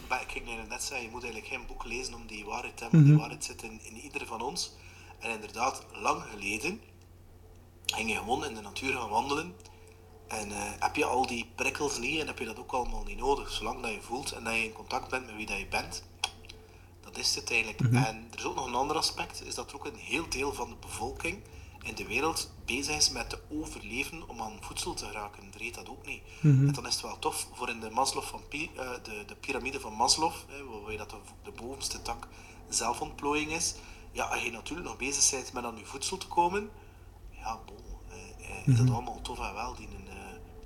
Maar 0.09 0.23
ik 0.23 0.31
ging 0.31 0.69
net 0.69 0.83
zeggen, 0.83 1.07
je 1.07 1.13
moet 1.13 1.23
eigenlijk 1.23 1.53
geen 1.53 1.67
boek 1.67 1.85
lezen 1.85 2.15
om 2.15 2.27
die 2.27 2.45
waarheid 2.45 2.77
te 2.77 2.83
hebben. 2.83 3.03
Die 3.03 3.13
mhm. 3.13 3.21
waarheid 3.21 3.45
zit 3.45 3.63
in, 3.63 3.81
in 3.83 3.97
ieder 3.97 4.27
van 4.27 4.43
ons. 4.43 4.73
En 5.19 5.31
inderdaad, 5.31 5.87
lang 6.03 6.23
geleden 6.23 6.81
ging 7.87 8.11
je 8.11 8.17
gewoon 8.17 8.45
in 8.45 8.55
de 8.55 8.61
natuur 8.61 8.93
gaan 8.93 9.09
wandelen. 9.09 9.55
En 10.31 10.49
uh, 10.49 10.57
heb 10.79 10.97
je 10.97 11.05
al 11.05 11.27
die 11.27 11.51
prikkels 11.55 11.99
niet 11.99 12.21
en 12.21 12.27
heb 12.27 12.39
je 12.39 12.45
dat 12.45 12.59
ook 12.59 12.73
allemaal 12.73 13.05
niet 13.05 13.19
nodig. 13.19 13.51
Zolang 13.51 13.83
dat 13.83 13.91
je 13.91 14.01
voelt 14.01 14.33
en 14.33 14.45
dat 14.45 14.55
je 14.55 14.65
in 14.65 14.73
contact 14.73 15.11
bent 15.11 15.27
met 15.27 15.35
wie 15.35 15.47
dat 15.47 15.59
je 15.59 15.67
bent, 15.67 16.03
dat 17.01 17.19
is 17.19 17.35
het 17.35 17.51
eigenlijk. 17.51 17.81
Mhm. 17.81 17.97
En 17.97 18.27
er 18.31 18.39
is 18.39 18.45
ook 18.45 18.55
nog 18.55 18.67
een 18.67 18.75
ander 18.75 18.97
aspect, 18.97 19.43
is 19.47 19.55
dat 19.55 19.71
er 19.71 19.77
ook 19.77 19.87
een 19.87 19.97
heel 19.97 20.29
deel 20.29 20.53
van 20.55 20.69
de 20.69 20.77
bevolking 20.81 21.43
in 21.83 21.95
de 21.95 22.07
wereld 22.07 22.51
bezig 22.65 22.97
is 22.97 23.11
met 23.11 23.31
te 23.31 23.39
overleven 23.49 24.29
om 24.29 24.41
aan 24.41 24.59
voedsel 24.61 24.95
te 24.95 25.07
geraken. 25.07 25.51
Dreed 25.51 25.75
dat 25.75 25.89
ook 25.89 26.07
niet. 26.07 26.23
Mhm. 26.41 26.67
En 26.67 26.73
dan 26.73 26.87
is 26.87 26.93
het 26.93 27.03
wel 27.03 27.19
tof 27.19 27.49
voor 27.53 27.69
in 27.69 27.81
de, 27.81 27.91
Maslow 27.91 28.23
van, 28.25 28.41
uh, 28.51 28.69
de, 29.03 29.25
de 29.27 29.35
piramide 29.41 29.81
van 29.81 29.93
Maslow, 29.93 30.33
hè, 30.49 30.65
waarbij 30.65 30.97
dat 30.97 31.11
de, 31.11 31.17
de 31.43 31.51
bovenste 31.51 32.03
tak 32.03 32.29
zelfontplooiing 32.69 33.53
is. 33.53 33.75
Ja, 34.13 34.25
als 34.25 34.43
je 34.43 34.51
natuurlijk 34.51 34.89
nog 34.89 34.97
bezig 34.97 35.31
bent 35.31 35.53
met 35.53 35.65
aan 35.65 35.77
je 35.77 35.85
voedsel 35.85 36.17
te 36.17 36.27
komen, 36.27 36.71
ja, 37.31 37.59
bon, 37.67 37.91
is 38.65 38.77
dat 38.77 38.85
mhm. 38.85 38.95
allemaal 38.95 39.21
tof 39.21 39.39
en 39.39 39.55
wel, 39.55 39.75
die 39.75 39.87
een 39.87 40.00
uh, 40.00 40.00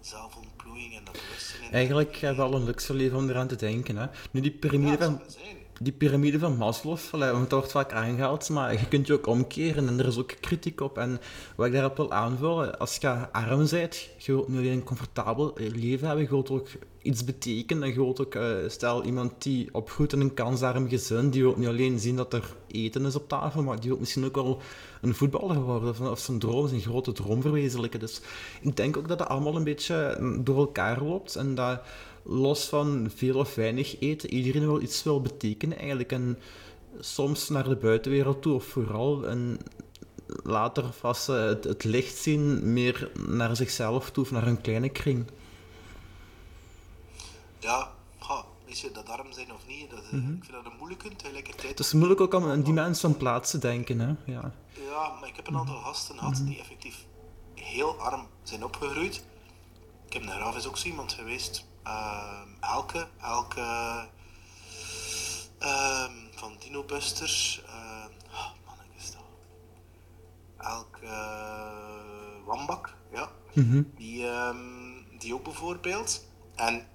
zelfontplooiing 0.06 0.96
en 0.96 1.04
dat 1.04 1.12
bewustzijn. 1.12 1.72
Eigenlijk 1.72 2.16
hebben 2.16 2.44
we 2.44 2.52
al 2.52 2.60
een 2.60 2.64
luxe 2.64 2.94
leven 2.94 3.18
om 3.18 3.28
eraan 3.28 3.48
te 3.48 3.56
denken. 3.56 3.96
Hè? 3.96 4.06
Nu, 4.30 4.40
die 4.40 4.50
piramide 4.50 5.04
van... 5.04 5.20
die 5.80 5.92
piramide 5.92 6.38
van 6.38 6.56
Maslow, 6.56 6.98
want 7.10 7.50
dat 7.50 7.50
wordt 7.50 7.70
vaak 7.70 7.92
aangehaald, 7.92 8.48
maar 8.48 8.72
je 8.72 8.88
kunt 8.88 9.06
je 9.06 9.12
ook 9.12 9.26
omkeren 9.26 9.88
en 9.88 9.98
er 9.98 10.06
is 10.06 10.18
ook 10.18 10.34
kritiek 10.40 10.80
op. 10.80 10.98
En 10.98 11.20
wat 11.56 11.66
ik 11.66 11.72
daarop 11.72 11.96
wil 11.96 12.12
aanvullen, 12.12 12.78
als 12.78 12.96
je 12.96 13.32
arm 13.32 13.68
bent, 13.70 14.08
je 14.18 14.32
wilt 14.32 14.48
niet 14.48 14.58
alleen 14.58 14.72
een 14.72 14.84
comfortabel 14.84 15.54
leven 15.56 16.06
hebben, 16.06 16.24
je 16.24 16.30
wilt 16.30 16.50
ook 16.50 16.68
iets 17.04 17.24
betekenen. 17.24 17.82
En 17.82 17.88
je 17.88 17.94
wilt 17.94 18.20
ook, 18.20 18.34
uh, 18.34 18.56
stel 18.66 19.04
iemand 19.04 19.42
die 19.42 19.68
opgroeit 19.72 20.12
in 20.12 20.20
een 20.20 20.34
kansarm 20.34 20.88
gezin, 20.88 21.30
die 21.30 21.42
wil 21.42 21.54
niet 21.56 21.68
alleen 21.68 21.98
zien 21.98 22.16
dat 22.16 22.32
er 22.32 22.54
eten 22.66 23.06
is 23.06 23.16
op 23.16 23.28
tafel, 23.28 23.62
maar 23.62 23.80
die 23.80 23.90
wil 23.90 23.98
misschien 23.98 24.24
ook 24.24 24.34
wel 24.34 24.60
een 25.02 25.14
voetballer 25.14 25.60
worden 25.60 26.10
of, 26.10 26.18
zijn 26.18 26.38
droom, 26.38 26.68
zijn 26.68 26.80
grote 26.80 27.12
droom 27.12 27.42
verwezenlijken. 27.42 28.00
Dus 28.00 28.20
ik 28.60 28.76
denk 28.76 28.96
ook 28.96 29.08
dat 29.08 29.18
dat 29.18 29.28
allemaal 29.28 29.56
een 29.56 29.64
beetje 29.64 30.18
door 30.42 30.58
elkaar 30.58 31.02
loopt 31.02 31.36
en 31.36 31.54
dat 31.54 31.80
los 32.24 32.64
van 32.64 33.10
veel 33.14 33.38
of 33.38 33.54
weinig 33.54 34.00
eten, 34.00 34.30
iedereen 34.30 34.66
wil 34.66 34.80
iets 34.80 35.02
wil 35.02 35.20
betekenen 35.20 35.78
eigenlijk. 35.78 36.12
En 36.12 36.38
soms 37.00 37.48
naar 37.48 37.68
de 37.68 37.76
buitenwereld 37.76 38.42
toe, 38.42 38.54
of 38.54 38.64
vooral. 38.64 39.26
En 39.26 39.58
later, 40.26 40.84
als 41.02 41.24
ze 41.24 41.32
het, 41.32 41.64
het 41.64 41.84
licht 41.84 42.16
zien, 42.16 42.72
meer 42.72 43.10
naar 43.26 43.56
zichzelf 43.56 44.10
toe 44.10 44.24
of 44.24 44.30
naar 44.30 44.46
een 44.46 44.60
kleine 44.60 44.88
kring. 44.88 45.26
Ja, 47.58 47.92
ha, 48.18 48.44
weet 48.66 48.78
je, 48.78 48.90
dat 48.92 49.08
arm 49.08 49.32
zijn 49.32 49.52
of 49.52 49.66
niet, 49.66 49.90
dat, 49.90 50.02
mm 50.10 50.20
-hmm. 50.20 50.34
ik 50.34 50.44
vind 50.44 50.64
dat 50.64 50.72
een 50.72 50.78
moeilijke 50.78 51.16
tegelijkertijd. 51.16 51.68
Het 51.68 51.86
is 51.86 51.92
moeilijk 51.92 52.20
ook 52.20 52.34
om 52.34 52.44
aan 52.44 52.62
die 52.62 52.72
mensen 52.72 53.10
van 53.10 53.18
plaats 53.18 53.50
te 53.50 53.58
denken, 53.58 53.98
hè. 53.98 54.32
Ja. 54.32 54.52
ja, 54.72 55.12
maar 55.20 55.28
ik 55.28 55.36
heb 55.36 55.46
een 55.46 55.56
aantal 55.56 55.80
gasten 55.80 56.18
gehad 56.18 56.42
die 56.44 56.58
effectief 56.58 57.04
heel 57.54 57.98
arm 57.98 58.26
zijn 58.42 58.64
opgegroeid. 58.64 59.24
Ik 60.06 60.12
heb 60.12 60.22
naar 60.22 60.34
Graaf 60.34 60.56
is 60.56 60.66
ook 60.66 60.76
zo 60.76 60.86
iemand 60.86 61.12
geweest 61.12 61.66
uh, 61.86 62.40
elke, 62.60 63.08
elke 63.20 63.60
uh, 65.60 66.06
van 66.34 66.56
Dino 66.58 66.82
Busters, 66.82 67.62
uh, 67.66 68.04
oh, 68.32 68.50
man, 68.66 68.76
is 68.96 69.12
dat? 69.12 69.22
Elke 70.66 71.04
uh, 71.04 72.46
Wambak, 72.46 72.94
ja, 73.12 73.30
mm 73.52 73.70
-hmm. 73.70 73.92
die, 73.96 74.26
um, 74.26 75.18
die 75.18 75.34
ook 75.34 75.44
bijvoorbeeld. 75.44 76.24
En 76.54 76.88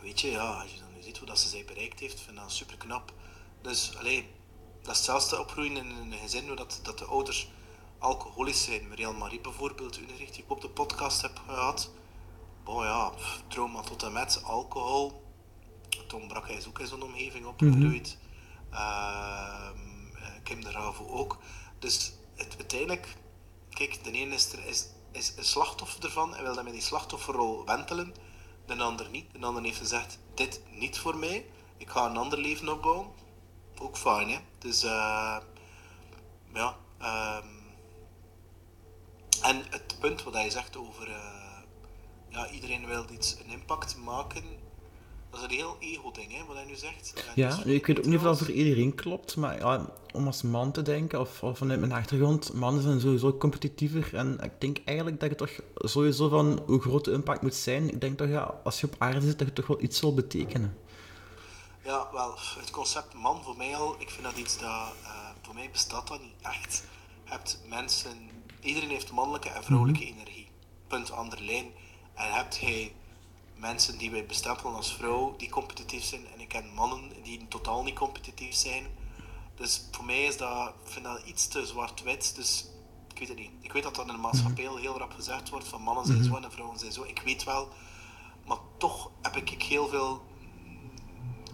weet 0.00 0.20
je, 0.20 0.30
ja, 0.30 0.60
als 0.60 0.72
je 0.72 0.78
dan 0.80 0.92
nu 0.94 1.02
ziet 1.02 1.18
hoe 1.18 1.26
dat 1.26 1.38
ze 1.38 1.48
zij 1.48 1.64
bereikt 1.66 2.00
heeft, 2.00 2.20
vind 2.20 2.36
ik 2.36 2.42
dat 2.42 2.52
super 2.52 2.76
knap. 2.76 3.12
Dus 3.62 3.96
alleen, 3.98 4.26
dat 4.82 4.90
is 4.90 4.96
hetzelfde 4.96 5.40
opgroeien 5.40 5.76
in 5.76 5.86
een 5.86 6.18
gezin 6.18 6.46
waar 6.46 6.56
dat, 6.56 6.80
dat 6.82 6.98
de 6.98 7.04
ouders 7.04 7.48
alcoholisch 7.98 8.64
zijn. 8.64 8.88
Marielle 8.88 9.16
Marie 9.16 9.40
bijvoorbeeld, 9.40 9.94
die 9.94 10.26
ik 10.32 10.50
op 10.50 10.60
de 10.60 10.68
podcast 10.68 11.22
heb 11.22 11.40
gehad 11.46 11.90
oh 12.66 12.84
ja, 12.84 13.12
trauma 13.48 13.80
tot 13.80 14.02
en 14.02 14.12
met 14.12 14.42
alcohol. 14.44 15.24
Toen 16.06 16.28
brak 16.28 16.46
hij 16.48 16.64
ook 16.68 16.78
in 16.78 16.86
zo'n 16.86 17.02
omgeving 17.02 17.46
opgegroeid. 17.46 18.18
Mm 18.20 18.76
-hmm. 18.76 18.78
uh, 18.78 20.26
Kim 20.42 20.64
de 20.64 20.70
Ravo 20.70 21.08
ook. 21.08 21.38
Dus 21.78 22.12
het, 22.34 22.54
uiteindelijk, 22.58 23.16
kijk, 23.70 24.04
de 24.04 24.10
ene 24.10 24.34
is, 24.34 24.52
er, 24.52 24.66
is, 24.66 24.86
is 25.12 25.34
een 25.36 25.44
slachtoffer 25.44 26.04
ervan 26.04 26.34
en 26.34 26.42
wil 26.42 26.54
dan 26.54 26.64
met 26.64 26.72
die 26.72 26.82
slachtofferrol 26.82 27.64
wentelen. 27.64 28.14
De 28.66 28.74
ander 28.74 29.10
niet. 29.10 29.32
De 29.32 29.46
ander 29.46 29.62
heeft 29.62 29.78
gezegd, 29.78 30.18
dit 30.34 30.60
niet 30.70 30.98
voor 30.98 31.16
mij. 31.16 31.46
Ik 31.76 31.90
ga 31.90 32.06
een 32.06 32.16
ander 32.16 32.38
leven 32.38 32.68
opbouwen. 32.68 33.08
Ook 33.78 33.96
fijn, 33.96 34.30
hè. 34.30 34.38
Dus, 34.58 34.84
uh, 34.84 35.36
ja. 36.54 36.76
Um, 37.00 37.64
en 39.42 39.64
het 39.70 39.96
punt 40.00 40.22
wat 40.22 40.34
hij 40.34 40.50
zegt 40.50 40.76
over... 40.76 41.08
Uh, 41.08 41.45
ja, 42.36 42.50
iedereen 42.50 42.86
wil 42.86 43.04
iets, 43.12 43.36
een 43.44 43.52
impact 43.52 43.96
maken. 43.96 44.42
Dat 45.30 45.40
is 45.40 45.46
een 45.46 45.52
heel 45.52 45.76
ego-ding, 45.80 46.32
hè, 46.32 46.44
wat 46.46 46.56
hij 46.56 46.64
nu 46.64 46.74
zegt. 46.74 47.12
En 47.16 47.32
ja, 47.34 47.56
dus 47.56 47.64
ik 47.64 47.86
weet 47.86 47.98
ook 47.98 48.04
niet 48.04 48.16
of 48.16 48.22
dat 48.22 48.38
voor 48.38 48.50
iedereen 48.50 48.94
klopt, 48.94 49.36
maar 49.36 49.58
ja, 49.58 49.86
om 50.12 50.26
als 50.26 50.42
man 50.42 50.72
te 50.72 50.82
denken, 50.82 51.20
of, 51.20 51.42
of 51.42 51.58
vanuit 51.58 51.80
mijn 51.80 51.92
achtergrond, 51.92 52.52
mannen 52.52 52.82
zijn 52.82 53.00
sowieso 53.00 53.36
competitiever. 53.36 54.14
En 54.14 54.38
ik 54.42 54.60
denk 54.60 54.78
eigenlijk 54.84 55.20
dat 55.20 55.30
je 55.30 55.36
toch 55.36 55.50
sowieso 55.74 56.28
van 56.28 56.62
hoe 56.66 56.80
groot 56.80 57.04
de 57.04 57.12
impact 57.12 57.42
moet 57.42 57.54
zijn. 57.54 57.88
Ik 57.88 58.00
denk 58.00 58.18
toch, 58.18 58.28
ja, 58.28 58.54
als 58.64 58.80
je 58.80 58.86
op 58.86 58.94
aarde 58.98 59.20
zit, 59.20 59.38
dat 59.38 59.48
je 59.48 59.52
toch 59.52 59.66
wel 59.66 59.82
iets 59.82 60.00
wil 60.00 60.14
betekenen. 60.14 60.76
Ja, 61.84 62.08
wel, 62.12 62.34
het 62.58 62.70
concept 62.70 63.14
man 63.14 63.42
voor 63.42 63.56
mij 63.56 63.76
al, 63.76 63.96
ik 63.98 64.10
vind 64.10 64.24
dat 64.24 64.36
iets 64.36 64.58
dat, 64.58 64.92
uh, 65.02 65.28
voor 65.42 65.54
mij 65.54 65.68
bestaat 65.72 66.08
dat 66.08 66.20
niet 66.20 66.34
echt. 66.42 66.84
Je 67.24 67.30
hebt 67.30 67.60
mensen, 67.68 68.30
iedereen 68.60 68.88
heeft 68.88 69.12
mannelijke 69.12 69.48
en 69.48 69.64
vrouwelijke 69.64 70.04
mm 70.04 70.08
-hmm. 70.08 70.18
energie. 70.18 70.48
Punt, 70.86 71.10
andere 71.10 71.44
lijn 71.44 71.66
en 72.16 72.32
hebt 72.32 72.56
jij 72.56 72.92
mensen 73.54 73.98
die 73.98 74.10
wij 74.10 74.26
bestempelen 74.26 74.74
als 74.74 74.94
vrouw 74.94 75.34
die 75.36 75.50
competitief 75.50 76.04
zijn 76.04 76.26
en 76.34 76.40
ik 76.40 76.48
ken 76.48 76.74
mannen 76.74 77.22
die 77.22 77.48
totaal 77.48 77.82
niet 77.82 77.94
competitief 77.94 78.54
zijn. 78.54 78.86
Dus 79.54 79.88
voor 79.90 80.04
mij 80.04 80.24
is 80.24 80.36
dat, 80.36 80.68
ik 80.68 80.90
vind 80.90 81.04
dat 81.04 81.22
iets 81.24 81.48
te 81.48 81.66
zwart-wit. 81.66 82.34
Dus 82.34 82.66
ik 83.12 83.18
weet 83.18 83.28
het 83.28 83.38
niet. 83.38 83.50
Ik 83.60 83.72
weet 83.72 83.82
dat 83.82 83.94
dat 83.94 84.06
in 84.06 84.12
de 84.12 84.18
maatschappij 84.18 84.68
heel 84.80 84.98
rap 84.98 85.12
gezegd 85.12 85.48
wordt 85.48 85.68
van 85.68 85.82
mannen 85.82 86.06
zijn 86.06 86.24
zo 86.24 86.36
en 86.36 86.52
vrouwen 86.52 86.78
zijn 86.78 86.92
zo. 86.92 87.02
Ik 87.02 87.22
weet 87.24 87.44
wel, 87.44 87.68
maar 88.44 88.58
toch 88.76 89.10
heb 89.22 89.36
ik 89.36 89.62
heel 89.62 89.88
veel. 89.88 90.22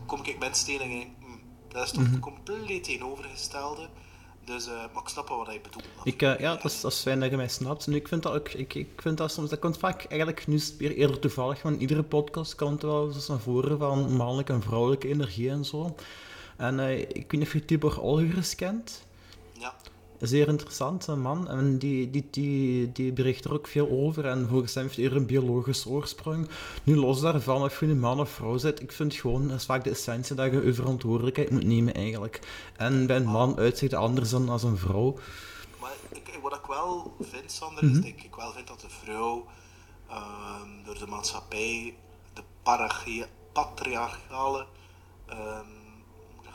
Kom 0.07 0.25
ik 0.25 0.39
mensen 0.39 0.67
tegen 0.67 0.83
en 0.83 0.91
denk, 0.91 1.11
hm, 1.21 1.39
dat 1.69 1.85
is 1.85 1.91
toch 1.91 2.03
mm 2.03 2.21
compleet 2.21 2.85
tegenovergestelde. 2.85 3.89
Dus, 4.45 4.67
uh, 4.67 4.73
maar 4.73 5.03
ik 5.03 5.09
snap 5.09 5.29
wel 5.29 5.39
wat 5.39 5.53
je 5.53 5.61
bedoelt. 5.61 5.85
Ik, 6.05 6.23
uh, 6.23 6.39
ja, 6.39 6.55
dat 6.55 6.65
is, 6.65 6.81
dat 6.81 6.93
is 6.93 7.01
fijn 7.01 7.21
dat 7.21 7.31
je 7.31 7.37
mij 7.37 7.49
snapt. 7.49 7.87
En 7.87 7.95
ik 7.95 8.09
vind 8.09 8.23
dat 8.23 8.35
ook, 8.35 8.49
ik, 8.49 8.75
ik 8.75 8.89
vind 8.97 9.19
dat 9.19 9.33
soms, 9.33 9.51
dat 9.51 9.59
komt 9.59 9.79
vaak 9.79 10.05
eigenlijk 10.05 10.47
nu 10.47 10.61
weer 10.79 10.95
eerder 10.95 11.19
toevallig, 11.19 11.63
want 11.63 11.81
iedere 11.81 12.03
podcast 12.03 12.55
komt 12.55 12.83
wel 12.83 13.07
eens 13.07 13.29
naar 13.29 13.39
voren 13.39 13.79
van 13.79 14.13
mannelijke 14.17 14.53
en 14.53 14.63
vrouwelijke 14.63 15.09
energie 15.09 15.51
en 15.51 15.65
zo. 15.65 15.95
En 16.57 16.79
uh, 16.79 16.99
ik 16.99 17.15
weet 17.15 17.33
niet 17.33 17.43
of 17.43 17.53
je 17.53 17.65
Tibor 17.65 18.01
Olgers 18.01 18.55
kent. 18.55 19.07
Ja 19.59 19.75
zeer 20.23 20.49
interessante 20.49 21.15
man. 21.15 21.49
En 21.49 21.79
die, 21.79 22.11
die, 22.11 22.29
die, 22.31 22.93
die 22.93 23.13
bericht 23.13 23.45
er 23.45 23.53
ook 23.53 23.67
veel 23.67 23.89
over. 23.91 24.25
En 24.25 24.49
volgens 24.49 24.75
hem 24.75 24.83
heeft 24.83 24.97
hij 24.97 25.11
een 25.11 25.27
biologische 25.27 25.89
oorsprong. 25.89 26.49
Nu, 26.83 26.97
los 26.97 27.21
daarvan, 27.21 27.63
of 27.63 27.81
je 27.81 27.87
een 27.87 28.01
man 28.01 28.21
of 28.21 28.31
vrouw 28.31 28.59
zit, 28.59 28.83
ik 28.83 28.93
vind 28.93 29.15
gewoon, 29.15 29.49
dat 29.49 29.59
is 29.59 29.65
vaak 29.65 29.85
de 29.85 29.91
essentie 29.91 30.37
dat 30.37 30.53
je 30.53 30.65
je 30.65 30.75
verantwoordelijkheid 30.75 31.51
moet 31.51 31.65
nemen 31.65 31.95
eigenlijk. 31.95 32.41
En 32.77 33.07
bij 33.07 33.17
een 33.17 33.27
man 33.27 33.57
uitzicht 33.57 33.95
anders 33.95 34.31
dan 34.31 34.49
als 34.49 34.63
een 34.63 34.79
vrouw. 34.79 35.19
Maar 35.81 35.95
ik, 36.13 36.39
wat 36.43 36.55
ik 36.55 36.67
wel 36.67 37.17
vind, 37.21 37.53
Sander, 37.53 37.85
mm 37.85 37.91
-hmm. 37.91 38.03
is 38.03 38.13
dat 38.13 38.25
ik 38.25 38.35
wel 38.35 38.53
vind 38.53 38.67
dat 38.67 38.81
de 38.81 38.91
vrouw 39.05 39.47
uh, 40.11 40.61
door 40.85 40.99
de 40.99 41.07
maatschappij, 41.07 41.95
de 42.35 42.43
patriarchale 43.53 44.67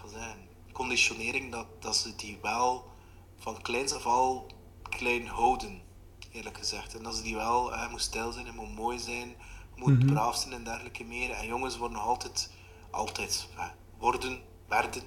zeggen, 0.10 0.48
conditionering, 0.72 1.52
dat, 1.52 1.66
dat 1.80 1.96
ze 1.96 2.16
die 2.16 2.38
wel 2.42 2.86
van 3.54 3.62
kleins 3.62 3.94
af 3.94 4.06
al 4.06 4.46
klein 4.90 5.28
houden, 5.28 5.82
eerlijk 6.32 6.58
gezegd. 6.58 6.96
En 6.96 7.04
dat 7.04 7.16
ze 7.16 7.22
die 7.22 7.36
wel, 7.36 7.72
hij 7.72 7.90
moet 7.90 8.02
stijl 8.02 8.32
zijn, 8.32 8.46
hij 8.46 8.56
moet 8.56 8.76
mooi 8.76 9.00
zijn, 9.00 9.36
moet 9.76 9.94
mm 9.94 10.00
-hmm. 10.00 10.14
braaf 10.14 10.36
zijn 10.36 10.54
en 10.54 10.64
dergelijke 10.64 11.04
meer. 11.04 11.32
En 11.32 11.48
jongens 11.48 11.78
worden 11.78 11.98
nog 11.98 12.08
altijd, 12.08 12.52
altijd, 12.92 13.48
hè, 13.56 13.68
worden, 13.98 14.42
werden, 14.68 15.04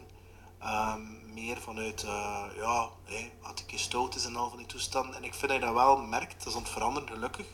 um, 0.65 1.33
meer 1.33 1.61
vanuit, 1.61 2.03
uh, 2.03 2.45
ja, 2.57 2.89
hey, 3.05 3.33
had 3.41 3.61
ik 3.61 3.71
je 3.71 3.79
stoot 3.79 4.15
is 4.15 4.25
en 4.25 4.37
al 4.37 4.49
van 4.49 4.59
die 4.59 4.67
toestanden. 4.67 5.17
En 5.17 5.25
ik 5.25 5.35
vind 5.35 5.51
dat 5.51 5.61
je 5.61 5.67
dat 5.67 5.75
wel 5.75 5.97
merkt, 5.99 6.39
dat 6.39 6.47
is 6.47 6.55
aan 6.55 6.63
het 6.63 6.71
veranderen, 6.71 7.09
gelukkig. 7.09 7.47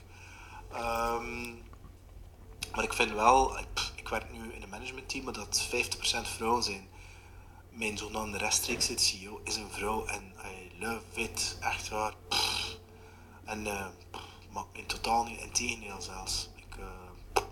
Um, 0.73 1.63
maar 2.75 2.85
ik 2.85 2.93
vind 2.93 3.13
wel, 3.13 3.59
ik, 3.59 3.93
ik 3.95 4.09
werk 4.09 4.33
nu 4.33 4.53
in 4.53 4.63
een 4.63 4.69
managementteam, 4.69 5.33
dat 5.33 5.69
50% 5.71 5.71
vrouwen 6.23 6.63
zijn. 6.63 6.89
Mijn 7.71 7.99
zoon 7.99 8.17
aan 8.17 8.33
de 8.33 8.39
rechtstreekse 8.39 8.99
CEO 8.99 9.41
is 9.45 9.57
een 9.57 9.71
vrouw 9.71 10.07
en 10.07 10.36
love 10.79 11.21
it, 11.21 11.57
echt 11.61 11.89
waar. 11.89 12.15
Pff. 12.29 12.77
En 13.45 13.67
uh, 13.67 13.87
maar 14.53 14.65
in 14.73 14.87
totaal 14.87 15.25
niet, 15.25 15.41
in 15.41 15.53
tegendeel 15.53 16.01
zelfs. 16.01 16.49
Ik, 16.57 16.77
uh, 16.79 17.43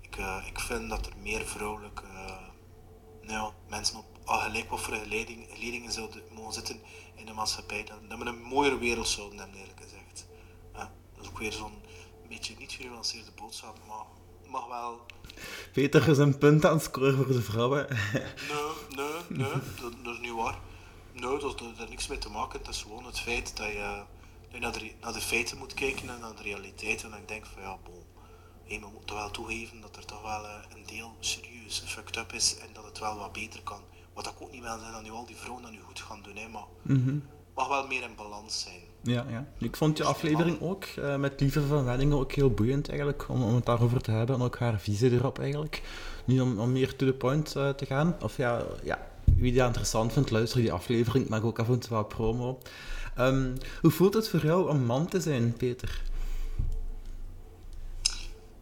ik, 0.00 0.16
uh, 0.16 0.42
ik 0.46 0.60
vind 0.60 0.88
dat 0.90 1.06
er 1.06 1.12
meer 1.22 1.46
vrouwelijke 1.46 2.02
nou, 3.22 3.52
mensen 3.68 3.98
op 3.98 4.04
al 4.24 4.38
gelijk 4.38 4.70
wat 4.70 4.80
voor 4.80 4.98
leiding, 5.08 5.58
leidingen 5.58 5.92
zouden 5.92 6.22
mogen 6.34 6.52
zitten 6.52 6.80
in 7.14 7.26
de 7.26 7.32
maatschappij. 7.32 7.84
Dat, 7.84 7.96
dat 8.08 8.18
we 8.18 8.24
een 8.24 8.42
mooiere 8.42 8.78
wereld 8.78 9.08
zouden 9.08 9.38
hebben, 9.38 9.58
eerlijk 9.58 9.80
gezegd. 9.80 10.26
dat 10.72 10.88
is 11.22 11.28
ook 11.28 11.38
weer 11.38 11.52
zo'n 11.52 11.82
beetje 12.28 12.54
niet 12.58 12.72
genuanceerde 12.72 13.30
boodschap, 13.36 13.78
maar 13.88 14.04
mag 14.50 14.66
wel. 14.66 15.00
Peter 15.72 16.08
is 16.08 16.18
een 16.18 16.38
punt 16.38 16.64
aan 16.66 16.74
het 16.74 16.82
scoren 16.82 17.16
voor 17.16 17.26
de 17.26 17.42
vrouwen. 17.42 17.86
nee, 18.12 18.96
nee, 18.96 19.12
nee, 19.28 19.52
dat, 19.80 19.92
dat 20.04 20.14
is 20.14 20.20
niet 20.20 20.32
waar. 20.32 20.58
Nee, 21.14 21.38
dat 21.38 21.60
heeft 21.60 21.88
niks 21.88 22.06
mee 22.06 22.18
te 22.18 22.30
maken. 22.30 22.58
Het 22.58 22.68
is 22.68 22.82
gewoon 22.82 23.04
het 23.04 23.20
feit 23.20 23.56
dat 23.56 23.66
je, 23.66 24.02
je 24.48 24.58
naar, 24.58 24.72
de, 24.72 24.92
naar, 25.00 25.12
de, 25.12 25.20
feiten 25.20 25.58
moet 25.58 25.74
kijken 25.74 26.08
en 26.08 26.20
naar 26.20 26.36
de 26.36 26.42
realiteit. 26.42 27.02
En 27.02 27.12
ik 27.12 27.28
denk 27.28 27.46
van 27.46 27.62
ja, 27.62 27.76
bon, 27.84 28.02
hey, 28.64 28.80
we 28.80 28.86
moeten 28.92 29.16
wel 29.16 29.30
toegeven 29.30 29.80
dat 29.80 29.96
er 29.96 30.04
toch 30.04 30.22
wel 30.22 30.44
uh, 30.44 30.50
een 30.74 30.86
deel 30.86 31.12
serieus 31.20 31.82
fucked 31.86 32.16
up 32.16 32.32
is 32.32 32.58
en 32.58 32.68
dat 32.72 32.84
het 32.84 32.98
wel 32.98 33.18
wat 33.18 33.32
beter 33.32 33.62
kan. 33.62 33.80
Wat 34.14 34.26
ik 34.26 34.32
ook 34.38 34.52
niet 34.52 34.62
wil 34.62 34.78
zijn 34.78 34.92
dat 34.92 35.02
nu 35.02 35.10
al 35.10 35.26
die 35.26 35.36
vrouwen 35.36 35.62
dat 35.62 35.72
nu 35.72 35.80
goed 35.80 36.00
gaan 36.00 36.22
doen, 36.22 36.36
hè, 36.36 36.48
maar 36.48 36.66
mm 36.82 37.04
-hmm. 37.04 37.22
mag 37.54 37.68
wel 37.68 37.86
meer 37.86 38.02
in 38.02 38.14
balans 38.16 38.60
zijn. 38.60 38.80
Ja, 39.02 39.26
ja. 39.28 39.46
Ik 39.58 39.76
vond 39.76 39.98
je 39.98 40.04
aflevering 40.04 40.60
ook 40.60 40.84
uh, 40.98 41.16
met 41.16 41.40
Lieve 41.40 41.66
van 41.66 41.84
Weddingen 41.84 42.18
ook 42.18 42.32
heel 42.32 42.50
boeiend 42.50 42.88
eigenlijk, 42.88 43.28
om, 43.28 43.42
om 43.42 43.54
het 43.54 43.66
daarover 43.66 44.00
te 44.00 44.10
hebben 44.10 44.36
en 44.36 44.42
ook 44.42 44.58
haar 44.58 44.80
visie 44.80 45.10
erop 45.10 45.38
eigenlijk. 45.38 45.82
Nu 46.24 46.40
om, 46.40 46.58
om 46.58 46.72
meer 46.72 46.96
to 46.96 47.06
the 47.06 47.12
point 47.12 47.56
uh, 47.56 47.68
te 47.68 47.86
gaan. 47.86 48.16
Of 48.22 48.36
ja, 48.36 48.62
ja, 48.82 49.13
wie 49.24 49.52
die 49.52 49.62
interessant 49.62 50.12
vindt, 50.12 50.30
luister 50.30 50.60
die 50.60 50.72
aflevering, 50.72 51.28
maar 51.28 51.42
ook 51.42 51.58
af 51.58 51.68
en 51.68 51.78
toe 51.78 51.90
wat 51.90 52.08
promo. 52.08 52.58
Um, 53.18 53.56
hoe 53.80 53.90
voelt 53.90 54.14
het 54.14 54.28
voor 54.28 54.44
jou 54.44 54.68
om 54.68 54.84
man 54.84 55.08
te 55.08 55.20
zijn, 55.20 55.52
Peter? 55.56 56.02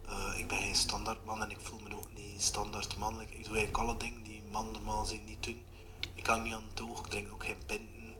Uh, 0.08 0.38
ik 0.38 0.48
ben 0.48 0.58
geen 0.58 0.74
standaard 0.74 1.24
man 1.24 1.42
en 1.42 1.50
ik 1.50 1.58
voel 1.62 1.78
me 1.88 1.96
ook 1.96 2.08
niet 2.16 2.42
standaard 2.42 2.96
mannelijk. 2.96 3.30
Ik 3.30 3.44
doe 3.44 3.56
eigenlijk 3.56 3.88
alle 3.88 3.96
dingen 3.96 4.22
die 4.22 4.42
man 4.50 4.70
normaal 4.72 5.04
zijn 5.04 5.24
niet 5.26 5.42
doen. 5.42 5.62
Ik 6.14 6.22
kan 6.22 6.42
niet 6.42 6.52
aan 6.52 6.64
het 6.70 6.82
oog, 6.82 6.98
ik 6.98 7.06
drink 7.06 7.32
ook 7.32 7.44
geen 7.44 7.56
binden. 7.66 8.14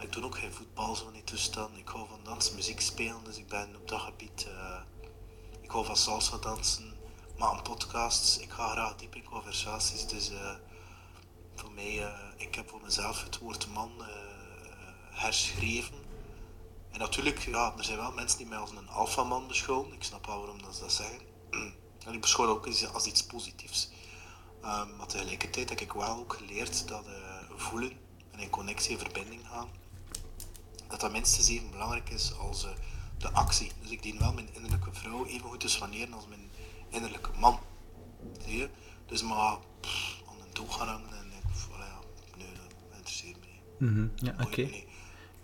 Ik 0.00 0.12
doe 0.12 0.24
ook 0.24 0.38
geen 0.38 0.52
voetbal 0.52 0.96
zo 0.96 1.10
niet 1.10 1.26
toestaan. 1.26 1.70
Ik 1.76 1.88
hou 1.88 2.06
van 2.08 2.20
dansen, 2.24 2.54
muziek 2.54 2.80
spelen, 2.80 3.24
dus 3.24 3.38
ik 3.38 3.48
ben 3.48 3.68
op 3.80 3.88
dat 3.88 4.00
gebied. 4.00 4.46
Uh, 4.48 4.78
ik 5.60 5.70
hou 5.70 5.84
van 5.84 5.96
salsa 5.96 6.38
dansen, 6.38 6.92
maar 7.38 7.48
aan 7.48 7.62
podcasts. 7.62 8.38
Ik 8.38 8.50
ga 8.50 8.68
graag 8.68 8.96
diep 8.96 9.14
in 9.14 9.24
conversaties, 9.24 10.06
dus 10.06 10.28
voor 10.28 10.65
uh, 11.84 12.08
ik 12.36 12.54
heb 12.54 12.68
voor 12.68 12.80
mezelf 12.82 13.22
het 13.22 13.38
woord 13.38 13.68
man 13.68 13.90
herschreven. 15.10 15.94
En 16.90 16.98
natuurlijk, 16.98 17.38
ja, 17.38 17.74
er 17.78 17.84
zijn 17.84 17.98
wel 17.98 18.12
mensen 18.12 18.38
die 18.38 18.46
mij 18.46 18.58
als 18.58 18.70
een 18.70 18.88
alfaman 18.88 19.46
beschouwen. 19.48 19.92
Ik 19.92 20.02
snap 20.02 20.26
wel 20.26 20.38
waarom 20.38 20.62
dat 20.62 20.74
ze 20.74 20.80
dat 20.80 20.92
zeggen. 20.92 21.20
En 22.06 22.14
ik 22.14 22.20
beschouw 22.20 22.46
ook 22.46 22.66
als 22.92 23.06
iets 23.06 23.26
positiefs. 23.26 23.90
Um, 24.64 24.96
maar 24.96 25.06
tegelijkertijd 25.06 25.68
heb 25.68 25.80
ik 25.80 25.92
wel 25.92 26.16
ook 26.16 26.32
geleerd 26.32 26.88
dat 26.88 27.04
voelen 27.56 27.92
en 28.30 28.38
in 28.38 28.50
connectie 28.50 28.92
en 28.92 28.98
verbinding 28.98 29.40
gaan 29.48 29.68
dat 30.88 31.00
dat 31.00 31.12
minstens 31.12 31.48
even 31.48 31.70
belangrijk 31.70 32.10
is 32.10 32.38
als 32.38 32.66
de 33.18 33.30
actie. 33.30 33.72
Dus 33.80 33.90
ik 33.90 34.02
dien 34.02 34.18
wel 34.18 34.32
mijn 34.32 34.54
innerlijke 34.54 34.92
vrouw 34.92 35.26
even 35.26 35.48
goed 35.48 35.60
te 35.60 35.68
soigneren 35.68 36.14
als 36.14 36.26
mijn 36.26 36.50
innerlijke 36.88 37.30
man. 37.38 37.60
Zie 38.44 38.56
je? 38.56 38.68
Dus 39.06 39.22
maar 39.22 39.58
pff, 39.80 40.22
aan 40.28 40.40
een 40.40 40.52
doel 40.52 40.68
gaan 40.68 40.88
en 40.88 41.32
ik, 41.32 41.58
voilà, 41.64 42.06
nee, 42.36 42.52
dat 42.52 42.74
interesseert 42.96 43.40
me 43.40 43.46
niet. 43.46 43.62
-hmm. 43.78 44.10
Ja, 44.14 44.34
oké. 44.44 44.62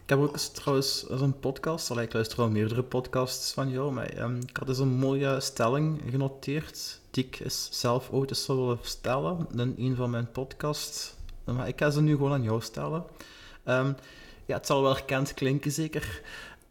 Ik 0.02 0.08
heb 0.08 0.18
ook 0.18 0.36
trouwens 0.38 1.04
een 1.08 1.38
podcast, 1.38 1.90
allee, 1.90 2.04
ik 2.04 2.12
luister 2.12 2.38
al 2.38 2.48
meerdere 2.48 2.82
podcasts 2.82 3.52
van 3.52 3.70
jou, 3.70 3.92
maar 3.92 4.18
um, 4.18 4.36
ik 4.46 4.56
had 4.56 4.68
eens 4.68 4.78
een 4.78 4.88
mooie 4.98 5.40
stelling 5.40 6.02
genoteerd, 6.10 7.00
die 7.10 7.24
ik 7.24 7.42
zelf 7.70 8.10
ooit 8.10 8.30
eens 8.30 8.44
zou 8.44 8.58
willen 8.58 8.78
stellen 8.82 9.46
in 9.56 9.74
een 9.78 9.96
van 9.96 10.10
mijn 10.10 10.30
podcasts. 10.30 11.14
Maar 11.44 11.68
ik 11.68 11.78
ga 11.78 11.90
ze 11.90 12.02
nu 12.02 12.10
gewoon 12.12 12.32
aan 12.32 12.42
jou 12.42 12.60
stellen. 12.60 13.04
Um, 13.64 13.96
ja, 14.46 14.56
het 14.56 14.66
zal 14.66 14.82
wel 14.82 14.94
herkend 14.94 15.34
klinken 15.34 15.72
zeker. 15.72 16.22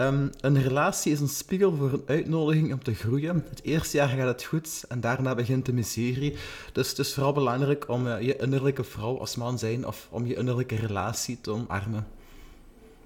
Um, 0.02 0.32
een 0.40 0.62
relatie 0.62 1.12
is 1.12 1.20
een 1.20 1.30
spiegel 1.30 1.76
voor 1.76 1.94
een 1.94 2.04
uitnodiging 2.06 2.74
om 2.74 2.84
te 2.84 2.94
groeien. 2.94 3.46
Het 3.50 3.64
eerste 3.64 3.98
jaar 3.98 4.08
gaat 4.08 4.28
het 4.28 4.44
goed 4.44 4.84
en 4.88 5.02
daarna 5.02 5.36
begint 5.36 5.66
de 5.66 5.74
miserie. 5.74 6.38
Dus 6.74 6.90
het 6.90 7.00
is 7.00 7.14
vooral 7.14 7.34
belangrijk 7.34 7.90
om 7.90 8.08
uh, 8.08 8.22
je 8.22 8.38
innerlijke 8.38 8.84
vrouw 8.84 9.20
als 9.20 9.36
man 9.36 9.60
zijn 9.60 9.88
of 9.88 10.08
om 10.10 10.26
je 10.26 10.36
innerlijke 10.36 10.76
relatie 10.76 11.42
te 11.42 11.52
omarmen. 11.52 12.08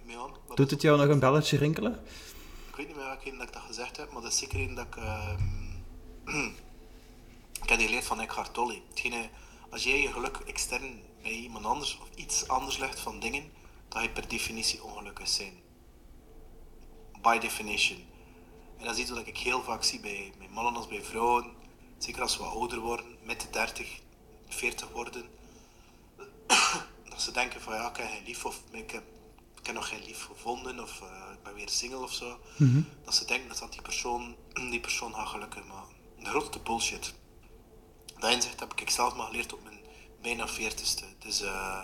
Ja, 0.05 0.25
Doet 0.55 0.71
het 0.71 0.81
jou 0.81 0.97
nog 0.97 1.07
een 1.07 1.19
belletje 1.19 1.57
rinkelen? 1.57 1.99
Ik 2.69 2.75
weet 2.75 2.87
niet 2.87 2.95
meer 2.95 3.05
welke 3.05 3.37
dat 3.37 3.47
ik 3.47 3.53
dat 3.53 3.61
gezegd 3.67 3.97
heb, 3.97 4.11
maar 4.11 4.21
dat 4.21 4.31
is 4.31 4.37
zeker 4.37 4.59
een 4.59 4.75
dat 4.75 4.85
ik... 4.85 4.95
Uh, 4.95 5.29
ik 7.63 7.69
heb 7.69 7.77
die 7.77 7.87
geleerd 7.87 8.05
van 8.05 8.19
Eckhart 8.19 8.53
Tolle. 8.53 8.81
Hetgene, 8.89 9.29
als 9.69 9.83
jij 9.83 10.01
je 10.01 10.11
geluk 10.11 10.37
extern 10.45 11.01
bij 11.21 11.31
iemand 11.31 11.65
anders 11.65 11.99
of 12.01 12.07
iets 12.15 12.47
anders 12.47 12.77
legt 12.77 12.99
van 12.99 13.19
dingen 13.19 13.43
dat 13.87 14.01
je 14.01 14.09
per 14.09 14.27
definitie 14.27 14.83
ongelukkig 14.83 15.27
zijn. 15.27 15.64
By 17.25 17.37
definition. 17.39 17.97
En 18.77 18.85
dat 18.85 18.95
is 18.95 19.01
iets 19.01 19.09
wat 19.09 19.27
ik 19.27 19.37
heel 19.37 19.63
vaak 19.63 19.83
zie 19.83 19.99
bij, 19.99 20.33
bij 20.37 20.47
mannen 20.49 20.75
als 20.75 20.87
bij 20.87 21.03
vrouwen. 21.03 21.45
Zeker 21.97 22.21
als 22.21 22.33
ze 22.33 22.39
wat 22.39 22.53
ouder 22.53 22.79
worden, 22.79 23.05
met 23.23 23.41
de 23.41 23.49
30, 23.49 23.99
40 24.47 24.91
worden. 24.91 25.25
dat 27.09 27.21
ze 27.21 27.31
denken 27.31 27.61
van 27.61 27.73
ja, 27.73 27.89
ik 27.89 27.97
heb 27.97 28.09
geen 28.09 28.23
lief 28.25 28.45
of 28.45 28.61
ik 28.71 28.91
heb, 28.91 29.03
ik 29.59 29.65
heb 29.65 29.75
nog 29.75 29.87
geen 29.87 30.03
lief 30.03 30.23
gevonden 30.23 30.79
of 30.79 31.01
uh, 31.01 31.33
ik 31.33 31.43
ben 31.43 31.53
weer 31.53 31.69
single 31.69 32.03
of 32.03 32.13
zo. 32.13 32.39
Mm 32.57 32.71
-hmm. 32.71 32.87
Dat 33.03 33.15
ze 33.15 33.25
denken 33.25 33.59
dat 33.59 33.71
die 33.71 33.81
persoon, 33.81 34.35
die 34.71 34.79
persoon 34.79 35.13
gaat 35.13 35.27
gelukkig 35.27 35.65
maken. 35.65 35.95
De 36.19 36.25
grootste 36.25 36.59
bullshit. 36.59 37.13
Dat 38.19 38.31
inzicht 38.31 38.59
heb 38.59 38.73
ik 38.73 38.89
zelf 38.89 39.15
maar 39.15 39.25
geleerd 39.27 39.53
op 39.53 39.63
mijn 39.63 39.79
bijna 40.21 40.47
40ste. 40.49 41.17
Dus 41.19 41.41
uh, 41.41 41.81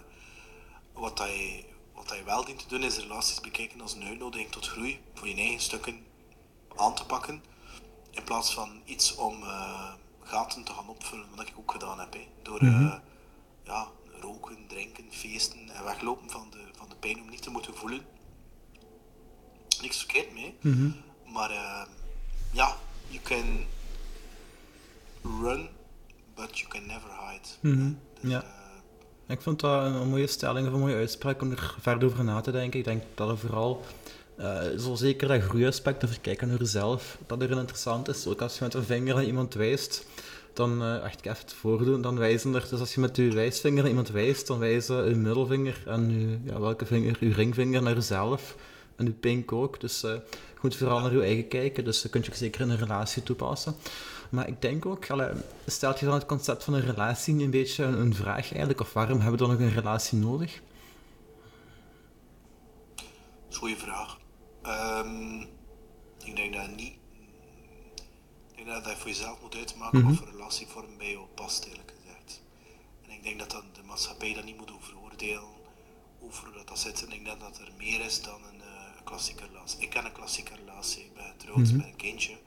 wat 0.94 1.18
hij 1.18 1.66
wat 2.08 2.18
je 2.18 2.24
wel 2.24 2.45
dient 2.45 2.60
te 2.60 2.68
doen 2.68 2.84
is 2.84 2.97
relaties 2.97 3.41
bekijken 3.41 3.82
als 3.82 3.93
een 3.93 4.04
uitnodiging 4.04 4.52
tot 4.52 4.68
groei, 4.68 4.99
voor 5.14 5.28
je 5.28 5.36
eigen 5.36 5.60
stukken 5.60 6.06
aan 6.76 6.95
te 6.95 7.06
pakken, 7.06 7.43
in 8.12 8.24
plaats 8.24 8.54
van 8.54 8.82
iets 8.86 9.16
om 9.16 9.43
uh, 9.43 9.93
gaten 10.24 10.64
te 10.64 10.74
gaan 10.74 10.89
opvullen, 10.89 11.26
wat 11.36 11.47
ik 11.47 11.54
ook 11.58 11.72
gedaan 11.72 11.99
heb. 11.99 12.14
Hè. 12.14 12.28
Door 12.41 12.64
mm 12.64 12.74
-hmm. 12.74 13.02
ja, 13.64 13.88
roken, 14.20 14.68
drinken, 14.68 15.06
feesten 15.10 15.70
en 15.70 15.84
weglopen 15.84 16.30
van 16.30 16.47
de, 16.49 16.64
van 16.78 16.89
de 16.89 16.95
pijn 16.95 17.22
om 17.22 17.30
niet 17.30 17.41
te 17.41 17.49
moeten 17.49 17.76
voelen. 17.76 18.06
Niks 19.82 19.97
verkeerd 19.97 20.34
mee, 20.34 20.58
mm 20.62 20.74
-hmm. 20.74 20.95
maar 21.34 21.52
uh, 21.52 21.84
ja, 22.52 22.78
you 23.08 23.22
can 23.24 23.66
run, 25.22 25.70
but 26.36 26.60
you 26.60 26.70
can 26.70 26.86
never 26.86 27.10
hide. 27.10 27.47
Mm 27.62 27.74
-hmm. 27.74 27.99
dus, 28.22 28.32
ja. 28.32 28.61
Ik 29.32 29.42
vond 29.42 29.60
dat 29.60 29.86
een, 29.86 30.08
mooie 30.08 30.28
stelling 30.28 30.68
of 30.68 30.74
een 30.74 30.80
mooie 30.80 30.96
uitspraak 30.96 31.42
om 31.42 31.52
er 31.52 31.76
verder 31.80 32.08
over 32.08 32.24
na 32.24 32.42
te 32.42 32.52
denken. 32.52 32.80
Ik 32.80 32.86
denk 32.86 33.04
dat 33.16 33.30
er 33.30 33.38
vooral, 33.38 33.82
uh, 34.40 34.62
zo 34.80 34.96
zeker 34.96 35.28
dat 35.28 35.42
groeiaspect, 35.42 36.04
of 36.04 36.22
kijken 36.22 36.48
naar 36.48 36.58
jezelf, 36.58 37.18
dat 37.28 37.42
er 37.42 37.58
interessant 37.58 38.08
is. 38.08 38.28
Ook 38.28 38.42
als 38.42 38.58
je 38.58 38.64
met 38.64 38.74
een 38.74 38.84
vinger 38.84 39.16
naar 39.16 39.24
iemand 39.24 39.54
wijst, 39.54 40.06
dan 40.54 40.84
uh, 40.84 41.04
echt 41.04 41.26
even 41.26 41.38
het 41.42 41.54
voordoen, 41.54 42.02
dan 42.02 42.18
wijzen 42.18 42.56
er. 42.56 42.68
Dus 42.70 42.80
als 42.80 42.94
je 42.94 43.00
met 43.00 43.16
je 43.16 43.32
wijsvinger 43.32 43.80
naar 43.80 43.90
iemand 43.90 44.10
wijst, 44.10 44.48
dan 44.48 44.60
wijzen 44.60 45.10
je 45.10 45.16
middelvinger 45.16 45.84
en 45.86 46.20
je, 46.20 46.38
ja, 46.52 46.60
welke 46.60 46.86
vinger, 46.86 47.18
je 47.20 47.34
ringvinger 47.34 47.82
naar 47.82 47.96
jezelf. 47.96 48.56
En 48.96 49.06
je 49.06 49.12
pink 49.12 49.52
ook. 49.52 49.80
Dus 49.80 50.04
uh, 50.04 50.12
je 50.12 50.60
moet 50.62 50.76
vooral 50.76 51.00
naar 51.00 51.14
je 51.14 51.22
eigen 51.22 51.48
kijken. 51.48 51.84
Dus 51.84 52.02
dat 52.02 52.12
kun 52.12 52.22
je 52.26 52.36
zeker 52.36 52.62
in 52.62 52.70
een 52.70 52.78
relatie 52.78 53.24
toepassen. 53.24 53.76
Maar 54.32 54.48
ik 54.48 54.62
denk 54.62 54.86
ook, 54.86 55.06
stelt 55.66 56.00
je 56.00 56.06
dan 56.06 56.14
het 56.14 56.26
concept 56.26 56.64
van 56.64 56.74
een 56.74 56.86
relatie 56.86 57.34
niet 57.34 57.44
een 57.44 57.52
beetje 57.52 57.84
een, 57.84 58.16
vraag 58.16 58.52
eigenlijk? 58.52 58.80
Of 58.80 58.94
waarom 58.94 59.20
hebben 59.20 59.32
we 59.32 59.46
dan 59.46 59.50
nog 59.50 59.60
een 59.60 59.74
relatie 59.74 60.18
nodig? 60.18 60.62
Goeie 63.52 63.78
vraag. 63.78 64.18
Um, 64.66 65.42
ik 66.24 66.36
denk 66.36 66.54
dat 66.54 66.76
niet. 66.76 66.94
Ik 68.56 68.66
denk 68.66 68.68
dat 68.68 68.86
je 68.86 68.98
voor 68.98 69.08
jezelf 69.08 69.42
moet 69.42 69.56
uitmaken 69.56 70.00
mm 70.00 70.06
-hmm. 70.06 70.14
of 70.14 70.22
een 70.22 70.32
relatievorm 70.32 70.98
bij 70.98 71.12
jou 71.12 71.26
past, 71.36 71.66
eerlijk 71.66 71.94
gezegd. 72.00 72.42
En 73.02 73.12
ik 73.12 73.24
denk 73.24 73.40
dat 73.40 73.52
dan 73.52 73.64
de 73.74 73.84
maatschappij 73.84 74.34
dat 74.34 74.44
niet 74.44 74.58
moet 74.58 74.72
overoordelen 74.72 75.44
over 76.22 76.54
dat 76.54 76.68
dat 76.68 76.80
zit. 76.80 77.06
En 77.06 77.12
ik 77.12 77.26
denk 77.26 77.40
dat 77.40 77.58
er 77.58 77.72
meer 77.78 78.06
is 78.06 78.22
dan 78.22 78.44
een, 78.44 78.58
uh, 78.60 78.98
een 78.98 79.04
klassieke 79.04 79.46
relatie. 79.46 79.80
Ik 79.80 79.90
ken 79.90 80.06
een 80.06 80.12
klassieke 80.12 80.56
relatie. 80.56 81.04
Ik 81.04 81.14
ben 81.14 81.24
getrouwd 81.24 81.58
mm 81.58 81.66
-hmm. 81.66 81.78
met 81.78 81.86
een 81.86 81.96
kindje. 81.96 82.38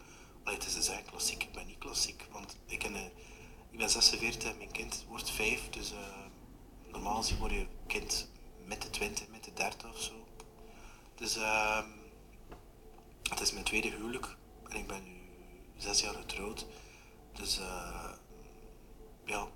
Allee, 0.45 0.59
het 0.59 0.67
is 0.67 0.75
dus 0.75 0.89
eigenlijk 0.89 1.17
klassiek, 1.17 1.43
ik 1.43 1.53
ben 1.53 1.67
niet 1.67 1.79
klassiek. 1.79 2.27
Want 2.33 2.57
ik, 2.67 2.79
ken, 2.79 2.93
uh, 2.93 3.01
ik 3.71 3.79
ben 3.79 3.91
46 3.91 4.51
en 4.51 4.57
mijn 4.57 4.73
kind 4.73 5.05
wordt 5.09 5.31
5. 5.31 5.69
Dus 5.71 5.93
uh, 5.93 5.99
normaal 6.93 7.17
gezien 7.17 7.39
word 7.39 7.53
je 7.53 7.67
kind 7.87 8.29
met 8.65 8.83
de 8.83 8.91
20, 8.91 9.29
met 9.29 9.45
de 9.45 9.53
30 9.53 9.91
of 9.91 10.01
zo. 10.01 10.13
Dus 11.15 11.37
uh, 11.37 11.85
het 13.23 13.41
is 13.41 13.53
mijn 13.53 13.65
tweede 13.65 13.91
huwelijk. 13.91 14.37
En 14.69 14.77
ik 14.77 14.87
ben 14.87 15.05
nu 15.05 15.13
6 15.77 16.01
jaar 16.01 16.15
getrouwd. 16.15 16.67
Dus 17.33 17.59
uh, 17.59 18.11
ja. 19.25 19.47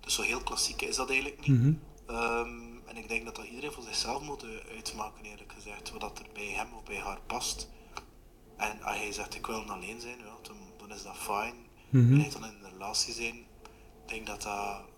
dus 0.00 0.14
zo 0.14 0.22
heel 0.22 0.42
klassiek 0.42 0.82
is 0.82 0.96
dat 0.96 1.10
eigenlijk 1.10 1.40
niet. 1.40 1.48
Mm 1.48 1.80
-hmm. 2.06 2.16
um, 2.16 2.82
en 2.86 2.96
ik 2.96 3.08
denk 3.08 3.24
dat 3.24 3.36
dat 3.36 3.44
iedereen 3.44 3.72
voor 3.72 3.82
zichzelf 3.82 4.22
moet 4.22 4.44
uitmaken, 4.74 5.24
eerlijk 5.24 5.52
gezegd. 5.52 5.90
Wat 5.90 6.18
er 6.18 6.26
bij 6.32 6.48
hem 6.48 6.72
of 6.74 6.82
bij 6.82 6.98
haar 6.98 7.20
past. 7.26 7.68
En 8.60 8.82
als 8.82 8.96
hij 8.96 9.12
zegt 9.12 9.34
ik 9.34 9.46
wil 9.46 9.70
alleen 9.70 10.00
zijn, 10.00 10.18
ja, 10.18 10.36
dan, 10.42 10.56
dan 10.76 10.92
is 10.96 11.02
dat 11.02 11.16
fijn. 11.16 11.54
Mm 11.88 12.06
-hmm. 12.06 12.12
En 12.12 12.20
hij 12.20 12.30
dan 12.30 12.44
in 12.44 12.54
een 12.62 12.70
relatie 12.72 13.14
zijn, 13.14 13.34
ik 13.34 14.06
denk 14.06 14.26
dat 14.26 14.42
dat... 14.42 14.88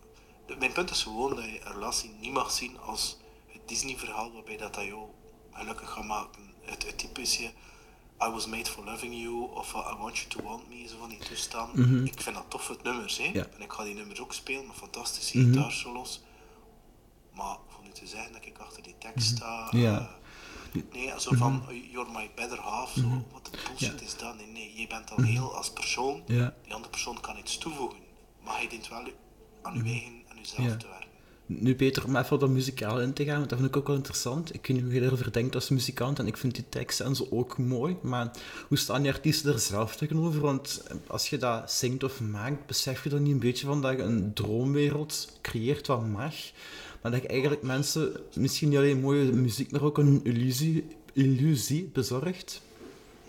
Mijn 0.58 0.72
punt 0.72 0.90
is 0.90 1.02
gewoon 1.02 1.36
dat 1.36 1.44
je 1.44 1.64
een 1.64 1.72
relatie 1.72 2.10
niet 2.20 2.32
mag 2.32 2.50
zien 2.50 2.78
als 2.78 3.18
het 3.46 3.68
Disney-verhaal 3.68 4.32
waarbij 4.32 4.56
dat, 4.56 4.74
dat 4.74 4.84
jou 4.84 5.04
gelukkig 5.52 5.90
gaat 5.90 6.04
maken. 6.04 6.52
Het, 6.60 6.86
het 6.86 6.98
typische 6.98 7.52
I 8.26 8.30
was 8.30 8.46
made 8.46 8.70
for 8.70 8.84
loving 8.84 9.14
you 9.14 9.50
of 9.50 9.74
uh, 9.74 9.92
I 9.92 9.96
want 9.96 10.18
you 10.18 10.28
to 10.28 10.42
want 10.42 10.68
me, 10.68 10.86
zo 10.88 10.96
van 10.98 11.08
die 11.08 11.18
toestanden. 11.18 11.88
Mm 11.88 11.96
-hmm. 11.96 12.04
Ik 12.04 12.20
vind 12.20 12.36
dat 12.36 12.44
tof 12.48 12.68
het 12.68 12.82
nummers, 12.82 13.18
hè. 13.18 13.30
Ja. 13.32 13.46
En 13.54 13.60
ik 13.60 13.72
ga 13.72 13.84
die 13.84 13.94
nummers 13.94 14.20
ook 14.20 14.32
spelen, 14.32 14.66
met 14.66 14.76
fantastische 14.76 15.38
mm 15.38 15.44
-hmm. 15.44 15.52
gitaarsolos. 15.52 16.22
Maar 17.32 17.56
voor 17.68 17.84
nu 17.84 17.90
te 17.90 18.06
zeggen 18.06 18.32
dat 18.32 18.46
ik 18.46 18.58
achter 18.58 18.82
die 18.82 18.98
tekst 18.98 19.26
sta... 19.36 19.68
Ja. 19.70 19.98
Uh, 19.98 20.06
Nee, 20.92 21.12
zo 21.18 21.34
van, 21.34 21.52
mm 21.52 21.62
-hmm. 21.66 21.90
you're 21.92 22.10
my 22.12 22.30
better 22.34 22.58
half, 22.58 22.90
zo, 22.90 23.24
wat 23.32 23.44
de 23.44 23.50
bullshit 23.50 24.00
ja. 24.00 24.06
is 24.06 24.16
dat? 24.16 24.36
Nee, 24.36 24.46
nee, 24.46 24.72
je 24.76 24.86
bent 24.86 25.10
al 25.10 25.16
mm 25.16 25.24
-hmm. 25.24 25.32
heel 25.32 25.56
als 25.56 25.70
persoon, 25.70 26.22
ja. 26.26 26.54
die 26.62 26.72
andere 26.72 26.90
persoon 26.90 27.20
kan 27.20 27.38
iets 27.38 27.58
toevoegen, 27.58 27.98
maar 28.44 28.56
hij 28.56 28.68
dient 28.68 28.88
wel 28.88 28.98
aan 29.62 29.74
je 29.74 29.82
eigen, 29.82 30.22
aan 30.28 30.36
jezelf 30.36 30.66
ja. 30.66 30.76
te 30.76 30.86
werken. 30.86 31.10
Nu 31.46 31.74
Peter, 31.74 32.04
om 32.04 32.16
even 32.16 32.32
op 32.32 32.40
dat 32.40 32.50
muzikaal 32.50 33.00
in 33.00 33.12
te 33.12 33.24
gaan, 33.24 33.36
want 33.36 33.48
dat 33.48 33.58
vind 33.58 33.70
ik 33.70 33.76
ook 33.76 33.86
wel 33.86 33.96
interessant. 33.96 34.54
Ik 34.54 34.66
weet 34.66 34.76
niet 34.76 34.84
hoe 34.84 34.94
je 34.94 35.00
erover 35.00 35.32
denkt 35.32 35.54
als 35.54 35.68
muzikant 35.68 36.18
en 36.18 36.26
ik 36.26 36.36
vind 36.36 36.54
die 36.54 36.68
teksten 36.68 37.06
en 37.06 37.16
zo 37.16 37.26
ook 37.30 37.58
mooi. 37.58 37.96
Maar 38.02 38.30
hoe 38.68 38.78
staan 38.78 39.02
die 39.02 39.12
artiesten 39.12 39.52
er 39.52 39.58
zelf 39.58 39.96
tegenover? 39.96 40.40
Want 40.40 40.82
als 41.06 41.30
je 41.30 41.36
dat 41.36 41.72
zingt 41.72 42.04
of 42.04 42.20
maakt, 42.20 42.66
besef 42.66 43.02
je 43.02 43.08
dan 43.08 43.22
niet 43.22 43.32
een 43.32 43.38
beetje 43.38 43.66
van 43.66 43.82
dat 43.82 43.96
je 43.96 44.02
een 44.02 44.34
droomwereld 44.34 45.38
creëert 45.42 45.86
wat 45.86 46.06
mag. 46.06 46.34
Maar 47.02 47.12
dat 47.12 47.22
je 47.22 47.28
eigenlijk 47.28 47.62
mensen 47.62 48.20
misschien 48.34 48.68
niet 48.68 48.78
alleen 48.78 49.00
mooie 49.00 49.32
muziek, 49.32 49.70
maar 49.70 49.82
ook 49.82 49.98
een 49.98 50.20
illusie, 50.24 50.86
illusie 51.12 51.84
bezorgt. 51.84 52.62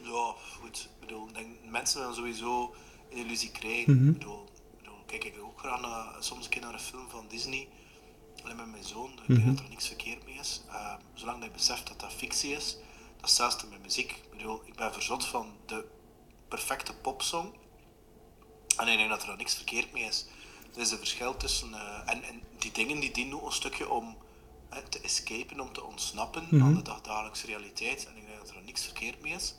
Ja, 0.02 0.34
goed. 0.60 0.90
Ik 1.00 1.08
bedoel, 1.08 1.28
ik 1.28 1.34
denk 1.34 1.48
mensen 1.70 2.02
dan 2.02 2.14
sowieso 2.14 2.74
een 3.12 3.18
illusie 3.18 3.52
krijgen. 3.52 3.96
Mhm. 3.96 4.08
ik, 4.08 4.18
bedoel, 4.18 4.44
ik 4.44 4.78
bedoel, 4.78 5.04
kijk 5.06 5.24
ik 5.24 5.34
ook 5.42 5.60
graag 5.60 5.82
naar, 5.82 6.16
soms 6.20 6.44
een 6.44 6.52
keer 6.52 6.62
naar 6.62 6.74
een 6.74 6.80
film 6.80 7.10
van 7.10 7.26
Disney. 7.30 7.68
Alleen 8.44 8.56
met 8.56 8.72
mijn 8.72 8.84
zoon, 8.84 9.12
ik 9.28 9.36
denk 9.36 9.46
dat 9.46 9.66
er 9.66 9.70
niks 9.70 9.88
verkeerd 9.88 10.26
mee 10.26 10.36
is. 10.36 10.62
Eh, 10.70 10.94
zolang 11.14 11.40
dat 11.40 11.48
je 11.48 11.54
beseft 11.54 11.88
dat 11.88 12.00
dat 12.00 12.14
fictie 12.14 12.52
is, 12.52 12.78
dat 13.18 13.30
is 13.30 13.38
hetzelfde 13.38 13.68
met 13.68 13.82
muziek. 13.82 14.12
Ik 14.12 14.38
bedoel, 14.38 14.62
ik 14.66 14.76
ben 14.76 14.94
verzot 14.94 15.26
van 15.26 15.48
de 15.66 15.86
perfecte 16.48 16.94
popsong. 16.94 17.54
En 18.78 18.88
ik 18.88 18.98
denk 18.98 19.10
dat 19.10 19.22
er 19.22 19.28
dan 19.28 19.38
niks 19.38 19.56
verkeerd 19.56 19.94
mee 19.94 20.04
is. 20.04 20.26
Er 20.76 20.82
is 20.82 20.92
een 20.92 20.98
verschil 20.98 21.38
tussen... 21.38 21.74
eh, 21.74 22.14
en, 22.14 22.24
en 22.24 22.42
die 22.58 22.72
dingen 22.72 23.00
die 23.00 23.12
dienen 23.12 23.36
ook 23.42 23.46
een 23.46 23.52
stukje 23.52 23.90
om 23.90 24.18
te 24.90 25.00
escapen, 25.00 25.60
om 25.60 25.74
te 25.74 25.84
ontsnappen 25.84 26.48
aan 26.62 26.74
de 26.76 26.82
dagdagelijkse 26.82 27.46
realiteit. 27.46 28.08
En 28.08 28.18
ik 28.18 28.26
denk 28.26 28.38
dat 28.38 28.50
er 28.50 28.62
niks 28.66 28.84
verkeerd 28.84 29.22
mee 29.22 29.34
is. 29.34 29.56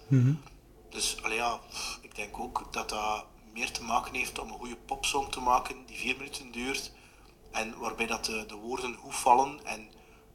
Dus 0.91 1.23
allee, 1.23 1.37
ja, 1.37 1.61
ik 2.01 2.15
denk 2.15 2.39
ook 2.39 2.69
dat 2.73 2.89
dat 2.89 3.25
meer 3.53 3.71
te 3.71 3.83
maken 3.83 4.15
heeft 4.15 4.39
om 4.39 4.49
een 4.49 4.59
goede 4.59 4.77
popsong 4.77 5.33
te 5.33 5.41
maken 5.41 5.87
die 5.87 5.97
vier 5.97 6.17
minuten 6.17 6.53
duurt. 6.53 6.93
En 7.51 7.79
waarbij 7.79 8.07
dat 8.07 8.25
de, 8.25 8.45
de 8.47 8.55
woorden 8.55 8.95
goed 8.95 9.15
vallen. 9.15 9.65
En 9.65 9.89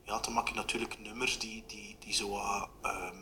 ja, 0.04 0.20
dan 0.20 0.34
maak 0.34 0.48
je 0.48 0.56
natuurlijk 0.56 1.00
nummers 1.00 1.40
die, 1.40 1.64
die, 1.68 1.96
die 2.00 2.14
zo 2.14 2.38
ehm, 2.82 3.16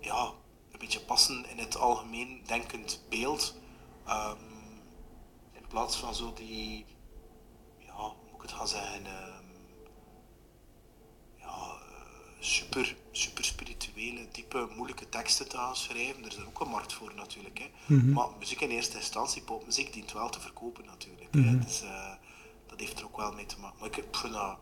ja, 0.00 0.32
een 0.72 0.78
beetje 0.78 1.00
passen 1.00 1.50
in 1.50 1.58
het 1.58 1.76
algemeen 1.76 2.42
denkend 2.46 3.02
beeld. 3.08 3.54
In 4.06 4.47
plaats 5.68 5.96
van 5.96 6.14
zo 6.14 6.32
die, 6.32 6.84
ja, 7.78 7.92
hoe 7.92 8.14
moet 8.24 8.34
ik 8.34 8.42
het 8.42 8.52
gaan 8.52 8.68
zeggen, 8.68 9.06
ehm, 9.06 9.44
ja, 11.36 11.46
eh, 11.46 12.28
super, 12.40 12.96
super 13.10 13.44
spirituele, 13.44 14.28
diepe, 14.32 14.68
moeilijke 14.76 15.08
teksten 15.08 15.48
te 15.48 15.56
gaan 15.56 15.76
schrijven. 15.76 16.22
Er 16.22 16.28
is 16.28 16.36
er 16.36 16.46
ook 16.46 16.60
een 16.60 16.68
markt 16.68 16.92
voor 16.92 17.14
natuurlijk. 17.14 17.58
Hè. 17.58 17.94
Maar 17.96 18.26
muziek 18.38 18.60
in 18.60 18.70
eerste 18.70 18.96
instantie, 18.96 19.42
popmuziek, 19.42 19.92
dient 19.92 20.12
wel 20.12 20.28
te 20.28 20.40
verkopen 20.40 20.84
natuurlijk. 20.84 21.34
hè. 21.34 21.58
Dus 21.58 21.82
eh, 21.82 22.12
dat 22.66 22.80
heeft 22.80 22.98
er 22.98 23.04
ook 23.04 23.16
wel 23.16 23.32
mee 23.32 23.46
te 23.46 23.58
maken. 23.60 23.78
Maar 23.78 23.88
ik, 23.88 24.04
vind 24.12 24.32
dat, 24.32 24.58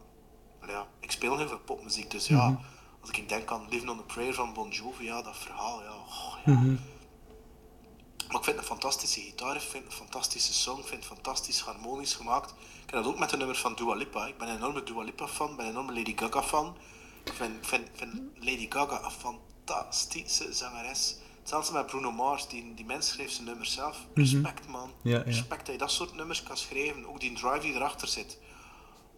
ja, 0.66 0.86
ik 1.00 1.10
speel 1.10 1.38
heel 1.38 1.48
veel 1.48 1.58
popmuziek, 1.58 2.10
dus 2.10 2.26
ja, 2.26 2.60
als 3.00 3.10
ik 3.10 3.28
denk 3.28 3.50
aan 3.50 3.68
Living 3.68 3.90
on 3.90 3.98
a 3.98 4.02
Prayer 4.02 4.34
van 4.34 4.52
Bon 4.52 4.70
Jovi, 4.70 5.04
ja, 5.04 5.22
dat 5.22 5.36
verhaal, 5.36 5.82
ja, 5.82 5.94
oh, 5.94 6.36
ja. 6.44 6.76
Maar 8.28 8.36
ik 8.36 8.44
vind 8.44 8.46
het 8.46 8.58
een 8.58 8.62
fantastische 8.76 9.20
gitaar, 9.20 9.54
ik 9.56 9.60
vind 9.62 9.84
een 9.84 9.92
fantastische 9.92 10.52
song, 10.52 10.78
ik 10.78 10.86
vind 10.86 11.04
het 11.04 11.12
fantastisch 11.12 11.60
harmonisch 11.60 12.14
gemaakt. 12.14 12.50
Ik 12.50 12.90
heb 12.94 13.02
dat 13.02 13.06
ook 13.12 13.18
met 13.18 13.30
de 13.30 13.36
nummer 13.36 13.56
van 13.56 13.74
Dua 13.74 13.94
Lipa. 13.94 14.26
Ik 14.26 14.38
ben 14.38 14.48
een 14.48 14.56
enorme 14.56 14.82
Dua 14.82 15.02
Lipa 15.02 15.26
fan, 15.28 15.50
ik 15.50 15.56
ben 15.56 15.64
een 15.66 15.70
enorme 15.72 15.92
Lady 15.94 16.16
Gaga 16.16 16.42
fan. 16.42 16.76
Ik 17.24 17.32
vind, 17.32 17.66
vind, 17.66 17.88
vind 17.94 18.20
Lady 18.34 18.66
Gaga 18.70 19.04
een 19.04 19.10
fantastische 19.10 20.52
zangeres. 20.52 21.16
Zelfs 21.42 21.70
met 21.70 21.86
Bruno 21.86 22.12
Mars, 22.12 22.48
die, 22.48 22.74
die 22.74 22.84
mens 22.84 23.08
schreef 23.08 23.30
zijn 23.30 23.44
nummers 23.46 23.72
zelf. 23.72 23.96
Respect 24.14 24.68
man, 24.68 24.92
Ja, 25.02 25.16
ja. 25.16 25.22
respect 25.22 25.64
dat 25.66 25.74
je 25.74 25.78
dat 25.80 25.90
soort 25.90 26.14
nummers 26.14 26.42
kan 26.42 26.56
schrijven. 26.56 27.06
Ook 27.08 27.20
die 27.20 27.32
drive 27.32 27.58
die 27.60 27.74
erachter 27.74 28.08
zit. 28.08 28.38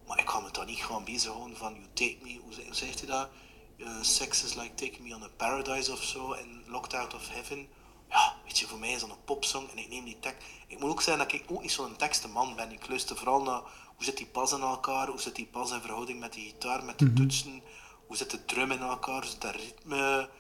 Maar 0.07 0.19
ik 0.19 0.29
ga 0.31 0.41
me 0.41 0.51
toch 0.51 0.67
niet 0.67 0.79
gaan 0.85 1.05
bezighouden 1.05 1.57
van 1.57 1.73
You 1.75 1.87
Take 1.95 2.17
Me, 2.23 2.39
hoe, 2.43 2.53
ze- 2.55 2.65
hoe 2.65 2.75
zegt 2.75 2.99
hij 2.99 3.09
dat? 3.09 3.29
Uh, 3.77 3.89
sex 4.03 4.45
is 4.45 4.55
like 4.55 4.75
taking 4.75 5.01
me 5.09 5.15
on 5.15 5.23
a 5.23 5.29
paradise 5.37 5.93
of 5.93 6.03
zo 6.03 6.33
en 6.33 6.63
Locked 6.67 6.95
Out 6.95 7.15
of 7.15 7.29
Heaven. 7.29 7.69
Ja, 8.09 8.37
weet 8.45 8.59
je, 8.59 8.67
voor 8.67 8.79
mij 8.79 8.93
is 8.93 9.01
dat 9.01 9.11
een 9.11 9.25
popsong 9.25 9.71
en 9.71 9.79
ik 9.79 9.89
neem 9.89 10.05
die 10.05 10.19
tekst. 10.21 10.47
Ik 10.67 10.81
moet 10.81 10.91
ook 10.91 11.03
zeggen 11.03 11.29
dat 11.29 11.41
ik 11.41 11.45
ook 11.51 11.63
niet 11.63 11.73
zo'n 11.73 11.97
tekstenman 11.97 12.57
ben. 12.57 12.73
Ik 12.73 12.89
luister 12.89 13.17
vooral 13.17 13.43
naar 13.43 13.63
hoe 13.97 14.05
zit 14.05 14.17
die 14.17 14.27
pas 14.27 14.53
in 14.53 14.61
elkaar, 14.61 15.09
hoe 15.09 15.21
zit 15.21 15.35
die 15.35 15.47
pas 15.47 15.71
in 15.71 15.81
verhouding 15.81 16.21
met 16.21 16.33
die 16.33 16.49
gitaar, 16.49 16.85
met 16.85 16.99
de 16.99 17.13
toetsen, 17.13 17.63
hoe 18.07 18.17
zit 18.17 18.31
de 18.31 18.45
drum 18.45 18.71
in 18.71 18.81
elkaar, 18.81 19.21
hoe 19.21 19.31
zit 19.31 19.41
dat 19.41 19.55
ritme. 19.55 20.31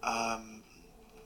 Ehm, 0.00 0.60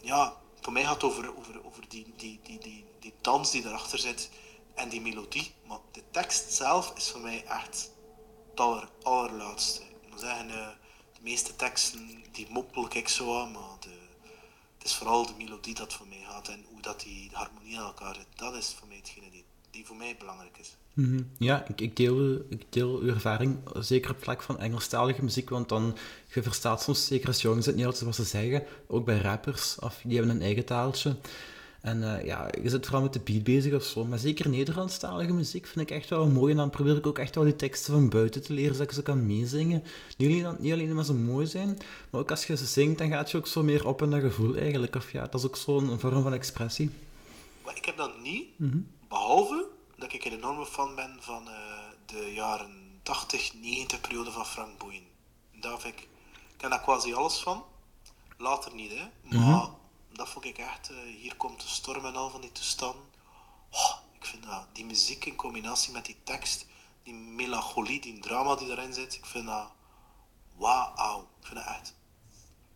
ja, 0.00 0.36
voor 0.60 0.72
mij 0.72 0.84
gaat 0.84 0.94
het 0.94 1.04
over, 1.04 1.36
over, 1.36 1.64
over 1.66 1.88
die, 1.88 2.12
die, 2.16 2.40
die, 2.42 2.58
die, 2.58 2.84
die 3.00 3.14
dans 3.20 3.50
die 3.50 3.66
erachter 3.66 3.98
zit 3.98 4.30
en 4.74 4.88
die 4.88 5.00
melodie. 5.00 5.52
Maar 5.66 5.78
de 5.90 6.02
tekst 6.10 6.52
zelf 6.52 6.92
is 6.96 7.10
voor 7.10 7.20
mij 7.20 7.44
echt 7.44 7.90
het 8.50 8.60
aller, 8.60 8.88
allerlaatste. 9.02 9.82
Ik 9.82 10.10
moet 10.10 10.20
zeggen, 10.20 10.50
eh, 10.50 10.68
de 11.12 11.20
meeste 11.20 11.56
teksten 11.56 12.24
die 12.32 12.46
moppel 12.50 12.88
ik 12.96 13.08
zo 13.08 13.40
aan, 13.40 13.52
maar 13.52 13.76
de, 13.80 13.89
het 14.80 14.88
is 14.88 14.94
vooral 14.94 15.26
de 15.26 15.32
melodie 15.38 15.74
dat 15.74 15.92
voor 15.92 16.06
mij 16.08 16.24
gaat 16.28 16.48
en 16.48 16.64
hoe 16.70 16.82
dat 16.82 17.00
die 17.00 17.30
harmonie 17.32 17.72
in 17.72 17.80
elkaar 17.80 18.14
zit. 18.14 18.26
Dat 18.34 18.54
is 18.54 18.74
voor 18.78 18.88
mij 18.88 18.96
hetgene 18.96 19.30
die, 19.30 19.44
die 19.70 19.86
voor 19.86 19.96
mij 19.96 20.16
belangrijk 20.18 20.58
is. 20.58 20.76
Mhm. 20.92 21.22
Ja, 21.38 21.64
ik, 21.68 21.80
ik, 21.80 21.96
deel, 21.96 22.34
ik 22.48 22.62
deel 22.68 22.98
uw 22.98 23.08
ervaring, 23.08 23.58
zeker 23.74 24.10
op 24.10 24.22
vlak 24.22 24.42
van 24.42 24.58
Engelstalige 24.58 25.22
muziek, 25.22 25.50
want 25.50 25.68
dan, 25.68 25.96
je 26.34 26.42
verstaat 26.42 26.82
soms, 26.82 27.06
zeker 27.06 27.26
als 27.26 27.42
jongens, 27.42 27.66
het 27.66 27.76
niet 27.76 27.84
altijd 27.84 28.04
wat 28.04 28.14
ze 28.14 28.24
zeggen, 28.24 28.64
ook 28.86 29.04
bij 29.04 29.18
rappers, 29.18 29.78
of 29.78 30.00
die 30.04 30.16
hebben 30.16 30.36
een 30.36 30.42
eigen 30.42 30.64
taaltje. 30.64 31.16
En 31.80 32.16
eh, 32.16 32.24
ja, 32.24 32.48
je 32.62 32.68
zit 32.68 32.84
vooral 32.86 33.02
met 33.02 33.12
de 33.12 33.20
beat 33.20 33.42
bezig 33.42 33.74
of 33.74 33.82
zo, 33.82 34.04
maar 34.04 34.18
zeker 34.18 34.48
Nederlandstalige 34.48 35.32
muziek 35.32 35.66
vind 35.66 35.90
ik 35.90 35.96
echt 35.96 36.08
wel 36.08 36.26
mooi 36.26 36.50
en 36.50 36.56
dan 36.56 36.70
probeer 36.70 36.96
ik 36.96 37.06
ook 37.06 37.18
echt 37.18 37.34
wel 37.34 37.44
die 37.44 37.56
teksten 37.56 37.92
van 37.92 38.08
buiten 38.08 38.42
te 38.42 38.52
leren, 38.52 38.72
zodat 38.72 38.88
ik 38.88 38.94
ze 38.94 39.02
kan 39.02 39.26
meezingen. 39.26 39.84
Niet 40.16 40.44
alleen, 40.44 40.56
niet 40.58 40.72
alleen 40.72 40.94
maar 40.94 41.04
ze 41.04 41.14
mooi 41.14 41.46
zijn, 41.46 41.78
maar 42.10 42.20
ook 42.20 42.30
als 42.30 42.46
je 42.46 42.56
ze 42.56 42.66
zingt, 42.66 42.98
dan 42.98 43.08
gaat 43.08 43.30
je 43.30 43.36
ook 43.36 43.46
zo 43.46 43.62
meer 43.62 43.86
op 43.86 44.02
in 44.02 44.10
dat 44.10 44.20
gevoel 44.20 44.56
eigenlijk. 44.56 44.94
Of 44.94 45.12
ja, 45.12 45.26
dat 45.26 45.34
is 45.34 45.46
ook 45.46 45.56
zo'n 45.56 45.98
vorm 46.00 46.22
van 46.22 46.32
expressie. 46.32 46.90
Maar 47.64 47.76
ik 47.76 47.84
heb 47.84 47.96
dat 47.96 48.20
niet, 48.20 48.46
behalve 49.08 49.66
dat 49.96 50.12
ik 50.12 50.24
een 50.24 50.32
enorme 50.32 50.66
fan 50.66 50.94
ben 50.94 51.16
van 51.20 51.48
eh, 51.48 51.54
de 52.06 52.32
jaren 52.34 53.00
80, 53.02 53.54
90 53.60 54.00
periode 54.00 54.30
van 54.30 54.46
Frank 54.46 54.78
Boeien. 54.78 55.02
Daar 55.60 55.80
vind 55.80 55.94
ik, 55.94 56.00
ik 56.00 56.08
ken 56.56 56.70
daar 56.70 56.82
quasi 56.82 57.14
alles 57.14 57.38
van. 57.38 57.64
Later 58.38 58.74
niet, 58.74 58.90
hè. 58.90 59.36
Maar 59.38 59.68
dat 60.20 60.28
vond 60.28 60.44
ik 60.44 60.58
echt, 60.58 60.90
eh, 60.90 60.96
hier 61.20 61.36
komt 61.36 61.60
de 61.60 61.68
storm 61.68 62.04
en 62.04 62.16
al 62.16 62.30
van 62.30 62.40
die 62.40 62.52
toestanden. 62.52 63.04
Oh, 63.70 63.94
ik 64.12 64.24
vind 64.24 64.42
dat, 64.42 64.66
die 64.72 64.84
muziek 64.84 65.24
in 65.24 65.36
combinatie 65.36 65.92
met 65.92 66.04
die 66.04 66.16
tekst, 66.24 66.66
die 67.02 67.14
melancholie, 67.14 68.00
die 68.00 68.18
drama 68.18 68.54
die 68.54 68.70
erin 68.70 68.94
zit, 68.94 69.14
ik 69.14 69.26
vind 69.26 69.46
dat, 69.46 69.70
wauw. 70.56 71.28
Ik 71.40 71.46
vind 71.46 71.58
dat 71.58 71.68
echt 71.68 71.94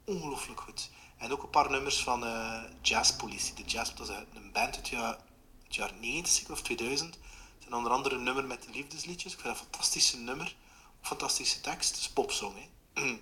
ongelooflijk 0.04 0.60
goed. 0.60 0.90
En 1.16 1.32
ook 1.32 1.42
een 1.42 1.50
paar 1.50 1.70
nummers 1.70 2.02
van 2.02 2.24
eh 2.24 2.62
Jazz 2.82 3.12
Police. 3.12 3.54
De 3.54 3.64
Jazz, 3.64 3.94
dat 3.94 4.08
is 4.08 4.16
een 4.16 4.52
band 4.52 4.76
uit 4.76 4.76
het 4.76 5.74
jaar 5.74 5.92
90 6.00 6.50
of 6.50 6.62
2000. 6.62 7.14
Het 7.14 7.22
zijn 7.58 7.74
onder 7.74 7.92
andere 7.92 8.14
een 8.14 8.22
nummer 8.22 8.44
met 8.44 8.66
liefdesliedjes. 8.72 9.32
Ik 9.32 9.40
vind 9.40 9.54
dat 9.54 9.64
een 9.64 9.70
fantastische 9.70 10.18
nummer. 10.18 10.56
Fantastische 11.00 11.60
tekst. 11.60 11.90
Het 11.90 11.98
is 11.98 12.10
popsong. 12.10 12.54
Hè. 12.54 13.02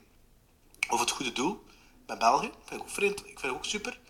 Over 0.93 1.07
het 1.07 1.15
goede 1.15 1.33
doel. 1.33 1.65
Bij 2.07 2.17
België. 2.17 2.51
Vind 2.65 2.81
ik 2.81 2.87
ook 2.87 2.91
vreemd. 2.91 3.19
Ik 3.19 3.25
vind 3.41 3.43
het 3.43 3.51
ook 3.51 3.65
super. 3.65 4.01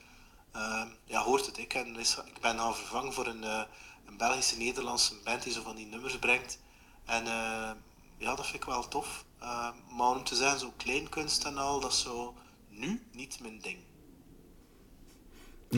Ehm, 0.53 0.89
ja, 1.05 1.23
hoort 1.23 1.47
het. 1.47 1.59
Ik, 1.59 1.75
ik 1.75 2.41
ben 2.41 2.57
nou 2.57 2.75
vervangen 2.75 3.13
voor 3.13 3.27
een, 3.27 3.45
eh, 3.45 3.63
een 4.07 4.17
Belgische 4.17 4.57
Nederlandse 4.57 5.15
band 5.25 5.43
die 5.43 5.53
zo 5.53 5.63
van 5.63 5.77
die 5.77 5.87
nummers 5.87 6.19
brengt. 6.19 6.59
En 7.05 7.27
eh, 7.27 7.71
ja, 8.17 8.35
dat 8.35 8.47
vind 8.47 8.63
ik 8.63 8.65
wel 8.65 8.89
tof. 8.89 9.25
Ehm, 9.39 9.75
maar 9.91 10.11
om 10.11 10.25
te 10.25 10.35
zijn, 10.35 10.59
zo 10.59 10.73
kleinkunst 10.77 11.45
en 11.45 11.59
al, 11.59 11.81
dat 11.81 11.93
is 11.93 12.01
zo 12.01 12.35
nu 12.69 13.07
niet 13.13 13.41
mijn 13.41 13.61
ding. 13.61 13.79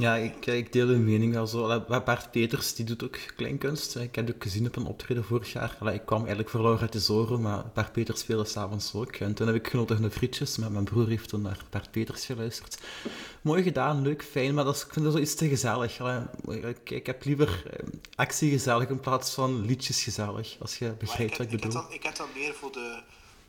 Ja, 0.01 0.17
ik, 0.17 0.47
ik 0.47 0.73
deel 0.73 0.89
uw 0.89 0.99
mening 0.99 1.33
wel 1.33 1.47
zo. 1.47 1.81
Bart 2.05 2.31
Peters, 2.31 2.75
die 2.75 2.85
doet 2.85 3.05
ook 3.05 3.17
kleinkunst. 3.37 3.97
Ik 3.97 4.15
heb 4.15 4.27
het 4.27 4.35
ook 4.35 4.43
gezien 4.43 4.67
op 4.67 4.77
een 4.77 4.87
optreden 4.87 5.25
vorig 5.25 5.53
jaar. 5.53 5.95
Ik 5.95 6.03
kwam 6.07 6.19
eigenlijk 6.19 6.49
voor 6.49 6.61
Laura 6.61 6.89
Zoren, 6.93 7.41
maar 7.41 7.65
Bart 7.75 7.93
Peters 7.93 8.21
speelde 8.21 8.45
s'avonds 8.45 8.95
ook. 8.95 9.17
En 9.17 9.35
toen 9.35 9.47
heb 9.47 9.57
ik 9.57 9.69
genoten 9.69 10.03
de 10.03 10.11
frietjes, 10.11 10.57
maar 10.59 10.73
mijn 10.73 10.85
broer 10.85 11.09
heeft 11.09 11.29
toen 11.29 11.43
naar 11.43 11.65
Bart 11.71 11.91
Peters 11.91 12.25
geluisterd. 12.25 12.79
Mooi 13.41 13.63
gedaan, 13.63 14.03
leuk, 14.03 14.23
fijn, 14.23 14.55
maar 14.55 14.65
dat 14.65 14.75
is, 14.75 14.85
ik 14.85 14.93
vind 14.93 15.05
dat 15.05 15.15
zoiets 15.15 15.35
te 15.35 15.49
gezellig. 15.49 16.01
Allee, 16.01 16.61
ik, 16.61 16.91
ik 16.91 17.07
heb 17.07 17.25
liever 17.25 17.63
eh, 17.71 17.87
actie 18.15 18.51
gezellig 18.51 18.89
in 18.89 19.01
plaats 19.01 19.35
van 19.35 19.67
liedjes 19.67 20.03
gezellig, 20.03 20.57
als 20.61 20.79
je 20.79 20.95
begrijpt 20.99 21.37
wat 21.37 21.47
ik 21.47 21.53
ik, 21.53 21.63
heb 21.63 21.73
bedoel. 21.73 21.93
ik 21.93 22.03
heb 22.03 22.17
dan 22.17 22.29
meer 22.35 22.55
voor 22.55 22.73
de, 22.73 23.03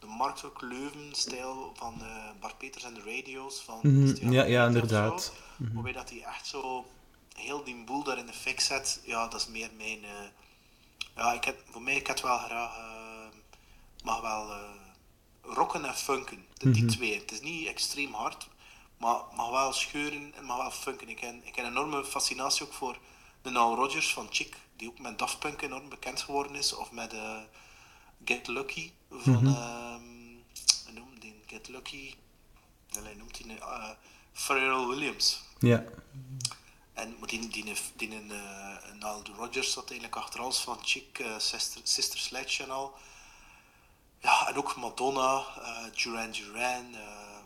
de 0.05 0.11
Mark 0.11 0.61
Leuven-stijl 0.61 1.71
van 1.75 2.01
eh, 2.01 2.29
Bart 2.39 2.57
Peters 2.57 2.83
en 2.83 2.93
de 2.93 3.01
radio's. 3.05 3.61
Van 3.61 3.79
Mhm, 3.81 4.31
ja, 4.31 4.43
ja, 4.43 4.65
inderdaad. 4.65 5.23
Zo, 5.23 5.31
Waarbij 5.73 5.91
dat 5.93 6.09
hij 6.09 6.23
echt 6.23 6.47
zo 6.47 6.85
heel 7.35 7.63
die 7.63 7.83
boel 7.83 8.03
daar 8.03 8.17
in 8.17 8.25
de 8.25 8.33
fik 8.33 8.59
zet. 8.59 9.01
Ja, 9.05 9.27
dat 9.27 9.39
is 9.41 9.47
meer 9.47 9.69
mijn... 9.77 10.03
eh, 10.03 10.11
ja, 11.15 11.33
ik 11.33 11.43
heb, 11.43 11.63
voor 11.69 11.81
mij, 11.81 11.95
ik 11.95 12.07
heb 12.07 12.19
wel 12.19 12.37
graag... 12.37 12.77
eh, 12.77 13.37
mag 14.03 14.21
wel 14.21 14.53
rocken 15.41 15.85
en 15.85 15.95
funken. 15.95 16.45
De, 16.57 16.71
Die 16.71 16.85
twee. 16.85 17.19
Het 17.19 17.31
is 17.31 17.41
niet 17.41 17.67
extreem 17.67 18.13
hard, 18.13 18.47
maar 18.97 19.19
mag 19.35 19.49
wel 19.49 19.73
scheuren 19.73 20.33
en 20.35 20.43
mag 20.45 20.57
wel 20.57 20.71
funken. 20.71 21.09
Ik 21.09 21.19
heb, 21.19 21.35
ik 21.43 21.55
heb 21.55 21.65
een 21.65 21.71
enorme 21.71 22.05
fascinatie 22.05 22.65
ook 22.65 22.73
voor 22.73 22.97
de 23.41 23.49
Nile 23.49 23.75
Rodgers 23.75 24.13
van 24.13 24.27
Chick, 24.29 24.55
die 24.75 24.89
ook 24.89 24.99
met 24.99 25.19
Daft 25.19 25.39
Punk 25.39 25.61
enorm 25.61 25.89
bekend 25.89 26.21
geworden 26.21 26.55
is. 26.55 26.73
Of 26.75 26.91
met... 26.91 27.13
Get 28.23 28.47
Lucky 28.47 28.91
van, 29.09 29.33
mm 29.33 29.45
-hmm. 29.45 30.43
noem 30.93 31.19
die 31.19 31.43
Get 31.47 31.67
Lucky, 31.67 32.15
hij 33.03 33.13
noemt 33.13 33.37
die 33.37 33.55
uh, 33.55 33.89
Pharrell 34.33 34.85
Williams. 34.87 35.41
Ja. 35.59 35.83
En 36.93 37.15
die, 37.25 37.47
die, 37.47 37.63
die, 37.63 37.75
die 37.95 38.09
uh, 38.09 38.23
Nile 38.93 39.21
Rodgers 39.35 39.71
zat 39.71 39.89
eigenlijk 39.89 40.21
achter 40.21 40.39
alles 40.39 40.57
van 40.57 40.77
Chick, 40.83 41.19
uh, 41.19 41.37
Sister, 41.37 41.81
Sister 41.83 42.19
Sledge 42.19 42.63
en 42.63 42.69
al. 42.69 42.93
Ja, 44.19 44.47
en 44.47 44.55
ook 44.55 44.75
Madonna, 44.75 45.43
uh, 45.59 45.77
Duran 45.95 46.31
Duran. 46.31 46.95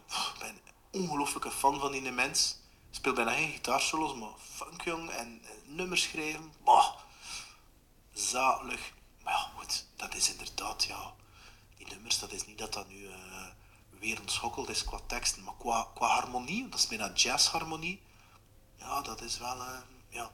ik 0.08 0.40
ben 0.40 0.58
ongelooflijke 0.92 1.52
fan 1.52 1.80
van 1.80 1.92
die 1.92 2.12
mens. 2.12 2.58
Speelt 2.92 3.16
bijna 3.16 3.32
geen 3.32 3.52
gitaarsolos, 3.52 4.16
maar 4.16 4.30
funk 4.54 4.82
jong 4.82 5.10
en 5.10 5.42
nummers 5.66 6.02
schrijven. 6.02 6.54
Bah, 6.64 6.96
zalig. 8.14 8.92
Maar 9.30 9.38
ja, 9.38 9.50
goed, 9.56 9.86
dat 9.96 10.16
is 10.16 10.32
inderdaad, 10.32 10.84
ja, 10.84 11.14
die 11.78 11.88
nummers, 11.88 12.20
dat 12.20 12.32
is 12.32 12.46
niet 12.46 12.58
dat 12.58 12.74
dat 12.74 12.90
nu 12.90 12.96
uh, 12.96 13.14
weer 14.00 14.20
ontschokkeld 14.20 14.70
is 14.70 14.84
qua 14.84 15.00
teksten, 15.06 15.44
maar 15.44 15.54
qua, 15.58 15.88
qua 15.94 16.08
harmonie, 16.08 16.70
dat 16.70 16.80
is 16.80 16.88
bijna 16.88 17.12
jazzharmonie. 17.14 18.02
Ja, 18.76 19.02
dat 19.02 19.22
is 19.22 19.40
wel, 19.40 19.56
uh, 19.56 19.80
ja, 20.10 20.32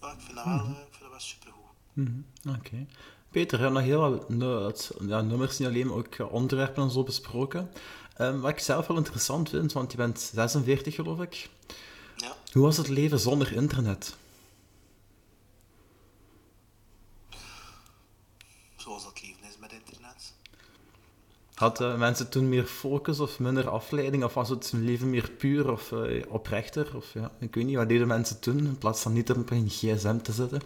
ja, 0.00 0.12
ik 0.12 0.20
vind 0.20 0.36
dat 0.36 0.44
wel, 0.44 0.54
mm 0.54 0.60
-hmm. 0.60 0.70
ik 0.70 0.86
vind 0.90 1.00
dat 1.00 1.10
wel 1.10 1.20
supergoed. 1.20 1.70
Mm 1.92 2.06
-hmm. 2.06 2.54
Oké. 2.54 2.66
Okay. 2.66 2.86
Peter, 3.30 3.58
we 3.58 3.64
hebben 3.64 3.82
nog 3.82 3.90
heel 3.90 4.60
wat 4.60 4.90
ja, 5.00 5.20
nummers, 5.20 5.58
niet 5.58 5.68
alleen, 5.68 5.86
maar 5.86 5.96
ook 5.96 6.30
onderwerpen 6.30 6.82
en 6.82 6.90
zo 6.90 7.02
besproken. 7.02 7.72
Um, 8.18 8.40
wat 8.40 8.50
ik 8.50 8.58
zelf 8.58 8.86
wel 8.86 8.96
interessant 8.96 9.48
vind, 9.48 9.72
want 9.72 9.90
je 9.90 9.96
bent 9.96 10.20
46 10.20 10.94
geloof 10.94 11.20
ik. 11.20 11.50
Ja. 12.16 12.36
Hoe 12.52 12.62
was 12.62 12.76
het 12.76 12.88
leven 12.88 13.20
zonder 13.20 13.52
internet? 13.52 14.16
Zoals 18.86 19.04
dat 19.04 19.22
leven 19.22 19.48
is 19.48 19.58
met 19.58 19.72
internet. 19.72 20.34
Hadden 21.56 21.98
mensen 21.98 22.30
toen 22.30 22.48
meer 22.48 22.64
focus 22.64 23.20
of 23.20 23.38
minder 23.38 23.68
afleiding? 23.68 24.24
Of 24.24 24.34
was 24.34 24.48
het 24.48 24.72
leven 24.72 25.10
meer 25.10 25.30
puur 25.30 25.70
of 25.70 25.90
uh, 25.90 26.24
oprechter? 26.28 26.96
Of, 26.96 27.12
ja, 27.14 27.30
ik 27.40 27.54
weet 27.54 27.64
niet, 27.64 27.76
wat 27.76 27.88
deden 27.88 28.06
mensen 28.06 28.40
toen 28.40 28.58
in 28.58 28.78
plaats 28.78 29.02
van 29.02 29.12
niet 29.12 29.30
op 29.30 29.50
een 29.50 29.70
gsm 29.70 30.18
te 30.18 30.32
zitten? 30.32 30.62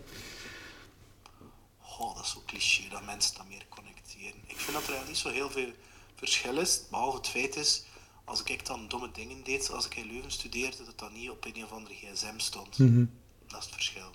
Oh, 1.99 2.15
dat 2.15 2.25
is 2.25 2.31
zo 2.31 2.43
cliché 2.47 2.89
dat 2.89 3.05
mensen 3.05 3.37
dat 3.37 3.49
meer 3.49 3.67
connecteren. 3.69 4.41
Ik 4.47 4.57
vind 4.57 4.77
dat 4.77 4.97
er 4.97 5.07
niet 5.07 5.17
zo 5.17 5.29
heel 5.29 5.51
veel 5.51 5.73
verschil 6.15 6.59
is, 6.59 6.83
behalve 6.91 7.17
het 7.17 7.29
feit 7.29 7.57
is, 7.57 7.85
als 8.25 8.43
ik 8.43 8.67
dan 8.67 8.89
domme 8.89 9.11
dingen 9.13 9.45
deed, 9.45 9.71
als 9.71 9.87
ik 9.87 9.97
in 9.97 10.07
Leuven 10.07 10.31
studeerde, 10.31 10.85
dat 10.85 10.99
dat 10.99 11.13
niet 11.13 11.31
op 11.31 11.45
een 11.45 11.65
of 11.65 11.73
andere 11.73 11.95
gsm 11.95 12.39
stond. 12.39 12.79
Mm 12.79 12.87
-hmm. 12.87 13.11
Dat 13.47 13.59
is 13.59 13.65
het 13.65 13.75
verschil. 13.75 14.11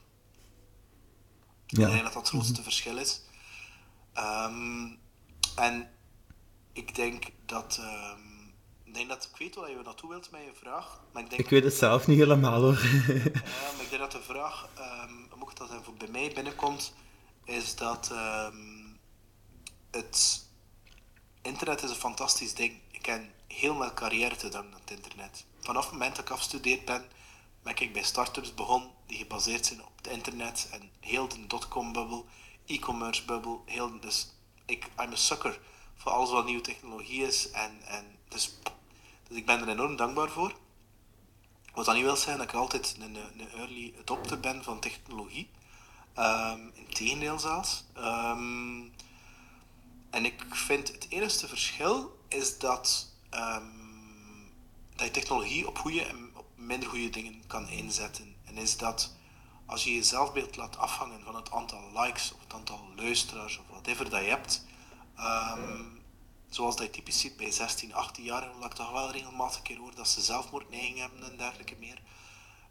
Ja. 1.65 1.87
Ik 1.87 1.91
denk 1.91 2.03
dat 2.03 2.13
dat 2.13 2.21
het 2.21 2.27
grootste 2.27 2.49
mm 2.49 2.55
-hmm. 2.55 2.63
verschil 2.63 2.97
is. 2.97 3.21
Um, 4.17 4.99
en 5.55 5.89
ik 6.75 6.95
denk 6.95 7.23
dat. 7.45 7.79
Um, 7.81 8.53
ik 8.83 8.93
denk 8.93 9.09
dat 9.09 9.29
ik 9.31 9.37
weet 9.37 9.55
waar 9.55 9.69
je 9.69 9.81
naartoe 9.83 10.09
wilt 10.09 10.31
met 10.31 10.41
je 10.41 10.51
vraag. 10.53 11.01
Maar 11.11 11.23
ik 11.23 11.29
denk 11.29 11.41
ik 11.41 11.49
weet 11.49 11.63
het 11.63 11.73
zelf 11.73 12.07
niet 12.07 12.17
helemaal 12.17 12.61
hoor. 12.61 12.73
ja, 12.73 13.71
maar 13.75 13.81
ik 13.81 13.89
denk 13.89 14.01
dat 14.01 14.11
de 14.11 14.21
vraag, 14.21 14.69
um, 14.77 15.27
hoe 15.39 15.49
dat 15.53 15.69
er 15.69 15.81
bij 15.97 16.07
mij 16.07 16.31
binnenkomt, 16.33 16.93
is 17.45 17.75
dat 17.75 18.11
het 19.91 20.47
internet 21.41 21.83
is 21.83 21.89
een 21.89 21.95
fantastisch 21.95 22.53
ding. 22.53 22.73
Ik 22.91 23.01
ken 23.01 23.31
heel 23.47 23.73
mijn 23.73 23.93
carrière 23.93 24.35
te 24.35 24.49
danken 24.49 24.73
aan 24.73 24.79
het 24.79 24.91
internet. 24.91 25.45
Vanaf 25.59 25.83
het 25.83 25.91
moment 25.91 26.15
dat 26.15 26.25
ik 26.25 26.31
afgestudeerd 26.31 26.85
ben, 26.85 27.05
ben 27.63 27.77
ik 27.77 27.93
bij 27.93 28.03
start-ups 28.03 28.53
begonnen 28.53 28.89
die 29.05 29.17
gebaseerd 29.17 29.65
zijn 29.65 29.83
op 29.83 29.91
het 29.97 30.07
internet 30.07 30.67
en 30.71 30.89
heel 30.99 31.27
de 31.27 31.47
dotcom-bubbel, 31.47 32.25
e-commerce 32.65 33.25
bubbel, 33.25 33.63
heel, 33.65 33.99
dus 33.99 34.33
ik, 34.65 34.85
I'm 34.99 35.11
a 35.11 35.15
sucker 35.15 35.59
voor 35.95 36.11
alles 36.11 36.31
wat 36.31 36.45
nieuwe 36.45 36.61
technologie 36.61 37.23
is 37.23 37.51
en, 37.51 37.81
en 37.85 38.17
dus, 38.27 38.59
dus 39.27 39.37
ik 39.37 39.45
ben 39.45 39.61
er 39.61 39.67
enorm 39.67 39.95
dankbaar 39.95 40.29
voor. 40.29 40.53
Wat 41.73 41.85
dat 41.85 41.95
niet 41.95 42.03
wil 42.03 42.15
zijn 42.15 42.37
dat 42.37 42.47
ik 42.47 42.53
altijd 42.53 42.95
een, 42.99 43.15
een 43.15 43.49
early 43.51 43.93
adopter 43.99 44.39
ben 44.39 44.63
van 44.63 44.79
technologie. 44.79 45.49
Um, 46.17 46.71
Integendeel 46.73 47.39
zelfs. 47.39 47.83
Um, 47.97 48.93
en 50.09 50.25
ik 50.25 50.45
vind 50.49 50.87
het 50.91 51.07
enige 51.09 51.47
verschil 51.47 52.19
is 52.27 52.57
dat, 52.57 53.11
um, 53.31 54.51
dat 54.95 55.05
je 55.05 55.11
technologie 55.11 55.67
op 55.67 55.77
goede 55.77 56.05
en 56.05 56.29
op 56.33 56.45
minder 56.55 56.89
goede 56.89 57.09
dingen 57.09 57.43
kan 57.47 57.69
inzetten. 57.69 58.35
En 58.43 58.57
is 58.57 58.77
dat 58.77 59.15
als 59.65 59.83
je 59.83 59.95
je 59.95 60.03
zelfbeeld 60.03 60.55
laat 60.55 60.77
afhangen 60.77 61.23
van 61.23 61.35
het 61.35 61.51
aantal 61.51 61.91
likes 61.93 62.33
of 62.33 62.39
het 62.39 62.53
aantal 62.53 62.89
luisteraars 62.95 63.57
of 63.57 63.65
whatever 63.69 64.09
dat 64.09 64.21
je 64.21 64.29
hebt, 64.29 64.65
um, 65.19 66.01
zoals 66.49 66.75
dat 66.75 66.85
je 66.85 66.91
typisch 66.91 67.19
ziet 67.19 67.37
bij 67.37 67.51
16, 67.51 67.93
18 67.93 68.23
jaar, 68.23 68.51
omdat 68.51 68.71
ik 68.71 68.77
toch 68.77 68.91
wel 68.91 69.11
regelmatig 69.11 69.57
een 69.57 69.63
keer 69.63 69.77
hoor 69.77 69.95
dat 69.95 70.07
ze 70.07 70.21
zelfmoordneiging 70.21 70.99
hebben 70.99 71.23
en 71.23 71.37
dergelijke 71.37 71.75
meer, 71.79 72.01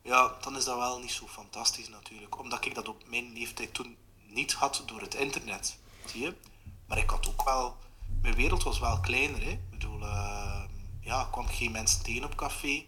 ja, 0.02 0.32
dan 0.40 0.56
is 0.56 0.64
dat 0.64 0.76
wel 0.76 0.98
niet 0.98 1.12
zo 1.12 1.26
fantastisch 1.26 1.88
natuurlijk. 1.88 2.38
Omdat 2.38 2.64
ik 2.64 2.74
dat 2.74 2.88
op 2.88 3.08
mijn 3.08 3.32
leeftijd 3.32 3.74
toen 3.74 3.96
niet 4.26 4.52
had 4.52 4.82
door 4.86 5.00
het 5.00 5.14
internet. 5.14 5.78
Zie 6.06 6.20
je? 6.20 6.34
Maar 6.86 6.98
ik 6.98 7.10
had 7.10 7.28
ook 7.28 7.44
wel... 7.44 7.76
Mijn 8.22 8.34
wereld 8.34 8.62
was 8.62 8.78
wel 8.78 9.00
kleiner, 9.00 9.42
hè. 9.42 9.50
Ik 9.50 9.70
bedoel, 9.70 10.00
uh, 10.00 10.62
ja, 11.00 11.28
kwam 11.30 11.46
geen 11.46 11.72
mensen 11.72 12.02
tegen 12.02 12.24
op 12.24 12.34
café. 12.34 12.84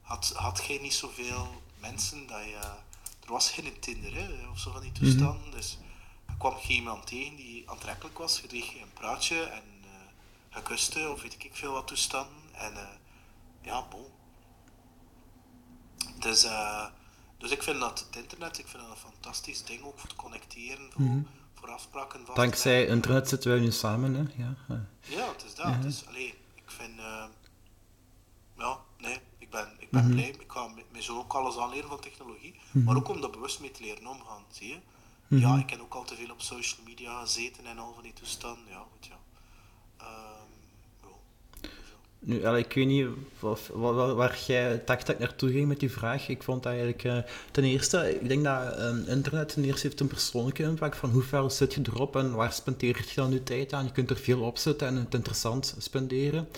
Had, 0.00 0.32
had 0.36 0.60
geen 0.60 0.82
niet 0.82 0.94
zoveel 0.94 1.62
mensen 1.78 2.26
dat 2.26 2.44
je... 2.44 2.58
Er 3.24 3.32
was 3.32 3.50
geen 3.50 3.80
Tinder, 3.80 4.14
hè, 4.14 4.48
of 4.48 4.58
zo 4.58 4.70
van 4.72 4.80
die 4.80 4.92
toestanden. 4.92 5.36
Mm 5.36 5.42
-hmm. 5.42 5.50
Dus 5.50 5.78
kwam 6.40 6.56
geen 6.56 6.76
iemand 6.76 7.06
tegen 7.06 7.36
die 7.36 7.70
aantrekkelijk 7.70 8.18
was. 8.18 8.40
Je 8.40 8.46
kreeg 8.46 8.74
een 8.74 8.92
praatje 8.92 9.42
en 9.42 9.62
uh, 9.84 9.90
gekuste, 10.50 11.10
of 11.10 11.22
weet 11.22 11.44
ik 11.44 11.50
veel 11.52 11.72
wat 11.72 11.86
toestanden. 11.86 12.42
En 12.52 12.72
uh, 12.72 12.88
ja, 13.60 13.86
bon. 13.90 14.06
Dus, 16.18 16.44
uh, 16.44 16.86
dus 17.38 17.50
ik 17.50 17.62
vind 17.62 17.80
dat 17.80 17.98
het 17.98 18.16
internet, 18.16 18.58
ik 18.58 18.68
vind 18.68 18.82
dat 18.82 18.92
een 18.92 19.10
fantastisch 19.12 19.64
ding 19.64 19.82
ook 19.82 19.98
voor 19.98 20.08
te 20.08 20.16
connecteren. 20.16 20.92
Voor, 20.92 21.02
mm 21.02 21.10
-hmm 21.10 21.26
voor 21.60 21.70
afspraken 21.70 22.24
vast 22.24 22.36
Dankzij 22.36 22.86
internet 22.86 23.28
zitten 23.28 23.50
wij 23.50 23.60
nu 23.60 23.70
samen, 23.70 24.14
hè? 24.14 24.42
Ja, 24.42 24.54
ja 25.00 25.28
het 25.32 25.44
is 25.44 25.54
dat. 25.54 25.66
Ja. 25.66 25.72
Het 25.72 25.84
is, 25.84 26.06
allee, 26.06 26.34
ik 26.54 26.70
vind... 26.70 27.00
Ja, 28.56 28.78
nee, 28.98 29.18
ik 29.38 29.50
ben, 29.50 29.68
ik 29.78 29.90
ben 29.90 30.00
mm 30.00 30.06
-hmm. 30.06 30.16
blij. 30.16 30.28
Ik 30.28 30.52
ga 30.52 30.68
me 30.92 31.02
zo 31.02 31.18
ook 31.18 31.32
alles 31.32 31.58
aanleren 31.58 31.88
van 31.88 32.00
technologie. 32.00 32.52
Mm 32.52 32.60
-hmm. 32.70 32.84
Maar 32.84 32.96
ook 32.96 33.08
om 33.08 33.20
daar 33.20 33.30
bewust 33.30 33.60
mee 33.60 33.70
te 33.70 33.82
leren 33.82 34.06
omgaan, 34.06 34.44
zie 34.50 34.68
je? 34.68 34.78
Mm 35.30 35.38
-hmm. 35.38 35.48
Ja, 35.48 35.62
ik 35.62 35.70
heb 35.70 35.80
ook 35.80 35.94
al 35.94 36.04
te 36.04 36.14
veel 36.14 36.30
op 36.30 36.40
social 36.40 36.80
media 36.84 37.20
gezeten 37.20 37.66
en 37.66 37.78
al 37.78 37.92
van 37.94 38.02
die 38.02 38.12
toestanden. 38.12 38.64
Ja, 38.68 38.84
goed, 38.92 39.06
ja. 39.06 39.18
Um, 40.00 40.50
nu, 42.18 42.44
allee, 42.44 42.64
ik 42.64 42.72
weet 42.72 42.86
niet 42.86 43.06
of, 43.40 43.70
waar, 43.74 44.14
waar 44.14 44.38
jij 44.46 44.78
tak 44.78 45.18
naartoe 45.18 45.50
ging 45.50 45.68
met 45.68 45.80
die 45.80 45.90
vraag. 45.90 46.28
Ik 46.28 46.42
vond 46.42 46.62
dat 46.62 46.72
eigenlijk 46.72 47.04
uh, 47.04 47.18
ten 47.50 47.64
eerste, 47.64 48.20
ik 48.20 48.28
denk 48.28 48.44
dat 48.44 48.78
um, 48.80 49.04
internet 49.06 49.48
ten 49.48 49.64
eerste 49.64 49.86
heeft 49.86 50.00
een 50.00 50.06
persoonlijke 50.06 50.62
impact 50.62 50.96
van 50.96 51.10
hoe 51.10 51.22
ver 51.22 51.50
zit 51.50 51.74
je 51.74 51.80
erop 51.84 52.16
en 52.16 52.34
waar 52.34 52.52
spendeer 52.52 52.96
je 52.96 53.14
dan 53.14 53.32
je 53.32 53.42
tijd 53.42 53.72
aan. 53.72 53.84
Je 53.84 53.92
kunt 53.92 54.10
er 54.10 54.16
veel 54.16 54.40
op 54.40 54.58
zetten 54.58 54.86
en 54.86 54.96
het 54.96 55.14
interessant 55.14 55.74
spenderen. 55.78 56.48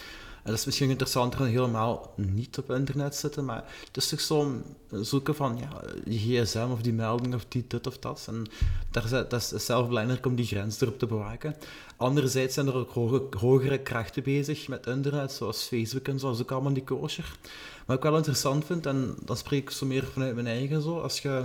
Dat 0.45 0.55
is 0.55 0.65
misschien 0.65 0.91
interessanter 0.91 1.39
dan 1.39 1.49
helemaal 1.49 2.13
niet 2.17 2.59
op 2.59 2.71
internet 2.71 3.15
zitten, 3.15 3.45
maar 3.45 3.65
het 3.87 3.97
is 3.97 4.09
toch 4.09 4.21
zo 4.21 4.63
zoeken 4.91 5.35
van 5.35 5.59
ja, 5.59 5.83
die 6.05 6.19
gsm 6.19 6.69
of 6.71 6.81
die 6.81 6.93
melding 6.93 7.35
of 7.35 7.45
die 7.49 7.65
dit 7.69 7.87
of 7.87 7.99
dat. 7.99 8.25
En 8.29 8.47
daar 8.91 9.29
dat 9.29 9.53
is 9.53 9.65
zelf 9.65 9.89
belangrijk 9.89 10.27
om 10.27 10.35
die 10.35 10.47
grens 10.47 10.81
erop 10.81 10.99
te 10.99 11.07
bewaken. 11.07 11.57
Anderzijds 11.97 12.55
zijn 12.55 12.67
er 12.67 12.75
ook 12.75 12.91
hoge, 12.91 13.23
hogere 13.39 13.79
krachten 13.79 14.23
bezig 14.23 14.69
met 14.69 14.87
internet, 14.87 15.33
zoals 15.33 15.63
Facebook 15.63 16.09
en 16.09 16.19
zo, 16.19 16.31
dat 16.31 16.41
ook 16.41 16.51
allemaal 16.51 16.73
niet 16.73 16.85
kosher. 16.85 17.37
Wat 17.87 17.97
ik 17.97 18.03
wel 18.03 18.17
interessant 18.17 18.65
vind, 18.65 18.87
en 18.87 19.15
dan 19.25 19.37
spreek 19.37 19.63
ik 19.63 19.71
zo 19.71 19.87
meer 19.87 20.05
vanuit 20.05 20.35
mijn 20.35 20.47
eigen 20.47 20.83
zo, 20.83 21.01
als 21.01 21.21
je 21.21 21.45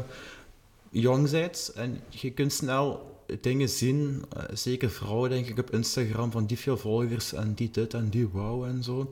jong 0.90 1.30
bent 1.30 1.72
en 1.76 2.02
je 2.10 2.32
kunt 2.32 2.54
snel 2.54 3.16
dingen 3.42 3.70
zien, 3.70 4.24
uh, 4.38 4.44
zeker 4.54 4.90
vrouwen 4.90 5.30
denk 5.30 5.48
ik 5.48 5.58
op 5.58 5.74
Instagram, 5.74 6.32
van 6.32 6.46
die 6.46 6.58
veel 6.58 6.78
volgers 6.78 7.34
en 7.34 7.54
die 7.54 7.72
dit 7.72 7.94
en 7.94 8.10
die 8.10 8.28
wow 8.28 8.64
en 8.64 8.84
zo. 8.84 9.10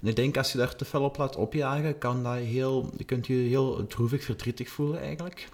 En 0.00 0.08
ik 0.08 0.16
denk 0.16 0.36
als 0.36 0.52
je 0.52 0.58
daar 0.58 0.76
te 0.76 0.84
veel 0.84 1.02
op 1.02 1.16
laat 1.16 1.36
opjagen, 1.36 1.98
kan 1.98 2.22
dat 2.22 2.36
heel, 2.36 2.90
je 2.96 3.04
kunt 3.04 3.26
je 3.26 3.34
heel 3.34 3.86
droevig, 3.86 4.24
verdrietig 4.24 4.68
voelen 4.68 5.00
eigenlijk. 5.00 5.48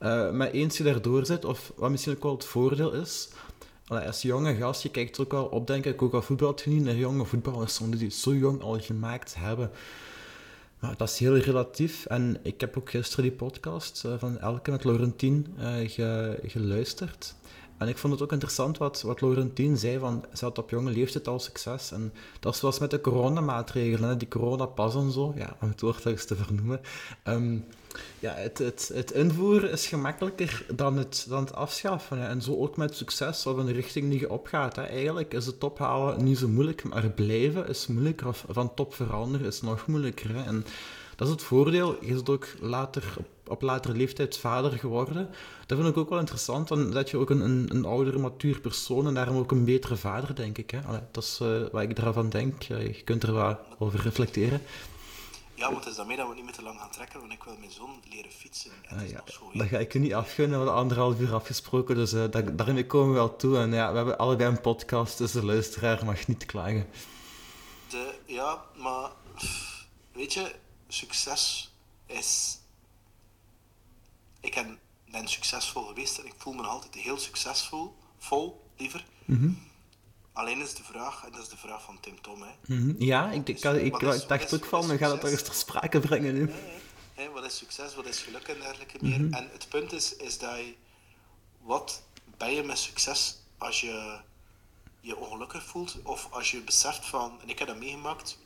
Uh, 0.00 0.30
maar 0.30 0.50
eens 0.50 0.76
je 0.76 0.84
daardoor 0.84 1.26
zit, 1.26 1.44
of 1.44 1.72
wat 1.76 1.90
misschien 1.90 2.14
ook 2.14 2.22
wel 2.22 2.32
het 2.32 2.44
voordeel 2.44 2.92
is, 2.92 3.28
als 3.88 4.22
jonge 4.22 4.54
gast, 4.54 4.82
je 4.82 4.90
kijkt 4.90 5.16
er 5.16 5.22
ook 5.22 5.32
wel 5.32 5.44
op, 5.44 5.66
denk 5.66 5.84
ik, 5.84 6.02
ook 6.02 6.12
al 6.12 6.22
voetbal 6.22 6.58
naar 6.66 6.94
jonge 6.94 7.24
voetballers, 7.24 7.78
die 7.78 8.04
het 8.04 8.14
zo 8.14 8.34
jong 8.34 8.62
al 8.62 8.80
gemaakt 8.80 9.34
hebben. 9.38 9.70
Maar 10.80 10.96
dat 10.96 11.08
is 11.08 11.18
heel 11.18 11.36
relatief. 11.36 12.06
En 12.06 12.36
ik 12.42 12.60
heb 12.60 12.76
ook 12.76 12.90
gisteren 12.90 13.24
die 13.24 13.32
podcast 13.32 14.02
uh, 14.06 14.14
van 14.18 14.38
Elke 14.38 14.70
met 14.70 14.84
Laurentien 14.84 15.46
ge, 15.86 16.38
geluisterd. 16.46 17.34
En 17.84 17.90
ik 17.90 17.98
vond 17.98 18.12
het 18.12 18.22
ook 18.22 18.32
interessant 18.32 18.78
wat, 18.78 19.02
wat 19.02 19.20
Laurentien 19.20 19.76
zei, 19.76 19.98
van 19.98 20.24
ze 20.32 20.44
had 20.44 20.58
op 20.58 20.70
jonge 20.70 20.90
leeftijd 20.90 21.28
al 21.28 21.38
succes. 21.38 21.92
En 21.92 22.12
dat 22.40 22.52
is 22.54 22.58
zoals 22.58 22.78
met 22.78 22.90
de 22.90 23.00
coronamaatregelen, 23.00 24.08
hè, 24.08 24.16
die 24.16 24.28
coronapas 24.28 24.94
en 24.94 25.10
zo, 25.10 25.32
ja, 25.36 25.56
om 25.60 25.68
het 25.68 25.80
woord 25.80 26.02
te 26.26 26.36
vernoemen. 26.36 26.80
Ehm, 27.22 27.58
ja, 28.18 28.34
het, 28.34 28.58
het, 28.58 28.90
het 28.94 29.10
invoeren 29.10 29.70
is 29.70 29.86
gemakkelijker 29.86 30.66
dan 30.74 30.96
het, 30.96 31.26
dan 31.28 31.54
afschaffen. 31.54 32.28
En 32.28 32.42
zo 32.42 32.56
ook 32.56 32.76
met 32.76 32.96
succes 32.96 33.46
of 33.46 33.64
de 33.64 33.72
richting 33.72 34.10
die 34.10 34.20
je 34.20 34.30
opgaat. 34.30 34.76
Hè. 34.76 34.82
Eigenlijk 34.82 35.34
is 35.34 35.46
het 35.46 35.60
top 35.60 35.78
halen 35.78 36.24
niet 36.24 36.38
zo 36.38 36.48
moeilijk, 36.48 36.84
maar 36.84 37.10
blijven 37.10 37.68
is 37.68 37.86
moeilijker. 37.86 38.26
Of 38.26 38.44
van 38.48 38.74
top 38.74 38.94
veranderen 38.94 39.46
is 39.46 39.62
nog 39.62 39.86
moeilijker. 39.86 40.36
En 40.36 40.64
dat 41.16 41.26
is 41.26 41.32
het 41.32 41.42
voordeel. 41.42 41.96
Je 42.00 42.12
bent 42.14 42.28
ook 42.28 42.46
later, 42.60 43.14
op, 43.18 43.26
op 43.46 43.62
latere 43.62 43.94
leeftijd 43.94 44.38
vader 44.38 44.72
geworden. 44.72 45.30
Dat 45.66 45.78
vind 45.78 45.90
ik 45.90 45.96
ook 45.96 46.10
wel 46.10 46.18
interessant. 46.18 46.68
Dan 46.68 46.90
dat 46.90 47.10
je 47.10 47.16
ook 47.16 47.30
een, 47.30 47.40
een, 47.40 47.66
een 47.74 47.84
oudere, 47.84 48.18
matuur 48.18 48.60
persoon 48.60 49.06
en 49.06 49.14
daarom 49.14 49.36
ook 49.36 49.50
een 49.50 49.64
betere 49.64 49.96
vader, 49.96 50.34
denk 50.34 50.58
ik. 50.58 50.70
Hè. 50.70 50.80
Allee, 50.80 51.00
dat 51.10 51.22
is 51.22 51.38
uh, 51.42 51.66
wat 51.72 51.82
ik 51.82 51.96
daarvan 51.96 52.28
denk. 52.28 52.62
Je 52.62 53.02
kunt 53.04 53.22
er 53.22 53.32
wat 53.32 53.58
over 53.78 54.00
reflecteren. 54.00 54.60
Ja, 55.54 55.68
maar 55.70 55.78
het 55.78 55.88
is 55.88 55.96
daarmee 55.96 56.16
dat 56.16 56.28
we 56.28 56.34
niet 56.34 56.44
meer 56.44 56.52
te 56.52 56.62
lang 56.62 56.78
gaan 56.78 56.90
trekken, 56.90 57.20
want 57.20 57.32
ik 57.32 57.42
wil 57.44 57.56
mijn 57.58 57.70
zoon 57.70 58.02
leren 58.10 58.30
fietsen. 58.30 58.70
En 58.88 58.98
ah, 58.98 59.08
ja. 59.08 59.22
zo, 59.26 59.50
dat 59.52 59.66
ga 59.66 59.78
ik 59.78 59.92
je 59.92 59.98
niet 59.98 60.14
afgunnen, 60.14 60.58
we 60.58 60.64
hebben 60.64 60.82
anderhalf 60.82 61.20
uur 61.20 61.34
afgesproken, 61.34 61.94
dus 61.94 62.12
uh, 62.12 62.24
daar, 62.30 62.56
daarmee 62.56 62.86
komen 62.86 63.08
we 63.08 63.14
wel 63.14 63.36
toe. 63.36 63.58
En 63.58 63.72
ja, 63.72 63.90
we 63.90 63.96
hebben 63.96 64.18
allebei 64.18 64.50
een 64.50 64.60
podcast, 64.60 65.18
dus 65.18 65.32
de 65.32 65.44
luisteraar 65.44 66.04
mag 66.04 66.26
niet 66.26 66.46
klagen. 66.46 66.86
De, 67.88 68.14
ja, 68.26 68.64
maar 68.76 69.10
weet 70.12 70.32
je, 70.32 70.52
succes 70.88 71.72
is... 72.06 72.58
Ik 74.40 74.54
ben 75.10 75.28
succesvol 75.28 75.86
geweest 75.86 76.18
en 76.18 76.26
ik 76.26 76.34
voel 76.36 76.52
me 76.52 76.62
altijd 76.62 76.94
heel 76.94 77.18
succesvol, 77.18 77.96
vol, 78.18 78.70
liever. 78.76 79.04
Mm 79.24 79.38
-hmm. 79.38 79.58
Alleen 80.32 80.60
is 80.60 80.74
de 80.74 80.82
vraag, 80.82 81.24
en 81.24 81.32
dat 81.32 81.42
is 81.42 81.48
de 81.48 81.56
vraag 81.56 81.82
van 81.82 82.00
Tim 82.00 82.20
Tom, 82.20 82.42
hè. 82.42 82.50
Mm 82.66 82.78
-hmm. 82.78 82.94
Ja, 82.98 83.30
ik, 83.30 83.48
ik, 83.48 83.64
ik 83.64 84.00
is, 84.00 84.26
dacht 84.26 84.54
ook 84.54 84.64
van, 84.64 84.86
we 84.86 84.98
gaan 84.98 85.10
het 85.10 85.20
toch 85.20 85.30
eens 85.30 85.42
ter 85.42 85.54
sprake 85.54 86.00
brengen 86.00 86.34
nu. 86.34 86.50
Wat 87.32 87.44
is 87.44 87.56
succes, 87.56 87.94
wat 87.94 88.06
is 88.06 88.18
geluk 88.18 88.48
en 88.48 88.58
dergelijke 88.58 88.98
meer. 89.00 89.18
Mm 89.18 89.24
-hmm. 89.24 89.32
En 89.32 89.48
het 89.52 89.68
punt 89.68 89.92
is, 89.92 90.16
is 90.16 90.38
dat 90.38 90.56
je, 90.56 90.74
wat 91.60 92.02
ben 92.36 92.52
je 92.52 92.62
met 92.62 92.78
succes 92.78 93.38
als 93.58 93.80
je 93.80 94.18
je 95.00 95.16
ongelukkig 95.16 95.64
voelt, 95.64 95.96
of 96.02 96.28
als 96.30 96.50
je 96.50 96.60
beseft 96.60 97.06
van, 97.06 97.38
en 97.42 97.48
ik 97.48 97.58
heb 97.58 97.68
dat 97.68 97.78
meegemaakt, 97.78 98.38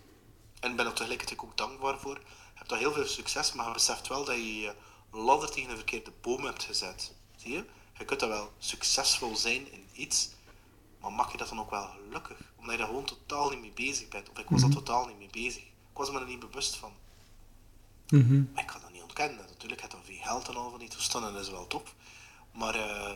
en 0.60 0.76
ben 0.76 0.86
er 0.86 0.93
tegelijkertijd 0.93 1.40
ook 1.40 1.56
dankbaar 1.56 1.98
voor, 1.98 2.14
je 2.14 2.55
hebt 2.55 2.72
al 2.72 2.78
heel 2.78 2.93
veel 2.93 3.06
succes, 3.06 3.52
maar 3.52 3.66
je 3.66 3.72
beseft 3.72 4.09
wel 4.09 4.24
dat 4.24 4.35
je 4.35 4.60
je 4.60 4.74
ladder 5.10 5.51
tegen 5.51 5.68
de 5.68 5.76
verkeerde 5.76 6.12
boom 6.20 6.44
hebt 6.44 6.64
gezet. 6.64 7.14
Zie 7.36 7.52
je? 7.52 7.64
Je 7.98 8.05
kunt 8.05 8.20
dat 8.20 8.28
wel 8.28 8.52
succesvol 8.59 9.36
zijn 9.36 9.72
in 9.72 9.86
iets, 9.93 10.28
maar 11.01 11.12
mag 11.12 11.32
je 11.32 11.39
dat 11.39 11.48
dan 11.48 11.60
ook 11.60 11.70
wel 11.70 11.89
gelukkig? 11.89 12.39
Omdat 12.56 12.72
je 12.72 12.78
daar 12.78 12.86
gewoon 12.86 13.05
totaal 13.05 13.51
niet 13.51 13.60
mee 13.60 13.72
bezig 13.72 14.09
bent. 14.09 14.30
Of 14.30 14.39
ik 14.39 14.48
was 14.48 14.60
daar 14.60 14.70
totaal 14.70 15.06
niet 15.06 15.18
mee 15.18 15.30
bezig. 15.30 15.62
Ik 15.62 15.97
was 16.05 16.10
me 16.10 16.20
er 16.20 16.26
niet 16.26 16.39
bewust 16.39 16.76
van. 16.76 16.93
Mm 18.09 18.28
-hmm. 18.28 18.51
Maar 18.55 18.62
ik 18.62 18.68
kan 18.68 18.80
dat 18.80 18.93
niet 18.93 19.02
ontkennen. 19.02 19.47
Natuurlijk 19.48 19.80
heb 19.80 19.90
je 19.90 19.97
veel 20.05 20.22
geld 20.22 20.48
en 20.48 20.56
al 20.56 20.70
van 20.70 20.78
die 20.78 20.89
toestanden, 20.89 21.32
dat 21.32 21.43
is 21.43 21.51
wel 21.51 21.66
top. 21.66 21.94
Maar 22.52 22.76
uh, 22.76 23.12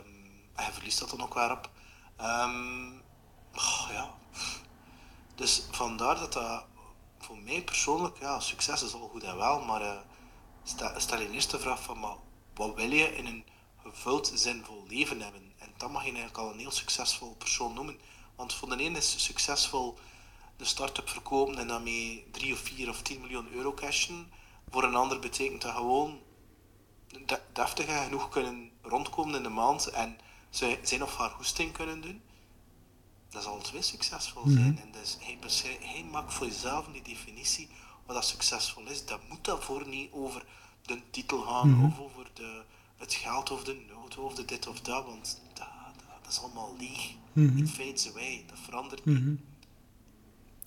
hij 0.53 0.71
verliest 0.71 0.99
dat 0.99 1.09
dan 1.09 1.21
ook 1.21 1.33
weer 1.33 1.51
op. 1.51 1.69
Um, 2.21 3.01
oh, 3.55 3.87
ja. 3.91 4.13
Dus 5.35 5.63
vandaar 5.71 6.19
dat 6.19 6.33
dat 6.33 6.65
voor 7.33 7.41
mij 7.41 7.63
persoonlijk, 7.63 8.19
ja, 8.19 8.39
succes 8.39 8.83
is 8.83 8.93
al 8.93 9.09
goed 9.11 9.23
en 9.23 9.37
wel, 9.37 9.61
maar 9.61 9.81
uh, 9.81 9.97
stel, 10.97 11.19
je 11.19 11.29
eerst 11.29 11.51
de 11.51 11.59
vraag 11.59 11.83
van, 11.83 11.99
maar 11.99 12.15
wat 12.53 12.75
wil 12.75 12.91
je 12.91 13.15
in 13.15 13.25
een 13.25 13.45
gevuld, 13.81 14.31
zinvol 14.33 14.83
leven 14.87 15.21
hebben? 15.21 15.53
En 15.57 15.73
dat 15.77 15.91
mag 15.91 16.01
je 16.01 16.07
eigenlijk 16.07 16.37
al 16.37 16.51
een 16.51 16.59
heel 16.59 16.71
succesvol 16.71 17.35
persoon 17.35 17.73
noemen. 17.73 17.99
Want 18.35 18.53
voor 18.53 18.69
de 18.69 18.83
ene 18.83 18.97
is 18.97 19.23
succesvol 19.23 19.97
de 20.57 20.65
start-up 20.65 21.09
verkopen 21.09 21.57
en 21.57 21.67
daarmee 21.67 22.27
3 22.31 22.53
of 22.53 22.59
4 22.59 22.89
of 22.89 23.01
10 23.01 23.21
miljoen 23.21 23.51
euro 23.53 23.73
cashen. 23.73 24.31
Voor 24.69 24.83
een 24.83 24.95
ander 24.95 25.19
betekent 25.19 25.61
dat 25.61 25.75
gewoon 25.75 26.19
deftig 27.53 27.85
en 27.85 28.03
genoeg 28.03 28.29
kunnen 28.29 28.71
rondkomen 28.81 29.35
in 29.35 29.43
de 29.43 29.49
maand 29.49 29.87
en 29.87 30.17
zijn 30.81 31.03
of 31.03 31.17
haar 31.17 31.31
hoesting 31.31 31.71
kunnen 31.71 32.01
doen. 32.01 32.21
Dat 33.33 33.43
zal 33.43 33.61
twee 33.61 33.81
succesvol 33.81 34.43
zijn. 34.45 34.57
Mm 34.57 34.77
-hmm. 34.77 34.77
En 34.77 34.99
dus 35.39 35.63
hij, 35.63 35.77
hij 35.81 36.05
maakt 36.11 36.33
voor 36.33 36.47
jezelf 36.47 36.87
die 36.91 37.01
definitie 37.01 37.67
wat 38.05 38.15
dat 38.15 38.25
succesvol 38.25 38.83
is. 38.87 39.05
Dat 39.05 39.19
moet 39.29 39.45
daarvoor 39.45 39.87
niet 39.87 40.11
over 40.11 40.45
de 40.81 40.99
titel 41.09 41.41
gaan 41.41 41.67
mm 41.67 41.75
-hmm. 41.75 41.85
of 41.85 41.99
over 41.99 42.29
de, 42.33 42.61
het 42.97 43.13
geld 43.13 43.51
of 43.51 43.63
de 43.63 43.77
nood 43.89 44.17
of 44.17 44.35
de 44.35 44.45
dit 44.45 44.67
of 44.67 44.81
dat, 44.81 45.05
want 45.05 45.41
dat, 45.53 45.67
dat, 45.95 46.05
dat 46.23 46.31
is 46.31 46.39
allemaal 46.39 46.75
leeg. 46.79 47.11
Mm 47.33 47.47
-hmm. 47.47 47.57
It 47.57 47.69
fades 47.69 48.09
away, 48.09 48.43
dat 48.47 48.57
verandert 48.65 49.05
niet. 49.05 49.19
Mhm. 49.19 49.35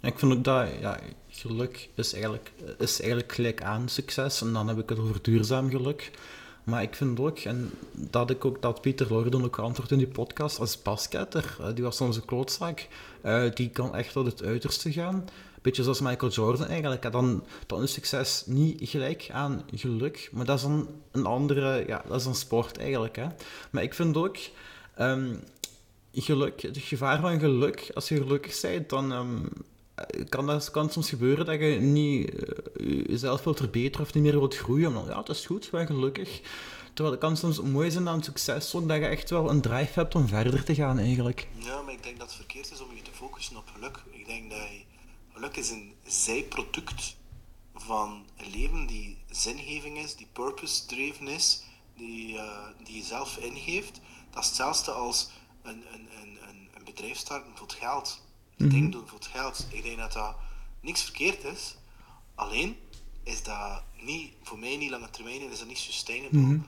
Ik 0.01 0.19
vind 0.19 0.33
ook 0.33 0.45
dat 0.45 0.69
ja, 0.81 1.01
geluk 1.29 1.91
is 1.95 2.13
eigenlijk, 2.13 2.53
is 2.79 3.01
eigenlijk 3.01 3.33
gelijk 3.33 3.63
aan 3.63 3.89
succes. 3.89 4.41
En 4.41 4.53
dan 4.53 4.69
heb 4.69 4.79
ik 4.79 4.89
het 4.89 4.99
over 4.99 5.23
duurzaam 5.23 5.71
geluk. 5.71 6.19
Maar 6.67 6.83
ik 6.83 6.95
vind 6.95 7.21
ook, 7.21 7.39
en 7.39 7.71
dat 7.93 8.31
ik 8.31 8.45
ook 8.45 8.63
dat 8.63 8.81
Pieter 8.81 9.07
Lorden 9.09 9.45
ook 9.45 9.59
antwoordt 9.59 9.91
in 9.91 9.99
die 9.99 10.07
podcast, 10.07 10.59
als 10.59 10.83
basketter, 10.83 11.57
die 11.75 11.85
was 11.85 11.97
soms 11.97 12.17
een 12.17 12.25
klootzak, 12.25 12.87
uh, 13.25 13.51
die 13.55 13.71
kan 13.71 13.95
echt 13.95 14.13
tot 14.13 14.27
het 14.27 14.43
uiterste 14.43 14.93
gaan. 14.93 15.25
Beetje 15.63 15.83
zoals 15.83 16.01
Michael 16.01 16.33
Jordan 16.33 16.67
eigenlijk. 16.67 17.13
Dan, 17.13 17.45
dan 17.67 17.83
is 17.83 17.93
succes 17.93 18.43
niet 18.47 18.89
gelijk 18.89 19.29
aan 19.33 19.65
geluk, 19.75 20.29
maar 20.33 20.45
dat 20.45 20.59
is 20.59 20.65
een, 20.65 20.89
een 21.11 21.27
andere, 21.27 21.85
ja, 21.87 22.03
dat 22.09 22.21
is 22.21 22.27
een 22.27 22.35
sport 22.35 22.79
eigenlijk. 22.79 23.17
Hè. 23.17 23.27
Maar 23.71 23.83
ik 23.83 23.95
vind 23.95 24.17
ook, 24.17 24.37
um, 24.99 25.41
geluk, 26.13 26.63
het 26.63 26.79
gevaar 26.79 27.21
van 27.21 27.39
geluk, 27.39 27.91
als 27.95 28.09
je 28.09 28.17
gelukkig 28.17 28.61
bent, 28.61 28.89
dan... 28.89 29.13
Um, 29.13 29.49
kan, 30.29 30.47
dat, 30.47 30.71
kan 30.71 30.91
soms 30.91 31.09
gebeuren 31.09 31.47
dat 31.47 31.61
je 31.61 31.67
niet 31.81 32.35
uh, 32.77 33.07
jezelf 33.07 33.45
wilt 33.45 33.59
verbeteren 33.59 34.07
of 34.07 34.15
niet 34.15 34.23
meer 34.23 34.39
wilt 34.39 34.57
groeien. 34.57 34.93
Maar 34.93 35.05
ja, 35.05 35.19
het 35.19 35.29
is 35.29 35.47
goed, 35.47 35.71
ben 35.71 35.87
gelukkig. 35.87 36.41
Terwijl 36.93 37.11
het 37.11 37.25
kan 37.25 37.37
soms 37.37 37.61
mooi 37.61 37.91
zijn 37.91 38.09
aan 38.09 38.23
succes, 38.23 38.71
dat 38.71 38.83
je 38.83 39.07
echt 39.07 39.31
wel 39.31 39.51
een 39.51 39.61
drive 39.61 39.93
hebt 39.95 40.15
om 40.15 40.29
verder 40.29 40.65
te 40.65 40.75
gaan 40.75 40.99
eigenlijk. 40.99 41.49
Ja, 41.59 41.83
maar 41.83 41.93
ik 41.93 42.03
denk 42.03 42.19
dat 42.19 42.27
het 42.27 42.37
verkeerd 42.37 42.71
is 42.71 42.81
om 42.81 42.95
je 42.95 43.03
te 43.03 43.11
focussen 43.13 43.57
op 43.57 43.69
geluk. 43.75 44.03
Ik 44.11 44.27
denk 44.27 44.51
dat 44.51 44.69
geluk 45.33 45.57
is 45.57 45.71
een 45.71 45.95
zijproduct 46.07 47.17
van 47.75 48.27
een 48.37 48.51
leven 48.51 48.87
die 48.87 49.19
zingeving 49.31 49.99
is, 49.99 50.17
die 50.17 50.29
purpose-driven 50.33 51.29
is, 51.29 51.63
die, 51.97 52.35
uh, 52.35 52.43
die 52.85 52.97
je 52.97 53.03
zelf 53.03 53.37
ingeeft. 53.37 54.01
Dat 54.31 54.43
is 54.43 54.49
hetzelfde 54.49 54.91
als 54.91 55.31
een, 55.63 55.85
een, 55.93 56.09
een, 56.23 56.39
een 56.75 56.85
bedrijf 56.85 57.17
starten 57.17 57.53
voor 57.55 57.71
geld 57.71 58.25
dingen 58.57 58.91
doen 58.91 59.07
voor 59.07 59.19
het 59.19 59.29
geld. 59.29 59.67
Ik 59.71 59.83
denk 59.83 59.99
dat 59.99 60.13
dat 60.13 60.37
niks 60.81 61.03
verkeerd 61.03 61.45
is. 61.45 61.77
Alleen 62.35 62.77
is 63.23 63.43
dat 63.43 63.83
niet, 64.01 64.33
voor 64.43 64.59
mij 64.59 64.77
niet 64.77 64.91
lange 64.91 65.11
termijn, 65.11 65.51
is 65.51 65.59
dat 65.59 65.69
niet 65.69 65.79
sustainable. 65.79 66.39
Mm 66.39 66.45
-hmm. 66.45 66.67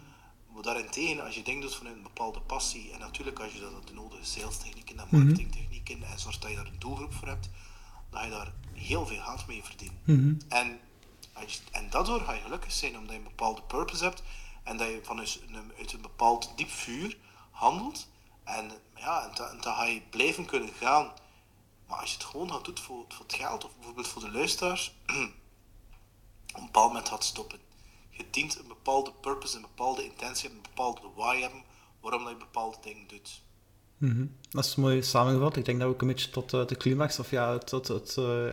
Maar 0.55 0.63
daarentegen, 0.63 1.25
als 1.25 1.35
je 1.35 1.43
dingen 1.43 1.61
doet 1.61 1.75
vanuit 1.75 1.97
een 1.97 2.03
bepaalde 2.03 2.41
passie, 2.41 2.93
en 2.93 2.99
natuurlijk 2.99 3.39
als 3.39 3.53
je 3.53 3.61
dat 3.61 3.87
de 3.87 3.95
nodige 3.95 4.25
sales 4.25 4.57
technieken 4.57 4.99
en 4.99 5.07
marketingtechnieken 5.11 6.03
en 6.03 6.19
zorgt 6.19 6.43
dat 6.43 6.51
je 6.51 6.57
daar 6.57 6.67
een 6.67 6.79
doelgroep 6.79 7.15
voor 7.15 7.29
hebt, 7.29 7.49
dat 8.11 8.23
je 8.23 8.31
daar 8.31 8.53
heel 8.73 9.07
veel 9.07 9.21
geld 9.21 9.47
mee 9.47 9.65
verdient. 9.65 9.93
Mm 10.05 10.17
-hmm. 10.17 10.39
en, 10.49 10.79
je, 11.47 11.59
en 11.73 11.91
daardoor 11.91 12.21
ga 12.21 12.33
je 12.33 12.41
gelukkig 12.41 12.73
zijn 12.73 12.99
omdat 12.99 13.13
je 13.13 13.19
een 13.19 13.25
bepaalde 13.25 13.63
purpose 13.63 14.05
hebt 14.05 14.23
en 14.63 14.77
dat 14.77 14.89
je 14.89 15.01
vanuit 15.03 15.41
een, 15.49 15.73
uit 15.79 15.93
een 15.93 16.01
bepaald 16.01 16.53
diep 16.57 16.71
vuur 16.71 17.17
handelt. 17.51 18.09
En 18.45 18.71
ja, 18.97 19.29
en 19.29 19.61
dan 19.61 19.75
ga 19.75 19.85
je 19.85 20.03
blijven 20.11 20.45
kunnen 20.45 20.73
gaan 20.81 21.13
maar 21.89 21.99
als 21.99 22.11
je 22.11 22.17
het 22.17 22.27
gewoon 22.27 22.51
gaat 22.53 22.65
doen 22.65 22.79
voor, 22.79 23.05
voor 23.09 23.27
het 23.27 23.35
geld, 23.35 23.65
of 23.65 23.75
bijvoorbeeld 23.75 24.09
voor 24.09 24.23
de 24.23 24.31
luisteraars, 24.31 24.93
een 25.07 25.35
bepaald 26.65 26.89
moment 26.89 27.09
gaat 27.09 27.25
stoppen. 27.25 27.61
Je 28.11 28.31
dient 28.31 28.59
een 28.59 28.69
bepaalde 28.69 29.13
purpose, 29.13 29.57
een 29.57 29.63
bepaalde 29.63 30.05
intentie, 30.05 30.51
een 30.51 30.63
bepaalde 30.63 31.01
why 31.15 31.41
hebben, 31.41 31.65
waarom 32.01 32.29
je 32.29 32.37
bepaalde 32.37 32.77
dingen 32.81 33.07
doet. 33.07 33.43
-hmm. 33.99 34.31
Dat 34.51 34.65
is 34.65 34.77
mooi 34.77 35.03
samengevat. 35.03 35.57
Ik 35.57 35.65
denk 35.65 35.79
dat 35.79 35.89
we 35.89 35.95
ook 35.95 36.01
een 36.01 36.09
beetje 36.09 36.31
tot 36.31 36.53
uh, 36.53 36.67
de 36.67 36.77
climax, 36.77 37.19
of 37.19 37.31
ja, 37.31 37.59
tot, 37.59 37.89
het, 37.89 38.17
uh, 38.19 38.47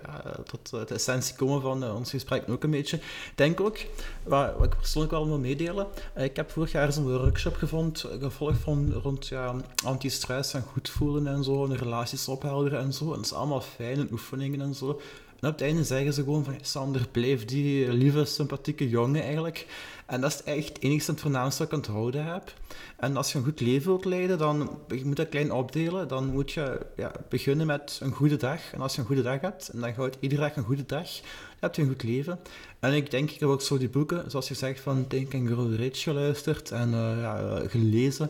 tot 0.46 0.70
de 0.70 0.94
essentie 0.94 1.36
komen 1.36 1.62
van 1.62 1.92
ons 1.92 2.10
gesprek 2.10 2.50
ook 2.50 2.64
een 2.64 2.72
beetje. 2.72 3.00
Denk 3.36 3.62
ook, 3.62 3.78
wat, 4.24 4.64
ik 4.64 4.78
persoonlijk 4.78 5.14
wel 5.14 5.28
wil 5.28 5.40
meedelen, 5.40 5.88
ik 6.16 6.36
heb 6.36 6.52
vorig 6.52 6.72
jaar 6.72 6.94
zo'n 6.94 7.18
workshop 7.18 7.56
gevonden, 7.56 8.20
gevolgd 8.22 8.60
van 8.60 8.94
rond 8.94 9.28
ja, 9.28 9.56
anti-stress 9.84 10.54
en 10.54 10.62
goed 10.62 10.90
voelen 10.90 11.28
en 11.28 11.44
zo, 11.44 11.66
en 11.66 11.78
relaties 11.78 12.28
ophelderen 12.28 12.80
en 12.80 12.94
zo. 12.94 13.06
En 13.06 13.16
dat 13.16 13.26
is 13.26 13.34
allemaal 13.34 13.62
fijne 13.62 14.08
oefeningen 14.12 14.62
en 14.62 14.76
zo. 14.76 15.02
En 15.40 15.48
op 15.52 15.54
het 15.54 15.62
einde 15.62 15.84
zeggen 15.84 16.14
ze 16.14 16.24
gewoon 16.24 16.44
van, 16.44 16.58
Sander, 16.62 17.08
blijf 17.12 17.46
die 17.46 17.94
lieve, 17.94 18.26
sympathieke 18.26 18.90
jongen 18.90 19.22
eigenlijk. 19.22 19.68
En 20.06 20.22
dat 20.22 20.32
is 20.32 20.44
echt 20.44 20.68
het 20.68 20.82
enigste 20.82 21.08
en 21.08 21.14
het 21.14 21.24
voornaamste 21.24 21.64
wat 21.64 21.68
ik 21.68 21.78
onthouden 21.78 22.26
heb. 22.26 22.54
En 22.98 23.18
als 23.18 23.32
je 23.32 23.38
een 23.38 23.44
goed 23.44 23.60
leven 23.60 23.88
wilt 23.88 24.06
leiden, 24.06 24.38
dan 24.38 24.70
je 24.88 25.06
moet 25.06 25.16
dat 25.16 25.30
klein 25.30 25.52
opdelen. 25.52 26.08
Dan 26.08 26.26
moet 26.26 26.52
je 26.52 26.80
ja, 26.96 27.12
beginnen 27.30 27.68
met 27.68 28.00
een 28.02 28.12
goede 28.12 28.38
dag. 28.38 28.74
En 28.74 28.82
als 28.82 28.96
je 28.96 29.02
een 29.02 29.08
goede 29.08 29.22
dag 29.22 29.42
hebt, 29.42 29.70
en 29.70 29.80
dan 29.80 29.94
gaat 29.94 30.18
iedere 30.20 30.42
dag 30.42 30.56
een 30.56 30.64
goede 30.64 30.86
dag, 30.86 31.06
dan 31.06 31.22
heb 31.60 31.76
je 31.76 31.82
een 31.82 31.88
goed 31.88 32.04
leven. 32.04 32.40
En 32.80 32.94
ik 32.94 33.12
denk, 33.12 33.32
ik 33.32 33.40
heb 33.40 33.50
ook 33.50 33.62
zo 33.62 33.78
die 33.78 33.90
boeken, 33.90 34.32
zoals 34.32 34.48
je 34.48 34.54
zegt, 34.54 34.80
van 34.80 35.08
Think 35.08 35.34
and 35.34 35.48
Grow 35.48 35.92
geluisterd 35.92 36.72
en 36.72 36.90
uh, 36.90 37.20
ja, 37.22 37.62
gelezen. 37.68 38.30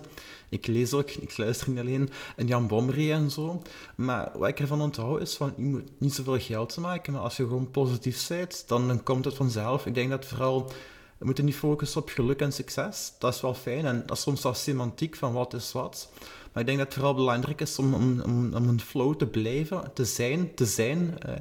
Ik 0.50 0.68
lees 0.68 0.94
ook, 0.94 1.10
ik 1.10 1.38
luister 1.38 1.70
niet 1.70 1.80
alleen, 1.80 2.10
en 2.36 2.48
Jan 2.48 2.68
Bommery 2.68 3.12
en 3.12 3.32
zo. 3.32 3.62
Maar 3.96 4.32
wat 4.34 4.50
ik 4.50 4.60
ervan 4.60 4.82
onthoud 4.82 5.22
is 5.22 5.36
van, 5.36 5.54
je 5.58 5.64
moet 5.64 5.90
niet 5.98 6.14
zoveel 6.14 6.40
geld 6.40 6.78
maken, 6.78 7.14
maar 7.14 7.22
als 7.22 7.38
je 7.38 7.44
gewoon 7.44 7.72
positief 7.72 8.28
bent, 8.28 8.64
dan 8.68 9.04
komt 9.04 9.26
het 9.26 9.36
vanzelf. 9.36 9.86
Ik 9.86 9.94
denk 9.94 10.10
dat 10.10 10.26
vooral 10.26 10.72
we 11.18 11.26
moeten 11.26 11.46
niet 11.46 11.56
focussen 11.56 12.02
op 12.02 12.10
geluk 12.10 12.42
en 12.42 12.54
succes. 12.54 13.14
Dat 13.20 13.34
is 13.34 13.42
wel 13.42 13.54
fijn 13.54 13.86
en 13.86 14.04
dat 14.06 14.18
is 14.18 14.24
soms 14.24 14.44
wel 14.44 14.54
semantiek 14.54 15.16
van 15.16 15.34
wat 15.34 15.54
is 15.54 15.72
wat. 15.72 16.10
Maar 16.52 16.62
ik 16.62 16.66
denk 16.66 16.78
dat 16.78 16.88
het 16.88 16.96
vooral 16.96 17.16
belangrijk 17.16 17.62
is 17.62 17.80
om, 17.80 17.94
om, 17.94 18.22
om, 18.22 18.54
om 18.54 18.68
een 18.68 18.82
flow 18.82 19.16
te 19.16 19.28
blijven, 19.28 19.94
te 19.94 20.06
zijn, 20.06 20.56
te 20.56 20.66
zijn 20.66 21.18
uh, 21.26 21.34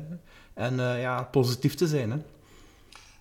en 0.54 0.78
uh, 0.78 1.00
ja, 1.00 1.22
positief 1.22 1.74
te 1.74 1.86
zijn. 1.86 2.10
Hè. 2.10 2.18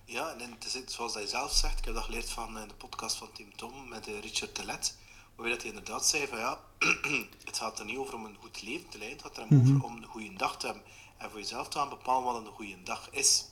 Ja, 0.04 0.34
en 0.38 0.50
het 0.50 0.64
is 0.64 0.94
zoals 0.94 1.14
hij 1.14 1.26
zelf 1.26 1.52
zegt, 1.52 1.78
ik 1.78 1.84
heb 1.84 1.94
dat 1.94 2.04
geleerd 2.04 2.30
van 2.30 2.54
de 2.54 2.74
podcast 2.76 3.16
van 3.16 3.28
Tim 3.32 3.56
Tom 3.56 3.88
met 3.88 4.06
Richard 4.06 4.54
Telet, 4.54 4.96
waarbij 5.34 5.54
dat 5.54 5.62
hij 5.62 5.70
inderdaad 5.70 6.06
zei 6.06 6.26
van 6.26 6.38
ja, 6.38 6.60
het 7.44 7.58
gaat 7.58 7.78
er 7.78 7.84
niet 7.84 7.96
over 7.96 8.14
om 8.14 8.24
een 8.24 8.36
goed 8.40 8.62
leven 8.62 8.88
te 8.88 8.98
leiden, 8.98 9.18
het 9.22 9.26
gaat 9.26 9.36
er 9.36 9.54
mm 9.54 9.64
-hmm. 9.64 9.74
over 9.74 9.86
om 9.86 9.96
een 9.96 10.04
goede 10.04 10.36
dag 10.36 10.58
te 10.58 10.66
hebben. 10.66 10.84
En 11.16 11.30
voor 11.30 11.38
jezelf 11.38 11.68
te 11.68 11.78
gaan 11.78 11.88
bepalen 11.88 12.24
wat 12.32 12.46
een 12.46 12.52
goede 12.52 12.82
dag 12.82 13.08
is. 13.10 13.44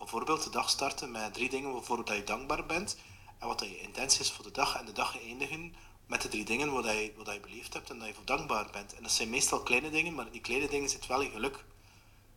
Bijvoorbeeld 0.00 0.42
de 0.42 0.50
dag 0.50 0.70
starten 0.70 1.10
met 1.10 1.34
drie 1.34 1.48
dingen 1.48 1.72
waarvoor 1.72 2.04
dat 2.04 2.16
je 2.16 2.24
dankbaar 2.24 2.66
bent 2.66 2.96
en 3.38 3.46
wat 3.46 3.58
dat 3.58 3.68
je 3.68 3.80
intentie 3.80 4.20
is 4.20 4.30
voor 4.30 4.44
de 4.44 4.50
dag 4.50 4.76
en 4.76 4.86
de 4.86 4.92
dag 4.92 5.22
eindigen 5.22 5.74
met 6.06 6.22
de 6.22 6.28
drie 6.28 6.44
dingen 6.44 6.72
wat 6.72 6.84
je, 6.84 7.12
wat 7.16 7.34
je 7.34 7.40
beleefd 7.40 7.72
hebt 7.72 7.90
en 7.90 7.98
dat 7.98 8.08
je 8.08 8.14
voor 8.14 8.24
dankbaar 8.24 8.68
bent. 8.72 8.94
En 8.94 9.02
dat 9.02 9.12
zijn 9.12 9.30
meestal 9.30 9.62
kleine 9.62 9.90
dingen, 9.90 10.14
maar 10.14 10.26
in 10.26 10.32
die 10.32 10.40
kleine 10.40 10.68
dingen 10.68 10.88
zit 10.88 11.06
wel 11.06 11.20
in 11.20 11.30
geluk. 11.30 11.64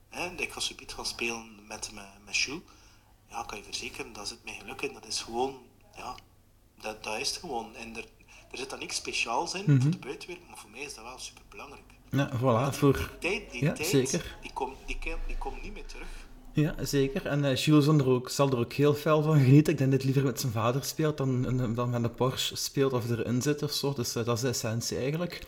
Hè? 0.10 0.30
Ik 0.30 0.52
ga 0.52 0.60
subiet 0.60 0.94
gaan 0.94 1.06
spelen 1.06 1.68
met, 1.68 1.92
met 2.26 2.38
Jules. 2.38 2.62
Ja, 3.30 3.44
kan 3.44 3.58
je 3.58 3.64
verzekeren, 3.64 4.14
daar 4.14 4.28
zit 4.28 4.44
mijn 4.44 4.60
geluk 4.60 4.82
in. 4.82 4.94
Dat 4.94 5.06
is 5.06 5.22
gewoon, 5.22 5.62
ja, 5.96 6.16
dat, 6.82 7.04
dat 7.04 7.20
is 7.20 7.30
het 7.30 7.38
gewoon. 7.38 7.76
En 7.76 7.96
er, 7.96 8.06
er 8.52 8.58
zit 8.58 8.70
dan 8.70 8.80
niks 8.80 8.96
speciaals 8.96 9.54
in 9.54 9.62
mm 9.62 9.66
-hmm. 9.68 9.82
voor 9.82 9.92
de 9.92 9.98
buitenwereld, 9.98 10.48
maar 10.48 10.58
voor 10.58 10.70
mij 10.70 10.82
is 10.82 10.96
dat 10.96 11.04
wel 11.04 11.20
super 11.20 11.44
belangrijk. 11.50 11.94
Ja, 12.10 12.30
voilà. 12.30 12.70
Die, 12.70 12.80
voor... 12.80 12.94
die 12.94 13.18
tijd, 13.20 13.52
die, 13.52 13.64
ja, 13.64 13.74
tijd 13.74 13.88
zeker. 13.88 14.38
die 14.42 14.54
komt 14.54 14.78
die, 14.86 14.98
die 15.28 15.38
komt 15.38 15.62
niet 15.62 15.74
meer 15.74 15.86
terug. 15.86 16.08
Ja, 16.54 16.76
zeker. 16.82 17.26
En 17.26 17.44
uh, 17.44 17.56
Jules 17.56 17.86
zal 17.86 18.00
er, 18.00 18.08
ook, 18.08 18.30
zal 18.30 18.50
er 18.50 18.58
ook 18.58 18.74
heel 18.74 18.94
fel 18.94 19.22
van 19.22 19.40
genieten. 19.40 19.74
Ik 19.74 19.80
denk 19.80 19.92
dat 19.92 20.02
hij 20.02 20.12
liever 20.12 20.32
met 20.32 20.40
zijn 20.40 20.52
vader 20.52 20.84
speelt 20.84 21.18
dan, 21.18 21.58
dan 21.76 21.90
met 21.90 22.04
een 22.04 22.14
Porsche 22.14 22.56
speelt 22.56 22.94
of 22.94 23.10
erin 23.10 23.42
zit 23.42 23.64
of 23.64 23.72
zo. 23.72 23.94
Dus 23.94 24.16
uh, 24.16 24.26
dat 24.26 24.36
is 24.36 24.42
de 24.42 24.48
essentie 24.48 24.98
eigenlijk. 24.98 25.42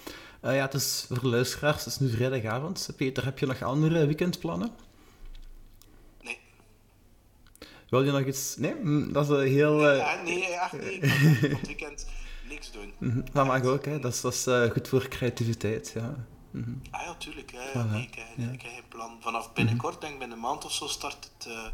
Uh, 0.45 0.55
ja, 0.55 0.61
het 0.61 0.73
is 0.73 1.05
voor 1.09 1.29
luisteraars, 1.29 1.85
het 1.85 1.93
is 1.93 1.99
nu 1.99 2.09
vrijdagavond. 2.09 2.89
Peter, 2.97 3.25
heb 3.25 3.39
je 3.39 3.45
nog 3.45 3.61
andere 3.61 4.05
weekendplannen? 4.05 4.69
Nee. 6.21 6.39
Wil 7.89 8.03
je 8.03 8.11
nog 8.11 8.25
iets... 8.25 8.55
Nee? 8.57 8.73
Hm, 8.81 9.11
dat 9.11 9.29
is 9.29 9.51
heel... 9.51 9.95
Ja, 9.95 10.21
nee, 10.23 10.45
echt 10.45 10.71
niet. 10.71 11.03
Ik 11.03 11.09
kan 11.41 11.51
op 11.51 11.57
het 11.57 11.67
weekend 11.67 12.07
niks 12.49 12.71
doen. 12.71 13.23
Dat 13.33 13.45
mag 13.45 13.63
ook, 13.63 13.85
hè. 13.85 13.99
Dat 13.99 14.13
is, 14.13 14.21
dat 14.21 14.33
is 14.33 14.71
goed 14.71 14.87
voor 14.87 15.07
creativiteit, 15.07 15.91
ja. 15.95 16.25
Ah 16.91 17.01
ja, 17.01 17.15
tuurlijk. 17.15 17.51
Hè. 17.51 17.69
Voilà. 17.71 17.89
Nee, 17.89 18.03
ik, 18.03 18.15
ja. 18.15 18.51
ik 18.51 18.61
heb 18.61 18.71
geen 18.71 18.87
plan. 18.87 19.17
Vanaf 19.21 19.53
binnenkort, 19.53 20.01
denk 20.01 20.13
ik 20.13 20.19
binnen 20.19 20.37
een 20.37 20.43
maand 20.43 20.65
of 20.65 20.73
zo, 20.73 20.87
start 20.87 21.31
het, 21.37 21.47
uh, 21.47 21.67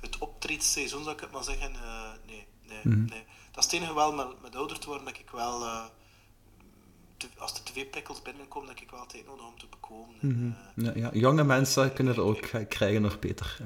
het 0.00 0.18
optreedseizoen, 0.18 1.02
zou 1.02 1.14
ik 1.14 1.20
het 1.20 1.30
maar 1.30 1.44
zeggen. 1.44 1.72
Uh, 1.72 2.10
nee, 2.26 2.46
nee, 2.68 2.80
mm-hmm. 2.82 3.04
nee. 3.04 3.24
Dat 3.50 3.64
is 3.64 3.70
het 3.70 3.80
enige 3.80 3.94
wel 3.94 4.12
met, 4.12 4.42
met 4.42 4.56
ouder 4.56 4.78
te 4.78 4.86
worden, 4.86 5.06
dat 5.06 5.18
ik 5.18 5.30
wel... 5.30 5.62
Uh, 5.62 5.84
te, 7.16 7.28
als 7.38 7.52
er 7.52 7.62
tv-prikkels 7.62 8.22
binnenkomen, 8.22 8.68
dat 8.68 8.80
ik 8.80 8.90
wel 8.90 9.06
tijd 9.06 9.26
nodig 9.26 9.46
om 9.46 9.58
te 9.58 9.66
bekomen. 9.70 10.14
En, 10.20 10.56
ja, 10.74 10.92
ja, 10.94 11.10
jonge 11.12 11.44
mensen 11.44 11.92
kunnen 11.92 12.14
het 12.14 12.24
ook 12.24 12.68
krijgen 12.68 13.02
nog 13.02 13.18
beter. 13.18 13.58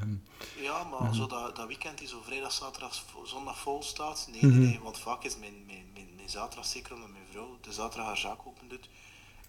Ja, 0.61 0.85
maar 0.85 1.15
zo 1.15 1.27
dat, 1.27 1.57
dat 1.57 1.66
weekend 1.66 1.99
die 1.99 2.09
zo 2.09 2.20
vrijdag, 2.23 2.53
zaterdag, 2.53 3.05
zondag 3.24 3.59
vol 3.59 3.82
staat, 3.82 4.28
nee, 4.32 4.43
nee, 4.43 4.66
nee, 4.66 4.81
want 4.81 4.99
vaak 4.99 5.24
is 5.24 5.39
mijn, 5.39 5.65
mijn, 5.66 5.86
mijn, 5.95 6.09
mijn 6.16 6.28
zaterdag, 6.28 6.66
zeker 6.66 6.95
omdat 6.95 7.11
mijn 7.11 7.24
vrouw 7.31 7.59
de 7.61 7.73
zaterdag 7.73 8.07
haar 8.07 8.16
zaak 8.16 8.47
open 8.47 8.69
doet, 8.69 8.89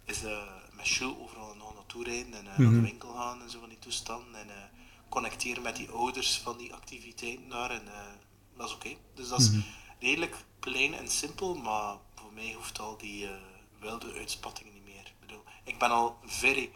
is 0.10 0.24
uh, 0.24 0.44
met 0.72 0.88
Jules 0.88 1.18
overal 1.18 1.56
nog 1.56 1.74
naartoe 1.74 2.04
rijden 2.04 2.34
en 2.34 2.46
uh, 2.46 2.50
mm 2.50 2.56
-hmm. 2.56 2.64
naar 2.64 2.74
de 2.74 2.88
winkel 2.88 3.14
gaan 3.14 3.42
en 3.42 3.50
zo 3.50 3.60
van 3.60 3.70
die 3.70 3.80
toestanden. 3.80 4.36
En 4.42 4.48
uh, 4.48 4.54
connecteren 5.10 5.64
met 5.64 5.76
die 5.76 5.90
ouders 5.90 6.38
van 6.38 6.58
die 6.58 6.74
activiteiten 6.74 7.50
daar. 7.50 7.72
En 7.72 7.86
dat 8.58 8.68
is 8.68 8.74
oké. 8.74 8.88
Okay. 8.88 8.98
Dus 9.16 9.28
dat 9.28 9.40
is 9.40 9.50
mm 9.50 9.54
-hmm. 9.54 9.66
redelijk 10.00 10.36
klein 10.60 10.94
en 10.94 11.08
simpel, 11.08 11.56
maar 11.56 11.96
voor 12.16 12.34
mij 12.34 12.54
hoeft 12.54 12.80
al 12.80 12.98
die 12.98 13.28
wilde 13.80 14.14
uitspattingen 14.14 14.74
niet 14.74 14.86
meer. 14.86 15.06
Ik 15.06 15.20
bedoel, 15.20 15.44
ik 15.64 15.80
ben 15.80 15.90
al 15.90 16.18
very, 16.26 16.72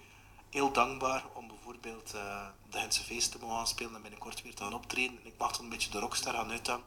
heel 0.49 0.71
dankbaar 0.71 1.23
om 1.33 1.47
bijvoorbeeld 1.47 2.11
de 2.11 2.77
Gentse 2.77 3.03
feest 3.03 3.31
te 3.31 3.37
mogen 3.41 3.67
spelen 3.67 3.95
en 3.95 4.01
binnenkort 4.01 4.41
weer 4.41 4.55
te 4.55 4.63
gaan 4.63 4.73
optreden. 4.73 5.19
Ik 5.23 5.37
mag 5.37 5.51
dan 5.51 5.63
een 5.63 5.69
beetje 5.69 5.91
de 5.91 5.99
rockstar 5.99 6.33
gaan 6.33 6.51
uithangen. 6.51 6.85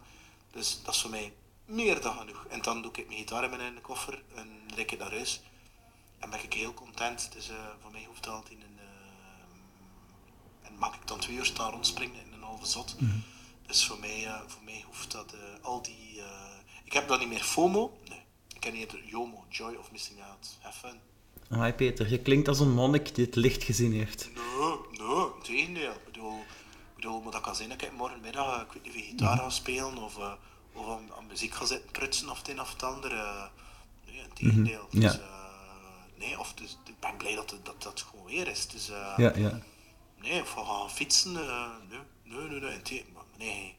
Dus 0.51 0.83
dat 0.83 0.95
is 0.95 1.01
voor 1.01 1.11
mij 1.11 1.33
meer 1.65 2.01
dan 2.01 2.17
genoeg. 2.19 2.47
En 2.49 2.63
dan 2.63 2.83
doe 2.83 2.93
ik 2.93 3.07
mijn 3.07 3.19
gitaar 3.19 3.45
in 3.45 3.51
mijn 3.51 3.81
koffer 3.81 4.23
en 4.35 4.49
rijd 4.75 4.93
ik 4.93 4.99
naar 4.99 5.11
huis. 5.11 5.41
En 6.19 6.31
ben 6.31 6.45
ik 6.45 6.53
heel 6.53 6.75
content. 6.75 7.33
Dus 7.33 7.51
uh, 7.51 7.57
voor 7.81 7.91
mij 7.91 8.05
hoeft 8.07 8.25
het 8.25 8.35
altijd 8.35 8.59
een. 8.59 8.79
Uh, 8.79 10.69
en 10.69 10.79
mag 10.79 10.95
ik 10.95 11.07
dan 11.07 11.19
twee 11.19 11.37
uur 11.37 11.45
staan 11.45 11.71
rondspringen 11.71 12.21
in 12.27 12.33
een 12.33 12.43
halve 12.43 12.67
zot. 12.67 12.97
Mhm. 13.01 13.19
Dus 13.67 13.87
voor 13.87 13.99
mij, 13.99 14.25
uh, 14.25 14.41
voor 14.47 14.65
mij 14.65 14.85
hoeft 14.87 15.13
dat 15.13 15.35
al 15.63 15.83
die. 15.83 16.21
ik 16.85 16.93
heb 16.93 17.09
dan 17.09 17.19
niet 17.19 17.29
meer 17.29 17.45
FOMO. 17.45 17.99
Nee. 18.09 18.25
Ik 18.55 18.73
niet 18.73 18.81
eerder 18.81 19.05
JOMO, 19.05 19.45
Joy 19.49 19.75
of 19.75 19.93
Missing 19.93 20.23
Out. 20.23 20.59
Have 20.61 20.79
fun. 20.79 21.01
Hi 21.63 21.73
Peter, 21.73 22.11
je 22.11 22.19
klinkt 22.19 22.49
als 22.49 22.61
een 22.61 22.73
monnik 22.73 23.15
die 23.15 23.25
het 23.25 23.35
licht 23.35 23.63
gezien 23.63 23.93
heeft. 23.93 24.31
Nee, 24.35 25.07
nee, 25.07 25.27
tegendeel. 25.43 25.93
Ik 25.93 26.05
bedoel, 26.05 26.45
bedoel, 26.95 27.21
maar 27.21 27.33
dat 27.33 27.41
kan 27.41 27.57
zijn 27.57 27.69
dat 27.69 27.83
ik 27.83 27.93
morgenmiddag, 27.93 28.63
ik 28.63 28.73
weet 28.73 28.95
niet, 28.95 29.05
gitaar 29.05 29.39
ga 29.39 29.51
spelen 29.51 29.97
of, 29.97 30.17
of 30.73 30.89
aan, 30.89 31.13
aan, 31.17 31.27
muziek 31.27 31.55
ga 31.55 31.65
zitten 31.65 31.91
prutsen 31.91 32.31
of 32.31 32.39
het 32.39 32.49
een 32.49 32.61
of 32.61 32.73
het 32.73 32.83
ander. 32.83 33.11
nee, 34.07 34.29
tegendeel. 34.35 34.83
Mm 34.83 34.89
-hmm. 34.91 35.01
dus, 35.01 35.13
ja 35.13 35.21
of 35.21 35.36
dus, 36.57 36.79
ik 36.85 37.01
ben 37.01 37.17
blij 37.17 37.35
dat 37.35 37.51
het, 37.51 37.65
dat, 37.65 37.83
dat 37.83 38.07
gewoon 38.11 38.27
weer 38.27 38.49
is. 38.49 38.67
Dus, 38.69 38.91
uh, 38.91 39.15
ja, 39.17 39.33
ja. 39.37 39.61
Nee, 40.17 40.43
of 40.43 40.55
we 40.55 40.65
gaan 40.65 40.91
fietsen, 40.91 41.33
uh, 41.33 41.71
nee, 41.89 41.99
nee, 42.23 42.49
nee, 42.49 42.61
nee, 42.61 42.81
nee, 42.91 43.05
maar 43.15 43.23
nee. 43.37 43.77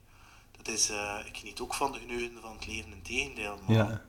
Dat 0.58 0.68
is, 0.68 0.90
uh, 0.90 1.20
ik 1.26 1.38
geniet 1.38 1.60
ook 1.60 1.74
van 1.74 1.91
de 1.91 1.99
geneugen 1.99 2.41
van 2.41 2.52
het 2.52 2.68
leven, 2.68 2.91
in 2.91 3.02
tegendeel, 3.02 3.60
maar 3.68 3.76
ja. 3.76 4.02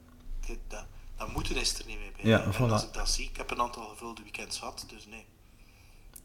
ik, 0.46 0.58
dat, 0.68 0.84
dat 1.16 1.32
moeten 1.32 1.56
is 1.56 1.78
er 1.78 1.86
niet 1.86 1.98
meer 1.98 2.12
bij. 2.12 2.24
Ja, 2.30 2.42
en 2.42 2.54
voilà. 2.54 2.70
als 2.70 2.84
ik 2.84 2.92
dat 2.92 3.08
zie, 3.08 3.28
ik 3.28 3.36
heb 3.36 3.50
een 3.50 3.60
aantal 3.60 3.88
gevulde 3.88 4.22
weekends 4.22 4.58
gehad, 4.58 4.84
dus 4.88 5.06
nee. 5.06 5.26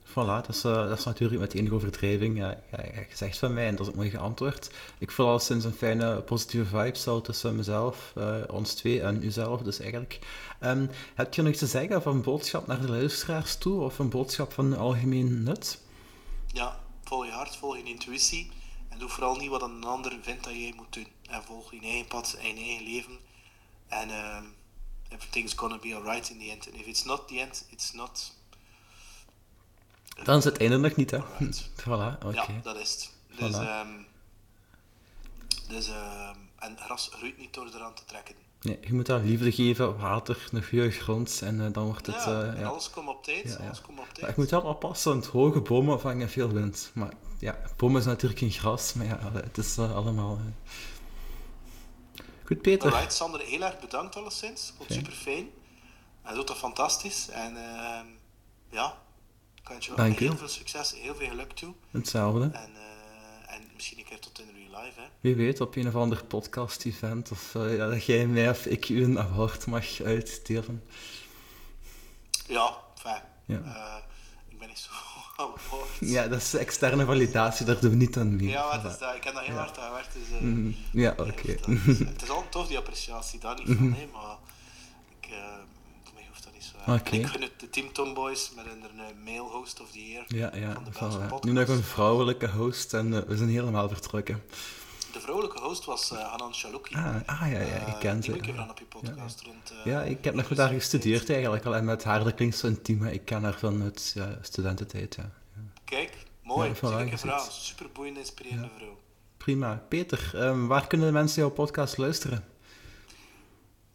Voilà, 0.06 0.14
dat 0.46 0.50
is, 0.50 0.66
uh, 0.66 0.74
dat 0.74 0.98
is 0.98 1.04
natuurlijk 1.06 1.42
met 1.42 1.54
enige 1.54 1.74
overdrijving 1.74 2.56
gezegd 3.10 3.38
van 3.38 3.54
mij 3.54 3.68
en 3.68 3.76
dat 3.76 3.86
is 3.86 3.92
ook 3.92 3.98
mooi 3.98 4.10
geantwoord. 4.10 4.72
Ik 4.98 5.12
voel 5.12 5.28
al 5.28 5.40
sinds 5.40 5.66
een 5.66 5.74
fijne 5.74 6.22
positieve 6.22 6.66
vibe 6.66 6.98
zo 6.98 7.22
tussen 7.22 7.56
mezelf, 7.56 8.14
uh, 8.18 8.36
ons 8.48 8.74
twee 8.74 9.02
en 9.02 9.26
uzelf 9.26 9.62
dus 9.62 9.80
eigenlijk. 9.80 10.20
Um, 10.62 10.90
heb 11.16 11.34
je 11.34 11.42
nog 11.42 11.52
iets 11.52 11.60
te 11.60 11.68
zeggen 11.68 11.96
of 11.96 12.06
een 12.06 12.22
boodschap 12.22 12.68
naar 12.68 12.82
de 12.82 12.90
luisteraars 12.90 13.58
toe 13.58 13.82
of 13.82 14.00
een 14.00 14.10
boodschap 14.10 14.54
van 14.54 14.78
algemeen 14.78 15.44
nut? 15.44 15.82
Ja, 16.48 16.80
volg 17.04 17.26
je 17.26 17.32
hart, 17.32 17.56
volg 17.56 17.78
je 17.78 17.84
intuïtie 17.84 18.52
en 18.90 19.00
doe 19.00 19.10
vooral 19.10 19.36
niet 19.36 19.50
wat 19.50 19.62
een 19.62 19.84
ander 19.84 20.18
vindt 20.22 20.44
dat 20.44 20.54
jij 20.54 20.74
moet 20.76 20.94
doen. 20.94 21.08
En 21.30 21.44
volg 21.44 21.72
je 21.72 21.80
eigen 21.80 22.08
pad 22.08 22.38
en 22.42 22.48
je 22.48 22.64
eigen 22.64 22.84
leven 22.84 23.18
en 23.88 24.10
uh, 24.10 24.38
everything's 25.10 25.54
gonna 25.54 25.78
be 25.78 25.96
alright 25.96 26.30
in 26.30 26.40
the 26.40 26.50
end. 26.50 26.68
And 26.68 26.76
if 26.80 26.86
it's 26.86 27.04
not 27.04 27.28
the 27.28 27.40
end, 27.40 27.66
it's 27.70 27.94
not... 27.94 28.42
Dan 30.24 30.38
is 30.38 30.44
het 30.44 30.58
einde 30.58 30.78
nog 30.78 30.96
niet, 30.96 31.12
hè? 31.12 31.20
Right. 31.40 31.70
voilà, 31.84 32.26
oké. 32.26 32.34
Ja, 32.34 32.46
dat 32.64 32.76
is 32.76 32.92
het. 32.92 33.12
Dus, 33.40 33.56
Voilà. 33.56 33.60
um, 33.60 34.06
dus 35.68 35.88
um, 35.88 36.50
en 36.60 36.78
gras 36.78 37.10
groeit 37.14 37.38
niet 37.38 37.54
door 37.54 37.68
eraan 37.74 37.94
te 37.94 38.06
trekken. 38.06 38.36
Nee, 38.62 38.78
je 38.82 38.94
moet 38.94 39.06
daar 39.06 39.20
liefde 39.20 39.52
geven, 39.52 39.98
water, 39.98 40.48
een 40.52 40.64
goede 40.64 40.92
grond 40.92 41.42
en 41.44 41.60
uh, 41.60 41.68
dan 41.72 41.86
wordt 41.86 42.06
het... 42.06 42.24
ja, 42.24 42.32
Uh, 42.32 42.48
en 42.48 42.60
ja. 42.60 42.68
alles 42.68 42.90
komt 42.90 43.08
op 43.08 43.24
tijd. 43.24 43.44
Ja, 43.44 43.58
ja. 43.60 43.66
Alles 43.66 43.82
komt 43.82 44.00
op 44.00 44.06
tijd. 44.06 44.22
Maar 44.22 44.30
ik 44.30 44.38
moet 44.38 44.50
wel 44.50 44.62
oppassen, 44.62 45.12
want 45.12 45.26
hoge 45.26 45.62
bomen 45.62 46.00
vangen 46.00 46.30
veel 46.30 46.50
wind. 46.50 46.92
Maar 46.94 47.14
ja, 47.40 47.60
bomen 47.78 48.00
is 48.00 48.06
natuurlijk 48.06 48.40
geen 48.40 48.52
gras, 48.52 48.94
maar 48.94 49.06
ja, 49.06 49.20
het 49.34 49.58
is 49.58 49.78
uh, 49.78 49.96
allemaal... 49.96 50.40
Goed, 52.46 52.62
Peter. 52.62 52.92
Alright, 52.92 53.14
Sander, 53.14 53.42
heel 53.42 53.62
erg 53.62 53.80
bedankt 53.80 54.16
alleszins. 54.16 54.70
Ik 54.70 54.74
vond 54.78 54.90
het 54.90 54.98
super 54.98 55.14
fijn. 55.14 55.50
Hij 56.22 56.36
doet 56.36 56.48
dat 56.48 56.58
fantastisch. 56.58 57.30
En 57.30 57.58
ehm, 57.58 58.06
ja, 58.70 58.98
ik 59.64 59.70
wens 59.70 59.86
je 59.86 59.92
u. 59.98 60.26
heel 60.26 60.38
veel 60.38 60.48
succes, 60.48 60.94
heel 60.96 61.16
veel 61.16 61.28
geluk 61.28 61.52
toe. 61.52 61.74
Hetzelfde. 61.92 62.50
En, 62.54 62.70
uh, 62.76 63.56
en 63.56 63.62
misschien 63.74 63.98
een 63.98 64.04
keer 64.06 64.20
tot 64.20 64.40
in 64.40 64.46
real 64.56 64.84
life. 64.84 65.00
Hè. 65.02 65.08
Wie 65.22 65.36
weet, 65.36 65.62
op 65.62 65.76
een 65.76 65.88
of 65.88 65.96
ander 65.96 66.24
podcast-event, 66.26 67.32
of 67.32 67.54
uh, 67.54 67.78
ja, 67.78 67.90
dat 67.90 68.06
jij 68.06 68.28
mij 68.28 68.50
of 68.50 68.66
ik 68.66 68.90
u 68.90 69.04
een 69.04 69.20
award 69.20 69.66
mag 69.66 70.02
uitdelen. 70.02 70.84
Ja, 72.48 72.78
fijn. 72.96 73.22
Ja. 73.46 73.60
Uh, 73.66 73.96
ik 74.50 74.60
ben 74.60 74.68
niet 74.68 74.80
zo... 74.80 74.92
What? 75.70 75.88
Ja, 76.00 76.28
dat 76.28 76.42
is 76.42 76.54
externe 76.54 77.06
validatie, 77.06 77.66
daar 77.66 77.80
doen 77.80 77.90
we 77.90 77.96
niet 77.96 78.18
aan 78.18 78.36
mee. 78.36 78.48
Ja, 78.48 78.64
wat 78.70 78.82
Voilà. 78.82 78.94
is 78.94 79.00
dat? 79.00 79.16
Ik 79.16 79.24
heb 79.24 79.34
daar 79.34 79.44
heel 79.44 79.56
hard 79.56 79.78
aan 79.78 79.88
gewerkt. 79.88 80.14
Dus, 80.14 80.40
eh. 80.40 81.02
Ja, 81.02 81.12
oké. 81.18 81.56
het 82.12 82.22
is 82.22 82.30
al 82.30 82.50
tof, 82.50 82.68
die 82.68 82.78
appreciatie, 82.78 83.40
daar 83.40 83.56
niet 83.56 83.78
van, 83.78 83.94
hè, 83.94 84.10
maar 84.14 84.38
ik, 85.20 85.28
eh, 86.86 86.94
Ik 87.20 87.26
gun 87.28 87.42
het 87.42 87.52
de 87.60 87.70
Team 87.70 87.92
Tomboys 87.94 88.52
met 88.56 88.66
een, 88.66 89.24
male 89.24 89.40
host 89.50 89.82
of 89.82 89.92
the 89.92 90.08
year 90.10 90.24
Ja, 90.28 90.56
ja, 90.56 90.74
van 90.74 90.84
de 90.84 90.90
Belgische 90.90 91.20
voilà. 91.20 91.28
podcast. 91.28 91.44
Nu 91.44 91.52
nog 91.52 91.68
een 91.68 91.84
vrouwelijke 91.84 92.50
host 92.50 92.94
en 92.94 93.14
eh, 93.14 93.22
we 93.28 93.38
zijn 93.38 93.50
helemaal 93.50 93.88
vertrokken. 93.90 94.44
De 95.14 95.20
vrouwelijke 95.20 95.60
host 95.62 95.86
was 95.86 96.12
eh 96.12 96.34
Anan 96.34 96.54
Chalouki. 96.54 96.96
Ah, 96.96 97.16
ah 97.26 97.52
ja, 97.52 97.60
ja, 97.60 97.86
ik 97.86 97.96
ken 98.00 98.14
Die 98.20 98.24
ze. 98.24 98.30
moet 98.32 98.40
ik 98.40 98.46
ja. 98.46 98.52
even 98.52 98.64
aan 98.64 98.70
op 98.70 98.80
je 98.80 98.86
podcast 98.86 99.42
rond... 99.42 99.72
eh, 99.72 99.86
Ja, 99.92 100.02
ik 100.02 100.24
heb 100.24 100.34
nog 100.34 100.50
met 100.50 100.58
haar 100.58 100.70
gestudeerd 100.70 101.30
eigenlijk 101.30 101.66
al 101.66 101.76
en 101.76 101.86
met 101.86 102.04
haar 102.04 102.24
dat 102.24 102.34
klinkt 102.36 102.58
zo 102.58 102.68
intiem, 102.68 102.98
maar 102.98 103.14
ik 103.14 103.26
ken 103.26 103.44
haar 103.44 103.58
van 103.60 103.82
het 103.82 104.12
ja, 104.16 104.38
studententijd, 104.42 105.16
ja. 105.16 105.30
Kijk, 105.86 106.18
mooi. 106.44 106.70
Ja, 106.82 106.98
Zeker 107.00 107.18
vrouw. 107.18 107.40
ziet. 107.44 107.52
Super 107.52 107.86
boeiende, 107.94 108.20
inspirerende 108.20 108.70
vrouw. 108.78 108.98
Prima. 109.38 109.84
Peter, 109.90 110.32
ehm, 110.36 110.66
waar 110.68 110.88
kunnen 110.88 111.08
de 111.08 111.14
mensen 111.14 111.42
jouw 111.42 111.52
podcast 111.52 111.98
luisteren? 111.98 112.46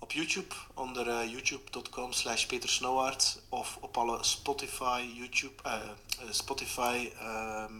Op 0.08 0.14
YouTube 0.14 0.54
onder 0.74 1.08
eh, 1.08 1.30
youtube.com 1.30 2.12
slash 2.12 2.46
Peter 2.46 3.16
of 3.48 3.78
op 3.80 3.96
alle 3.96 4.24
Spotify, 4.24 5.10
YouTube, 5.14 5.62
eh, 5.62 5.74
eh, 5.74 5.90
Spotify, 6.30 7.10
ehm, 7.18 7.72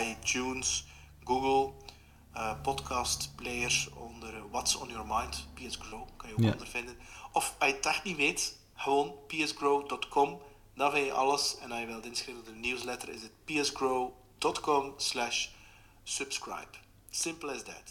iTunes, 0.00 0.84
Google, 1.24 1.72
eh, 2.32 2.60
podcast 2.62 3.32
players 3.36 3.88
onder 3.94 4.50
What's 4.50 4.74
on 4.74 4.88
Your 4.88 5.06
Mind, 5.06 5.46
PS 5.54 5.76
Grow, 5.76 6.08
kan 6.16 6.28
je 6.28 6.34
ook 6.34 6.40
Ja. 6.40 6.52
onder 6.52 6.66
vinden. 6.66 6.98
Of 7.32 7.54
als 7.58 7.68
je 7.68 7.74
het 7.76 7.86
echt 7.86 8.04
niet 8.04 8.16
weet, 8.16 8.56
gewoon 8.74 9.14
psgrow.com, 9.26 10.40
daar 10.74 10.90
vind 10.90 11.06
je 11.06 11.12
alles. 11.12 11.58
En 11.58 11.70
als 11.70 11.80
je 11.80 11.86
wilt 11.86 12.04
inschrijven 12.04 12.42
op 12.42 12.48
de 12.48 12.54
newsletter 12.68 13.08
is 13.08 13.22
het 13.22 13.44
psgrow.com 13.44 14.94
slash 14.96 15.48
subscribe. 16.04 16.78
Simple 17.10 17.52
as 17.54 17.62
that. 17.62 17.82